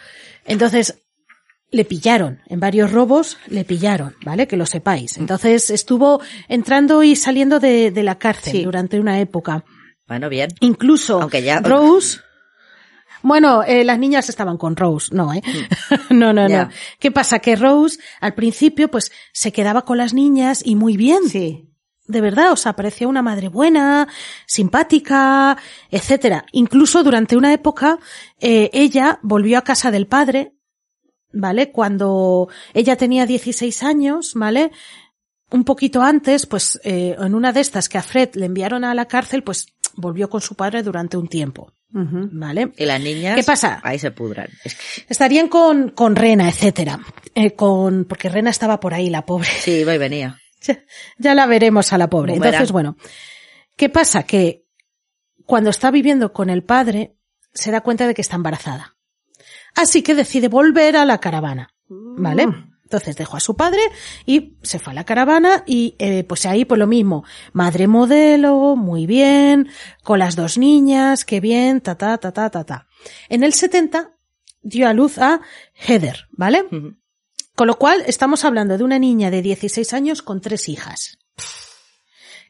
Entonces, 0.45 1.01
le 1.71 1.85
pillaron, 1.85 2.41
en 2.47 2.61
varios 2.61 2.93
robos 2.93 3.37
le 3.49 3.65
pillaron, 3.65 4.15
¿vale? 4.25 4.47
Que 4.47 4.57
lo 4.57 4.67
sepáis. 4.67 5.17
Entonces, 5.19 5.71
estuvo 5.71 6.21
entrando 6.49 7.03
y 7.03 7.17
saliendo 7.17 7.59
de, 7.59 7.91
de 7.91 8.03
la 8.05 8.17
cárcel 8.19 8.53
Sí. 8.53 8.63
durante 8.65 9.01
una 9.01 9.19
época. 9.21 9.65
Bueno, 10.07 10.29
bien. 10.29 10.51
Incluso 10.61 11.21
Aunque 11.21 11.43
ya- 11.43 11.61
Rose. 11.61 12.19
Bueno, 13.23 13.63
eh, 13.65 13.85
las 13.85 13.99
niñas 13.99 14.29
estaban 14.29 14.59
con 14.59 14.77
Rose, 14.77 15.09
no, 15.15 15.33
¿eh? 15.33 15.41
no, 16.11 16.33
no, 16.35 16.45
Mm. 16.45 16.49
Ya. 16.51 16.65
no. 16.67 16.71
¿Qué 17.01 17.11
pasa? 17.11 17.39
Que 17.39 17.57
Rose, 17.57 17.99
al 18.21 18.35
principio, 18.35 18.89
pues, 18.91 19.11
se 19.33 19.51
quedaba 19.51 19.83
con 19.87 19.97
las 19.97 20.13
niñas 20.13 20.61
y 20.65 20.77
muy 20.77 20.97
bien. 20.99 21.29
Sí. 21.29 21.71
De 22.07 22.21
verdad, 22.21 22.53
o 22.53 22.57
sea, 22.57 22.75
parecía 22.75 23.09
una 23.09 23.23
madre 23.23 23.49
buena, 23.49 24.09
simpática, 24.47 25.57
etcétera. 25.91 26.45
Incluso 26.53 27.03
durante 27.03 27.37
una 27.37 27.53
época, 27.53 27.99
eh, 28.41 28.71
ella 28.75 29.19
volvió 29.23 29.57
a 29.57 29.63
casa 29.63 29.91
del 29.91 30.07
padre, 30.07 30.53
¿vale? 31.33 31.73
Cuando 31.73 32.49
ella 32.75 32.97
tenía 32.97 33.25
16 33.25 33.83
años, 33.83 34.33
¿vale? 34.35 34.71
Un 35.51 35.65
poquito 35.65 36.03
antes, 36.03 36.47
pues, 36.47 36.79
eh, 36.85 37.17
en 37.19 37.35
una 37.35 37.53
de 37.53 37.61
estas 37.61 37.89
que 37.89 37.97
a 37.97 38.03
Fred 38.03 38.35
le 38.35 38.47
enviaron 38.47 38.85
a 38.85 38.95
la 38.95 39.07
cárcel, 39.07 39.43
pues, 39.43 39.67
volvió 39.97 40.29
con 40.29 40.43
su 40.43 40.57
padre 40.57 40.83
durante 40.83 41.17
un 41.17 41.29
tiempo. 41.29 41.73
¿vale? 41.97 42.73
Y 42.77 42.87
las 42.87 43.01
niñas. 43.01 43.37
¿Qué 43.37 43.45
pasa? 43.45 43.81
Ahí 43.85 44.01
se 44.01 44.11
pudran. 44.11 44.49
Es 44.65 44.75
que, 44.75 45.05
Estarían 45.09 45.49
con, 45.49 45.91
con 45.91 46.17
Rena, 46.17 46.49
etcétera. 46.49 46.99
Eh, 47.37 47.53
con, 47.53 48.05
porque 48.05 48.29
Rena 48.29 48.51
estaba 48.51 48.81
por 48.81 48.95
ahí, 48.95 49.11
la 49.11 49.25
pobre. 49.25 49.49
sí, 49.49 49.71
iba 49.81 49.95
y 49.95 49.99
venía. 49.99 50.41
Ya, 50.67 50.79
ya 51.19 51.35
la 51.35 51.47
veremos 51.47 51.93
a 51.93 51.99
la 51.99 52.09
pobre. 52.09 52.35
Entonces, 52.35 52.73
bueno, 52.73 52.97
¿qué 53.77 53.89
pasa? 53.89 54.23
Que 54.23 54.65
cuando 55.45 55.71
está 55.71 55.91
viviendo 55.91 56.33
con 56.33 56.49
el 56.49 56.63
padre, 56.63 57.17
se 57.53 57.71
da 57.71 57.83
cuenta 57.83 58.07
de 58.07 58.15
que 58.15 58.23
está 58.23 58.37
embarazada. 58.37 58.97
Así 59.75 60.03
que 60.03 60.15
decide 60.15 60.49
volver 60.49 60.97
a 60.97 61.05
la 61.05 61.19
caravana. 61.19 61.75
¿Vale? 61.89 62.47
Entonces 62.85 63.17
dejó 63.17 63.37
a 63.37 63.41
su 63.41 63.57
padre 63.57 63.81
y 64.25 64.57
se 64.63 64.79
fue 64.79 64.93
a 64.93 64.95
la 64.95 65.05
caravana 65.05 65.65
y 65.67 65.97
eh, 65.99 66.23
pues 66.25 66.47
ahí 66.47 66.65
pues 66.65 66.79
lo 66.79 66.87
mismo. 66.87 67.25
Madre 67.53 67.89
modelo, 67.89 68.77
muy 68.77 69.07
bien, 69.07 69.69
con 70.03 70.19
las 70.19 70.37
dos 70.37 70.59
niñas, 70.59 71.25
qué 71.25 71.41
bien, 71.41 71.81
ta 71.81 71.97
ta 71.97 72.19
ta 72.19 72.33
ta 72.33 72.51
ta 72.51 72.65
ta. 72.65 72.87
En 73.29 73.43
el 73.43 73.53
70 73.53 74.13
dio 74.63 74.89
a 74.89 74.93
luz 74.93 75.19
a 75.19 75.41
Heather, 75.75 76.29
¿vale? 76.31 76.65
Con 77.55 77.69
lo 77.69 77.79
cual, 77.79 78.03
estamos 78.07 78.45
hablando 78.45 78.77
de 78.77 78.85
una 78.85 78.99
niña 78.99 79.31
de 79.31 79.43
16 79.43 79.93
años 79.93 80.23
con 80.23 80.41
tres 80.41 80.69
hijas. 80.69 81.19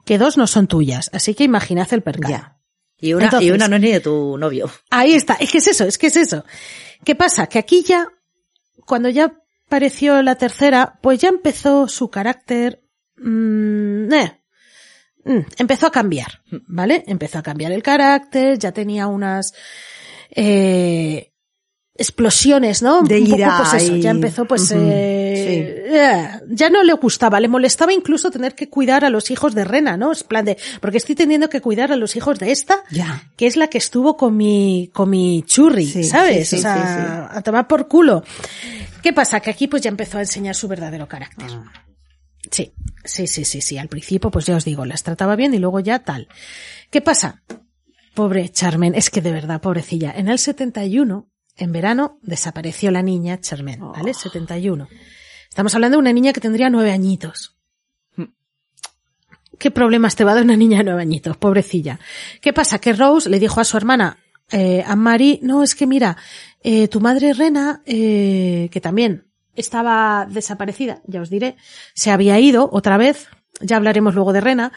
Que 0.04 0.18
dos 0.18 0.36
no 0.36 0.46
son 0.46 0.66
tuyas, 0.66 1.10
así 1.12 1.34
que 1.34 1.44
imaginad 1.44 1.92
el 1.92 2.02
percal. 2.02 2.30
Ya. 2.30 2.58
Y 2.98 3.12
una, 3.12 3.24
y 3.24 3.26
Entonces- 3.26 3.52
una 3.52 3.68
no 3.68 3.76
es 3.76 3.82
ni 3.82 3.90
de 3.92 4.00
tu 4.00 4.38
novio. 4.38 4.70
Ahí 4.90 5.14
está, 5.14 5.34
es 5.34 5.50
que 5.50 5.58
es 5.58 5.66
eso, 5.66 5.84
es 5.84 5.98
que 5.98 6.06
es 6.06 6.16
eso. 6.16 6.44
¿Qué 7.04 7.14
pasa? 7.14 7.46
Que 7.48 7.58
aquí 7.58 7.82
ya, 7.82 8.08
cuando 8.86 9.08
ya 9.08 9.36
apareció 9.66 10.22
la 10.22 10.36
tercera, 10.36 10.98
pues 11.02 11.20
ya 11.20 11.28
empezó 11.28 11.88
su 11.88 12.08
carácter 12.08 12.82
mm, 13.16 14.12
eh, 14.12 14.40
mm, 15.24 15.38
empezó 15.58 15.86
a 15.86 15.92
cambiar, 15.92 16.42
¿vale? 16.66 17.04
Empezó 17.06 17.38
a 17.38 17.42
cambiar 17.42 17.72
el 17.72 17.82
carácter, 17.82 18.58
ya 18.58 18.72
tenía 18.72 19.06
unas 19.06 19.52
eh, 20.30 21.33
explosiones, 21.96 22.82
¿no? 22.82 23.02
De 23.02 23.20
Un 23.20 23.30
poco, 23.30 23.42
pues 23.70 23.82
eso, 23.82 23.96
ya 23.96 24.10
empezó, 24.10 24.44
pues, 24.46 24.70
eh, 24.72 25.84
eh, 25.86 26.28
ya 26.48 26.68
no 26.70 26.82
le 26.82 26.92
gustaba, 26.94 27.38
le 27.38 27.46
molestaba 27.48 27.92
incluso 27.92 28.30
tener 28.30 28.54
que 28.54 28.68
cuidar 28.68 29.04
a 29.04 29.10
los 29.10 29.30
hijos 29.30 29.54
de 29.54 29.64
Rena, 29.64 29.96
¿no? 29.96 30.10
Es 30.12 30.24
plan 30.24 30.44
de, 30.44 30.56
porque 30.80 30.98
estoy 30.98 31.14
teniendo 31.14 31.48
que 31.48 31.60
cuidar 31.60 31.92
a 31.92 31.96
los 31.96 32.16
hijos 32.16 32.38
de 32.40 32.50
esta, 32.50 32.82
Ya. 32.90 33.30
que 33.36 33.46
es 33.46 33.56
la 33.56 33.68
que 33.68 33.78
estuvo 33.78 34.16
con 34.16 34.36
mi, 34.36 34.90
con 34.92 35.08
mi 35.10 35.44
churri, 35.46 35.86
Sí, 35.86 36.04
¿sabes? 36.04 36.48
sí, 36.48 36.56
sí, 36.56 36.60
o 36.60 36.62
sea, 36.62 37.28
a 37.32 37.42
tomar 37.42 37.68
por 37.68 37.86
culo. 37.86 38.24
¿Qué 39.02 39.12
pasa? 39.12 39.38
Que 39.40 39.50
aquí 39.50 39.68
pues 39.68 39.82
ya 39.82 39.90
empezó 39.90 40.18
a 40.18 40.22
enseñar 40.22 40.54
su 40.56 40.66
verdadero 40.66 41.06
carácter. 41.06 41.48
Ah. 41.52 41.70
Sí, 42.50 42.72
sí, 43.04 43.26
sí, 43.26 43.44
sí, 43.44 43.60
sí. 43.60 43.78
Al 43.78 43.88
principio, 43.88 44.30
pues 44.30 44.46
ya 44.46 44.56
os 44.56 44.64
digo, 44.64 44.84
las 44.84 45.02
trataba 45.02 45.36
bien 45.36 45.54
y 45.54 45.58
luego 45.58 45.80
ya 45.80 46.00
tal. 46.00 46.28
¿Qué 46.90 47.00
pasa? 47.00 47.42
Pobre 48.14 48.48
Charmen, 48.48 48.94
es 48.94 49.10
que 49.10 49.20
de 49.20 49.32
verdad, 49.32 49.60
pobrecilla. 49.60 50.12
En 50.16 50.28
el 50.28 50.38
71, 50.38 51.28
en 51.56 51.72
verano, 51.72 52.18
desapareció 52.22 52.90
la 52.90 53.02
niña 53.02 53.40
Charmen, 53.40 53.80
¿vale? 53.80 54.14
71. 54.14 54.88
Estamos 55.48 55.74
hablando 55.74 55.96
de 55.96 56.00
una 56.00 56.12
niña 56.12 56.32
que 56.32 56.40
tendría 56.40 56.70
nueve 56.70 56.92
añitos. 56.92 57.54
¿Qué 59.58 59.70
problemas 59.70 60.16
te 60.16 60.24
va 60.24 60.32
a 60.32 60.34
dar 60.34 60.44
una 60.44 60.56
niña 60.56 60.78
de 60.78 60.84
nueve 60.84 61.02
añitos? 61.02 61.36
Pobrecilla. 61.36 62.00
¿Qué 62.40 62.52
pasa? 62.52 62.80
Que 62.80 62.92
Rose 62.92 63.30
le 63.30 63.38
dijo 63.38 63.60
a 63.60 63.64
su 63.64 63.76
hermana, 63.76 64.18
eh, 64.50 64.82
a 64.86 64.96
Mari, 64.96 65.38
no, 65.42 65.62
es 65.62 65.74
que 65.74 65.86
mira, 65.86 66.16
eh, 66.62 66.88
tu 66.88 67.00
madre 67.00 67.32
Rena, 67.32 67.82
eh, 67.86 68.68
que 68.72 68.80
también 68.80 69.28
estaba 69.54 70.26
desaparecida, 70.28 71.00
ya 71.06 71.20
os 71.20 71.30
diré, 71.30 71.56
se 71.94 72.10
había 72.10 72.38
ido 72.40 72.68
otra 72.72 72.96
vez, 72.96 73.28
ya 73.60 73.76
hablaremos 73.76 74.14
luego 74.14 74.32
de 74.32 74.40
Rena, 74.40 74.72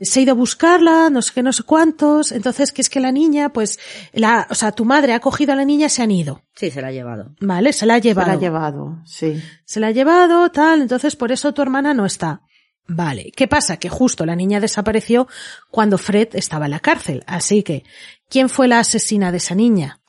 se 0.00 0.20
ha 0.20 0.22
ido 0.22 0.32
a 0.32 0.34
buscarla, 0.34 1.10
no 1.10 1.22
sé 1.22 1.32
qué, 1.34 1.42
no 1.42 1.52
sé 1.52 1.62
cuántos, 1.62 2.32
entonces 2.32 2.72
que 2.72 2.82
es 2.82 2.88
que 2.90 3.00
la 3.00 3.12
niña, 3.12 3.52
pues, 3.52 3.78
la, 4.12 4.46
o 4.50 4.54
sea, 4.54 4.72
tu 4.72 4.84
madre 4.84 5.12
ha 5.14 5.20
cogido 5.20 5.52
a 5.52 5.56
la 5.56 5.64
niña, 5.64 5.88
se 5.88 6.02
han 6.02 6.10
ido, 6.10 6.42
Sí, 6.54 6.70
se 6.70 6.80
la 6.80 6.88
ha 6.88 6.92
llevado. 6.92 7.34
¿vale? 7.40 7.72
Se 7.72 7.86
la 7.86 7.94
ha 7.94 7.96
Se 7.98 8.02
llevado. 8.02 8.28
la 8.28 8.34
ha 8.34 8.40
llevado, 8.40 8.98
sí. 9.04 9.42
Se 9.64 9.80
la 9.80 9.88
ha 9.88 9.90
llevado, 9.92 10.50
tal, 10.50 10.82
entonces 10.82 11.16
por 11.16 11.32
eso 11.32 11.52
tu 11.52 11.62
hermana 11.62 11.94
no 11.94 12.06
está. 12.06 12.42
Vale. 12.86 13.32
¿Qué 13.34 13.48
pasa? 13.48 13.78
Que 13.78 13.88
justo 13.88 14.26
la 14.26 14.36
niña 14.36 14.60
desapareció 14.60 15.26
cuando 15.70 15.96
Fred 15.96 16.28
estaba 16.34 16.66
en 16.66 16.72
la 16.72 16.80
cárcel. 16.80 17.24
Así 17.26 17.62
que, 17.62 17.82
¿quién 18.28 18.50
fue 18.50 18.68
la 18.68 18.78
asesina 18.80 19.30
de 19.32 19.38
esa 19.38 19.54
niña? 19.54 20.00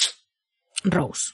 Rose. 0.84 1.32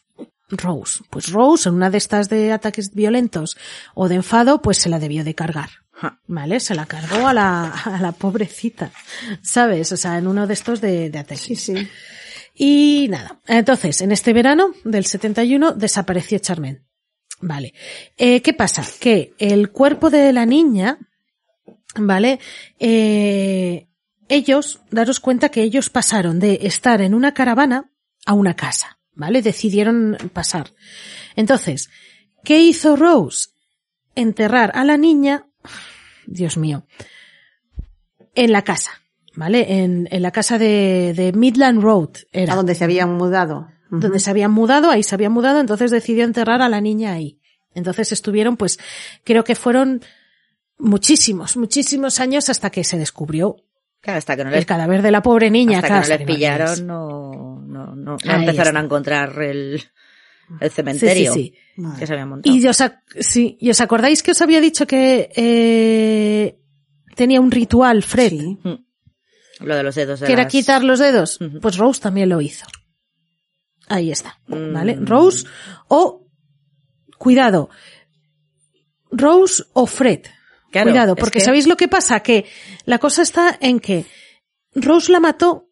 Rose. 0.50 1.04
Pues 1.10 1.32
Rose, 1.32 1.68
en 1.70 1.76
una 1.76 1.90
de 1.90 1.98
estas 1.98 2.30
de 2.30 2.52
ataques 2.52 2.94
violentos 2.94 3.58
o 3.96 4.08
de 4.08 4.16
enfado, 4.16 4.62
pues 4.62 4.78
se 4.78 4.90
la 4.90 5.00
debió 5.00 5.24
de 5.24 5.34
cargar. 5.34 5.70
Ja. 6.02 6.20
¿Vale? 6.26 6.60
Se 6.60 6.74
la 6.74 6.88
cargó 6.88 7.28
a 7.28 7.34
la, 7.34 7.68
a 7.70 8.02
la 8.02 8.12
pobrecita. 8.12 8.92
¿Sabes? 9.44 9.92
O 9.92 9.98
sea, 9.98 10.18
en 10.18 10.26
uno 10.26 10.48
de 10.48 10.54
estos 10.56 10.82
de, 10.82 11.12
de. 11.12 11.38
Sí, 11.38 11.56
sí. 11.56 11.88
Y 12.56 13.08
nada, 13.10 13.40
entonces, 13.46 14.02
en 14.02 14.12
este 14.12 14.34
verano 14.34 14.74
del 14.84 15.06
71 15.06 15.74
desapareció 15.74 16.40
Charmen. 16.40 16.88
Vale. 17.40 17.74
Eh, 18.18 18.42
¿Qué 18.42 18.54
pasa? 18.54 18.84
Que 19.00 19.34
el 19.38 19.70
cuerpo 19.72 20.10
de 20.10 20.34
la 20.34 20.48
niña, 20.48 20.98
¿vale? 21.96 22.40
Eh, 22.80 23.88
ellos, 24.28 24.82
daros 24.90 25.20
cuenta 25.20 25.50
que 25.50 25.62
ellos 25.62 25.92
pasaron 25.92 26.40
de 26.40 26.62
estar 26.64 27.02
en 27.02 27.14
una 27.14 27.34
caravana 27.34 27.92
a 28.26 28.34
una 28.34 28.56
casa, 28.56 29.00
¿vale? 29.14 29.44
Decidieron 29.44 30.18
pasar. 30.34 30.74
Entonces, 31.36 31.90
¿qué 32.44 32.60
hizo 32.60 32.96
Rose? 32.96 33.50
Enterrar 34.16 34.72
a 34.76 34.84
la 34.84 34.98
niña, 34.98 35.48
Dios 36.34 36.58
mío, 36.58 36.86
en 38.36 38.52
la 38.52 38.64
casa, 38.64 38.92
¿vale? 39.36 39.82
En, 39.84 40.08
en 40.12 40.22
la 40.22 40.32
casa 40.32 40.58
de, 40.58 41.14
de 41.16 41.32
Midland 41.34 41.82
Road 41.82 42.10
era 42.32 42.54
A 42.54 42.56
donde 42.56 42.76
se 42.76 42.84
habían 42.84 43.14
mudado. 43.14 43.68
Donde 43.90 44.20
se 44.20 44.30
habían 44.30 44.52
mudado, 44.52 44.90
ahí 44.90 45.04
se 45.04 45.16
habían 45.16 45.34
mudado, 45.34 45.60
entonces 45.60 45.92
decidió 45.92 46.24
enterrar 46.24 46.62
a 46.62 46.70
la 46.70 46.80
niña 46.80 47.12
ahí. 47.12 47.40
Entonces 47.76 48.14
estuvieron, 48.14 48.56
pues, 48.56 48.80
creo 49.26 49.44
que 49.44 49.54
fueron 49.56 50.02
muchísimos, 50.78 51.58
muchísimos 51.58 52.20
años 52.22 52.50
hasta 52.50 52.70
que 52.70 52.84
se 52.84 52.98
descubrió 52.98 53.58
Claro, 54.00 54.18
hasta 54.18 54.36
que 54.36 54.44
no 54.44 54.50
el 54.50 54.56
les, 54.56 54.66
cadáver 54.66 55.02
de 55.02 55.12
la 55.12 55.22
pobre 55.22 55.52
niña. 55.52 55.78
hasta 55.80 55.88
claro, 55.90 56.04
que 56.04 56.08
no 56.10 56.14
hasta 56.14 56.18
les 56.18 56.20
que 56.20 56.26
no 56.26 56.30
les- 56.32 56.38
pillaron, 56.38 56.88
no, 56.88 57.62
no, 57.68 57.96
no, 57.96 58.14
empezaron 58.14 58.68
está. 58.68 58.80
a 58.80 58.84
encontrar 58.84 59.42
el, 59.44 59.82
el 60.60 60.72
cementerio 60.72 61.34
sí, 61.34 61.54
sí. 61.76 61.84
Que 62.00 62.06
se 62.08 62.14
habían 62.14 62.30
montado. 62.30 62.56
Y 62.56 62.68
os, 62.68 62.82
ac- 62.82 63.00
sí, 63.20 63.58
¿y 63.60 63.70
os 63.70 63.80
acordáis 63.82 64.22
que 64.24 64.32
os 64.32 64.42
había 64.42 64.60
dicho 64.62 64.86
que 64.86 65.32
eh, 65.36 66.60
tenía 67.16 67.40
un 67.42 67.52
ritual, 67.52 68.04
Fred, 68.04 68.32
Sí. 68.32 68.60
Lo 69.60 69.76
de 69.76 69.84
los 69.84 69.94
dedos 69.96 70.20
de 70.20 70.26
que 70.28 70.34
era 70.34 70.48
quitar 70.48 70.84
los 70.84 70.98
dedos? 71.00 71.40
Pues 71.62 71.78
Rose 71.78 72.02
también 72.02 72.30
lo 72.30 72.42
hizo. 72.42 72.66
Ahí 73.88 74.12
está, 74.12 74.40
Mm. 74.48 74.74
¿vale? 74.74 74.98
Rose 75.00 75.46
o, 75.88 76.28
cuidado, 77.18 77.70
Rose 79.12 79.64
o 79.74 79.86
Fred. 79.86 80.22
Claro, 80.72 80.90
Cuidado, 80.92 81.16
porque 81.16 81.40
que- 81.40 81.46
¿sabéis 81.46 81.68
lo 81.68 81.76
que 81.78 81.88
pasa? 81.90 82.22
Que 82.22 82.46
la 82.86 82.98
cosa 82.98 83.22
está 83.22 83.58
en 83.62 83.80
que 83.82 84.06
Rose 84.74 85.12
la 85.12 85.20
mató, 85.20 85.70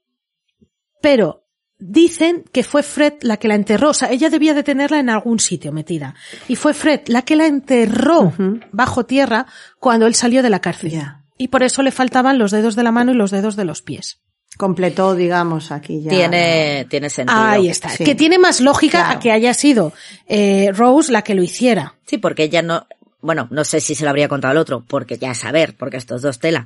pero 1.02 1.39
dicen 1.80 2.44
que 2.52 2.64
fue 2.64 2.84
Fred 2.84 3.14
la 3.22 3.38
que 3.38 3.48
la 3.48 3.56
enterró. 3.56 3.90
O 3.90 3.94
sea, 3.94 4.12
ella 4.12 4.30
debía 4.30 4.54
de 4.54 4.64
tenerla 4.64 5.00
en 5.00 5.10
algún 5.10 5.40
sitio 5.40 5.72
metida. 5.72 6.14
Y 6.48 6.56
fue 6.56 6.74
Fred 6.74 7.02
la 7.08 7.24
que 7.24 7.36
la 7.36 7.48
enterró 7.48 8.34
bajo 8.72 9.06
tierra 9.06 9.48
cuando 9.80 10.06
él 10.06 10.14
salió 10.16 10.44
de 10.44 10.50
la 10.50 10.60
cárcel. 10.60 11.02
Y 11.38 11.48
por 11.48 11.64
eso 11.64 11.82
le 11.82 11.92
faltaban 11.92 12.38
los 12.38 12.52
dedos 12.52 12.76
de 12.76 12.84
la 12.84 12.92
mano 12.92 13.12
y 13.14 13.16
los 13.16 13.32
dedos 13.32 13.56
de 13.56 13.66
los 13.66 13.82
pies. 13.82 14.20
Completó, 14.58 15.16
digamos, 15.16 15.72
aquí 15.72 16.02
ya. 16.02 16.10
tiene, 16.10 16.86
tiene 16.90 17.10
sentido. 17.10 17.40
Ahí 17.40 17.70
está. 17.70 17.88
Sí. 17.90 18.04
Que 18.04 18.16
tiene 18.16 18.38
más 18.40 18.60
lógica 18.60 19.00
Claro. 19.00 19.18
a 19.18 19.20
que 19.22 19.32
haya 19.32 19.54
sido 19.54 19.94
eh, 20.28 20.72
Rose 20.74 21.12
la 21.14 21.22
que 21.22 21.34
lo 21.36 21.44
hiciera. 21.44 21.96
Sí, 22.06 22.18
porque 22.18 22.44
ella 22.44 22.62
no, 22.62 22.86
bueno, 23.22 23.48
no 23.52 23.64
sé 23.64 23.80
si 23.80 23.96
se 23.96 24.04
lo 24.04 24.10
habría 24.10 24.28
contado 24.28 24.52
al 24.52 24.58
otro, 24.58 24.84
porque 24.86 25.18
ya 25.18 25.34
saber, 25.34 25.76
porque 25.78 25.98
estos 25.98 26.22
dos 26.22 26.40
tela. 26.40 26.66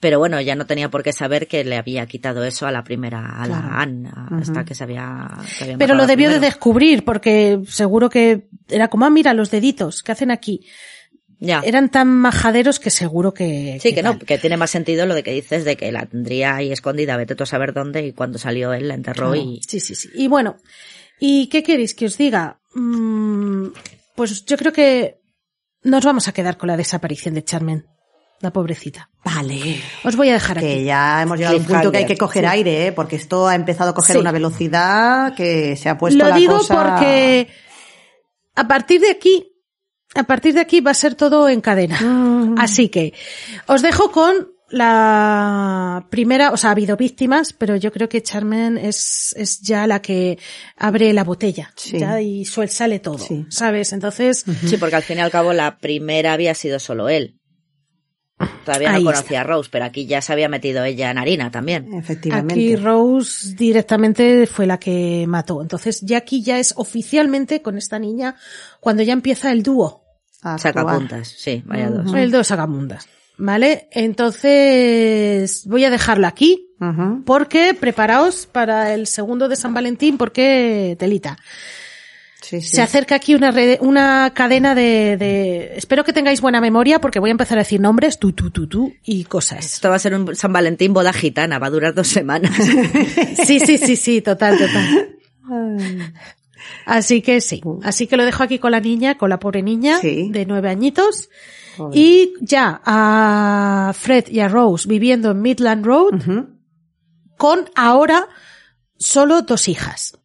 Pero 0.00 0.18
bueno, 0.18 0.38
ella 0.38 0.54
no 0.54 0.66
tenía 0.66 0.88
por 0.88 1.02
qué 1.02 1.12
saber 1.12 1.46
que 1.46 1.62
le 1.62 1.76
había 1.76 2.06
quitado 2.06 2.42
eso 2.42 2.66
a 2.66 2.72
la 2.72 2.82
primera, 2.82 3.42
a 3.42 3.44
Claro. 3.44 3.68
la 3.68 3.80
Anna, 3.82 4.28
hasta 4.32 4.64
que 4.64 4.74
se 4.74 4.84
había, 4.84 5.28
que 5.58 5.64
había 5.64 5.78
Pero 5.78 5.94
lo 5.94 6.06
debió 6.06 6.30
de 6.30 6.40
descubrir 6.40 7.04
porque 7.04 7.60
seguro 7.68 8.08
que 8.08 8.48
era 8.68 8.88
como, 8.88 9.04
ah, 9.04 9.10
mira 9.10 9.34
los 9.34 9.50
deditos 9.50 10.02
que 10.02 10.12
hacen 10.12 10.30
aquí. 10.30 10.66
Ya. 11.38 11.60
Eran 11.64 11.90
tan 11.90 12.08
majaderos 12.08 12.80
que 12.80 12.90
seguro 12.90 13.32
que... 13.32 13.78
Sí, 13.80 13.94
que 13.94 14.02
no, 14.02 14.18
que 14.18 14.38
tiene 14.38 14.56
más 14.56 14.70
sentido 14.70 15.06
lo 15.06 15.14
de 15.14 15.22
que 15.22 15.32
dices 15.32 15.64
de 15.64 15.76
que 15.76 15.92
la 15.92 16.06
tendría 16.06 16.56
ahí 16.56 16.72
escondida, 16.72 17.16
vete 17.16 17.34
tú 17.34 17.44
a 17.44 17.46
saber 17.46 17.72
dónde, 17.72 18.06
y 18.06 18.12
cuando 18.12 18.38
salió 18.38 18.72
él 18.72 18.88
la 18.88 18.94
enterró 18.94 19.34
y... 19.34 19.60
Sí, 19.66 19.80
sí, 19.80 19.94
sí. 19.94 20.08
Y 20.14 20.28
bueno, 20.28 20.56
¿y 21.18 21.48
qué 21.48 21.62
queréis 21.62 21.94
que 21.94 22.06
os 22.06 22.18
diga? 22.18 22.58
Mm, 22.74 23.68
pues 24.16 24.44
yo 24.44 24.56
creo 24.58 24.72
que 24.72 25.18
nos 25.82 26.04
vamos 26.04 26.28
a 26.28 26.32
quedar 26.32 26.58
con 26.58 26.68
la 26.68 26.76
desaparición 26.76 27.34
de 27.34 27.44
Charmen, 27.44 27.86
la 28.40 28.52
pobrecita. 28.52 29.10
Vale. 29.24 29.80
Os 30.04 30.16
voy 30.16 30.30
a 30.30 30.32
dejar 30.34 30.58
Que 30.60 30.72
aquí. 30.74 30.84
ya 30.84 31.22
hemos 31.22 31.36
llegado 31.38 31.56
a 31.56 31.60
un 31.60 31.64
punto 31.66 31.92
que 31.92 31.98
hay 31.98 32.06
que 32.06 32.16
coger 32.16 32.46
aire, 32.46 32.86
¿eh? 32.86 32.92
porque 32.92 33.16
esto 33.16 33.46
ha 33.46 33.54
empezado 33.54 33.90
a 33.90 33.94
coger 33.94 34.16
Sí. 34.16 34.20
una 34.20 34.32
velocidad 34.32 35.34
que 35.34 35.76
se 35.76 35.88
ha 35.88 35.98
puesto 35.98 36.18
Lo 36.18 36.28
la 36.30 36.36
digo 36.36 36.56
cosa... 36.58 36.74
porque 36.74 37.48
a 38.56 38.66
partir 38.66 39.00
de 39.02 39.10
aquí, 39.10 39.52
a 40.14 40.22
partir 40.24 40.54
de 40.54 40.60
aquí 40.60 40.80
va 40.80 40.90
a 40.92 40.94
ser 40.94 41.14
todo 41.14 41.48
en 41.48 41.60
cadena. 41.60 42.00
Mm. 42.00 42.54
Así 42.58 42.88
que 42.88 43.12
os 43.66 43.82
dejo 43.82 44.10
con 44.10 44.48
la 44.70 46.06
primera, 46.10 46.52
o 46.52 46.56
sea, 46.56 46.70
ha 46.70 46.72
habido 46.72 46.96
víctimas, 46.96 47.52
pero 47.52 47.76
yo 47.76 47.92
creo 47.92 48.08
que 48.08 48.22
Charmen 48.22 48.78
es, 48.78 49.34
es 49.36 49.60
ya 49.60 49.86
la 49.86 50.00
que 50.00 50.38
abre 50.76 51.12
la 51.12 51.24
botella, 51.24 51.72
Sí. 51.76 51.98
ya 51.98 52.20
y 52.20 52.44
suel 52.44 52.70
sale 52.70 53.00
todo, 53.00 53.18
Sí. 53.18 53.46
¿sabes? 53.50 53.92
Entonces, 53.92 54.44
Sí, 54.66 54.76
porque 54.76 54.96
al 54.96 55.02
fin 55.02 55.18
y 55.18 55.20
al 55.20 55.30
cabo 55.30 55.52
la 55.52 55.78
primera 55.78 56.32
había 56.32 56.54
sido 56.54 56.78
solo 56.78 57.08
él. 57.08 57.39
Todavía 58.64 58.92
Ahí 58.92 59.04
no 59.04 59.10
conocía 59.10 59.42
a 59.42 59.44
Rose, 59.44 59.68
pero 59.70 59.84
aquí 59.84 60.06
ya 60.06 60.22
se 60.22 60.32
había 60.32 60.48
metido 60.48 60.84
ella 60.84 61.10
en 61.10 61.18
harina 61.18 61.50
también. 61.50 61.92
Efectivamente. 61.94 62.54
aquí 62.54 62.76
Rose 62.76 63.54
directamente 63.54 64.46
fue 64.46 64.66
la 64.66 64.78
que 64.78 65.26
mató. 65.28 65.60
Entonces, 65.62 66.00
ya 66.00 66.18
aquí 66.18 66.42
ya 66.42 66.58
es 66.58 66.72
oficialmente 66.76 67.62
con 67.62 67.76
esta 67.76 67.98
niña 67.98 68.36
cuando 68.80 69.02
ya 69.02 69.12
empieza 69.12 69.52
el 69.52 69.62
dúo. 69.62 70.04
A 70.42 70.56
Saca 70.56 70.80
actuar. 70.80 70.98
puntas, 70.98 71.34
sí, 71.36 71.62
vaya 71.66 71.90
dos. 71.90 72.14
El 72.14 72.30
dos 72.30 72.46
Sagamundas. 72.46 73.06
¿Vale? 73.36 73.88
Entonces, 73.92 75.66
voy 75.66 75.84
a 75.84 75.90
dejarlo 75.90 76.26
aquí. 76.26 76.66
Porque 77.26 77.74
preparaos 77.78 78.46
para 78.46 78.94
el 78.94 79.06
segundo 79.06 79.50
de 79.50 79.56
San 79.56 79.74
Valentín, 79.74 80.16
porque 80.16 80.96
telita. 80.98 81.36
Sí, 82.50 82.60
sí. 82.62 82.68
Se 82.74 82.82
acerca 82.82 83.14
aquí 83.14 83.36
una, 83.36 83.52
red- 83.52 83.78
una 83.80 84.32
cadena 84.34 84.74
de, 84.74 85.16
de- 85.16 85.74
Espero 85.76 86.02
que 86.02 86.12
tengáis 86.12 86.40
buena 86.40 86.60
memoria 86.60 87.00
porque 87.00 87.20
voy 87.20 87.30
a 87.30 87.32
empezar 87.32 87.58
a 87.58 87.60
decir 87.60 87.80
nombres, 87.80 88.18
tú, 88.18 88.32
tú, 88.32 88.50
tú, 88.50 88.66
tú 88.66 88.92
y 89.04 89.22
cosas. 89.24 89.64
Esto 89.74 89.88
va 89.88 89.94
a 89.94 89.98
ser 90.00 90.14
un 90.14 90.34
San 90.34 90.52
Valentín 90.52 90.92
boda 90.92 91.12
gitana, 91.12 91.60
va 91.60 91.68
a 91.68 91.70
durar 91.70 91.94
dos 91.94 92.08
semanas. 92.08 92.50
Sí, 93.46 93.60
sí, 93.60 93.78
sí, 93.78 93.94
sí, 93.94 94.20
total, 94.20 94.58
total. 94.58 95.16
Así 96.86 97.22
que 97.22 97.40
sí. 97.40 97.60
Así 97.82 98.06
que 98.06 98.16
lo 98.16 98.24
dejo 98.24 98.42
aquí 98.42 98.58
con 98.58 98.72
la 98.72 98.80
niña, 98.80 99.16
con 99.16 99.30
la 99.30 99.38
pobre 99.38 99.62
niña 99.62 99.98
Sí. 99.98 100.28
de 100.30 100.44
nueve 100.46 100.70
añitos. 100.70 101.28
Pobre. 101.76 101.98
Y 101.98 102.34
ya 102.40 102.80
a 102.84 103.92
Fred 103.94 104.26
y 104.28 104.40
a 104.40 104.48
Rose 104.48 104.88
viviendo 104.88 105.30
en 105.30 105.40
Midland 105.40 105.84
Road 105.86 106.20
con 107.36 107.70
ahora 107.74 108.28
solo 108.98 109.42
dos 109.42 109.68
hijas. 109.68 110.18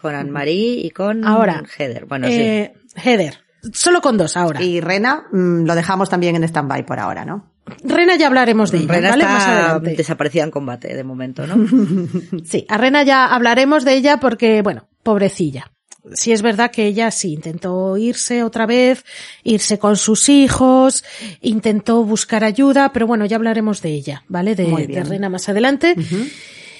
Con 0.00 0.14
Anne-Marie 0.14 0.80
y 0.86 0.90
con 0.90 1.24
Ahora. 1.26 1.62
Heather. 1.76 2.06
Bueno, 2.06 2.26
Eh, 2.28 2.72
Heather. 2.96 3.38
Solo 3.72 4.00
con 4.00 4.16
dos 4.16 4.36
ahora. 4.36 4.62
Y 4.62 4.80
Rena 4.80 5.24
mm, 5.32 5.64
lo 5.64 5.74
dejamos 5.74 6.08
también 6.08 6.36
en 6.36 6.44
stand-by 6.44 6.86
por 6.86 7.00
ahora, 7.00 7.24
¿no? 7.24 7.50
Rena 7.84 8.16
ya 8.16 8.28
hablaremos 8.28 8.70
de 8.70 8.78
sí. 8.78 8.84
ella, 8.84 8.94
Rena 8.94 9.10
¿vale? 9.10 9.24
Más 9.24 9.38
está 9.42 9.64
adelante. 9.74 9.94
desaparecida 9.96 10.44
en 10.44 10.50
combate 10.50 10.94
de 10.94 11.04
momento, 11.04 11.46
¿no? 11.46 11.56
Sí, 12.44 12.64
a 12.68 12.78
Rena 12.78 13.02
ya 13.02 13.26
hablaremos 13.26 13.84
de 13.84 13.94
ella 13.94 14.18
porque, 14.20 14.62
bueno, 14.62 14.88
pobrecilla. 15.02 15.70
Sí 16.14 16.32
es 16.32 16.40
verdad 16.40 16.70
que 16.70 16.86
ella 16.86 17.10
sí 17.10 17.34
intentó 17.34 17.98
irse 17.98 18.42
otra 18.42 18.64
vez, 18.64 19.04
irse 19.42 19.78
con 19.78 19.96
sus 19.96 20.30
hijos, 20.30 21.04
intentó 21.42 22.02
buscar 22.04 22.44
ayuda, 22.44 22.92
pero 22.94 23.06
bueno, 23.06 23.26
ya 23.26 23.36
hablaremos 23.36 23.82
de 23.82 23.90
ella, 23.90 24.24
¿vale? 24.28 24.54
De. 24.54 25.02
Rena 25.04 25.28
más 25.28 25.48
adelante. 25.50 25.94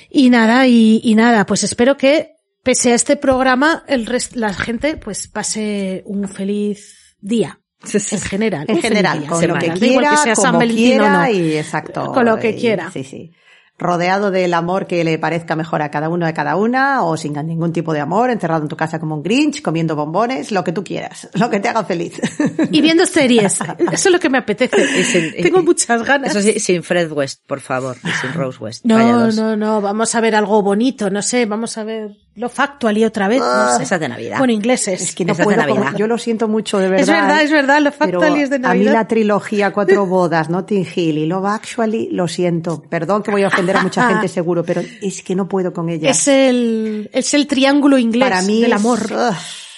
Y 0.08 0.30
nada, 0.30 0.66
y, 0.66 1.00
y 1.04 1.14
nada, 1.16 1.44
pues 1.44 1.64
espero 1.64 1.98
que 1.98 2.37
pese 2.62 2.92
a 2.92 2.94
este 2.94 3.16
programa, 3.16 3.84
el 3.88 4.06
rest- 4.06 4.34
la 4.34 4.52
gente 4.52 4.96
pues 4.96 5.28
pase 5.28 6.02
un 6.06 6.28
feliz 6.28 7.16
día. 7.20 7.60
En 7.92 8.20
general. 8.20 8.64
En 8.68 8.80
general, 8.82 9.20
día. 9.20 9.28
con 9.28 9.40
Semana. 9.40 9.60
lo 9.66 9.72
que 9.74 9.78
quiera, 9.78 10.16
sea 10.16 10.34
San 10.36 10.54
como 10.54 10.66
quiera 10.66 11.26
no. 11.26 11.30
y 11.32 11.56
exacto. 11.56 12.12
Con 12.12 12.24
lo 12.26 12.38
que 12.38 12.50
y- 12.50 12.60
quiera. 12.60 12.90
Sí, 12.90 13.04
sí. 13.04 13.32
Rodeado 13.80 14.32
del 14.32 14.54
amor 14.54 14.88
que 14.88 15.04
le 15.04 15.16
parezca 15.20 15.54
mejor 15.54 15.82
a 15.82 15.90
cada 15.92 16.08
uno 16.08 16.26
de 16.26 16.34
cada 16.34 16.56
una 16.56 17.04
o 17.04 17.16
sin 17.16 17.34
ningún 17.46 17.72
tipo 17.72 17.92
de 17.92 18.00
amor, 18.00 18.28
encerrado 18.30 18.62
en 18.62 18.68
tu 18.68 18.76
casa 18.76 18.98
como 18.98 19.14
un 19.14 19.22
Grinch, 19.22 19.62
comiendo 19.62 19.94
bombones, 19.94 20.50
lo 20.50 20.64
que 20.64 20.72
tú 20.72 20.82
quieras, 20.82 21.28
lo 21.34 21.48
que 21.48 21.60
te 21.60 21.68
haga 21.68 21.84
feliz. 21.84 22.14
Y 22.72 22.80
viendo 22.80 23.06
series. 23.06 23.60
Eso 23.78 24.08
es 24.08 24.10
lo 24.10 24.18
que 24.18 24.28
me 24.30 24.38
apetece. 24.38 25.04
Sin- 25.04 25.40
Tengo 25.40 25.62
muchas 25.62 26.02
ganas. 26.04 26.34
Eso 26.34 26.40
sí, 26.42 26.58
sin 26.58 26.82
Fred 26.82 27.12
West, 27.12 27.42
por 27.46 27.60
favor, 27.60 27.96
y 28.02 28.10
sin 28.20 28.32
Rose 28.32 28.58
West. 28.58 28.84
No, 28.84 29.30
no, 29.30 29.54
no, 29.56 29.80
vamos 29.80 30.12
a 30.16 30.20
ver 30.20 30.34
algo 30.34 30.60
bonito, 30.60 31.08
no 31.08 31.22
sé, 31.22 31.46
vamos 31.46 31.78
a 31.78 31.84
ver 31.84 32.16
lo 32.38 32.48
factual 32.48 32.96
y 32.98 33.04
otra 33.04 33.28
vez, 33.28 33.40
no 33.40 33.76
sé. 33.76 33.82
Esas 33.82 34.00
de 34.00 34.08
Navidad. 34.08 34.38
Bueno, 34.38 34.52
ingleses. 34.52 35.02
Es 35.02 35.14
que 35.14 35.24
no 35.24 35.34
de 35.34 35.42
puedo, 35.44 35.60
como- 35.66 35.74
Navidad. 35.80 35.98
yo 35.98 36.06
lo 36.06 36.16
siento 36.18 36.48
mucho, 36.48 36.78
de 36.78 36.88
verdad. 36.88 37.00
Es 37.00 37.06
verdad, 37.08 37.42
es 37.42 37.50
verdad, 37.50 37.80
lo 37.82 37.92
factual 37.92 38.36
y 38.36 38.42
es 38.42 38.50
de 38.50 38.56
A 38.56 38.58
mí 38.58 38.64
Navidad. 38.64 38.92
la 38.92 39.08
trilogía 39.08 39.72
Cuatro 39.72 40.06
Bodas, 40.06 40.48
Notting 40.48 40.86
Hill 40.94 41.18
y 41.18 41.26
Love 41.26 41.46
Actually, 41.46 42.08
lo 42.12 42.28
siento. 42.28 42.82
Perdón 42.88 43.22
que 43.22 43.30
voy 43.30 43.42
a 43.42 43.48
ofender 43.48 43.76
a 43.76 43.82
mucha 43.82 44.08
gente 44.08 44.28
seguro, 44.28 44.62
pero 44.64 44.80
es 45.02 45.22
que 45.22 45.34
no 45.34 45.48
puedo 45.48 45.72
con 45.72 45.88
ella. 45.88 46.10
Es 46.10 46.28
el, 46.28 47.10
es 47.12 47.34
el 47.34 47.46
triángulo 47.46 47.98
inglés 47.98 48.28
Para 48.28 48.42
mí 48.42 48.60
del 48.62 48.72
es, 48.72 48.76
amor. 48.78 49.00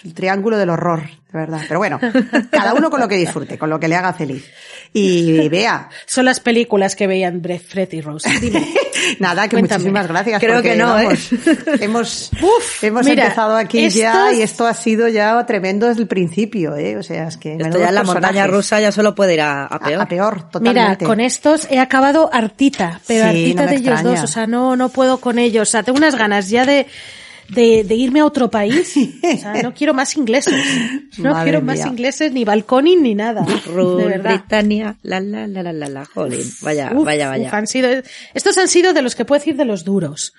El 0.04 0.14
triángulo 0.14 0.56
del 0.58 0.70
horror, 0.70 1.02
de 1.02 1.38
verdad. 1.38 1.60
Pero 1.68 1.78
bueno, 1.80 1.98
cada 2.50 2.74
uno 2.74 2.90
con 2.90 3.00
lo 3.00 3.08
que 3.08 3.16
disfrute, 3.16 3.58
con 3.58 3.68
lo 3.70 3.78
que 3.78 3.88
le 3.88 3.96
haga 3.96 4.12
feliz. 4.12 4.46
Y 4.92 5.48
vea, 5.48 5.88
Son 6.06 6.24
las 6.24 6.40
películas 6.40 6.96
que 6.96 7.06
veían 7.06 7.40
Fred 7.68 7.92
y 7.92 8.00
Rose. 8.00 8.28
Dime. 8.40 8.66
nada, 9.20 9.44
que 9.46 9.56
Cuéntame. 9.56 9.78
muchísimas 9.84 10.08
gracias. 10.08 10.40
Creo 10.40 10.54
porque, 10.54 10.70
que 10.70 10.76
no, 10.76 10.98
¿eh? 10.98 11.04
vamos, 11.04 11.28
Hemos, 11.80 12.30
Uf, 12.42 12.82
hemos 12.84 13.04
mira, 13.06 13.24
empezado 13.24 13.56
aquí 13.56 13.84
estos- 13.84 14.00
ya 14.00 14.32
y 14.32 14.42
esto 14.42 14.66
ha 14.66 14.74
sido 14.74 15.06
ya 15.08 15.44
tremendo 15.46 15.86
desde 15.86 16.02
el 16.02 16.08
principio, 16.08 16.74
¿eh? 16.76 16.96
O 16.96 17.02
sea, 17.02 17.28
es 17.28 17.36
que 17.36 17.54
Esto 17.56 17.78
ya 17.78 17.88
en 17.90 17.94
la 17.94 18.02
montaña 18.02 18.46
rusa 18.46 18.80
ya 18.80 18.90
solo 18.90 19.14
puede 19.14 19.34
ir 19.34 19.42
a, 19.42 19.68
peor. 19.84 20.00
A, 20.02 20.06
peor, 20.08 20.34
Mira, 20.34 20.50
totalmente. 20.50 21.04
con 21.04 21.20
estos 21.20 21.68
he 21.70 21.78
acabado 21.78 22.28
hartita, 22.32 23.00
pero 23.06 23.24
Sí, 23.24 23.28
hartita 23.28 23.62
no 23.64 23.68
de 23.70 23.76
ellos 23.76 23.88
extraña. 23.94 24.20
dos, 24.20 24.24
o 24.24 24.32
sea, 24.32 24.46
no, 24.46 24.76
no 24.76 24.88
puedo 24.88 25.18
con 25.20 25.38
ellos, 25.38 25.68
o 25.68 25.70
sea, 25.70 25.82
tengo 25.84 25.98
unas 25.98 26.16
ganas 26.16 26.48
ya 26.50 26.64
de, 26.66 26.86
de, 27.50 27.84
de 27.84 27.94
irme 27.94 28.20
a 28.20 28.24
otro 28.24 28.50
país, 28.50 28.94
o 29.22 29.36
sea, 29.36 29.62
no 29.62 29.74
quiero 29.74 29.94
más 29.94 30.16
ingleses, 30.16 30.54
no 31.18 31.32
Madre 31.32 31.50
quiero 31.50 31.62
más 31.62 31.84
ingleses, 31.86 32.32
ni 32.32 32.44
balconing, 32.44 33.02
ni 33.02 33.14
nada, 33.14 33.42
de 33.42 33.72
Rule 33.72 34.04
verdad. 34.06 34.38
Britannia, 34.38 34.96
la 35.02 35.20
la 35.20 35.46
la 35.46 35.62
la 35.62 35.72
la 35.72 35.88
la, 35.88 36.04
jolín. 36.04 36.46
Vaya, 36.62 36.92
Uf, 36.94 37.04
vaya, 37.04 37.28
vaya. 37.28 37.48
uf, 37.48 37.54
han 37.54 37.66
sido, 37.66 37.88
estos 38.34 38.58
han 38.58 38.68
sido 38.68 38.92
de 38.92 39.02
los 39.02 39.14
que 39.14 39.24
puedo 39.24 39.38
decir 39.38 39.56
de 39.56 39.64
los 39.64 39.84
duros. 39.84 40.32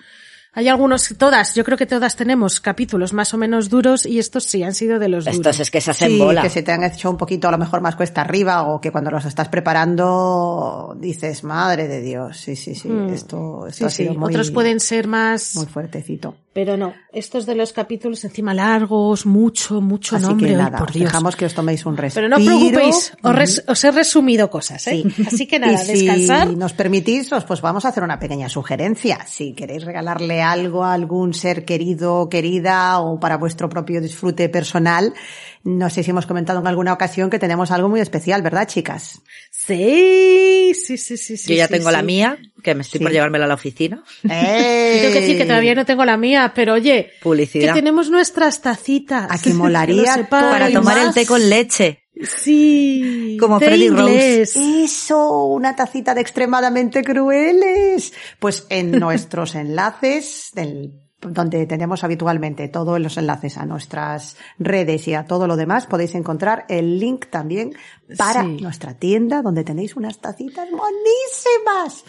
Hay 0.54 0.68
algunos, 0.68 1.14
todas, 1.16 1.54
yo 1.54 1.64
creo 1.64 1.78
que 1.78 1.86
todas 1.86 2.14
tenemos 2.14 2.60
capítulos 2.60 3.14
más 3.14 3.32
o 3.32 3.38
menos 3.38 3.70
duros 3.70 4.04
y 4.04 4.18
estos 4.18 4.44
sí 4.44 4.62
han 4.62 4.74
sido 4.74 4.98
de 4.98 5.08
los 5.08 5.24
duros. 5.24 5.36
Estos 5.38 5.60
es 5.60 5.70
que 5.70 5.80
se 5.80 5.92
hacen 5.92 6.10
Sí, 6.10 6.18
bola. 6.18 6.42
que 6.42 6.50
se 6.50 6.62
te 6.62 6.72
han 6.72 6.84
hecho 6.84 7.10
un 7.10 7.16
poquito 7.16 7.48
a 7.48 7.50
lo 7.50 7.56
mejor 7.58 7.80
más 7.80 7.96
cuesta 7.96 8.20
arriba 8.20 8.62
o 8.64 8.78
que 8.80 8.90
cuando 8.92 9.10
los 9.10 9.24
estás 9.24 9.48
preparando 9.48 10.94
dices, 10.98 11.44
madre 11.44 11.88
de 11.88 12.00
Dios, 12.02 12.36
sí, 12.38 12.56
sí, 12.56 12.74
sí, 12.74 12.88
esto, 13.12 13.66
esto 13.66 13.66
Mm. 13.66 13.70
Sí, 13.72 13.84
ha 13.84 13.88
sí, 13.90 14.02
sido 14.04 14.14
muy, 14.14 14.28
otros 14.32 14.50
pueden 14.50 14.80
ser 14.80 15.06
más, 15.06 15.54
muy 15.56 15.66
fuertecito. 15.66 16.36
pero 16.52 16.76
no, 16.76 16.92
estos 17.12 17.46
de 17.46 17.54
los 17.54 17.72
capítulos 17.72 18.22
encima 18.24 18.52
largos, 18.52 19.24
mucho, 19.24 19.80
mucho 19.80 20.16
Así 20.16 20.26
nombre, 20.26 20.50
que 20.50 20.56
nada, 20.56 20.78
por 20.78 20.88
os 20.88 20.94
Dios. 20.94 21.06
dejamos 21.06 21.34
que 21.36 21.46
os 21.46 21.54
toméis 21.54 21.86
un 21.86 21.96
respiro. 21.96 22.28
Pero 22.28 22.28
no 22.28 22.36
os 22.36 22.44
preocupéis, 22.46 23.12
os, 23.22 23.34
res- 23.34 23.64
os 23.66 23.84
he 23.84 23.90
resumido 23.90 24.50
cosas, 24.50 24.86
¿eh? 24.88 25.02
Sí. 25.16 25.22
Así 25.26 25.46
que 25.46 25.58
nada, 25.58 25.82
y 25.82 25.86
si 25.96 26.06
descansar. 26.06 26.48
nos 26.54 26.72
permitís, 26.74 27.32
os, 27.32 27.44
pues 27.44 27.60
vamos 27.62 27.84
a 27.86 27.88
hacer 27.88 28.02
una 28.02 28.18
pequeña 28.18 28.48
sugerencia. 28.50 29.24
Si 29.26 29.54
queréis 29.54 29.84
regalarle 29.84 30.41
algo 30.42 30.84
a 30.84 30.92
algún 30.94 31.34
ser 31.34 31.64
querido 31.64 32.16
o 32.16 32.28
querida 32.28 33.00
o 33.00 33.18
para 33.20 33.36
vuestro 33.36 33.68
propio 33.68 34.00
disfrute 34.00 34.48
personal, 34.48 35.14
no 35.64 35.88
sé 35.90 36.02
si 36.02 36.10
hemos 36.10 36.26
comentado 36.26 36.60
en 36.60 36.66
alguna 36.66 36.92
ocasión 36.92 37.30
que 37.30 37.38
tenemos 37.38 37.70
algo 37.70 37.88
muy 37.88 38.00
especial, 38.00 38.42
¿verdad, 38.42 38.66
chicas? 38.66 39.22
Sí, 39.50 40.72
sí, 40.74 40.96
sí, 40.98 41.16
sí. 41.16 41.36
sí 41.36 41.50
Yo 41.52 41.56
ya 41.56 41.66
sí, 41.68 41.72
tengo 41.74 41.90
la 41.90 42.02
mía, 42.02 42.38
que 42.62 42.74
me 42.74 42.82
estoy 42.82 42.98
Sí. 42.98 43.04
por 43.04 43.12
llevármela 43.12 43.44
a 43.44 43.48
la 43.48 43.54
oficina. 43.54 44.02
Tengo 44.22 44.32
que 45.12 45.20
decir 45.20 45.38
que 45.38 45.44
todavía 45.44 45.74
no 45.74 45.84
tengo 45.86 46.04
la 46.04 46.16
mía, 46.16 46.52
pero 46.54 46.74
oye, 46.74 47.10
Publicidad. 47.22 47.68
que 47.74 47.80
tenemos 47.80 48.10
nuestras 48.10 48.60
tacitas. 48.60 49.26
A 49.30 49.38
que 49.42 49.54
molaría. 49.54 50.26
Para 50.28 50.70
tomar 50.70 50.98
el 50.98 51.14
té 51.14 51.26
con 51.26 51.48
leche. 51.48 52.01
Sí. 52.24 53.36
Como 53.40 53.58
té 53.58 53.66
Freddy 53.66 53.88
Rose. 53.88 54.84
Eso, 54.84 55.46
una 55.46 55.74
tacita 55.76 56.14
de 56.14 56.20
extremadamente 56.20 57.02
crueles. 57.02 58.12
Pues 58.38 58.66
en 58.68 58.90
nuestros 59.00 59.54
enlaces 59.54 60.50
del 60.54 61.02
donde 61.22 61.66
tenemos 61.66 62.02
habitualmente 62.04 62.68
todos 62.68 63.00
los 63.00 63.16
enlaces 63.16 63.56
a 63.56 63.64
nuestras 63.64 64.36
redes 64.58 65.06
y 65.08 65.14
a 65.14 65.24
todo 65.24 65.46
lo 65.46 65.56
demás, 65.56 65.86
podéis 65.86 66.14
encontrar 66.14 66.64
el 66.68 66.98
link 66.98 67.26
también 67.26 67.74
para 68.16 68.42
Sí. 68.42 68.56
nuestra 68.60 68.94
tienda 68.94 69.42
donde 69.42 69.64
tenéis 69.64 69.96
unas 69.96 70.18
tacitas 70.18 70.68
monísimas. 70.70 72.04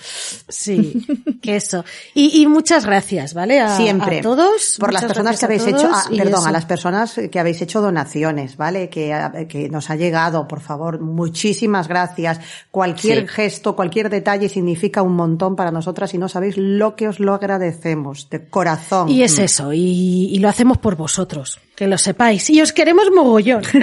Sí, 0.47 1.05
que 1.41 1.55
eso. 1.57 1.83
Y, 2.13 2.41
y 2.41 2.47
muchas 2.47 2.85
gracias, 2.85 3.33
¿vale? 3.33 3.59
A, 3.61 3.75
Siempre. 3.77 4.19
a 4.19 4.21
todos. 4.21 4.77
Por 4.79 4.93
las 4.93 5.05
personas 5.05 5.39
que 5.39 5.45
habéis 5.45 5.65
hecho, 5.67 5.89
ah, 5.93 6.03
perdón, 6.09 6.39
eso. 6.41 6.45
a 6.47 6.51
las 6.51 6.65
personas 6.65 7.19
que 7.31 7.39
habéis 7.39 7.61
hecho 7.61 7.81
donaciones, 7.81 8.57
¿vale? 8.57 8.89
Que, 8.89 9.13
que 9.49 9.69
nos 9.69 9.89
ha 9.89 9.95
llegado, 9.95 10.47
por 10.47 10.61
favor, 10.61 10.99
muchísimas 10.99 11.87
gracias. 11.87 12.39
Cualquier 12.71 13.21
Sí. 13.21 13.27
gesto, 13.27 13.75
cualquier 13.75 14.09
detalle 14.09 14.49
significa 14.49 15.01
un 15.01 15.15
montón 15.15 15.55
para 15.55 15.71
nosotras 15.71 16.13
y 16.13 16.17
no 16.17 16.29
sabéis 16.29 16.55
lo 16.57 16.95
que 16.95 17.07
os 17.07 17.19
lo 17.19 17.33
agradecemos, 17.33 18.29
de 18.29 18.47
corazón. 18.47 19.09
Y 19.09 19.23
es 19.23 19.39
eso, 19.39 19.73
y, 19.73 20.29
y 20.31 20.39
lo 20.39 20.49
hacemos 20.49 20.77
por 20.77 20.95
vosotros, 20.95 21.59
que 21.75 21.87
lo 21.87 21.97
sepáis. 21.97 22.49
Y 22.49 22.61
os 22.61 22.73
queremos 22.73 23.05
mogollón. 23.13 23.63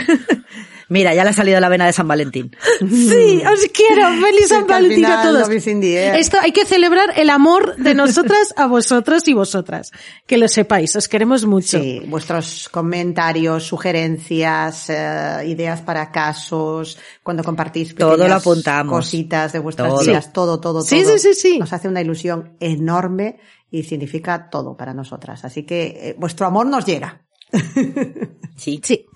Mira, 0.91 1.15
ya 1.15 1.23
le 1.25 1.31
ha 1.31 1.33
salido 1.33 1.59
la 1.61 1.69
vena 1.69 1.87
de 1.87 1.93
San 1.95 2.07
Valentín. 2.09 2.55
Sí, 2.81 3.43
os 3.47 3.61
quiero. 3.73 4.09
Feliz 4.21 4.49
San 4.49 4.67
Valentín 4.67 5.07
a 5.07 5.23
todos. 5.23 5.49
air. 5.49 6.17
Esto 6.17 6.37
hay 6.43 6.51
que 6.53 6.65
celebrar 6.67 7.13
el 7.17 7.31
amor 7.31 7.77
de 7.77 7.95
nosotras 7.95 8.53
a 8.57 8.67
vosotros 8.67 9.27
y 9.29 9.33
vosotras. 9.33 9.93
Que 10.27 10.37
lo 10.37 10.49
sepáis, 10.49 10.97
os 10.97 11.07
queremos 11.09 11.47
mucho. 11.47 11.79
Sí, 11.81 12.03
vuestros 12.07 12.69
comentarios, 12.69 13.65
sugerencias, 13.65 14.91
eh, 14.91 15.45
ideas 15.47 15.81
para 15.83 16.11
casos, 16.11 16.99
cuando 17.23 17.45
compartís 17.45 17.95
Todo 17.95 18.27
lo 18.29 18.35
apuntamos. 18.35 18.93
cositas 18.93 19.53
de 19.53 19.59
vuestras 19.61 19.91
Todo. 19.91 20.01
vidas, 20.05 20.33
todo, 20.33 20.61
todo, 20.61 20.83
Sí, 20.83 21.03
todo. 21.03 21.17
sí, 21.19 21.35
sí, 21.35 21.35
sí. 21.35 21.59
Nos 21.59 21.73
hace 21.73 21.87
una 21.89 22.01
ilusión 22.01 22.57
enorme 22.61 23.39
y 23.71 23.85
significa 23.85 24.51
todo 24.51 24.77
para 24.77 24.93
nosotras. 24.95 25.45
Así 25.45 25.63
que 25.63 25.83
eh, 26.01 26.15
vuestro 26.19 26.47
amor 26.47 26.67
nos 26.67 26.85
llega. 26.85 27.21
Sí. 28.61 28.79
Sí. 28.85 29.07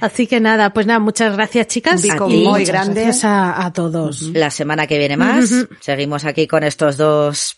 Así 0.00 0.28
que 0.28 0.38
nada, 0.38 0.72
pues 0.72 0.86
nada, 0.86 1.00
muchas 1.00 1.34
gracias 1.34 1.66
chicas. 1.66 1.96
Un 1.96 2.02
bico 2.02 2.30
Y 2.30 2.36
muy 2.44 2.60
muchas 2.60 2.68
grande. 2.68 3.02
Gracias 3.02 3.24
a, 3.24 3.64
a 3.66 3.72
todos. 3.72 4.22
La 4.32 4.50
semana 4.50 4.86
que 4.86 4.98
viene 4.98 5.16
más, 5.16 5.50
seguimos 5.80 6.24
aquí 6.24 6.46
con 6.46 6.62
estos 6.62 6.96
dos 6.96 7.56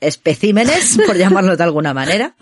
especímenes, 0.00 0.98
por 1.06 1.16
llamarlos 1.16 1.56
de 1.56 1.64
alguna 1.64 1.94
manera. 1.94 2.34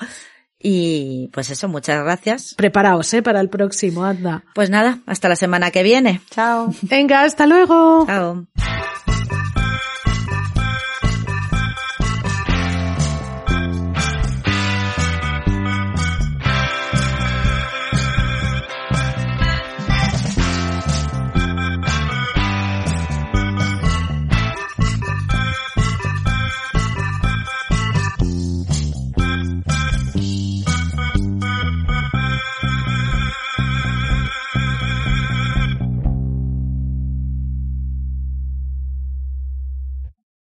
Y 0.58 1.28
pues 1.32 1.50
eso, 1.50 1.68
muchas 1.68 2.02
gracias. 2.02 2.54
Preparaos, 2.56 3.14
eh, 3.14 3.22
para 3.22 3.40
el 3.40 3.48
próximo, 3.48 4.04
anda. 4.04 4.42
Pues 4.52 4.68
nada, 4.68 4.98
hasta 5.06 5.28
la 5.28 5.36
semana 5.36 5.70
que 5.70 5.84
viene. 5.84 6.22
Chao. 6.30 6.74
Venga, 6.82 7.22
hasta 7.22 7.46
luego. 7.46 8.06
Chao. 8.06 8.46